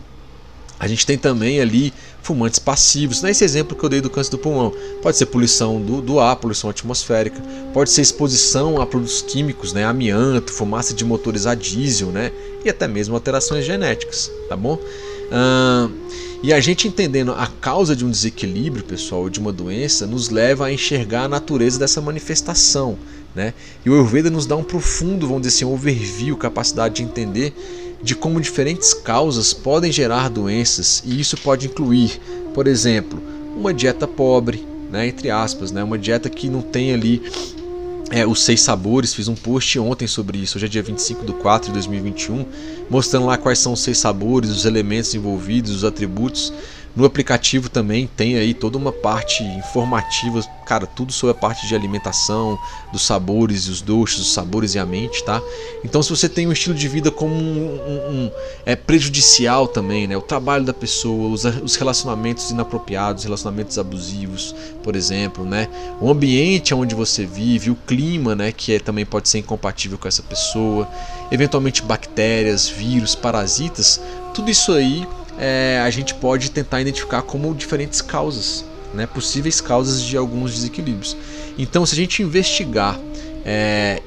A 0.79 0.87
gente 0.87 1.05
tem 1.05 1.17
também 1.17 1.59
ali 1.59 1.93
fumantes 2.21 2.59
passivos. 2.59 3.21
Nesse 3.21 3.43
exemplo 3.43 3.75
que 3.75 3.83
eu 3.83 3.89
dei 3.89 4.01
do 4.01 4.09
câncer 4.09 4.31
do 4.31 4.37
pulmão, 4.37 4.73
pode 5.01 5.17
ser 5.17 5.25
poluição 5.27 5.81
do, 5.81 6.01
do 6.01 6.19
ar, 6.19 6.35
poluição 6.35 6.69
atmosférica, 6.69 7.41
pode 7.73 7.89
ser 7.89 8.01
exposição 8.01 8.81
a 8.81 8.85
produtos 8.85 9.21
químicos, 9.21 9.73
né, 9.73 9.85
amianto, 9.85 10.51
fumaça 10.51 10.93
de 10.93 11.05
motores 11.05 11.45
a 11.45 11.55
diesel, 11.55 12.09
né, 12.09 12.31
e 12.63 12.69
até 12.69 12.87
mesmo 12.87 13.15
alterações 13.15 13.65
genéticas, 13.65 14.29
tá 14.49 14.57
bom? 14.57 14.77
E 16.43 16.53
a 16.53 16.59
gente 16.59 16.87
entendendo 16.87 17.31
a 17.31 17.47
causa 17.47 17.95
de 17.95 18.05
um 18.05 18.11
desequilíbrio, 18.11 18.83
pessoal, 18.83 19.29
de 19.29 19.39
uma 19.39 19.51
doença, 19.51 20.05
nos 20.05 20.29
leva 20.29 20.67
a 20.67 20.71
enxergar 20.71 21.23
a 21.23 21.27
natureza 21.27 21.79
dessa 21.79 21.99
manifestação. 21.99 22.97
Né? 23.33 23.53
E 23.85 23.89
o 23.89 23.93
Ayurveda 23.93 24.29
nos 24.29 24.45
dá 24.45 24.55
um 24.55 24.63
profundo, 24.63 25.27
vamos 25.27 25.43
dizer 25.43 25.55
assim, 25.55 25.73
overview, 25.73 26.37
capacidade 26.37 26.95
de 26.95 27.03
entender 27.03 27.53
de 28.01 28.15
como 28.15 28.39
diferentes 28.39 28.93
causas 28.93 29.53
podem 29.53 29.91
gerar 29.91 30.29
doenças 30.29 31.01
e 31.05 31.19
isso 31.19 31.37
pode 31.37 31.67
incluir, 31.67 32.19
por 32.53 32.67
exemplo, 32.67 33.21
uma 33.55 33.73
dieta 33.73 34.07
pobre, 34.07 34.63
né, 34.91 35.07
entre 35.07 35.29
aspas, 35.29 35.71
né, 35.71 35.83
uma 35.83 35.97
dieta 35.97 36.29
que 36.29 36.49
não 36.49 36.61
tem 36.61 36.93
ali 36.93 37.21
é, 38.11 38.25
os 38.25 38.41
seis 38.43 38.61
sabores. 38.61 39.13
Fiz 39.13 39.27
um 39.27 39.35
post 39.35 39.77
ontem 39.79 40.07
sobre 40.07 40.37
isso, 40.37 40.57
hoje 40.57 40.65
é 40.65 40.69
dia 40.69 40.83
25 40.83 41.25
de 41.25 41.33
4 41.33 41.67
de 41.67 41.73
2021, 41.73 42.45
mostrando 42.89 43.25
lá 43.25 43.37
quais 43.37 43.59
são 43.59 43.73
os 43.73 43.81
seis 43.81 43.97
sabores, 43.97 44.49
os 44.49 44.65
elementos 44.65 45.13
envolvidos, 45.13 45.71
os 45.71 45.83
atributos. 45.83 46.53
No 46.97 47.05
aplicativo 47.05 47.69
também 47.69 48.09
tem 48.17 48.37
aí 48.37 48.55
toda 48.55 48.75
uma 48.75 48.91
parte 48.91 49.43
informativa, 49.43 50.41
cara, 50.65 50.87
tudo 50.87 51.13
sobre 51.13 51.37
a 51.37 51.39
parte 51.39 51.67
de 51.67 51.75
alimentação, 51.75 52.57
dos 52.91 53.05
sabores 53.05 53.65
e 53.65 53.69
os 53.69 53.81
doces, 53.81 54.17
os 54.17 54.33
sabores 54.33 54.73
e 54.73 54.79
a 54.79 54.85
mente, 54.85 55.23
tá? 55.23 55.39
Então 55.83 56.01
se 56.01 56.09
você 56.09 56.27
tem 56.27 56.47
um 56.47 56.51
estilo 56.51 56.73
de 56.73 56.87
vida 56.87 57.11
como 57.11 57.35
um, 57.35 57.37
um, 57.37 58.11
um 58.11 58.31
é 58.65 58.75
prejudicial 58.75 59.67
também, 59.67 60.07
né? 60.07 60.17
O 60.17 60.23
trabalho 60.23 60.65
da 60.65 60.73
pessoa, 60.73 61.29
os, 61.29 61.45
os 61.45 61.75
relacionamentos 61.75 62.49
inapropriados, 62.49 63.25
relacionamentos 63.25 63.77
abusivos, 63.77 64.55
por 64.81 64.95
exemplo, 64.95 65.45
né? 65.45 65.67
O 66.01 66.09
ambiente 66.09 66.73
onde 66.73 66.95
você 66.95 67.27
vive, 67.27 67.69
o 67.69 67.75
clima, 67.75 68.33
né? 68.33 68.51
Que 68.51 68.73
é, 68.73 68.79
também 68.79 69.05
pode 69.05 69.29
ser 69.29 69.37
incompatível 69.37 69.99
com 69.99 70.07
essa 70.07 70.23
pessoa, 70.23 70.89
eventualmente 71.29 71.83
bactérias, 71.83 72.67
vírus, 72.67 73.13
parasitas, 73.13 74.01
tudo 74.33 74.49
isso 74.49 74.71
aí 74.71 75.05
é, 75.37 75.81
a 75.83 75.89
gente 75.89 76.13
pode 76.15 76.51
tentar 76.51 76.81
identificar 76.81 77.21
como 77.21 77.53
diferentes 77.53 78.01
causas, 78.01 78.65
né, 78.93 79.05
possíveis 79.05 79.61
causas 79.61 80.01
de 80.01 80.17
alguns 80.17 80.53
desequilíbrios. 80.53 81.15
Então, 81.57 81.85
se 81.85 81.93
a 81.93 81.97
gente 81.97 82.21
investigar 82.21 82.99
é, 83.45 84.01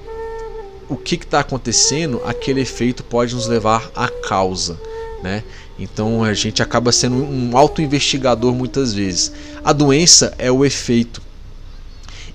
o 0.89 0.97
que 0.97 1.15
está 1.15 1.41
acontecendo, 1.41 2.21
aquele 2.27 2.61
efeito 2.61 3.05
pode 3.05 3.35
nos 3.35 3.47
levar 3.47 3.91
à 3.95 4.09
causa. 4.09 4.79
Né? 5.23 5.45
Então 5.79 6.25
a 6.25 6.35
gente 6.35 6.63
acaba 6.63 6.91
sendo 6.93 7.17
um 7.17 7.57
auto-investigador 7.57 8.55
muitas 8.55 8.93
vezes. 8.93 9.33
A 9.63 9.73
doença 9.73 10.35
é 10.39 10.51
o 10.51 10.65
efeito 10.65 11.23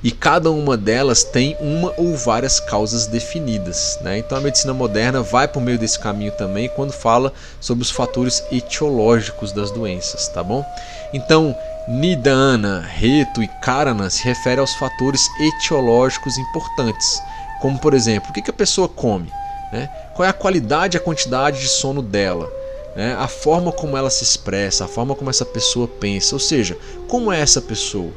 e 0.05 0.11
cada 0.11 0.51
uma 0.51 0.77
delas 0.77 1.23
tem 1.23 1.57
uma 1.59 1.91
ou 1.97 2.15
várias 2.15 2.59
causas 2.59 3.07
definidas. 3.07 3.97
Né? 4.01 4.19
Então 4.19 4.37
a 4.37 4.41
medicina 4.41 4.71
moderna 4.71 5.23
vai 5.23 5.47
por 5.47 5.59
meio 5.59 5.79
desse 5.79 5.97
caminho 5.97 6.31
também 6.33 6.69
quando 6.69 6.91
fala 6.91 7.33
sobre 7.59 7.81
os 7.81 7.89
fatores 7.89 8.43
etiológicos 8.51 9.51
das 9.51 9.71
doenças, 9.71 10.27
tá 10.27 10.43
bom? 10.43 10.63
Então 11.11 11.57
Nidana, 11.87 12.81
Reto 12.81 13.41
e 13.41 13.47
Karana 13.47 14.07
se 14.11 14.23
refere 14.23 14.61
aos 14.61 14.75
fatores 14.75 15.27
etiológicos 15.39 16.37
importantes, 16.37 17.19
como 17.59 17.79
por 17.79 17.95
exemplo, 17.95 18.29
o 18.29 18.33
que 18.33 18.47
a 18.47 18.53
pessoa 18.53 18.87
come, 18.87 19.31
né? 19.73 19.89
qual 20.15 20.23
é 20.23 20.29
a 20.29 20.33
qualidade 20.33 20.97
e 20.97 20.99
a 20.99 21.03
quantidade 21.03 21.59
de 21.59 21.67
sono 21.67 22.03
dela, 22.03 22.47
né? 22.95 23.15
a 23.17 23.27
forma 23.27 23.71
como 23.71 23.97
ela 23.97 24.11
se 24.11 24.23
expressa, 24.23 24.85
a 24.85 24.87
forma 24.87 25.15
como 25.15 25.31
essa 25.31 25.45
pessoa 25.45 25.87
pensa, 25.87 26.35
ou 26.35 26.39
seja, 26.39 26.77
como 27.07 27.31
é 27.31 27.41
essa 27.41 27.59
pessoa. 27.59 28.11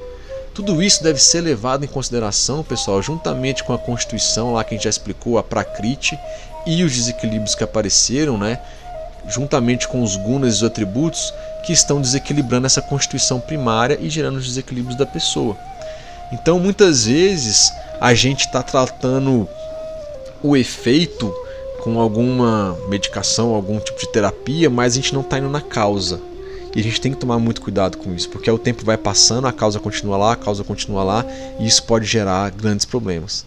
Tudo 0.59 0.83
isso 0.83 1.05
deve 1.05 1.21
ser 1.23 1.41
levado 1.41 1.85
em 1.85 1.87
consideração, 1.89 2.65
pessoal, 2.65 3.01
juntamente 3.01 3.63
com 3.63 3.73
a 3.73 3.79
Constituição, 3.79 4.55
lá 4.55 4.65
que 4.65 4.75
a 4.75 4.77
gente 4.77 4.83
já 4.83 4.91
explicou, 4.91 5.39
a 5.39 5.43
Prakriti 5.45 6.19
e 6.67 6.83
os 6.83 6.93
desequilíbrios 6.93 7.55
que 7.55 7.63
apareceram, 7.63 8.37
né? 8.37 8.59
juntamente 9.29 9.87
com 9.87 10.03
os 10.03 10.17
gunas 10.17 10.55
e 10.55 10.57
os 10.57 10.65
atributos 10.65 11.33
que 11.65 11.73
estão 11.73 12.01
desequilibrando 12.01 12.67
essa 12.67 12.83
constituição 12.83 13.39
primária 13.39 13.97
e 14.01 14.11
gerando 14.11 14.39
os 14.39 14.49
desequilíbrios 14.49 14.99
da 14.99 15.07
pessoa. 15.07 15.57
Então, 16.33 16.59
muitas 16.59 17.05
vezes, 17.05 17.73
a 18.01 18.13
gente 18.13 18.41
está 18.41 18.61
tratando 18.61 19.49
o 20.43 20.57
efeito 20.57 21.33
com 21.85 22.01
alguma 22.01 22.77
medicação, 22.89 23.55
algum 23.55 23.79
tipo 23.79 24.01
de 24.01 24.11
terapia, 24.11 24.69
mas 24.69 24.95
a 24.95 24.97
gente 24.97 25.15
não 25.15 25.21
está 25.21 25.39
indo 25.39 25.51
na 25.51 25.61
causa. 25.61 26.21
E 26.79 26.81
a 26.81 26.85
gente 26.85 27.01
tem 27.01 27.11
que 27.11 27.18
tomar 27.18 27.41
muito 27.41 27.61
cuidado 27.61 27.99
com 27.99 28.14
isso, 28.14 28.29
porque 28.29 28.49
o 28.49 28.57
tempo 28.57 28.85
vai 28.85 28.97
passando, 28.97 29.49
a 29.49 29.53
causa 29.53 29.81
continua 29.81 30.16
lá, 30.16 30.33
a 30.35 30.37
causa 30.37 30.62
continua 30.62 31.03
lá, 31.03 31.26
e 31.59 31.66
isso 31.66 31.83
pode 31.83 32.07
gerar 32.07 32.49
grandes 32.53 32.87
problemas. 32.87 33.45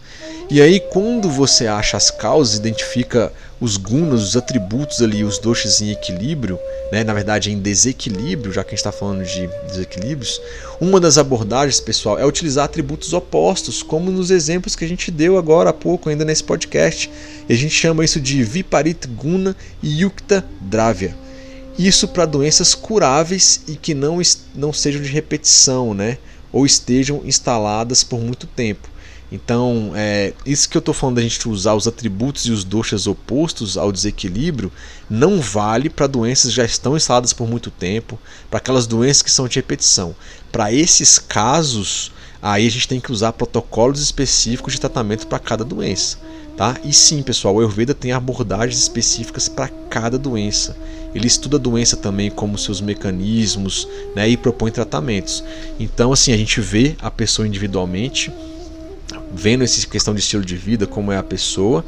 E 0.50 0.62
aí, 0.62 0.82
quando 0.82 1.30
você 1.30 1.66
acha 1.66 1.96
as 1.96 2.12
causas, 2.12 2.58
identifica 2.58 3.32
os 3.62 3.78
gunas, 3.78 4.22
os 4.22 4.36
atributos 4.36 5.02
ali, 5.02 5.24
os 5.24 5.40
doshas 5.40 5.82
em 5.82 5.92
equilíbrio, 5.92 6.60
né, 6.92 7.06
na 7.06 7.14
verdade 7.14 7.50
em 7.50 7.58
desequilíbrio, 7.58 8.52
já 8.52 8.66
que 8.66 8.72
a 8.72 8.72
gente 8.72 8.80
está 8.80 8.92
falando 8.92 9.24
de 9.24 9.48
desequilíbrios, 9.66 10.42
uma 10.82 11.00
das 11.00 11.18
abordagens, 11.18 11.80
pessoal, 11.80 12.20
é 12.20 12.26
utilizar 12.26 12.66
atributos 12.66 13.14
opostos, 13.14 13.82
como 13.82 14.12
nos 14.12 14.30
exemplos 14.30 14.76
que 14.76 14.84
a 14.84 14.90
gente 14.90 15.10
deu 15.10 15.38
agora 15.38 15.70
há 15.70 15.74
pouco, 15.74 16.10
ainda 16.10 16.26
nesse 16.26 16.44
podcast. 16.44 17.10
E 17.48 17.54
a 17.54 17.56
gente 17.56 17.74
chama 17.74 18.04
isso 18.04 18.20
de 18.20 18.44
Viparit 18.44 19.08
Guna 19.08 19.56
e 19.82 20.02
Yukta 20.02 20.44
Dravya. 20.60 21.16
Isso 21.78 22.08
para 22.08 22.26
doenças 22.26 22.76
curáveis 22.76 23.62
e 23.68 23.76
que 23.76 23.94
não, 23.94 24.20
não 24.54 24.74
sejam 24.74 25.02
de 25.02 25.10
repetição, 25.10 25.94
né? 25.94 26.18
Ou 26.52 26.66
estejam 26.66 27.22
instaladas 27.26 28.04
por 28.04 28.20
muito 28.20 28.46
tempo. 28.46 28.90
Então, 29.32 29.94
é, 29.96 30.34
isso 30.46 30.68
que 30.68 30.76
eu 30.76 30.80
estou 30.80 30.94
falando 30.94 31.16
da 31.16 31.22
gente 31.22 31.48
usar 31.48 31.74
os 31.74 31.88
atributos 31.88 32.46
e 32.46 32.52
os 32.52 32.66
doshas 32.66 33.08
opostos 33.08 33.78
ao 33.78 33.90
desequilíbrio 33.90 34.70
não 35.10 35.40
vale 35.40 35.90
para 35.90 36.06
doenças 36.06 36.52
que 36.52 36.58
já 36.58 36.66
estão 36.66 36.98
instaladas 36.98 37.32
por 37.32 37.48
muito 37.48 37.72
tempo, 37.72 38.20
para 38.50 38.58
aquelas 38.58 38.86
doenças 38.86 39.22
que 39.22 39.32
são 39.32 39.48
de 39.48 39.56
repetição. 39.56 40.14
Para 40.52 40.74
esses 40.74 41.18
casos, 41.18 42.12
aí 42.42 42.68
a 42.68 42.70
gente 42.70 42.90
tem 42.90 43.00
que 43.00 43.12
usar 43.12 43.32
protocolos 43.32 44.02
específicos 44.02 44.74
de 44.74 44.82
tratamento 44.82 45.26
para 45.26 45.40
cada 45.40 45.64
doença. 45.64 46.18
Tá? 46.62 46.78
E 46.84 46.94
sim, 46.94 47.24
pessoal, 47.24 47.56
o 47.56 47.58
Ayurveda 47.60 47.92
tem 47.92 48.12
abordagens 48.12 48.80
específicas 48.80 49.50
para 49.50 49.68
cada 49.90 50.16
doença. 50.16 50.78
Ele 51.12 51.26
estuda 51.26 51.58
a 51.58 51.60
doença 51.60 51.98
também 51.98 52.30
como 52.30 52.56
seus 52.56 52.80
mecanismos 52.80 53.88
né, 54.16 54.30
e 54.30 54.38
propõe 54.38 54.70
tratamentos. 54.70 55.44
Então, 55.80 56.14
assim, 56.14 56.32
a 56.32 56.38
gente 56.38 56.62
vê 56.62 56.96
a 57.02 57.10
pessoa 57.10 57.48
individualmente, 57.48 58.32
vendo 59.34 59.64
essa 59.64 59.88
questão 59.88 60.14
de 60.14 60.20
estilo 60.20 60.46
de 60.46 60.56
vida, 60.56 60.86
como 60.86 61.12
é 61.12 61.18
a 61.18 61.24
pessoa, 61.24 61.84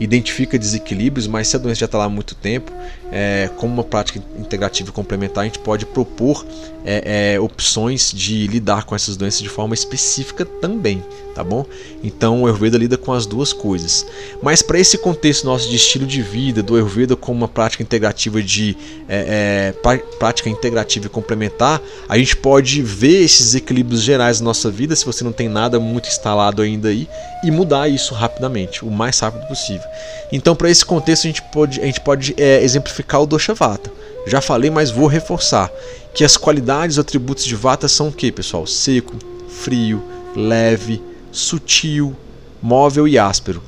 identifica 0.00 0.58
desequilíbrios, 0.58 1.26
mas 1.26 1.48
se 1.48 1.56
a 1.56 1.58
doença 1.58 1.80
já 1.80 1.86
está 1.86 1.98
lá 1.98 2.04
há 2.04 2.08
muito 2.08 2.34
tempo, 2.34 2.72
é, 3.10 3.50
como 3.56 3.72
uma 3.72 3.84
prática 3.84 4.22
integrativa 4.38 4.90
e 4.90 4.92
complementar, 4.92 5.42
a 5.42 5.46
gente 5.46 5.58
pode 5.58 5.86
propor 5.86 6.44
é, 6.84 7.34
é, 7.34 7.40
opções 7.40 8.12
de 8.12 8.46
lidar 8.46 8.84
com 8.84 8.94
essas 8.94 9.16
doenças 9.16 9.40
de 9.40 9.48
forma 9.48 9.74
específica 9.74 10.44
também, 10.44 11.02
tá 11.34 11.42
bom? 11.42 11.64
Então 12.02 12.42
o 12.42 12.46
Ayurveda 12.46 12.78
lida 12.78 12.96
com 12.96 13.12
as 13.12 13.26
duas 13.26 13.52
coisas. 13.52 14.06
Mas 14.42 14.62
para 14.62 14.78
esse 14.78 14.98
contexto 14.98 15.44
nosso 15.44 15.68
de 15.68 15.76
estilo 15.76 16.06
de 16.06 16.22
vida, 16.22 16.62
do 16.62 16.76
Ayurveda 16.76 17.16
como 17.16 17.38
uma 17.38 17.48
prática 17.48 17.82
integrativa 17.82 18.42
de 18.42 18.76
é, 19.08 19.72
é, 19.84 20.02
prática 20.18 20.48
integrativa 20.48 21.06
e 21.06 21.08
complementar, 21.08 21.80
a 22.08 22.18
gente 22.18 22.36
pode 22.36 22.82
ver 22.82 23.22
esses 23.22 23.54
equilíbrios 23.54 24.02
gerais 24.02 24.38
da 24.38 24.44
nossa 24.44 24.70
vida, 24.70 24.94
se 24.94 25.04
você 25.04 25.24
não 25.24 25.32
tem 25.32 25.48
nada 25.48 25.80
muito 25.80 26.08
instalado 26.08 26.62
ainda 26.62 26.88
aí, 26.88 27.08
e 27.42 27.50
mudar 27.50 27.88
isso 27.88 28.14
rapidamente, 28.14 28.84
o 28.84 28.90
mais 28.90 29.18
rápido 29.18 29.46
possível. 29.46 29.87
Então, 30.32 30.54
para 30.54 30.70
esse 30.70 30.84
contexto, 30.84 31.24
a 31.24 31.28
gente 31.28 31.42
pode, 31.42 31.80
a 31.80 31.84
gente 31.84 32.00
pode 32.00 32.34
é, 32.36 32.62
exemplificar 32.62 33.22
o 33.22 33.26
Dosha 33.26 33.54
Vata. 33.54 33.90
Já 34.26 34.40
falei, 34.40 34.70
mas 34.70 34.90
vou 34.90 35.06
reforçar 35.06 35.70
que 36.14 36.24
as 36.24 36.36
qualidades 36.36 36.96
e 36.96 37.00
atributos 37.00 37.44
de 37.44 37.54
Vata 37.54 37.88
são 37.88 38.08
o 38.08 38.12
que, 38.12 38.30
pessoal? 38.30 38.66
Seco, 38.66 39.14
frio, 39.48 40.02
leve, 40.34 41.02
sutil, 41.32 42.14
móvel 42.62 43.06
e 43.08 43.18
áspero. 43.18 43.62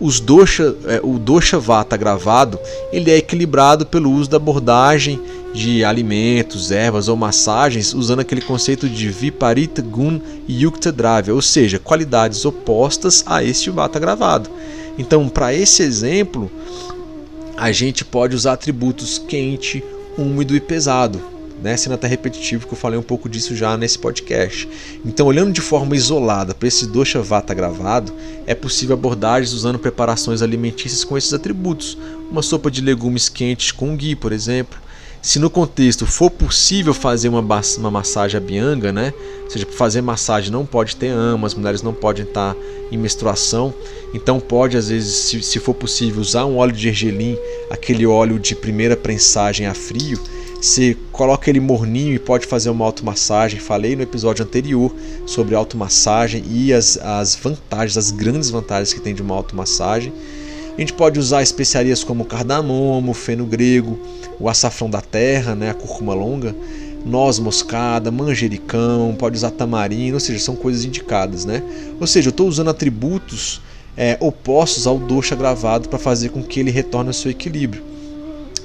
Os 0.00 0.18
dosha, 0.18 0.74
é, 0.86 1.00
o 1.02 1.16
dosha 1.16 1.60
vata 1.60 1.96
gravado 1.96 2.58
ele 2.92 3.08
é 3.08 3.18
equilibrado 3.18 3.86
pelo 3.86 4.10
uso 4.10 4.28
da 4.28 4.36
abordagem 4.36 5.20
de 5.54 5.84
alimentos, 5.84 6.72
ervas 6.72 7.06
ou 7.08 7.16
massagens 7.16 7.94
usando 7.94 8.20
aquele 8.20 8.40
conceito 8.40 8.88
de 8.88 9.08
Viparita 9.08 9.80
Gun 9.80 10.18
Yukta 10.48 10.90
Dravya, 10.90 11.34
ou 11.34 11.42
seja, 11.42 11.78
qualidades 11.78 12.44
opostas 12.44 13.22
a 13.26 13.44
este 13.44 13.70
vata 13.70 14.00
gravado. 14.00 14.50
Então, 14.98 15.28
para 15.28 15.54
esse 15.54 15.82
exemplo, 15.82 16.50
a 17.56 17.72
gente 17.72 18.04
pode 18.04 18.34
usar 18.34 18.54
atributos 18.54 19.18
quente, 19.18 19.82
úmido 20.16 20.54
e 20.54 20.60
pesado, 20.60 21.20
né? 21.62 21.76
sendo 21.76 21.94
até 21.94 22.06
repetitivo 22.06 22.66
que 22.66 22.74
eu 22.74 22.78
falei 22.78 22.98
um 22.98 23.02
pouco 23.02 23.28
disso 23.28 23.54
já 23.54 23.76
nesse 23.76 23.98
podcast. 23.98 24.68
Então, 25.04 25.26
olhando 25.26 25.52
de 25.52 25.60
forma 25.60 25.96
isolada 25.96 26.54
para 26.54 26.68
esse 26.68 26.86
dosha 26.86 27.22
vata 27.22 27.54
gravado, 27.54 28.12
é 28.46 28.54
possível 28.54 28.94
abordagens 28.94 29.52
usando 29.52 29.78
preparações 29.78 30.42
alimentícias 30.42 31.04
com 31.04 31.16
esses 31.16 31.32
atributos. 31.32 31.96
Uma 32.30 32.42
sopa 32.42 32.70
de 32.70 32.80
legumes 32.80 33.28
quentes 33.28 33.70
com 33.70 33.96
ghee, 33.96 34.16
por 34.16 34.32
exemplo, 34.32 34.78
se 35.22 35.38
no 35.38 35.48
contexto 35.48 36.04
for 36.04 36.28
possível 36.28 36.92
fazer 36.92 37.28
uma, 37.28 37.40
uma 37.78 37.90
massagem 37.90 38.36
abianga, 38.36 38.92
né? 38.92 39.14
Ou 39.44 39.50
seja, 39.50 39.66
fazer 39.66 40.02
massagem 40.02 40.50
não 40.50 40.66
pode 40.66 40.96
ter 40.96 41.08
ama, 41.08 41.46
as 41.46 41.54
mulheres 41.54 41.80
não 41.80 41.94
podem 41.94 42.24
estar 42.24 42.56
em 42.90 42.98
menstruação, 42.98 43.72
então 44.12 44.40
pode 44.40 44.76
às 44.76 44.88
vezes, 44.88 45.14
se, 45.14 45.42
se 45.42 45.60
for 45.60 45.74
possível, 45.74 46.20
usar 46.20 46.44
um 46.44 46.56
óleo 46.56 46.72
de 46.72 46.82
gergelim, 46.82 47.38
aquele 47.70 48.04
óleo 48.04 48.38
de 48.38 48.56
primeira 48.56 48.96
prensagem 48.96 49.66
a 49.66 49.74
frio, 49.74 50.18
você 50.60 50.96
coloca 51.10 51.50
ele 51.50 51.58
morninho 51.58 52.14
e 52.14 52.20
pode 52.20 52.46
fazer 52.46 52.70
uma 52.70 52.84
automassagem. 52.84 53.58
Falei 53.58 53.96
no 53.96 54.02
episódio 54.02 54.44
anterior 54.44 54.94
sobre 55.26 55.56
automassagem 55.56 56.44
e 56.48 56.72
as, 56.72 56.96
as 56.98 57.34
vantagens, 57.34 57.96
as 57.96 58.12
grandes 58.12 58.48
vantagens 58.48 58.92
que 58.92 59.00
tem 59.00 59.12
de 59.12 59.22
uma 59.22 59.34
automassagem. 59.34 60.12
A 60.76 60.80
gente 60.80 60.92
pode 60.92 61.18
usar 61.18 61.42
especiarias 61.42 62.02
como 62.02 62.24
cardamomo, 62.24 63.12
feno 63.12 63.44
grego, 63.44 63.98
o 64.40 64.48
açafrão 64.48 64.88
da 64.88 65.00
terra, 65.00 65.54
né, 65.54 65.70
a 65.70 65.74
cúrcuma 65.74 66.14
longa, 66.14 66.54
noz 67.04 67.38
moscada, 67.38 68.10
manjericão, 68.10 69.14
pode 69.18 69.36
usar 69.36 69.50
tamarindo, 69.50 70.14
ou 70.14 70.20
seja, 70.20 70.38
são 70.38 70.56
coisas 70.56 70.84
indicadas, 70.84 71.44
né? 71.44 71.62
Ou 72.00 72.06
seja, 72.06 72.28
eu 72.28 72.30
estou 72.30 72.48
usando 72.48 72.70
atributos 72.70 73.60
é, 73.96 74.16
opostos 74.20 74.86
ao 74.86 74.98
dosha 74.98 75.36
gravado 75.36 75.88
para 75.88 75.98
fazer 75.98 76.30
com 76.30 76.42
que 76.42 76.60
ele 76.60 76.70
retorne 76.70 77.08
ao 77.08 77.14
seu 77.14 77.30
equilíbrio. 77.30 77.91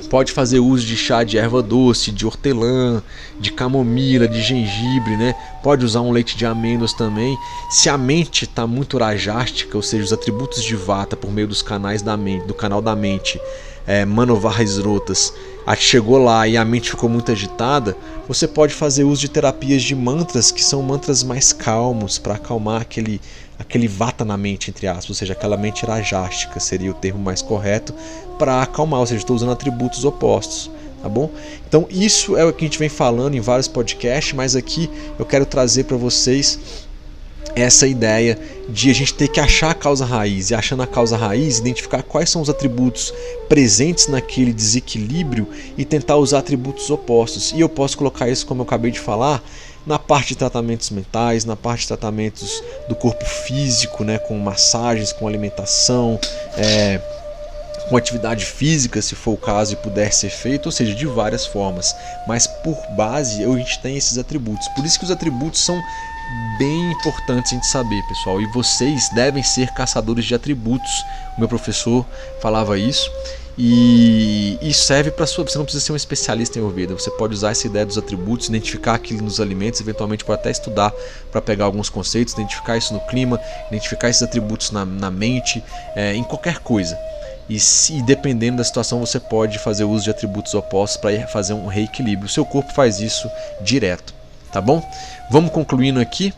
Pode 0.09 0.31
fazer 0.31 0.59
uso 0.59 0.85
de 0.85 0.95
chá 0.95 1.23
de 1.23 1.37
erva 1.37 1.61
doce, 1.61 2.11
de 2.11 2.25
hortelã, 2.25 3.03
de 3.39 3.51
camomila, 3.51 4.27
de 4.27 4.41
gengibre, 4.41 5.17
né? 5.17 5.35
Pode 5.61 5.83
usar 5.83 6.01
um 6.01 6.11
leite 6.11 6.37
de 6.37 6.45
amêndoas 6.45 6.93
também. 6.93 7.37
Se 7.69 7.89
a 7.89 7.97
mente 7.97 8.45
está 8.45 8.65
muito 8.65 8.97
rajástica, 8.97 9.75
ou 9.75 9.83
seja, 9.83 10.03
os 10.03 10.13
atributos 10.13 10.63
de 10.63 10.75
vata 10.75 11.17
por 11.17 11.31
meio 11.31 11.47
dos 11.47 11.61
canais 11.61 12.01
da 12.01 12.15
mente, 12.15 12.45
do 12.45 12.53
canal 12.53 12.81
da 12.81 12.95
mente, 12.95 13.39
é, 13.85 14.05
Manovarras 14.05 14.77
Rotas, 14.77 15.33
chegou 15.77 16.17
lá 16.17 16.47
e 16.47 16.55
a 16.55 16.63
mente 16.63 16.91
ficou 16.91 17.09
muito 17.09 17.31
agitada, 17.31 17.95
você 18.27 18.47
pode 18.47 18.73
fazer 18.73 19.03
uso 19.03 19.21
de 19.21 19.29
terapias 19.29 19.81
de 19.83 19.95
mantras 19.95 20.51
que 20.51 20.63
são 20.63 20.81
mantras 20.81 21.23
mais 21.23 21.51
calmos 21.51 22.17
para 22.17 22.35
acalmar 22.35 22.81
aquele 22.81 23.19
aquele 23.59 23.87
vata 23.87 24.23
na 24.23 24.37
mente 24.37 24.69
entre 24.69 24.87
aspas, 24.87 25.09
ou 25.09 25.15
seja, 25.15 25.33
aquela 25.33 25.57
mente 25.57 25.85
rajástica 25.85 26.59
seria 26.59 26.91
o 26.91 26.93
termo 26.93 27.19
mais 27.19 27.41
correto 27.41 27.93
para 28.37 28.61
acalmar, 28.61 28.99
ou 28.99 29.05
seja, 29.05 29.19
estou 29.19 29.35
usando 29.35 29.51
atributos 29.51 30.05
opostos, 30.05 30.69
tá 31.01 31.09
bom? 31.09 31.29
Então 31.67 31.87
isso 31.89 32.37
é 32.37 32.45
o 32.45 32.53
que 32.53 32.65
a 32.65 32.67
gente 32.67 32.79
vem 32.79 32.89
falando 32.89 33.35
em 33.35 33.41
vários 33.41 33.67
podcasts, 33.67 34.33
mas 34.33 34.55
aqui 34.55 34.89
eu 35.17 35.25
quero 35.25 35.45
trazer 35.45 35.85
para 35.85 35.97
vocês 35.97 36.87
essa 37.55 37.87
ideia 37.87 38.37
de 38.69 38.89
a 38.91 38.93
gente 38.93 39.13
ter 39.13 39.27
que 39.27 39.39
achar 39.39 39.71
a 39.71 39.73
causa 39.73 40.05
raiz 40.05 40.51
e 40.51 40.55
achando 40.55 40.83
a 40.83 40.87
causa 40.87 41.17
raiz, 41.17 41.57
identificar 41.57 42.03
quais 42.03 42.29
são 42.29 42.41
os 42.41 42.49
atributos 42.49 43.13
presentes 43.49 44.07
naquele 44.07 44.53
desequilíbrio 44.53 45.47
e 45.77 45.83
tentar 45.83 46.17
usar 46.17 46.39
atributos 46.39 46.89
opostos. 46.89 47.53
E 47.53 47.59
eu 47.59 47.69
posso 47.69 47.97
colocar 47.97 48.29
isso, 48.29 48.45
como 48.45 48.61
eu 48.61 48.65
acabei 48.65 48.91
de 48.91 48.99
falar, 48.99 49.43
na 49.87 49.97
parte 49.97 50.29
de 50.29 50.35
tratamentos 50.35 50.89
mentais, 50.89 51.45
na 51.45 51.55
parte 51.55 51.81
de 51.81 51.87
tratamentos 51.87 52.61
do 52.89 52.95
corpo 52.95 53.25
físico, 53.25 54.03
né, 54.03 54.19
com 54.19 54.37
massagens, 54.37 55.13
com 55.13 55.25
alimentação, 55.25 56.19
é, 56.57 56.99
com 57.89 57.95
atividade 57.95 58.45
física, 58.45 59.01
se 59.01 59.15
for 59.15 59.31
o 59.31 59.37
caso 59.37 59.73
e 59.73 59.75
puder 59.77 60.11
ser 60.11 60.29
feito, 60.29 60.65
ou 60.65 60.71
seja, 60.73 60.93
de 60.93 61.05
várias 61.05 61.45
formas. 61.45 61.95
Mas 62.27 62.45
por 62.45 62.77
base 62.97 63.45
a 63.45 63.57
gente 63.57 63.79
tem 63.79 63.95
esses 63.95 64.17
atributos. 64.17 64.67
Por 64.69 64.85
isso 64.85 64.99
que 64.99 65.05
os 65.05 65.11
atributos 65.11 65.61
são 65.61 65.81
bem 66.59 66.91
importantes 66.91 67.53
a 67.53 67.55
gente 67.55 67.67
saber, 67.67 68.03
pessoal. 68.09 68.41
E 68.41 68.45
vocês 68.47 69.07
devem 69.09 69.41
ser 69.41 69.69
caçadores 69.69 70.25
de 70.25 70.35
atributos. 70.35 71.05
O 71.37 71.39
meu 71.39 71.47
professor 71.47 72.05
falava 72.41 72.77
isso. 72.77 73.09
E 73.57 74.59
isso 74.61 74.83
serve 74.83 75.09
para 75.09 75.25
sua. 75.25 75.43
Você 75.43 75.57
não 75.57 75.65
precisa 75.65 75.83
ser 75.83 75.91
um 75.91 75.95
especialista 75.95 76.59
em 76.59 76.61
Ayurveda. 76.61 76.93
Você 76.93 77.09
pode 77.11 77.33
usar 77.33 77.51
essa 77.51 77.65
ideia 77.65 77.85
dos 77.85 77.97
atributos, 77.97 78.49
identificar 78.49 78.93
aquilo 78.93 79.23
nos 79.23 79.39
alimentos, 79.39 79.81
eventualmente 79.81 80.23
pode 80.23 80.39
até 80.39 80.51
estudar 80.51 80.93
para 81.31 81.41
pegar 81.41 81.65
alguns 81.65 81.89
conceitos, 81.89 82.33
identificar 82.33 82.77
isso 82.77 82.93
no 82.93 82.99
clima, 83.07 83.41
identificar 83.71 84.09
esses 84.09 84.21
atributos 84.21 84.69
na, 84.69 84.85
na 84.85 85.09
mente, 85.09 85.63
é, 85.95 86.13
em 86.13 86.23
qualquer 86.23 86.59
coisa. 86.59 86.97
E 87.49 87.59
se 87.59 88.01
dependendo 88.03 88.57
da 88.57 88.63
situação, 88.63 88.99
você 88.99 89.19
pode 89.19 89.57
fazer 89.57 89.85
uso 89.85 90.03
de 90.03 90.11
atributos 90.11 90.53
opostos 90.53 90.97
para 90.97 91.27
fazer 91.27 91.53
um 91.53 91.65
reequilíbrio. 91.65 92.27
O 92.27 92.29
seu 92.29 92.45
corpo 92.45 92.71
faz 92.73 92.99
isso 92.99 93.29
direto, 93.61 94.13
tá 94.51 94.61
bom? 94.61 94.87
Vamos 95.31 95.51
concluindo 95.51 95.99
aqui. 95.99 96.33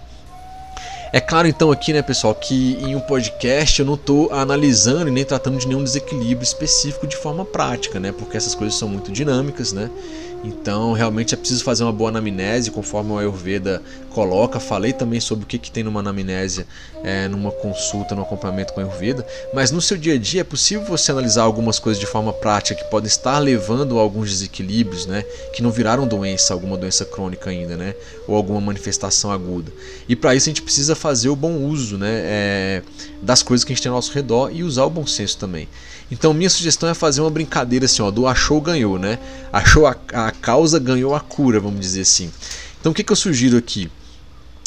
É 1.11 1.19
claro 1.19 1.47
então 1.47 1.71
aqui, 1.71 1.91
né, 1.91 2.03
pessoal, 2.03 2.35
que 2.35 2.77
em 2.81 2.95
um 2.95 2.99
podcast 2.99 3.79
eu 3.79 3.85
não 3.85 3.95
estou 3.95 4.31
analisando 4.31 5.07
e 5.07 5.11
nem 5.11 5.25
tratando 5.25 5.57
de 5.57 5.67
nenhum 5.67 5.83
desequilíbrio 5.83 6.43
específico 6.43 7.07
de 7.07 7.17
forma 7.17 7.43
prática, 7.43 7.99
né? 7.99 8.11
Porque 8.11 8.37
essas 8.37 8.53
coisas 8.53 8.77
são 8.77 8.87
muito 8.87 9.11
dinâmicas, 9.11 9.73
né? 9.73 9.89
Então, 10.43 10.93
realmente 10.93 11.33
é 11.33 11.37
preciso 11.37 11.63
fazer 11.63 11.83
uma 11.83 11.91
boa 11.91 12.09
anamnese, 12.09 12.71
conforme 12.71 13.11
o 13.11 13.17
Ayurveda 13.17 13.81
coloca. 14.11 14.59
Falei 14.59 14.93
também 14.93 15.19
sobre 15.19 15.43
o 15.43 15.47
que, 15.47 15.57
que 15.57 15.69
tem 15.69 15.83
numa 15.83 15.99
anamnese, 15.99 16.65
é, 17.03 17.27
numa 17.27 17.51
consulta, 17.51 18.15
no 18.15 18.21
acompanhamento 18.21 18.73
com 18.73 18.79
a 18.79 18.83
Ayurveda. 18.83 19.25
Mas 19.53 19.69
no 19.69 19.81
seu 19.81 19.97
dia 19.97 20.13
a 20.13 20.17
dia 20.17 20.41
é 20.41 20.43
possível 20.43 20.85
você 20.85 21.11
analisar 21.11 21.43
algumas 21.43 21.77
coisas 21.77 21.99
de 21.99 22.05
forma 22.05 22.31
prática 22.31 22.81
que 22.81 22.89
podem 22.89 23.07
estar 23.07 23.37
levando 23.39 23.99
a 23.99 24.01
alguns 24.01 24.29
desequilíbrios, 24.29 25.05
né? 25.05 25.23
Que 25.53 25.61
não 25.61 25.71
viraram 25.71 26.07
doença, 26.07 26.53
alguma 26.53 26.77
doença 26.77 27.03
crônica 27.03 27.49
ainda, 27.49 27.75
né? 27.75 27.93
Ou 28.25 28.35
alguma 28.35 28.61
manifestação 28.61 29.31
aguda. 29.31 29.71
E 30.07 30.15
para 30.15 30.35
isso 30.35 30.47
a 30.47 30.51
gente 30.51 30.61
precisa 30.61 30.95
fazer 30.95 31.27
o 31.27 31.35
bom 31.35 31.57
uso, 31.57 31.97
né? 31.97 32.21
É, 32.23 32.81
das 33.21 33.43
coisas 33.43 33.65
que 33.65 33.73
a 33.73 33.75
gente 33.75 33.83
tem 33.83 33.89
ao 33.89 33.95
nosso 33.95 34.13
redor 34.13 34.51
e 34.53 34.63
usar 34.63 34.85
o 34.85 34.89
bom 34.89 35.05
senso 35.05 35.37
também. 35.37 35.67
Então 36.11 36.33
minha 36.33 36.49
sugestão 36.49 36.89
é 36.89 36.93
fazer 36.93 37.21
uma 37.21 37.29
brincadeira 37.29 37.85
assim, 37.85 38.01
ó, 38.01 38.09
do 38.09 38.27
achou 38.27 38.59
ganhou, 38.59 38.97
né? 38.97 39.19
Achou 39.53 39.85
a, 39.85 39.95
a 40.13 40.31
causa, 40.31 40.79
ganhou 40.79 41.13
a 41.15 41.19
cura, 41.19 41.59
vamos 41.59 41.79
dizer 41.79 42.01
assim. 42.01 42.31
Então 42.79 42.91
o 42.91 42.95
que, 42.95 43.03
que 43.03 43.11
eu 43.11 43.15
sugiro 43.15 43.57
aqui? 43.57 43.89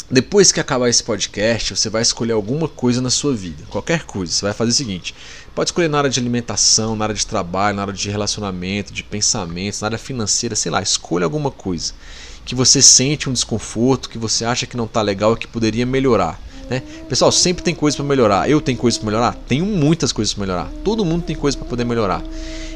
Depois 0.09 0.51
que 0.51 0.59
acabar 0.59 0.89
esse 0.89 1.03
podcast, 1.03 1.75
você 1.75 1.89
vai 1.89 2.01
escolher 2.01 2.33
alguma 2.33 2.67
coisa 2.67 3.01
na 3.01 3.09
sua 3.09 3.33
vida, 3.33 3.63
qualquer 3.69 4.03
coisa. 4.03 4.31
Você 4.31 4.45
vai 4.45 4.53
fazer 4.53 4.71
o 4.71 4.75
seguinte: 4.75 5.15
pode 5.55 5.69
escolher 5.69 5.87
na 5.87 5.97
área 5.97 6.09
de 6.09 6.19
alimentação, 6.19 6.95
na 6.95 7.05
área 7.05 7.15
de 7.15 7.25
trabalho, 7.25 7.75
na 7.75 7.81
área 7.81 7.93
de 7.93 8.09
relacionamento, 8.09 8.93
de 8.93 9.03
pensamentos, 9.03 9.81
na 9.81 9.87
área 9.87 9.97
financeira, 9.97 10.55
sei 10.55 10.71
lá, 10.71 10.81
escolha 10.81 11.23
alguma 11.25 11.49
coisa 11.49 11.93
que 12.45 12.55
você 12.55 12.81
sente 12.81 13.29
um 13.29 13.33
desconforto, 13.33 14.09
que 14.09 14.17
você 14.17 14.45
acha 14.45 14.65
que 14.65 14.77
não 14.77 14.85
está 14.85 15.01
legal 15.01 15.33
e 15.33 15.37
que 15.37 15.47
poderia 15.47 15.85
melhorar. 15.85 16.39
Né? 16.73 16.81
Pessoal, 17.07 17.31
sempre 17.31 17.63
tem 17.63 17.75
coisa 17.75 17.95
para 17.95 18.05
melhorar. 18.05 18.49
Eu 18.49 18.59
tenho 18.59 18.77
coisas 18.77 18.97
para 18.97 19.05
melhorar? 19.05 19.37
Tenho 19.47 19.63
muitas 19.63 20.11
coisas 20.11 20.33
para 20.33 20.41
melhorar. 20.41 20.71
Todo 20.83 21.05
mundo 21.05 21.23
tem 21.23 21.35
coisa 21.35 21.55
para 21.55 21.67
poder 21.67 21.83
melhorar. 21.83 22.23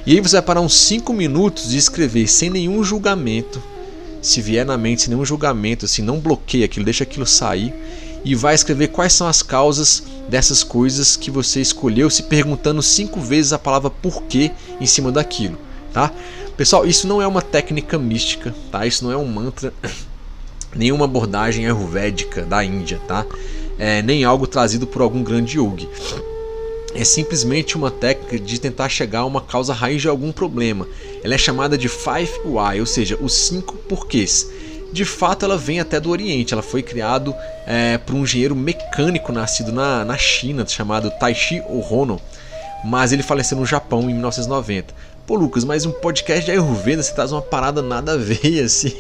E 0.06 0.14
aí 0.14 0.22
você 0.22 0.36
vai 0.36 0.44
parar 0.44 0.62
uns 0.62 0.76
5 0.76 1.12
minutos 1.14 1.74
e 1.74 1.78
escrever 1.78 2.28
sem 2.28 2.52
nenhum 2.52 2.84
julgamento. 2.84 3.60
Se 4.22 4.40
vier 4.40 4.64
na 4.64 4.78
mente, 4.78 5.02
sem 5.02 5.14
nenhum 5.14 5.26
julgamento, 5.26 5.86
assim, 5.86 6.04
não 6.04 6.20
bloqueia 6.20 6.66
aquilo, 6.66 6.86
deixa 6.86 7.04
aquilo 7.04 7.26
sair. 7.26 7.74
e 8.26 8.36
vai 8.36 8.54
escrever 8.54 8.88
quais 8.90 9.14
são 9.14 9.28
as 9.28 9.42
causas 9.42 10.04
dessas 10.28 10.64
coisas 10.64 11.16
que 11.16 11.32
você 11.32 11.62
escolheu, 11.62 12.10
se 12.10 12.24
perguntando 12.24 12.82
cinco 12.82 13.22
vezes 13.22 13.54
a 13.54 13.60
palavra 13.60 13.90
porquê 13.90 14.52
em 14.82 14.86
cima 14.86 15.12
daquilo, 15.12 15.58
tá? 15.94 16.12
Pessoal, 16.58 16.86
isso 16.86 17.08
não 17.08 17.22
é 17.22 17.28
uma 17.28 17.42
técnica 17.42 17.98
mística, 17.98 18.54
tá? 18.70 18.86
Isso 18.86 19.06
não 19.06 19.12
é 19.12 19.18
um 19.18 19.26
mantra, 19.26 19.72
nenhuma 20.76 21.06
abordagem 21.06 21.66
ayurvédica 21.68 22.42
da 22.42 22.66
Índia, 22.66 23.00
tá? 23.08 23.26
É, 23.78 24.02
nem 24.02 24.24
algo 24.24 24.48
trazido 24.48 24.88
por 24.88 25.02
algum 25.02 25.24
grande 25.24 25.60
yogi 25.60 25.88
é 26.98 27.04
simplesmente 27.04 27.78
uma 27.78 27.92
técnica 27.92 28.40
de 28.40 28.60
tentar 28.60 28.90
chegar 28.90 29.20
a 29.20 29.26
uma 29.26 29.40
causa 29.40 29.72
raiz 29.72 30.02
de 30.02 30.08
algum 30.08 30.32
problema. 30.32 30.88
Ela 31.24 31.36
é 31.36 31.38
chamada 31.38 31.78
de 31.78 31.88
Five 31.88 32.32
Why, 32.44 32.80
ou 32.80 32.88
seja, 32.88 33.16
os 33.22 33.34
cinco 33.34 33.76
porquês. 33.76 34.50
De 34.92 35.06
fato, 35.06 35.46
ela 35.46 35.58
vem 35.58 35.80
até 35.80 36.00
do 36.00 36.10
Oriente. 36.10 36.54
Ela 36.54 36.64
foi 36.64 36.82
criada 36.82 37.38
é, 37.68 38.00
por 38.00 38.16
um 38.16 38.24
engenheiro 38.24 38.56
mecânico 38.56 39.32
nascido 39.32 39.72
na, 39.72 40.04
na 40.04 40.18
China, 40.18 40.66
chamado 40.66 41.12
Taishi 41.12 41.62
Ohono, 41.70 42.20
mas 42.84 43.12
ele 43.12 43.22
faleceu 43.22 43.58
no 43.58 43.66
Japão 43.66 44.10
em 44.10 44.14
1990. 44.14 44.94
Pô, 45.28 45.36
Lucas, 45.36 45.64
mas 45.64 45.86
um 45.86 45.92
podcast 45.92 46.46
de 46.46 46.52
Ayurveda 46.52 47.04
você 47.04 47.14
traz 47.14 47.32
uma 47.32 47.42
parada 47.42 47.82
nada 47.82 48.14
a 48.14 48.18
ver 48.18 48.64
assim. 48.64 48.94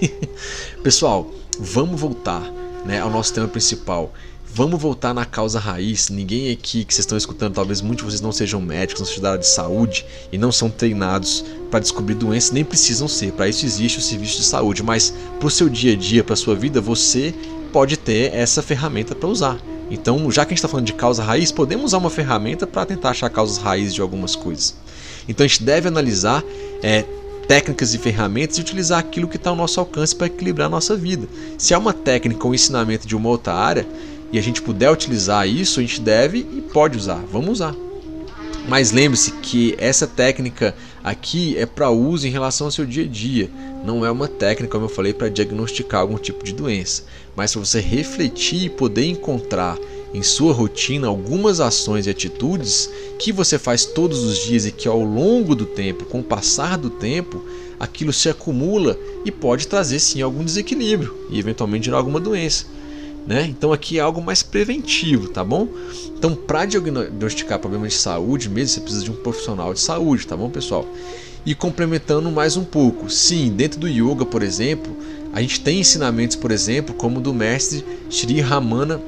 Pessoal, 0.84 1.32
vamos 1.58 2.00
voltar 2.00 2.42
né, 2.86 3.00
ao 3.00 3.10
nosso 3.10 3.34
tema 3.34 3.48
principal. 3.48 4.12
Vamos 4.58 4.82
voltar 4.82 5.14
na 5.14 5.24
causa 5.24 5.60
raiz. 5.60 6.10
Ninguém 6.10 6.52
aqui 6.52 6.84
que 6.84 6.92
vocês 6.92 7.04
estão 7.04 7.16
escutando, 7.16 7.54
talvez 7.54 7.80
muitos 7.80 8.04
de 8.04 8.12
vocês 8.12 8.22
não 8.22 8.32
sejam 8.32 8.60
médicos, 8.60 9.02
não 9.02 9.06
sejam 9.06 9.22
da 9.22 9.30
área 9.30 9.40
de 9.40 9.48
saúde 9.48 10.04
e 10.32 10.38
não 10.40 10.52
são 10.52 10.68
treinados 10.68 11.46
para 11.70 11.80
descobrir 11.80 12.16
doenças, 12.16 12.50
nem 12.50 12.66
precisam 12.66 13.08
ser. 13.08 13.34
Para 13.34 13.48
isso 13.48 13.64
existe 13.64 14.00
o 14.00 14.02
serviço 14.02 14.38
de 14.38 14.44
saúde, 14.44 14.82
mas 14.82 15.14
para 15.38 15.48
o 15.48 15.52
seu 15.52 15.70
dia 15.70 15.94
a 15.94 15.96
dia, 15.96 16.24
para 16.24 16.34
a 16.34 16.36
sua 16.36 16.56
vida, 16.56 16.82
você 16.82 17.36
pode 17.72 17.98
ter 17.98 18.34
essa 18.34 18.64
ferramenta 18.64 19.14
para 19.14 19.30
usar. 19.30 19.60
Então, 19.92 20.32
já 20.32 20.44
que 20.44 20.50
a 20.50 20.56
gente 20.56 20.58
está 20.58 20.68
falando 20.68 20.88
de 20.88 20.94
causa 20.94 21.24
raiz, 21.24 21.52
podemos 21.52 21.86
usar 21.86 22.00
uma 22.00 22.10
ferramenta 22.10 22.66
para 22.66 22.84
tentar 22.84 23.12
achar 23.12 23.30
causas 23.30 23.60
raízes 23.60 23.94
de 23.94 24.02
algumas 24.02 24.36
coisas. 24.36 24.74
Então, 25.30 25.46
a 25.46 25.48
gente 25.48 25.62
deve 25.62 25.88
analisar 25.88 26.44
é, 26.82 27.06
técnicas 27.48 27.94
e 27.94 28.00
ferramentas 28.00 28.58
e 28.58 28.62
utilizar 28.62 28.98
aquilo 28.98 29.28
que 29.28 29.38
está 29.38 29.52
ao 29.52 29.56
nosso 29.56 29.80
alcance 29.80 30.16
para 30.16 30.26
equilibrar 30.26 30.66
a 30.66 30.70
nossa 30.70 30.96
vida. 30.96 31.28
Se 31.60 31.76
é 31.76 31.78
uma 31.78 31.94
técnica 31.94 32.44
ou 32.44 32.52
um 32.52 32.56
ensinamento 32.56 33.08
de 33.08 33.16
uma 33.16 33.30
outra 33.30 33.54
área, 33.54 33.88
e 34.32 34.38
a 34.38 34.42
gente 34.42 34.62
puder 34.62 34.92
utilizar 34.92 35.48
isso, 35.48 35.80
a 35.80 35.84
gente 35.84 36.02
deve 36.02 36.40
e 36.40 36.62
pode 36.62 36.98
usar. 36.98 37.24
Vamos 37.32 37.52
usar. 37.52 37.76
Mas 38.68 38.92
lembre-se 38.92 39.32
que 39.32 39.76
essa 39.78 40.06
técnica 40.06 40.76
aqui 41.02 41.58
é 41.58 41.66
para 41.66 41.90
uso 41.90 42.28
em 42.28 42.32
relação 42.32 42.68
ao 42.68 42.72
seu 42.72 42.86
dia 42.86 43.06
a 43.06 43.08
dia. 43.08 43.50
Não 43.86 44.06
é 44.06 44.12
uma 44.12 44.28
técnica, 44.28 44.74
como 44.74 44.86
eu 44.86 44.90
falei, 44.90 45.14
para 45.14 45.30
diagnosticar 45.30 46.02
algum 46.02 46.18
tipo 46.18 46.44
de 46.44 46.54
doença. 46.54 47.04
Mas 47.34 47.54
para 47.54 47.64
você 47.64 47.80
refletir 47.80 48.66
e 48.66 48.70
poder 48.70 49.06
encontrar 49.06 49.78
em 50.14 50.22
sua 50.22 50.52
rotina 50.52 51.08
algumas 51.08 51.62
ações 51.62 52.08
e 52.08 52.10
atitudes 52.10 52.90
que 53.18 53.32
você 53.32 53.58
faz 53.58 53.86
todos 53.86 54.24
os 54.24 54.38
dias 54.40 54.66
e 54.66 54.72
que 54.72 54.88
ao 54.88 55.02
longo 55.02 55.56
do 55.56 55.66
tempo, 55.66 56.06
com 56.06 56.20
o 56.20 56.24
passar 56.24 56.78
do 56.78 56.90
tempo, 56.90 57.42
aquilo 57.80 58.12
se 58.12 58.28
acumula 58.28 58.98
e 59.24 59.32
pode 59.32 59.68
trazer 59.68 60.00
sim 60.00 60.22
algum 60.22 60.44
desequilíbrio 60.44 61.16
e 61.30 61.40
eventualmente 61.40 61.86
gerar 61.86 61.98
alguma 61.98 62.20
doença. 62.20 62.66
Né? 63.28 63.46
Então 63.46 63.74
aqui 63.74 64.00
é 64.00 64.02
algo 64.02 64.22
mais 64.22 64.42
preventivo, 64.42 65.28
tá 65.28 65.44
bom? 65.44 65.68
Então 66.18 66.34
para 66.34 66.64
diagnosticar 66.64 67.60
problemas 67.60 67.92
de 67.92 68.00
saúde 68.00 68.50
mesmo, 68.50 68.76
você 68.76 68.80
precisa 68.80 69.04
de 69.04 69.12
um 69.12 69.16
profissional 69.16 69.74
de 69.74 69.82
saúde, 69.82 70.26
tá 70.26 70.38
bom, 70.38 70.50
pessoal? 70.50 70.88
E 71.46 71.54
complementando 71.54 72.32
mais 72.32 72.56
um 72.56 72.64
pouco, 72.64 73.10
sim, 73.10 73.50
dentro 73.50 73.82
do 73.82 73.88
yoga, 73.88 74.26
por 74.26 74.42
exemplo, 74.42 74.96
a 75.34 75.42
gente 75.42 75.60
tem 75.60 75.82
ensinamentos, 75.82 76.38
por 76.38 76.52
exemplo, 76.52 76.96
como 76.96 77.20
do 77.20 77.34
mestre 77.34 77.86
Sri 78.10 78.40
Ramana 78.40 79.02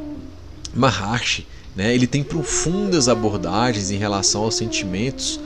Maharshi, 0.76 1.48
né? 1.74 1.96
Ele 1.96 2.06
tem 2.06 2.22
profundas 2.22 3.08
abordagens 3.08 3.90
em 3.90 3.98
relação 3.98 4.44
aos 4.44 4.56
sentimentos 4.56 5.40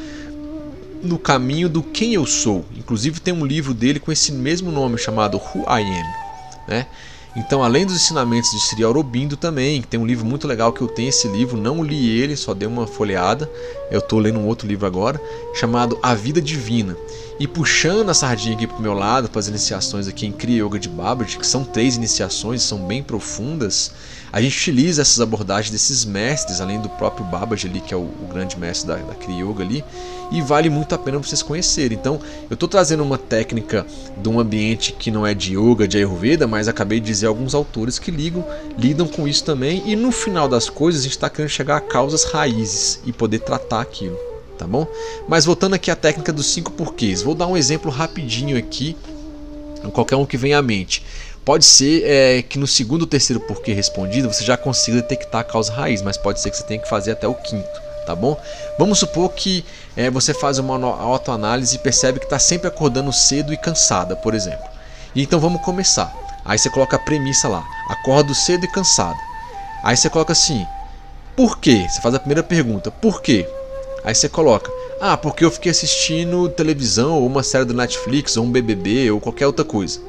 no 1.04 1.20
caminho 1.20 1.70
do 1.70 1.84
quem 1.84 2.16
eu 2.16 2.26
sou. 2.26 2.66
Inclusive 2.76 3.20
tem 3.20 3.34
um 3.34 3.46
livro 3.46 3.72
dele 3.74 4.00
com 4.00 4.12
esse 4.12 4.32
mesmo 4.32 4.72
nome 4.72 4.98
chamado 4.98 5.38
Who 5.38 5.62
I 5.70 5.82
Am, 5.84 6.14
né? 6.68 6.88
Então, 7.36 7.64
além 7.64 7.84
dos 7.84 7.96
ensinamentos 7.96 8.52
de 8.52 8.60
Sri 8.60 8.84
Aurobindo 8.84 9.36
também, 9.36 9.82
tem 9.82 10.00
um 10.00 10.06
livro 10.06 10.24
muito 10.24 10.48
legal 10.48 10.72
que 10.72 10.82
eu 10.82 10.88
tenho 10.88 11.10
esse 11.10 11.28
livro, 11.28 11.58
não 11.58 11.84
li 11.84 12.20
ele, 12.20 12.36
só 12.36 12.54
dei 12.54 12.68
uma 12.68 12.86
folheada. 12.86 13.50
Eu 13.90 14.00
estou 14.00 14.20
lendo 14.20 14.38
um 14.38 14.46
outro 14.46 14.68
livro 14.68 14.86
agora, 14.86 15.20
chamado 15.56 15.98
A 16.04 16.14
Vida 16.14 16.40
Divina. 16.40 16.96
E 17.40 17.48
puxando 17.48 18.10
a 18.10 18.14
sardinha 18.14 18.56
aqui 18.56 18.68
pro 18.68 18.80
meu 18.80 18.94
lado, 18.94 19.30
para 19.30 19.40
as 19.40 19.48
iniciações 19.48 20.08
aqui 20.08 20.28
em 20.28 20.32
Kriya 20.32 20.64
Yoga 20.64 20.78
de 20.78 20.88
Babaji, 20.88 21.40
que 21.40 21.48
são 21.48 21.64
três 21.64 21.96
iniciações, 21.96 22.62
são 22.62 22.86
bem 22.86 23.02
profundas, 23.02 23.92
a 24.34 24.42
gente 24.42 24.58
utiliza 24.58 25.04
essas 25.04 25.22
abordagens 25.22 25.70
desses 25.70 26.04
mestres, 26.04 26.60
além 26.60 26.82
do 26.82 26.90
próprio 26.90 27.24
Babaji 27.24 27.68
ali, 27.68 27.80
que 27.80 27.94
é 27.94 27.98
o, 27.98 28.02
o 28.02 28.28
grande 28.34 28.58
mestre 28.58 28.88
da, 28.88 28.96
da 28.96 29.14
Kriya 29.14 29.46
Yoga 29.46 29.64
ali, 29.64 29.86
e 30.32 30.42
vale 30.42 30.72
muito 30.72 30.96
a 30.96 30.98
pena 30.98 31.20
vocês 31.20 31.44
conhecerem. 31.44 31.96
Então, 31.96 32.20
eu 32.50 32.56
estou 32.56 32.68
trazendo 32.68 33.04
uma 33.04 33.20
técnica 33.20 33.86
de 34.18 34.28
um 34.28 34.40
ambiente 34.40 34.92
que 34.92 35.12
não 35.12 35.26
é 35.26 35.36
de 35.36 35.56
Yoga, 35.56 35.88
de 35.88 35.98
Ayurveda, 35.98 36.48
mas 36.48 36.68
acabei 36.68 37.00
de 37.00 37.06
dizer 37.06 37.28
alguns 37.28 37.54
autores 37.54 38.00
que 38.00 38.10
ligam, 38.10 38.44
lidam 38.76 39.08
com 39.08 39.28
isso 39.28 39.44
também, 39.44 39.84
e 39.86 39.96
no 39.96 40.12
final 40.12 40.48
das 40.48 40.68
coisas 40.68 41.02
a 41.02 41.04
gente 41.04 41.12
está 41.12 41.30
querendo 41.30 41.52
chegar 41.52 41.78
a 41.78 41.82
causas 41.82 42.24
raízes 42.24 43.02
e 43.06 43.14
poder 43.14 43.40
tratar 43.40 43.82
aquilo 43.82 44.18
tá 44.58 44.68
bom? 44.68 44.88
Mas 45.28 45.46
voltando 45.46 45.74
aqui 45.74 45.90
à 45.90 45.96
técnica 45.96 46.32
dos 46.32 46.46
cinco 46.46 46.72
porquês, 46.72 47.22
vou 47.22 47.34
dar 47.36 47.48
um 47.48 47.58
exemplo 47.58 47.92
rapidinho 47.92 48.58
aqui, 48.58 48.96
qualquer 49.92 50.16
um 50.16 50.26
que 50.26 50.38
venha 50.38 50.60
à 50.60 50.62
mente. 50.62 51.04
Pode 51.46 51.66
ser 51.66 52.04
é, 52.06 52.42
que 52.42 52.58
no 52.58 52.66
segundo 52.66 53.02
ou 53.02 53.08
terceiro 53.08 53.42
porquê 53.42 53.74
respondido 53.74 54.32
você 54.32 54.46
já 54.46 54.56
consiga 54.56 55.02
detectar 55.02 55.42
a 55.42 55.44
causa 55.44 55.74
raiz, 55.74 56.02
mas 56.02 56.16
pode 56.16 56.40
ser 56.40 56.50
que 56.50 56.56
você 56.56 56.64
tenha 56.64 56.80
que 56.80 56.88
fazer 56.88 57.12
até 57.12 57.28
o 57.28 57.34
quinto, 57.34 57.82
tá 58.06 58.16
bom? 58.16 58.40
Vamos 58.80 59.00
supor 59.00 59.30
que 59.34 59.66
é, 59.98 60.10
você 60.10 60.34
faz 60.34 60.58
uma 60.58 60.78
autoanálise 61.02 61.76
e 61.76 61.80
percebe 61.80 62.20
que 62.20 62.26
está 62.26 62.40
sempre 62.40 62.68
acordando 62.68 63.12
cedo 63.12 63.54
e 63.54 63.58
cansada, 63.58 64.16
por 64.16 64.34
exemplo. 64.34 64.66
Então 65.14 65.38
vamos 65.38 65.62
começar. 65.62 66.16
Aí 66.46 66.58
você 66.58 66.70
coloca 66.70 66.96
a 66.96 67.00
premissa 67.00 67.50
lá: 67.50 67.66
acordo 67.90 68.34
cedo 68.34 68.64
e 68.64 68.72
cansada. 68.72 69.20
Aí 69.84 69.98
você 69.98 70.10
coloca 70.10 70.32
assim: 70.32 70.66
por 71.36 71.60
quê? 71.60 71.86
Você 71.90 72.00
faz 72.00 72.16
a 72.16 72.20
primeira 72.20 72.42
pergunta: 72.42 72.90
por 72.90 73.22
quê? 73.22 73.46
Aí 74.06 74.16
você 74.16 74.30
coloca, 74.30 74.72
ah, 75.00 75.18
porque 75.18 75.44
eu 75.44 75.52
fiquei 75.52 75.72
assistindo 75.72 76.48
televisão 76.50 77.20
ou 77.20 77.28
uma 77.28 77.44
série 77.44 77.66
do 77.66 77.74
Netflix 77.74 78.38
ou 78.38 78.46
um 78.46 78.52
BBB 78.52 79.12
ou 79.12 79.20
qualquer 79.20 79.48
outra 79.48 79.66
coisa. 79.66 80.00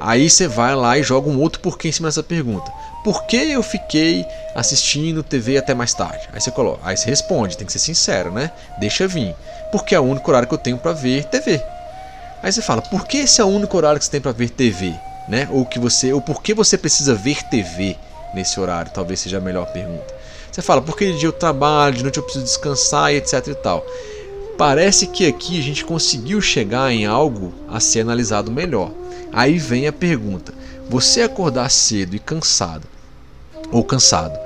Aí 0.00 0.28
você 0.28 0.46
vai 0.48 0.74
lá 0.74 0.98
e 0.98 1.02
joga 1.02 1.28
um 1.28 1.40
outro 1.40 1.60
porquê 1.60 1.88
em 1.88 1.92
cima 1.92 2.08
dessa 2.08 2.22
pergunta. 2.22 2.70
Por 3.04 3.24
que 3.24 3.36
eu 3.36 3.62
fiquei 3.62 4.24
assistindo 4.54 5.22
TV 5.22 5.58
até 5.58 5.74
mais 5.74 5.92
tarde? 5.92 6.28
Aí 6.32 6.40
você 6.40 6.50
coloca, 6.50 6.80
aí 6.84 6.96
você 6.96 7.10
responde, 7.10 7.56
tem 7.56 7.66
que 7.66 7.72
ser 7.72 7.78
sincero, 7.78 8.30
né? 8.30 8.50
Deixa 8.78 9.06
vir. 9.06 9.34
Porque 9.70 9.94
é 9.94 10.00
o 10.00 10.04
único 10.04 10.30
horário 10.30 10.48
que 10.48 10.54
eu 10.54 10.58
tenho 10.58 10.78
para 10.78 10.92
ver 10.92 11.24
TV. 11.24 11.60
Aí 12.42 12.52
você 12.52 12.62
fala, 12.62 12.82
por 12.82 13.06
que 13.06 13.18
esse 13.18 13.40
é 13.40 13.44
o 13.44 13.48
único 13.48 13.76
horário 13.76 13.98
que 13.98 14.04
você 14.04 14.10
tem 14.10 14.20
para 14.20 14.32
ver 14.32 14.50
TV, 14.50 14.94
né? 15.28 15.48
Ou 15.50 15.64
que 15.64 15.78
você, 15.78 16.12
ou 16.12 16.20
por 16.20 16.42
que 16.42 16.54
você 16.54 16.76
precisa 16.76 17.14
ver 17.14 17.42
TV 17.44 17.96
nesse 18.34 18.58
horário? 18.60 18.90
Talvez 18.92 19.20
seja 19.20 19.38
a 19.38 19.40
melhor 19.40 19.66
pergunta. 19.72 20.14
Você 20.50 20.62
fala, 20.62 20.80
porque 20.80 21.12
de 21.12 21.18
dia 21.18 21.28
eu 21.28 21.32
trabalho, 21.32 21.96
de 21.96 22.02
noite 22.02 22.18
eu 22.18 22.22
preciso 22.22 22.44
descansar 22.44 23.12
e 23.12 23.16
etc 23.16 23.48
e 23.48 23.54
tal. 23.54 23.84
Parece 24.56 25.08
que 25.08 25.26
aqui 25.26 25.58
a 25.58 25.62
gente 25.62 25.84
conseguiu 25.84 26.40
chegar 26.40 26.92
em 26.92 27.06
algo 27.06 27.52
a 27.68 27.80
ser 27.80 28.00
analisado 28.00 28.52
melhor. 28.52 28.92
Aí 29.32 29.58
vem 29.58 29.86
a 29.88 29.92
pergunta: 29.92 30.54
você 30.88 31.22
acordar 31.22 31.70
cedo 31.70 32.14
e 32.14 32.20
cansado, 32.20 32.86
ou 33.72 33.82
cansado, 33.82 34.38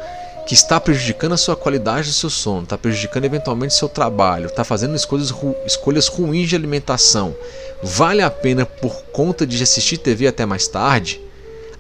que 0.46 0.54
está 0.54 0.80
prejudicando 0.80 1.32
a 1.32 1.36
sua 1.36 1.54
qualidade 1.54 2.08
do 2.08 2.14
seu 2.14 2.30
sono, 2.30 2.62
está 2.62 2.78
prejudicando 2.78 3.26
eventualmente 3.26 3.74
seu 3.74 3.88
trabalho, 3.88 4.46
está 4.46 4.64
fazendo 4.64 4.96
escolhas, 4.96 5.28
ru 5.28 5.54
escolhas 5.66 6.08
ruins 6.08 6.48
de 6.48 6.56
alimentação, 6.56 7.36
vale 7.82 8.22
a 8.22 8.30
pena 8.30 8.64
por 8.64 9.02
conta 9.12 9.46
de 9.46 9.62
assistir 9.62 9.98
TV 9.98 10.26
até 10.26 10.46
mais 10.46 10.66
tarde? 10.66 11.20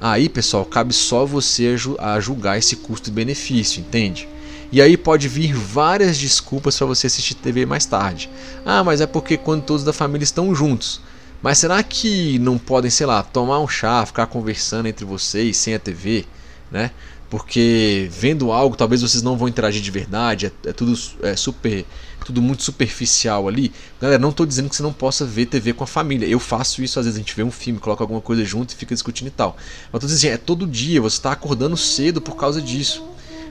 Aí, 0.00 0.28
pessoal, 0.28 0.64
cabe 0.64 0.92
só 0.92 1.24
você 1.24 1.74
a 1.98 2.20
julgar 2.20 2.58
esse 2.58 2.76
custo-benefício, 2.76 3.80
entende? 3.80 4.28
E 4.70 4.82
aí 4.82 4.96
pode 4.96 5.28
vir 5.28 5.54
várias 5.54 6.18
desculpas 6.18 6.76
para 6.76 6.86
você 6.86 7.06
assistir 7.06 7.34
TV 7.34 7.64
mais 7.64 7.86
tarde. 7.86 8.28
Ah, 8.66 8.84
mas 8.84 9.00
é 9.00 9.06
porque 9.06 9.36
quando 9.36 9.62
todos 9.62 9.84
da 9.84 9.92
família 9.92 10.24
estão 10.24 10.54
juntos. 10.54 11.00
Mas 11.42 11.58
será 11.58 11.82
que 11.82 12.38
não 12.38 12.58
podem, 12.58 12.90
sei 12.90 13.06
lá, 13.06 13.22
tomar 13.22 13.60
um 13.60 13.68
chá, 13.68 14.04
ficar 14.04 14.26
conversando 14.26 14.86
entre 14.86 15.04
vocês 15.04 15.56
sem 15.56 15.74
a 15.74 15.78
TV, 15.78 16.26
né? 16.70 16.90
Porque 17.30 18.08
vendo 18.10 18.50
algo, 18.50 18.74
talvez 18.74 19.02
vocês 19.02 19.22
não 19.22 19.36
vão 19.36 19.48
interagir 19.48 19.82
de 19.82 19.90
verdade, 19.90 20.46
é, 20.46 20.70
é 20.70 20.72
tudo 20.72 20.98
é 21.22 21.36
super 21.36 21.84
tudo 22.24 22.42
muito 22.42 22.62
superficial 22.62 23.48
ali. 23.48 23.72
Galera, 23.98 24.20
não 24.20 24.28
estou 24.28 24.44
dizendo 24.44 24.68
que 24.68 24.76
você 24.76 24.82
não 24.82 24.92
possa 24.92 25.24
ver 25.24 25.46
TV 25.46 25.72
com 25.72 25.82
a 25.82 25.86
família. 25.86 26.26
Eu 26.26 26.38
faço 26.38 26.82
isso 26.82 26.98
às 26.98 27.06
vezes, 27.06 27.18
a 27.18 27.22
gente 27.22 27.34
vê 27.34 27.42
um 27.42 27.50
filme, 27.50 27.80
coloca 27.80 28.02
alguma 28.02 28.20
coisa 28.20 28.44
junto 28.44 28.72
e 28.72 28.76
fica 28.76 28.94
discutindo 28.94 29.28
e 29.28 29.30
tal. 29.30 29.56
Mas 29.90 30.00
tô 30.00 30.06
dizendo, 30.06 30.34
é 30.34 30.36
todo 30.36 30.66
dia, 30.66 31.00
você 31.00 31.16
está 31.16 31.32
acordando 31.32 31.74
cedo 31.74 32.20
por 32.20 32.36
causa 32.36 32.60
disso. 32.60 33.02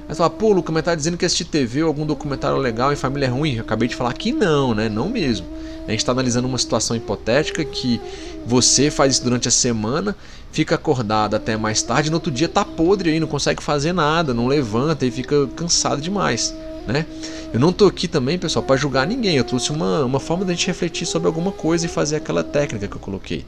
Aí 0.07 0.13
você 0.13 0.17
fala, 0.17 0.29
pô, 0.29 0.51
Luca, 0.53 0.71
mas 0.71 0.83
tá 0.83 0.95
dizendo 0.95 1.17
que 1.17 1.25
assistir 1.25 1.45
TV 1.45 1.83
ou 1.83 1.89
algum 1.89 2.05
documentário 2.05 2.57
legal 2.57 2.93
em 2.93 2.95
família 2.95 3.25
é 3.25 3.29
ruim? 3.29 3.55
Eu 3.55 3.61
acabei 3.61 3.87
de 3.87 3.95
falar 3.95 4.13
que 4.13 4.31
não, 4.31 4.73
né? 4.73 4.87
Não 4.87 5.09
mesmo. 5.09 5.45
A 5.85 5.91
gente 5.91 5.99
está 5.99 6.11
analisando 6.11 6.47
uma 6.47 6.57
situação 6.57 6.95
hipotética 6.95 7.63
que 7.63 7.99
você 8.45 8.89
faz 8.89 9.15
isso 9.15 9.23
durante 9.23 9.47
a 9.47 9.51
semana 9.51 10.15
fica 10.51 10.75
acordado 10.75 11.35
até 11.35 11.55
mais 11.55 11.81
tarde, 11.81 12.09
no 12.09 12.15
outro 12.15 12.31
dia 12.31 12.47
tá 12.47 12.65
podre 12.65 13.11
aí, 13.11 13.19
não 13.19 13.27
consegue 13.27 13.61
fazer 13.61 13.93
nada, 13.93 14.33
não 14.33 14.47
levanta 14.47 15.05
e 15.05 15.11
fica 15.11 15.47
cansado 15.55 16.01
demais, 16.01 16.53
né? 16.87 17.05
Eu 17.53 17.59
não 17.59 17.71
tô 17.71 17.85
aqui 17.85 18.07
também, 18.07 18.37
pessoal, 18.37 18.63
para 18.63 18.75
julgar 18.75 19.07
ninguém. 19.07 19.37
Eu 19.37 19.43
trouxe 19.43 19.71
uma, 19.71 20.03
uma 20.03 20.19
forma 20.19 20.43
da 20.43 20.53
gente 20.53 20.67
refletir 20.67 21.05
sobre 21.05 21.27
alguma 21.27 21.51
coisa 21.51 21.85
e 21.85 21.89
fazer 21.89 22.17
aquela 22.17 22.43
técnica 22.43 22.87
que 22.87 22.95
eu 22.95 22.99
coloquei. 22.99 23.45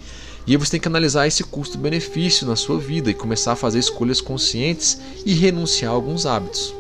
E 0.50 0.54
aí 0.54 0.58
você 0.58 0.72
tem 0.72 0.80
que 0.80 0.88
analisar 0.88 1.28
esse 1.28 1.44
custo-benefício 1.44 2.48
na 2.48 2.56
sua 2.56 2.80
vida 2.80 3.12
e 3.12 3.14
começar 3.14 3.52
a 3.52 3.56
fazer 3.56 3.78
escolhas 3.78 4.20
conscientes 4.20 5.00
e 5.24 5.36
renunciar 5.36 5.92
a 5.92 5.94
alguns 5.94 6.26
hábitos. 6.26 6.74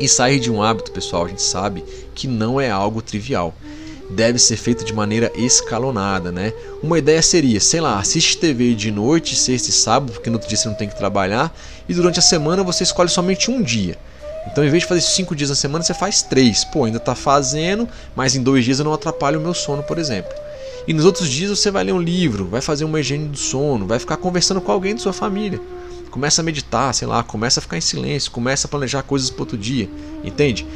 E 0.00 0.08
sair 0.08 0.40
de 0.40 0.50
um 0.50 0.60
hábito, 0.60 0.90
pessoal, 0.90 1.24
a 1.24 1.28
gente 1.28 1.40
sabe 1.40 1.84
que 2.12 2.26
não 2.26 2.60
é 2.60 2.68
algo 2.68 3.00
trivial 3.00 3.54
deve 4.10 4.38
ser 4.38 4.56
feito 4.56 4.84
de 4.84 4.92
maneira 4.92 5.30
escalonada, 5.36 6.32
né? 6.32 6.52
Uma 6.82 6.98
ideia 6.98 7.20
seria, 7.20 7.60
sei 7.60 7.78
lá, 7.78 8.00
assiste 8.00 8.38
TV 8.38 8.74
de 8.74 8.90
noite, 8.90 9.36
sexta 9.36 9.68
e 9.68 9.72
sábado, 9.72 10.12
porque 10.12 10.30
no 10.30 10.36
outro 10.36 10.48
dia 10.48 10.56
você 10.56 10.66
não 10.66 10.74
tem 10.74 10.88
que 10.88 10.96
trabalhar, 10.96 11.54
e 11.86 11.92
durante 11.92 12.18
a 12.18 12.22
semana 12.22 12.64
você 12.64 12.82
escolhe 12.84 13.10
somente 13.10 13.50
um 13.50 13.62
dia. 13.62 13.98
Então, 14.50 14.64
em 14.64 14.70
vez 14.70 14.82
de 14.84 14.88
fazer 14.88 15.02
cinco 15.02 15.36
dias 15.36 15.50
na 15.50 15.56
semana, 15.56 15.84
você 15.84 15.92
faz 15.92 16.22
três. 16.22 16.64
Pô, 16.64 16.84
ainda 16.84 16.96
está 16.96 17.14
fazendo, 17.14 17.86
mas 18.16 18.34
em 18.34 18.42
dois 18.42 18.64
dias 18.64 18.78
eu 18.78 18.84
não 18.86 18.94
atrapalho 18.94 19.38
o 19.38 19.42
meu 19.42 19.52
sono, 19.52 19.82
por 19.82 19.98
exemplo. 19.98 20.32
E 20.88 20.92
nos 20.94 21.04
outros 21.04 21.28
dias 21.28 21.50
você 21.50 21.70
vai 21.70 21.84
ler 21.84 21.92
um 21.92 22.00
livro, 22.00 22.46
vai 22.46 22.60
fazer 22.60 22.84
uma 22.84 22.98
higiene 22.98 23.28
do 23.28 23.38
sono, 23.38 23.86
vai 23.86 23.98
ficar 23.98 24.16
conversando 24.16 24.60
com 24.60 24.72
alguém 24.72 24.94
de 24.94 25.02
sua 25.02 25.12
família. 25.12 25.60
Começa 26.10 26.40
a 26.40 26.44
meditar, 26.44 26.94
sei 26.94 27.06
lá, 27.06 27.22
começa 27.22 27.60
a 27.60 27.62
ficar 27.62 27.76
em 27.76 27.82
silêncio, 27.82 28.32
começa 28.32 28.66
a 28.66 28.70
planejar 28.70 29.02
coisas 29.02 29.28
para 29.28 29.42
outro 29.42 29.58
dia, 29.58 29.88
entende? 30.24 30.66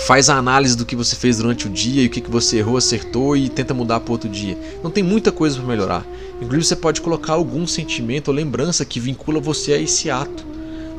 faz 0.00 0.30
a 0.30 0.36
análise 0.36 0.76
do 0.76 0.86
que 0.86 0.96
você 0.96 1.16
fez 1.16 1.38
durante 1.38 1.66
o 1.66 1.70
dia 1.70 2.02
e 2.02 2.06
o 2.06 2.10
que, 2.10 2.20
que 2.20 2.30
você 2.30 2.58
errou, 2.58 2.76
acertou 2.76 3.36
e 3.36 3.48
tenta 3.48 3.74
mudar 3.74 4.00
para 4.00 4.12
outro 4.12 4.28
dia. 4.28 4.56
Não 4.82 4.90
tem 4.90 5.02
muita 5.02 5.32
coisa 5.32 5.56
para 5.56 5.66
melhorar. 5.66 6.06
Inclusive 6.36 6.64
você 6.64 6.76
pode 6.76 7.00
colocar 7.00 7.34
algum 7.34 7.66
sentimento 7.66 8.28
ou 8.28 8.34
lembrança 8.34 8.84
que 8.84 9.00
vincula 9.00 9.40
você 9.40 9.72
a 9.72 9.78
esse 9.78 10.10
ato. 10.10 10.44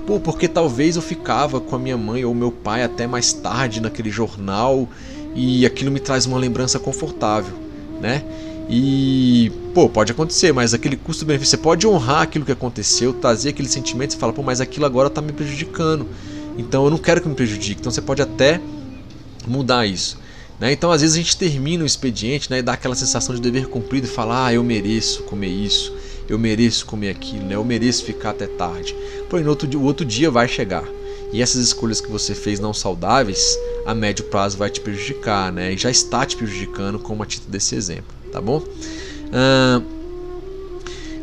Pô, 0.06 0.19
porque 0.19 0.48
talvez 0.48 0.95
eu 0.95 1.02
ficava 1.02 1.60
com 1.60 1.76
a 1.76 1.80
minha 1.80 1.98
mãe 1.98 2.26
ou 2.26 2.34
meu 2.34 2.52
pai 2.52 2.84
até 2.84 3.07
mais 3.07 3.34
tarde 3.34 3.82
naquele 3.82 4.10
jornal 4.10 4.88
e 5.36 5.65
aquilo 5.65 5.91
me 5.91 5.99
traz 5.99 6.26
uma 6.26 6.38
lembrança 6.38 6.78
confortável, 6.80 7.53
né? 8.02 8.23
E, 8.69 9.52
pô, 9.73 9.90
pode 9.90 10.11
acontecer, 10.11 10.53
mas 10.53 10.73
aquele 10.73 10.95
custo-benefício, 10.95 11.52
você 11.52 11.57
pode 11.57 11.86
honrar 11.86 12.22
aquilo 12.22 12.45
que 12.45 12.52
aconteceu, 12.52 13.14
trazer 13.14 13.49
aquele 13.49 13.68
sentimento 13.68 14.11
e 14.11 14.18
falar, 14.18 14.34
pô, 14.34 14.41
mas 14.41 14.61
aquilo 14.61 14.86
agora 14.86 15.07
está 15.07 15.22
me 15.22 15.32
prejudicando. 15.32 16.07
Então 16.57 16.86
eu 16.86 16.90
não 16.90 16.98
quero 16.98 17.22
que 17.22 17.28
me 17.28 17.36
prejudique. 17.36 17.80
Então 17.80 17.91
você 17.91 18.02
pode 18.02 18.22
até 18.22 18.61
mudar 19.48 19.86
isso. 19.86 20.18
Né? 20.60 20.72
Então, 20.72 20.91
às 20.91 21.02
vezes, 21.02 21.15
a 21.15 21.19
gente 21.19 21.36
termina 21.36 21.84
o 21.84 21.88
expediente 21.88 22.49
né, 22.49 22.60
e 22.60 22.61
dá 22.61 22.73
aquela 22.73 22.94
sensação 22.94 23.34
de 23.34 23.41
dever 23.41 23.68
cumprido 23.68 24.06
e 24.06 24.10
fala: 24.10 24.45
ah, 24.45 24.53
eu 24.53 24.64
mereço 24.64 25.23
comer 25.23 25.49
isso, 25.49 25.91
eu 26.30 26.38
mereço 26.38 26.86
comer 26.86 27.10
aquilo, 27.10 27.45
né? 27.45 27.56
eu 27.56 27.65
mereço 27.65 28.06
ficar 28.06 28.30
até 28.30 28.45
tarde. 28.45 28.95
Porém, 29.30 29.44
no 29.44 29.49
outro 29.49 29.68
dia, 29.68 29.80
o 29.80 29.84
outro 29.84 30.06
dia 30.06 30.30
vai 30.30 30.48
chegar. 30.48 30.84
E 31.31 31.41
essas 31.41 31.63
escolhas 31.63 32.01
que 32.01 32.11
você 32.11 32.35
fez 32.35 32.59
não 32.59 32.73
saudáveis, 32.73 33.57
a 33.85 33.95
médio 33.95 34.25
prazo 34.25 34.57
vai 34.57 34.69
te 34.69 34.81
prejudicar, 34.81 35.51
né? 35.51 35.73
E 35.73 35.77
já 35.77 35.89
está 35.89 36.25
te 36.25 36.35
prejudicando, 36.35 36.99
como 36.99 37.23
a 37.23 37.25
título 37.25 37.51
desse 37.51 37.75
exemplo, 37.75 38.13
tá 38.31 38.41
bom? 38.41 38.57
Uh, 38.57 40.01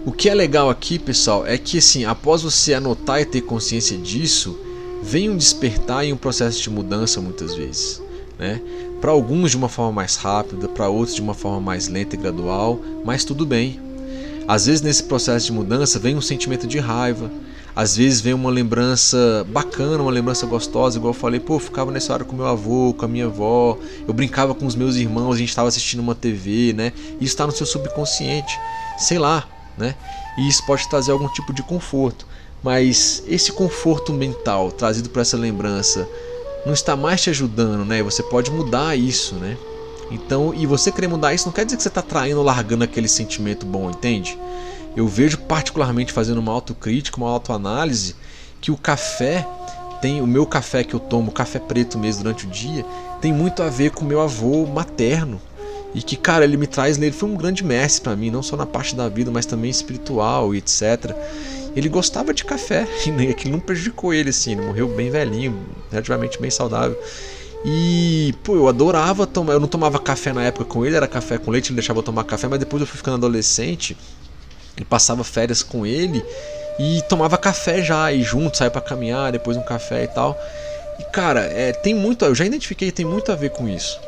o 0.07 0.13
que 0.13 0.31
é 0.31 0.35
legal 0.35 0.71
aqui, 0.71 0.99
pessoal, 0.99 1.47
é 1.47 1.59
que 1.59 1.79
assim, 1.79 2.07
após 2.07 2.43
você 2.43 2.73
anotar 2.73 3.21
e 3.21 3.27
ter 3.27 3.43
consciência 3.43 3.99
disso, 3.99 4.59
vem 5.03 5.29
um 5.29 5.37
despertar 5.37 6.07
e 6.07 6.13
um 6.13 6.17
processo 6.17 6.63
de 6.63 6.71
mudança 6.71 7.21
muitas 7.21 7.55
vezes. 7.55 8.01
Né? 8.39 8.61
Para 9.01 9.11
alguns 9.11 9.51
de 9.51 9.57
uma 9.57 9.69
forma 9.69 9.93
mais 9.93 10.17
rápida, 10.17 10.69
para 10.69 10.89
outros 10.89 11.15
de 11.15 11.21
uma 11.21 11.35
forma 11.35 11.61
mais 11.61 11.89
lenta 11.89 12.17
e 12.17 12.19
gradual, 12.19 12.81
mas 13.05 13.25
tudo 13.25 13.45
bem. 13.45 13.81
Às 14.47 14.67
vezes 14.67 14.81
nesse 14.81 15.03
processo 15.03 15.47
de 15.47 15.53
mudança 15.53 15.99
vem 15.99 16.17
um 16.17 16.23
sentimento 16.23 16.67
de 16.67 16.79
raiva, 16.79 17.31
às 17.79 17.97
vezes 17.97 18.21
vem 18.21 18.35
uma 18.35 18.51
lembrança 18.51 19.47
bacana, 19.51 20.03
uma 20.03 20.11
lembrança 20.11 20.45
gostosa, 20.47 20.99
igual 20.99 21.15
eu 21.15 21.17
falei, 21.17 21.39
pô, 21.39 21.55
eu 21.55 21.59
ficava 21.61 21.93
nessa 21.93 22.13
hora 22.13 22.25
com 22.25 22.35
meu 22.35 22.49
avô, 22.49 22.93
com 22.93 23.05
a 23.05 23.09
minha 23.09 23.27
avó, 23.27 23.79
eu 24.05 24.13
brincava 24.13 24.53
com 24.53 24.67
os 24.67 24.75
meus 24.75 24.97
irmãos, 24.97 25.37
a 25.37 25.39
gente 25.39 25.51
estava 25.51 25.69
assistindo 25.69 26.01
uma 26.01 26.13
TV, 26.13 26.73
né? 26.73 26.93
Isso 27.21 27.35
está 27.35 27.47
no 27.47 27.53
seu 27.53 27.65
subconsciente, 27.65 28.59
sei 28.99 29.17
lá, 29.17 29.47
né? 29.79 29.95
E 30.37 30.49
isso 30.49 30.67
pode 30.67 30.91
trazer 30.91 31.13
algum 31.13 31.29
tipo 31.29 31.53
de 31.53 31.63
conforto. 31.63 32.27
Mas 32.65 33.23
esse 33.29 33.53
conforto 33.53 34.13
mental 34.13 34.73
trazido 34.73 35.09
por 35.09 35.21
essa 35.21 35.37
lembrança 35.37 36.09
não 36.67 36.73
está 36.73 36.97
mais 36.97 37.23
te 37.23 37.31
ajudando, 37.31 37.85
né? 37.85 38.03
Você 38.03 38.25
pode 38.25 38.51
mudar 38.51 38.99
isso, 38.99 39.37
né? 39.37 39.57
Então, 40.11 40.53
e 40.53 40.67
você 40.67 40.91
querer 40.91 41.07
mudar 41.07 41.33
isso 41.33 41.47
não 41.47 41.53
quer 41.53 41.65
dizer 41.65 41.77
que 41.77 41.83
você 41.85 41.89
está 41.89 42.03
traindo 42.03 42.39
ou 42.39 42.45
largando 42.45 42.83
aquele 42.83 43.07
sentimento 43.07 43.65
bom, 43.65 43.89
entende? 43.89 44.37
Eu 44.97 45.07
vejo 45.07 45.39
particularmente 45.39 46.13
fazendo 46.13 46.39
uma 46.39 46.53
autocrítica, 46.53 47.19
uma 47.19 47.31
autoanálise, 47.31 48.15
que 48.61 48.71
o 48.71 48.77
café 48.77 49.47
tem 50.01 50.21
o 50.21 50.27
meu 50.27 50.47
café 50.47 50.85
que 50.85 50.95
eu 50.95 51.01
tomo, 51.01 51.33
café 51.33 51.59
preto 51.59 51.99
mesmo 51.99 52.23
durante 52.23 52.47
o 52.47 52.51
dia, 52.51 52.85
tem 53.21 53.33
muito 53.33 53.63
a 53.63 53.69
ver 53.69 53.91
com 53.91 54.05
meu 54.05 54.21
avô 54.21 54.67
materno. 54.67 55.41
E 55.95 56.03
que, 56.03 56.17
cara, 56.17 56.45
ele 56.45 56.57
me 56.57 56.67
traz, 56.67 56.99
ele 56.99 57.11
foi 57.13 57.29
um 57.29 57.35
grande 57.35 57.65
mestre 57.65 58.03
para 58.03 58.15
mim, 58.15 58.31
não 58.31 58.43
só 58.43 58.57
na 58.57 58.67
parte 58.67 58.95
da 58.95 59.09
vida, 59.09 59.31
mas 59.31 59.47
também 59.47 59.71
espiritual 59.71 60.55
e 60.55 60.59
etc. 60.59 61.15
Ele 61.75 61.89
gostava 61.89 62.35
de 62.35 62.45
café 62.45 62.87
e 63.07 63.29
aquilo 63.29 63.53
não 63.53 63.61
prejudicou 63.61 64.13
ele 64.13 64.31
assim, 64.31 64.53
ele 64.53 64.67
morreu 64.67 64.89
bem 64.89 65.11
velhinho, 65.11 65.59
relativamente 65.91 66.39
bem 66.41 66.51
saudável. 66.51 66.97
E, 67.65 68.35
pô, 68.45 68.55
eu 68.55 68.69
adorava 68.69 69.27
tomar. 69.27 69.55
Eu 69.55 69.61
não 69.61 69.67
tomava 69.67 69.99
café 69.99 70.33
na 70.33 70.45
época 70.45 70.65
com 70.65 70.85
ele, 70.85 70.95
era 70.95 71.09
café 71.09 71.39
com 71.39 71.51
leite, 71.51 71.71
ele 71.71 71.77
deixava 71.77 71.99
eu 71.99 72.05
tomar 72.05 72.25
café, 72.25 72.47
mas 72.47 72.59
depois 72.61 72.81
eu 72.81 72.87
fui 72.87 72.99
ficando 72.99 73.15
adolescente 73.15 73.97
e 74.79 74.85
passava 74.85 75.25
férias 75.25 75.63
com 75.63 75.85
ele 75.85 76.25
e 76.79 77.03
tomava 77.09 77.37
café 77.37 77.83
já, 77.83 78.13
e 78.13 78.23
junto, 78.23 78.57
saia 78.57 78.71
para 78.71 78.81
caminhar, 78.81 79.33
depois 79.33 79.57
um 79.57 79.63
café 79.63 80.05
e 80.05 80.09
tal. 80.09 80.39
E 80.99 81.05
cara, 81.05 81.41
é, 81.41 81.73
tem 81.73 81.95
muito, 81.95 82.25
eu 82.25 82.35
já 82.35 82.45
identifiquei, 82.45 82.93
tem 82.93 83.05
muito 83.05 83.33
a 83.33 83.35
ver 83.35 83.51
com 83.51 83.69
isso. 83.69 84.01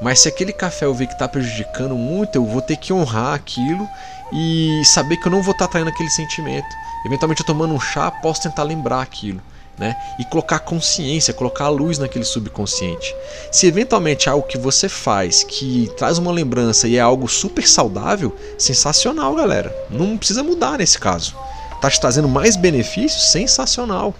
Mas 0.00 0.20
se 0.20 0.28
aquele 0.28 0.52
café 0.52 0.86
eu 0.86 0.94
ver 0.94 1.06
que 1.06 1.12
está 1.12 1.28
prejudicando 1.28 1.94
muito, 1.94 2.36
eu 2.36 2.44
vou 2.44 2.62
ter 2.62 2.76
que 2.76 2.92
honrar 2.92 3.34
aquilo 3.34 3.88
e 4.32 4.82
saber 4.84 5.16
que 5.16 5.26
eu 5.26 5.32
não 5.32 5.42
vou 5.42 5.52
estar 5.52 5.66
tá 5.66 5.72
traindo 5.72 5.90
aquele 5.90 6.10
sentimento. 6.10 6.68
Eventualmente, 7.06 7.40
eu 7.40 7.46
tomando 7.46 7.74
um 7.74 7.80
chá, 7.80 8.10
posso 8.10 8.42
tentar 8.42 8.62
lembrar 8.62 9.00
aquilo. 9.00 9.40
Né? 9.78 9.94
E 10.18 10.24
colocar 10.24 10.58
consciência, 10.58 11.32
colocar 11.32 11.66
a 11.66 11.68
luz 11.68 11.98
naquele 11.98 12.24
subconsciente. 12.24 13.14
Se 13.52 13.66
eventualmente 13.66 14.28
é 14.28 14.32
algo 14.32 14.46
que 14.46 14.58
você 14.58 14.88
faz 14.88 15.44
que 15.44 15.88
traz 15.96 16.18
uma 16.18 16.32
lembrança 16.32 16.88
e 16.88 16.96
é 16.96 17.00
algo 17.00 17.28
super 17.28 17.66
saudável, 17.66 18.36
sensacional, 18.58 19.36
galera. 19.36 19.72
Não 19.88 20.18
precisa 20.18 20.42
mudar 20.42 20.78
nesse 20.78 20.98
caso. 20.98 21.36
Tá 21.80 21.88
te 21.88 22.00
trazendo 22.00 22.28
mais 22.28 22.56
benefícios, 22.56 23.30
sensacional, 23.30 24.12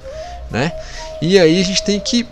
né? 0.49 0.73
E 1.21 1.37
aí 1.37 1.61
a 1.61 1.65
gente 1.65 1.83
tem 1.83 1.99
que 1.99 2.25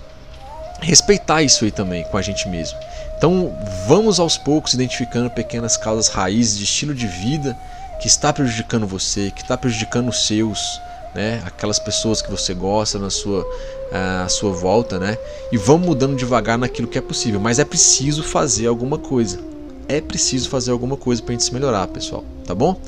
respeitar 0.81 1.43
isso 1.43 1.65
aí 1.65 1.73
também 1.73 2.05
com 2.05 2.17
a 2.17 2.23
gente 2.23 2.49
mesmo. 2.49 2.79
Então, 3.17 3.57
vamos 3.89 4.21
aos 4.21 4.37
poucos 4.37 4.75
identificando 4.75 5.31
pequenas 5.31 5.77
causas 5.77 6.09
raízes 6.09 6.59
de 6.59 6.65
estilo 6.65 6.95
de 6.95 7.07
vida 7.07 7.57
que 8.01 8.07
está 8.07 8.33
prejudicando 8.33 8.87
você, 8.87 9.31
que 9.31 9.43
está 9.43 9.57
prejudicando 9.57 10.11
os 10.11 10.27
seus, 10.27 10.81
né? 11.17 11.43
Aquelas 11.45 11.79
pessoas 11.79 12.23
que 12.23 12.31
você 12.31 12.55
gosta 12.55 12.99
na 12.99 13.11
sua 13.11 13.45
à 13.91 14.29
sua 14.29 14.53
volta, 14.53 14.99
né? 14.99 15.17
E 15.51 15.57
vamos 15.57 15.87
mudando 15.87 16.17
devagar 16.17 16.59
naquilo 16.59 16.87
que 16.87 16.99
é 16.99 17.01
possível, 17.01 17.41
mas 17.41 17.59
é 17.59 17.65
preciso 17.65 18.23
fazer 18.23 18.67
alguma 18.67 18.99
coisa. 18.99 19.39
É 19.89 20.01
preciso 20.01 20.49
fazer 20.49 20.73
alguma 20.73 20.97
coisa 20.97 21.23
para 21.23 21.33
a 21.33 21.35
gente 21.35 21.45
se 21.45 21.55
melhorar, 21.55 21.87
pessoal, 21.87 22.25
tá 22.45 22.55
bom? 22.55 22.81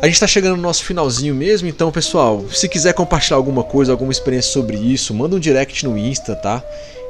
A 0.00 0.06
gente 0.06 0.14
está 0.14 0.26
chegando 0.26 0.56
no 0.56 0.62
nosso 0.62 0.84
finalzinho 0.84 1.34
mesmo, 1.34 1.68
então 1.68 1.90
pessoal, 1.90 2.44
se 2.50 2.68
quiser 2.68 2.94
compartilhar 2.94 3.36
alguma 3.36 3.64
coisa, 3.64 3.92
alguma 3.92 4.12
experiência 4.12 4.52
sobre 4.52 4.76
isso, 4.76 5.12
manda 5.12 5.36
um 5.36 5.40
direct 5.40 5.84
no 5.84 5.98
Insta, 5.98 6.34
tá? 6.36 6.62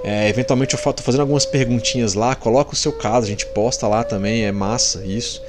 É, 0.03 0.29
eventualmente 0.29 0.75
eu 0.75 0.79
estou 0.79 0.95
fazendo 1.05 1.21
algumas 1.21 1.45
perguntinhas 1.45 2.15
lá, 2.15 2.35
coloca 2.35 2.73
o 2.73 2.77
seu 2.77 2.93
caso, 2.93 3.27
a 3.27 3.29
gente 3.29 3.47
posta 3.47 3.87
lá 3.87 4.03
também, 4.05 4.45
é 4.45 4.53
massa 4.53 5.05
isso. 5.05 5.43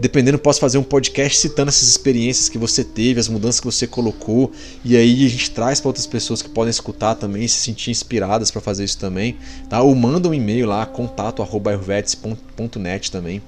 Dependendo, 0.00 0.38
posso 0.38 0.58
fazer 0.58 0.76
um 0.76 0.82
podcast 0.82 1.38
citando 1.38 1.68
essas 1.68 1.88
experiências 1.88 2.48
que 2.48 2.58
você 2.58 2.82
teve, 2.82 3.20
as 3.20 3.28
mudanças 3.28 3.60
que 3.60 3.66
você 3.66 3.86
colocou, 3.86 4.50
e 4.84 4.96
aí 4.96 5.24
a 5.24 5.28
gente 5.28 5.52
traz 5.52 5.80
para 5.80 5.88
outras 5.88 6.06
pessoas 6.06 6.42
que 6.42 6.48
podem 6.48 6.70
escutar 6.70 7.14
também, 7.14 7.46
se 7.46 7.58
sentir 7.58 7.92
inspiradas 7.92 8.50
para 8.50 8.60
fazer 8.60 8.82
isso 8.82 8.98
também, 8.98 9.36
tá? 9.68 9.80
Ou 9.82 9.94
manda 9.94 10.28
um 10.28 10.34
e-mail 10.34 10.66
lá, 10.66 10.84
contato@ayurvedic.net 10.84 13.12
também. 13.12 13.40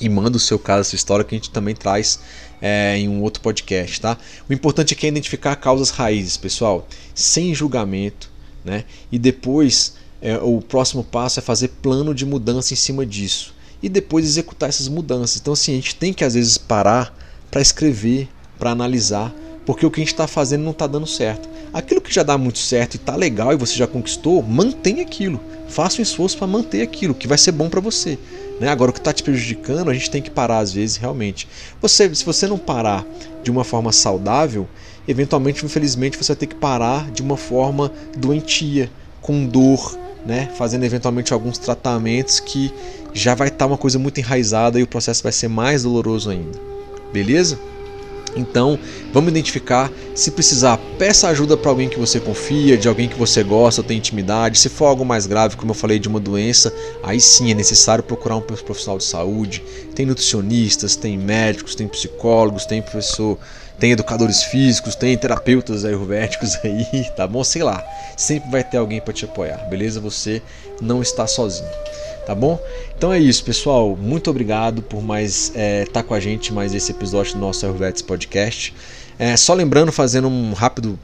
E 0.00 0.08
manda 0.08 0.36
o 0.36 0.40
seu 0.40 0.58
caso, 0.58 0.80
a 0.80 0.84
sua 0.84 0.96
história 0.96 1.24
que 1.24 1.36
a 1.36 1.38
gente 1.38 1.50
também 1.50 1.74
traz 1.74 2.18
é, 2.60 2.98
em 2.98 3.08
um 3.08 3.22
outro 3.22 3.40
podcast, 3.40 4.00
tá? 4.00 4.18
O 4.48 4.52
importante 4.52 4.94
aqui 4.94 5.06
é 5.06 5.08
identificar 5.08 5.54
causas 5.54 5.90
raízes, 5.90 6.36
pessoal, 6.36 6.88
sem 7.14 7.54
julgamento, 7.54 8.28
né? 8.64 8.82
E 9.12 9.20
depois 9.20 9.94
é, 10.20 10.36
o 10.38 10.60
próximo 10.60 11.04
passo 11.04 11.38
é 11.38 11.42
fazer 11.42 11.68
plano 11.80 12.12
de 12.12 12.26
mudança 12.26 12.74
em 12.74 12.76
cima 12.76 13.06
disso 13.06 13.59
e 13.82 13.88
depois 13.88 14.24
executar 14.24 14.68
essas 14.68 14.88
mudanças. 14.88 15.40
Então, 15.40 15.52
assim, 15.52 15.72
a 15.72 15.76
gente 15.76 15.94
tem 15.94 16.12
que 16.12 16.24
às 16.24 16.34
vezes 16.34 16.58
parar 16.58 17.14
para 17.50 17.60
escrever, 17.60 18.28
para 18.58 18.70
analisar, 18.70 19.34
porque 19.64 19.84
o 19.84 19.90
que 19.90 20.00
a 20.00 20.04
gente 20.04 20.12
está 20.12 20.26
fazendo 20.26 20.62
não 20.62 20.72
está 20.72 20.86
dando 20.86 21.06
certo. 21.06 21.48
Aquilo 21.72 22.00
que 22.00 22.12
já 22.12 22.22
dá 22.22 22.36
muito 22.36 22.58
certo 22.58 22.94
e 22.94 22.96
está 22.96 23.14
legal 23.14 23.52
e 23.52 23.56
você 23.56 23.74
já 23.74 23.86
conquistou, 23.86 24.42
mantenha 24.42 25.02
aquilo. 25.02 25.40
Faça 25.68 26.00
um 26.00 26.02
esforço 26.02 26.36
para 26.36 26.46
manter 26.46 26.82
aquilo, 26.82 27.14
que 27.14 27.28
vai 27.28 27.38
ser 27.38 27.52
bom 27.52 27.68
para 27.68 27.80
você. 27.80 28.18
Né? 28.58 28.68
Agora, 28.68 28.90
o 28.90 28.92
que 28.92 28.98
está 28.98 29.12
te 29.12 29.22
prejudicando, 29.22 29.88
a 29.88 29.94
gente 29.94 30.10
tem 30.10 30.20
que 30.20 30.30
parar 30.30 30.58
às 30.58 30.72
vezes, 30.72 30.96
realmente. 30.96 31.46
Você, 31.80 32.12
se 32.14 32.24
você 32.24 32.46
não 32.46 32.58
parar 32.58 33.06
de 33.42 33.50
uma 33.50 33.64
forma 33.64 33.92
saudável, 33.92 34.68
eventualmente, 35.06 35.64
infelizmente, 35.64 36.18
você 36.18 36.32
vai 36.32 36.40
ter 36.40 36.46
que 36.46 36.56
parar 36.56 37.10
de 37.10 37.22
uma 37.22 37.36
forma 37.36 37.92
doentia, 38.16 38.90
com 39.22 39.46
dor, 39.46 39.96
né? 40.26 40.50
fazendo 40.56 40.84
eventualmente 40.84 41.32
alguns 41.32 41.56
tratamentos 41.58 42.40
que 42.40 42.72
já 43.12 43.34
vai 43.34 43.48
estar 43.48 43.58
tá 43.58 43.66
uma 43.66 43.78
coisa 43.78 43.98
muito 43.98 44.18
enraizada 44.18 44.78
e 44.78 44.82
o 44.82 44.86
processo 44.86 45.22
vai 45.22 45.32
ser 45.32 45.48
mais 45.48 45.82
doloroso 45.82 46.30
ainda. 46.30 46.58
Beleza? 47.12 47.58
Então, 48.36 48.78
vamos 49.12 49.30
identificar. 49.30 49.90
Se 50.14 50.30
precisar, 50.30 50.78
peça 50.98 51.28
ajuda 51.28 51.56
para 51.56 51.70
alguém 51.70 51.88
que 51.88 51.98
você 51.98 52.20
confia, 52.20 52.76
de 52.76 52.88
alguém 52.88 53.08
que 53.08 53.18
você 53.18 53.42
gosta, 53.42 53.82
tem 53.82 53.98
intimidade. 53.98 54.58
Se 54.58 54.68
for 54.68 54.86
algo 54.86 55.04
mais 55.04 55.26
grave, 55.26 55.56
como 55.56 55.70
eu 55.70 55.74
falei, 55.74 55.98
de 55.98 56.08
uma 56.08 56.20
doença, 56.20 56.72
aí 57.02 57.20
sim 57.20 57.50
é 57.50 57.54
necessário 57.54 58.04
procurar 58.04 58.36
um 58.36 58.40
profissional 58.40 58.98
de 58.98 59.04
saúde. 59.04 59.62
Tem 59.94 60.06
nutricionistas, 60.06 60.96
tem 60.96 61.18
médicos, 61.18 61.74
tem 61.74 61.88
psicólogos, 61.88 62.66
tem 62.66 62.80
professor, 62.80 63.38
tem 63.78 63.92
educadores 63.92 64.42
físicos, 64.44 64.94
tem 64.94 65.16
terapeutas 65.16 65.84
ayurvédicos 65.84 66.56
aí, 66.62 67.06
tá 67.16 67.26
bom? 67.26 67.42
Sei 67.42 67.62
lá. 67.62 67.84
Sempre 68.16 68.50
vai 68.50 68.62
ter 68.62 68.76
alguém 68.76 69.00
para 69.00 69.14
te 69.14 69.24
apoiar, 69.24 69.56
beleza? 69.68 69.98
Você 70.00 70.42
não 70.80 71.00
está 71.00 71.26
sozinho 71.26 71.68
tá 72.30 72.34
bom? 72.36 72.62
Então 72.96 73.12
é 73.12 73.18
isso, 73.18 73.42
pessoal. 73.42 73.96
Muito 73.96 74.30
obrigado 74.30 74.82
por 74.82 75.02
mais 75.02 75.48
estar 75.48 75.58
é, 75.60 75.84
tá 75.86 76.00
com 76.00 76.14
a 76.14 76.20
gente 76.20 76.52
mais 76.52 76.72
esse 76.72 76.92
episódio 76.92 77.34
do 77.34 77.40
nosso 77.40 77.66
Ayurvedics 77.66 78.02
Podcast. 78.02 78.72
É, 79.18 79.36
só 79.36 79.52
lembrando, 79.52 79.90
fazendo 79.90 80.28
um 80.28 80.52
rápido 80.52 80.96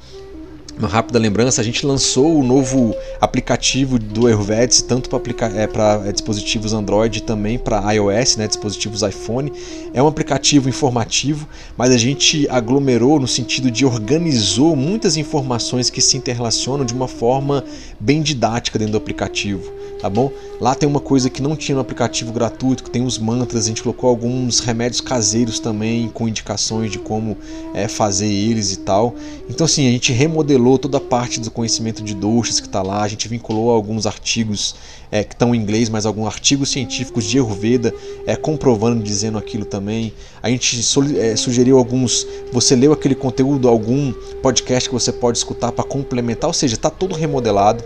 uma 0.79 0.89
rápida 0.89 1.19
lembrança, 1.19 1.61
a 1.61 1.65
gente 1.65 1.87
lançou 1.87 2.39
o 2.39 2.43
novo 2.43 2.95
aplicativo 3.21 3.99
do 3.99 4.27
Ayurvedics, 4.27 4.83
tanto 4.83 5.09
para 5.09 5.23
é, 5.55 6.09
é, 6.09 6.13
dispositivos 6.13 6.73
Android 6.73 7.23
também 7.23 7.59
para 7.59 7.93
iOS, 7.95 8.37
né, 8.37 8.47
dispositivos 8.47 9.03
iPhone. 9.03 9.53
É 9.95 10.03
um 10.03 10.07
aplicativo 10.07 10.69
informativo, 10.69 11.49
mas 11.77 11.91
a 11.93 11.97
gente 11.97 12.47
aglomerou 12.51 13.19
no 13.19 13.27
sentido 13.27 13.71
de 13.71 13.87
organizou 13.87 14.77
muitas 14.77 15.17
informações 15.17 15.89
que 15.89 16.03
se 16.03 16.17
interrelacionam 16.17 16.85
de 16.85 16.93
uma 16.93 17.09
forma 17.09 17.65
bem 17.99 18.21
didática 18.21 18.79
dentro 18.79 18.93
do 18.93 18.99
aplicativo 18.99 19.77
tá 20.01 20.11
bom? 20.11 20.31
Lá 20.61 20.75
tem 20.75 20.89
uma 20.89 21.01
coisa 21.01 21.29
que 21.29 21.43
não 21.43 21.57
tinha 21.57 21.75
no 21.75 21.81
aplicativo 21.81 22.33
gratuito, 22.33 22.85
que 22.85 22.91
tem 22.91 23.05
os 23.05 23.19
mantras, 23.19 23.65
a 23.65 23.69
gente 23.69 23.83
colocou 23.83 24.09
alguns 24.09 24.61
remédios 24.61 25.01
caseiros 25.01 25.59
também, 25.59 26.09
com 26.09 26.29
indicações 26.29 26.91
de 26.91 26.99
como 26.99 27.37
é, 27.75 27.89
fazer 27.89 28.27
eles 28.27 28.73
e 28.73 28.79
tal. 28.79 29.15
Então 29.49 29.65
assim, 29.65 29.87
a 29.87 29.91
gente 29.91 30.13
remodelou 30.13 30.66
toda 30.77 30.99
a 30.99 31.01
parte 31.01 31.39
do 31.39 31.51
conhecimento 31.51 32.03
de 32.03 32.15
doshas 32.15 32.59
que 32.59 32.67
está 32.67 32.83
lá, 32.83 33.03
a 33.03 33.09
gente 33.09 33.29
vinculou 33.29 33.71
alguns 33.71 34.07
artigos 34.07 34.75
é, 35.11 35.23
que 35.23 35.35
estão 35.35 35.55
em 35.55 35.59
inglês, 35.59 35.89
mas 35.89 36.05
alguns 36.05 36.27
artigos 36.27 36.71
científicos 36.71 37.25
de 37.25 37.39
Ayurveda 37.39 37.95
é, 38.27 38.35
comprovando, 38.35 39.03
dizendo 39.03 39.39
aquilo 39.39 39.65
também. 39.65 40.13
A 40.43 40.51
gente 40.51 40.77
é, 41.19 41.37
sugeriu 41.37 41.79
alguns, 41.79 42.27
você 42.53 42.75
leu 42.75 42.93
aquele 42.93 43.15
conteúdo, 43.15 43.69
algum 43.69 44.13
podcast 44.43 44.89
que 44.89 44.95
você 44.95 45.13
pode 45.13 45.39
escutar 45.39 45.71
para 45.71 45.85
complementar, 45.85 46.49
ou 46.49 46.55
seja, 46.55 46.75
está 46.75 46.91
todo 46.91 47.15
remodelado 47.15 47.85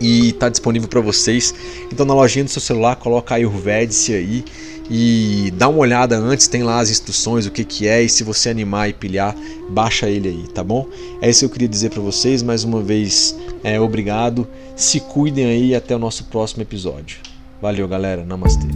e 0.00 0.30
está 0.30 0.48
disponível 0.48 0.88
para 0.88 1.00
vocês. 1.00 1.54
Então 1.92 2.06
na 2.06 2.14
lojinha 2.14 2.44
do 2.44 2.50
seu 2.50 2.60
celular 2.60 2.96
coloca 2.96 3.34
Ayurvedic 3.34 4.14
aí 4.14 4.44
e 4.90 5.52
dá 5.56 5.68
uma 5.68 5.78
olhada 5.78 6.16
antes, 6.16 6.46
tem 6.46 6.62
lá 6.62 6.78
as 6.78 6.90
instruções, 6.90 7.46
o 7.46 7.50
que 7.50 7.64
que 7.64 7.88
é 7.88 8.02
e 8.02 8.08
se 8.08 8.22
você 8.22 8.48
animar 8.48 8.88
e 8.88 8.92
pilhar, 8.92 9.34
baixa 9.68 10.08
ele 10.08 10.28
aí, 10.28 10.48
tá 10.48 10.62
bom? 10.62 10.86
É 11.20 11.28
isso 11.28 11.40
que 11.40 11.46
eu 11.46 11.50
queria 11.50 11.68
dizer 11.68 11.90
para 11.90 12.00
vocês, 12.00 12.42
mais 12.42 12.62
uma 12.62 12.80
vez, 12.80 13.34
é, 13.64 13.80
obrigado, 13.80 14.46
se 14.76 15.00
cuidem 15.00 15.46
aí 15.46 15.74
até 15.74 15.96
o 15.96 15.98
nosso 15.98 16.24
próximo 16.24 16.62
episódio. 16.62 17.18
Valeu 17.60 17.88
galera, 17.88 18.24
namastê. 18.24 18.66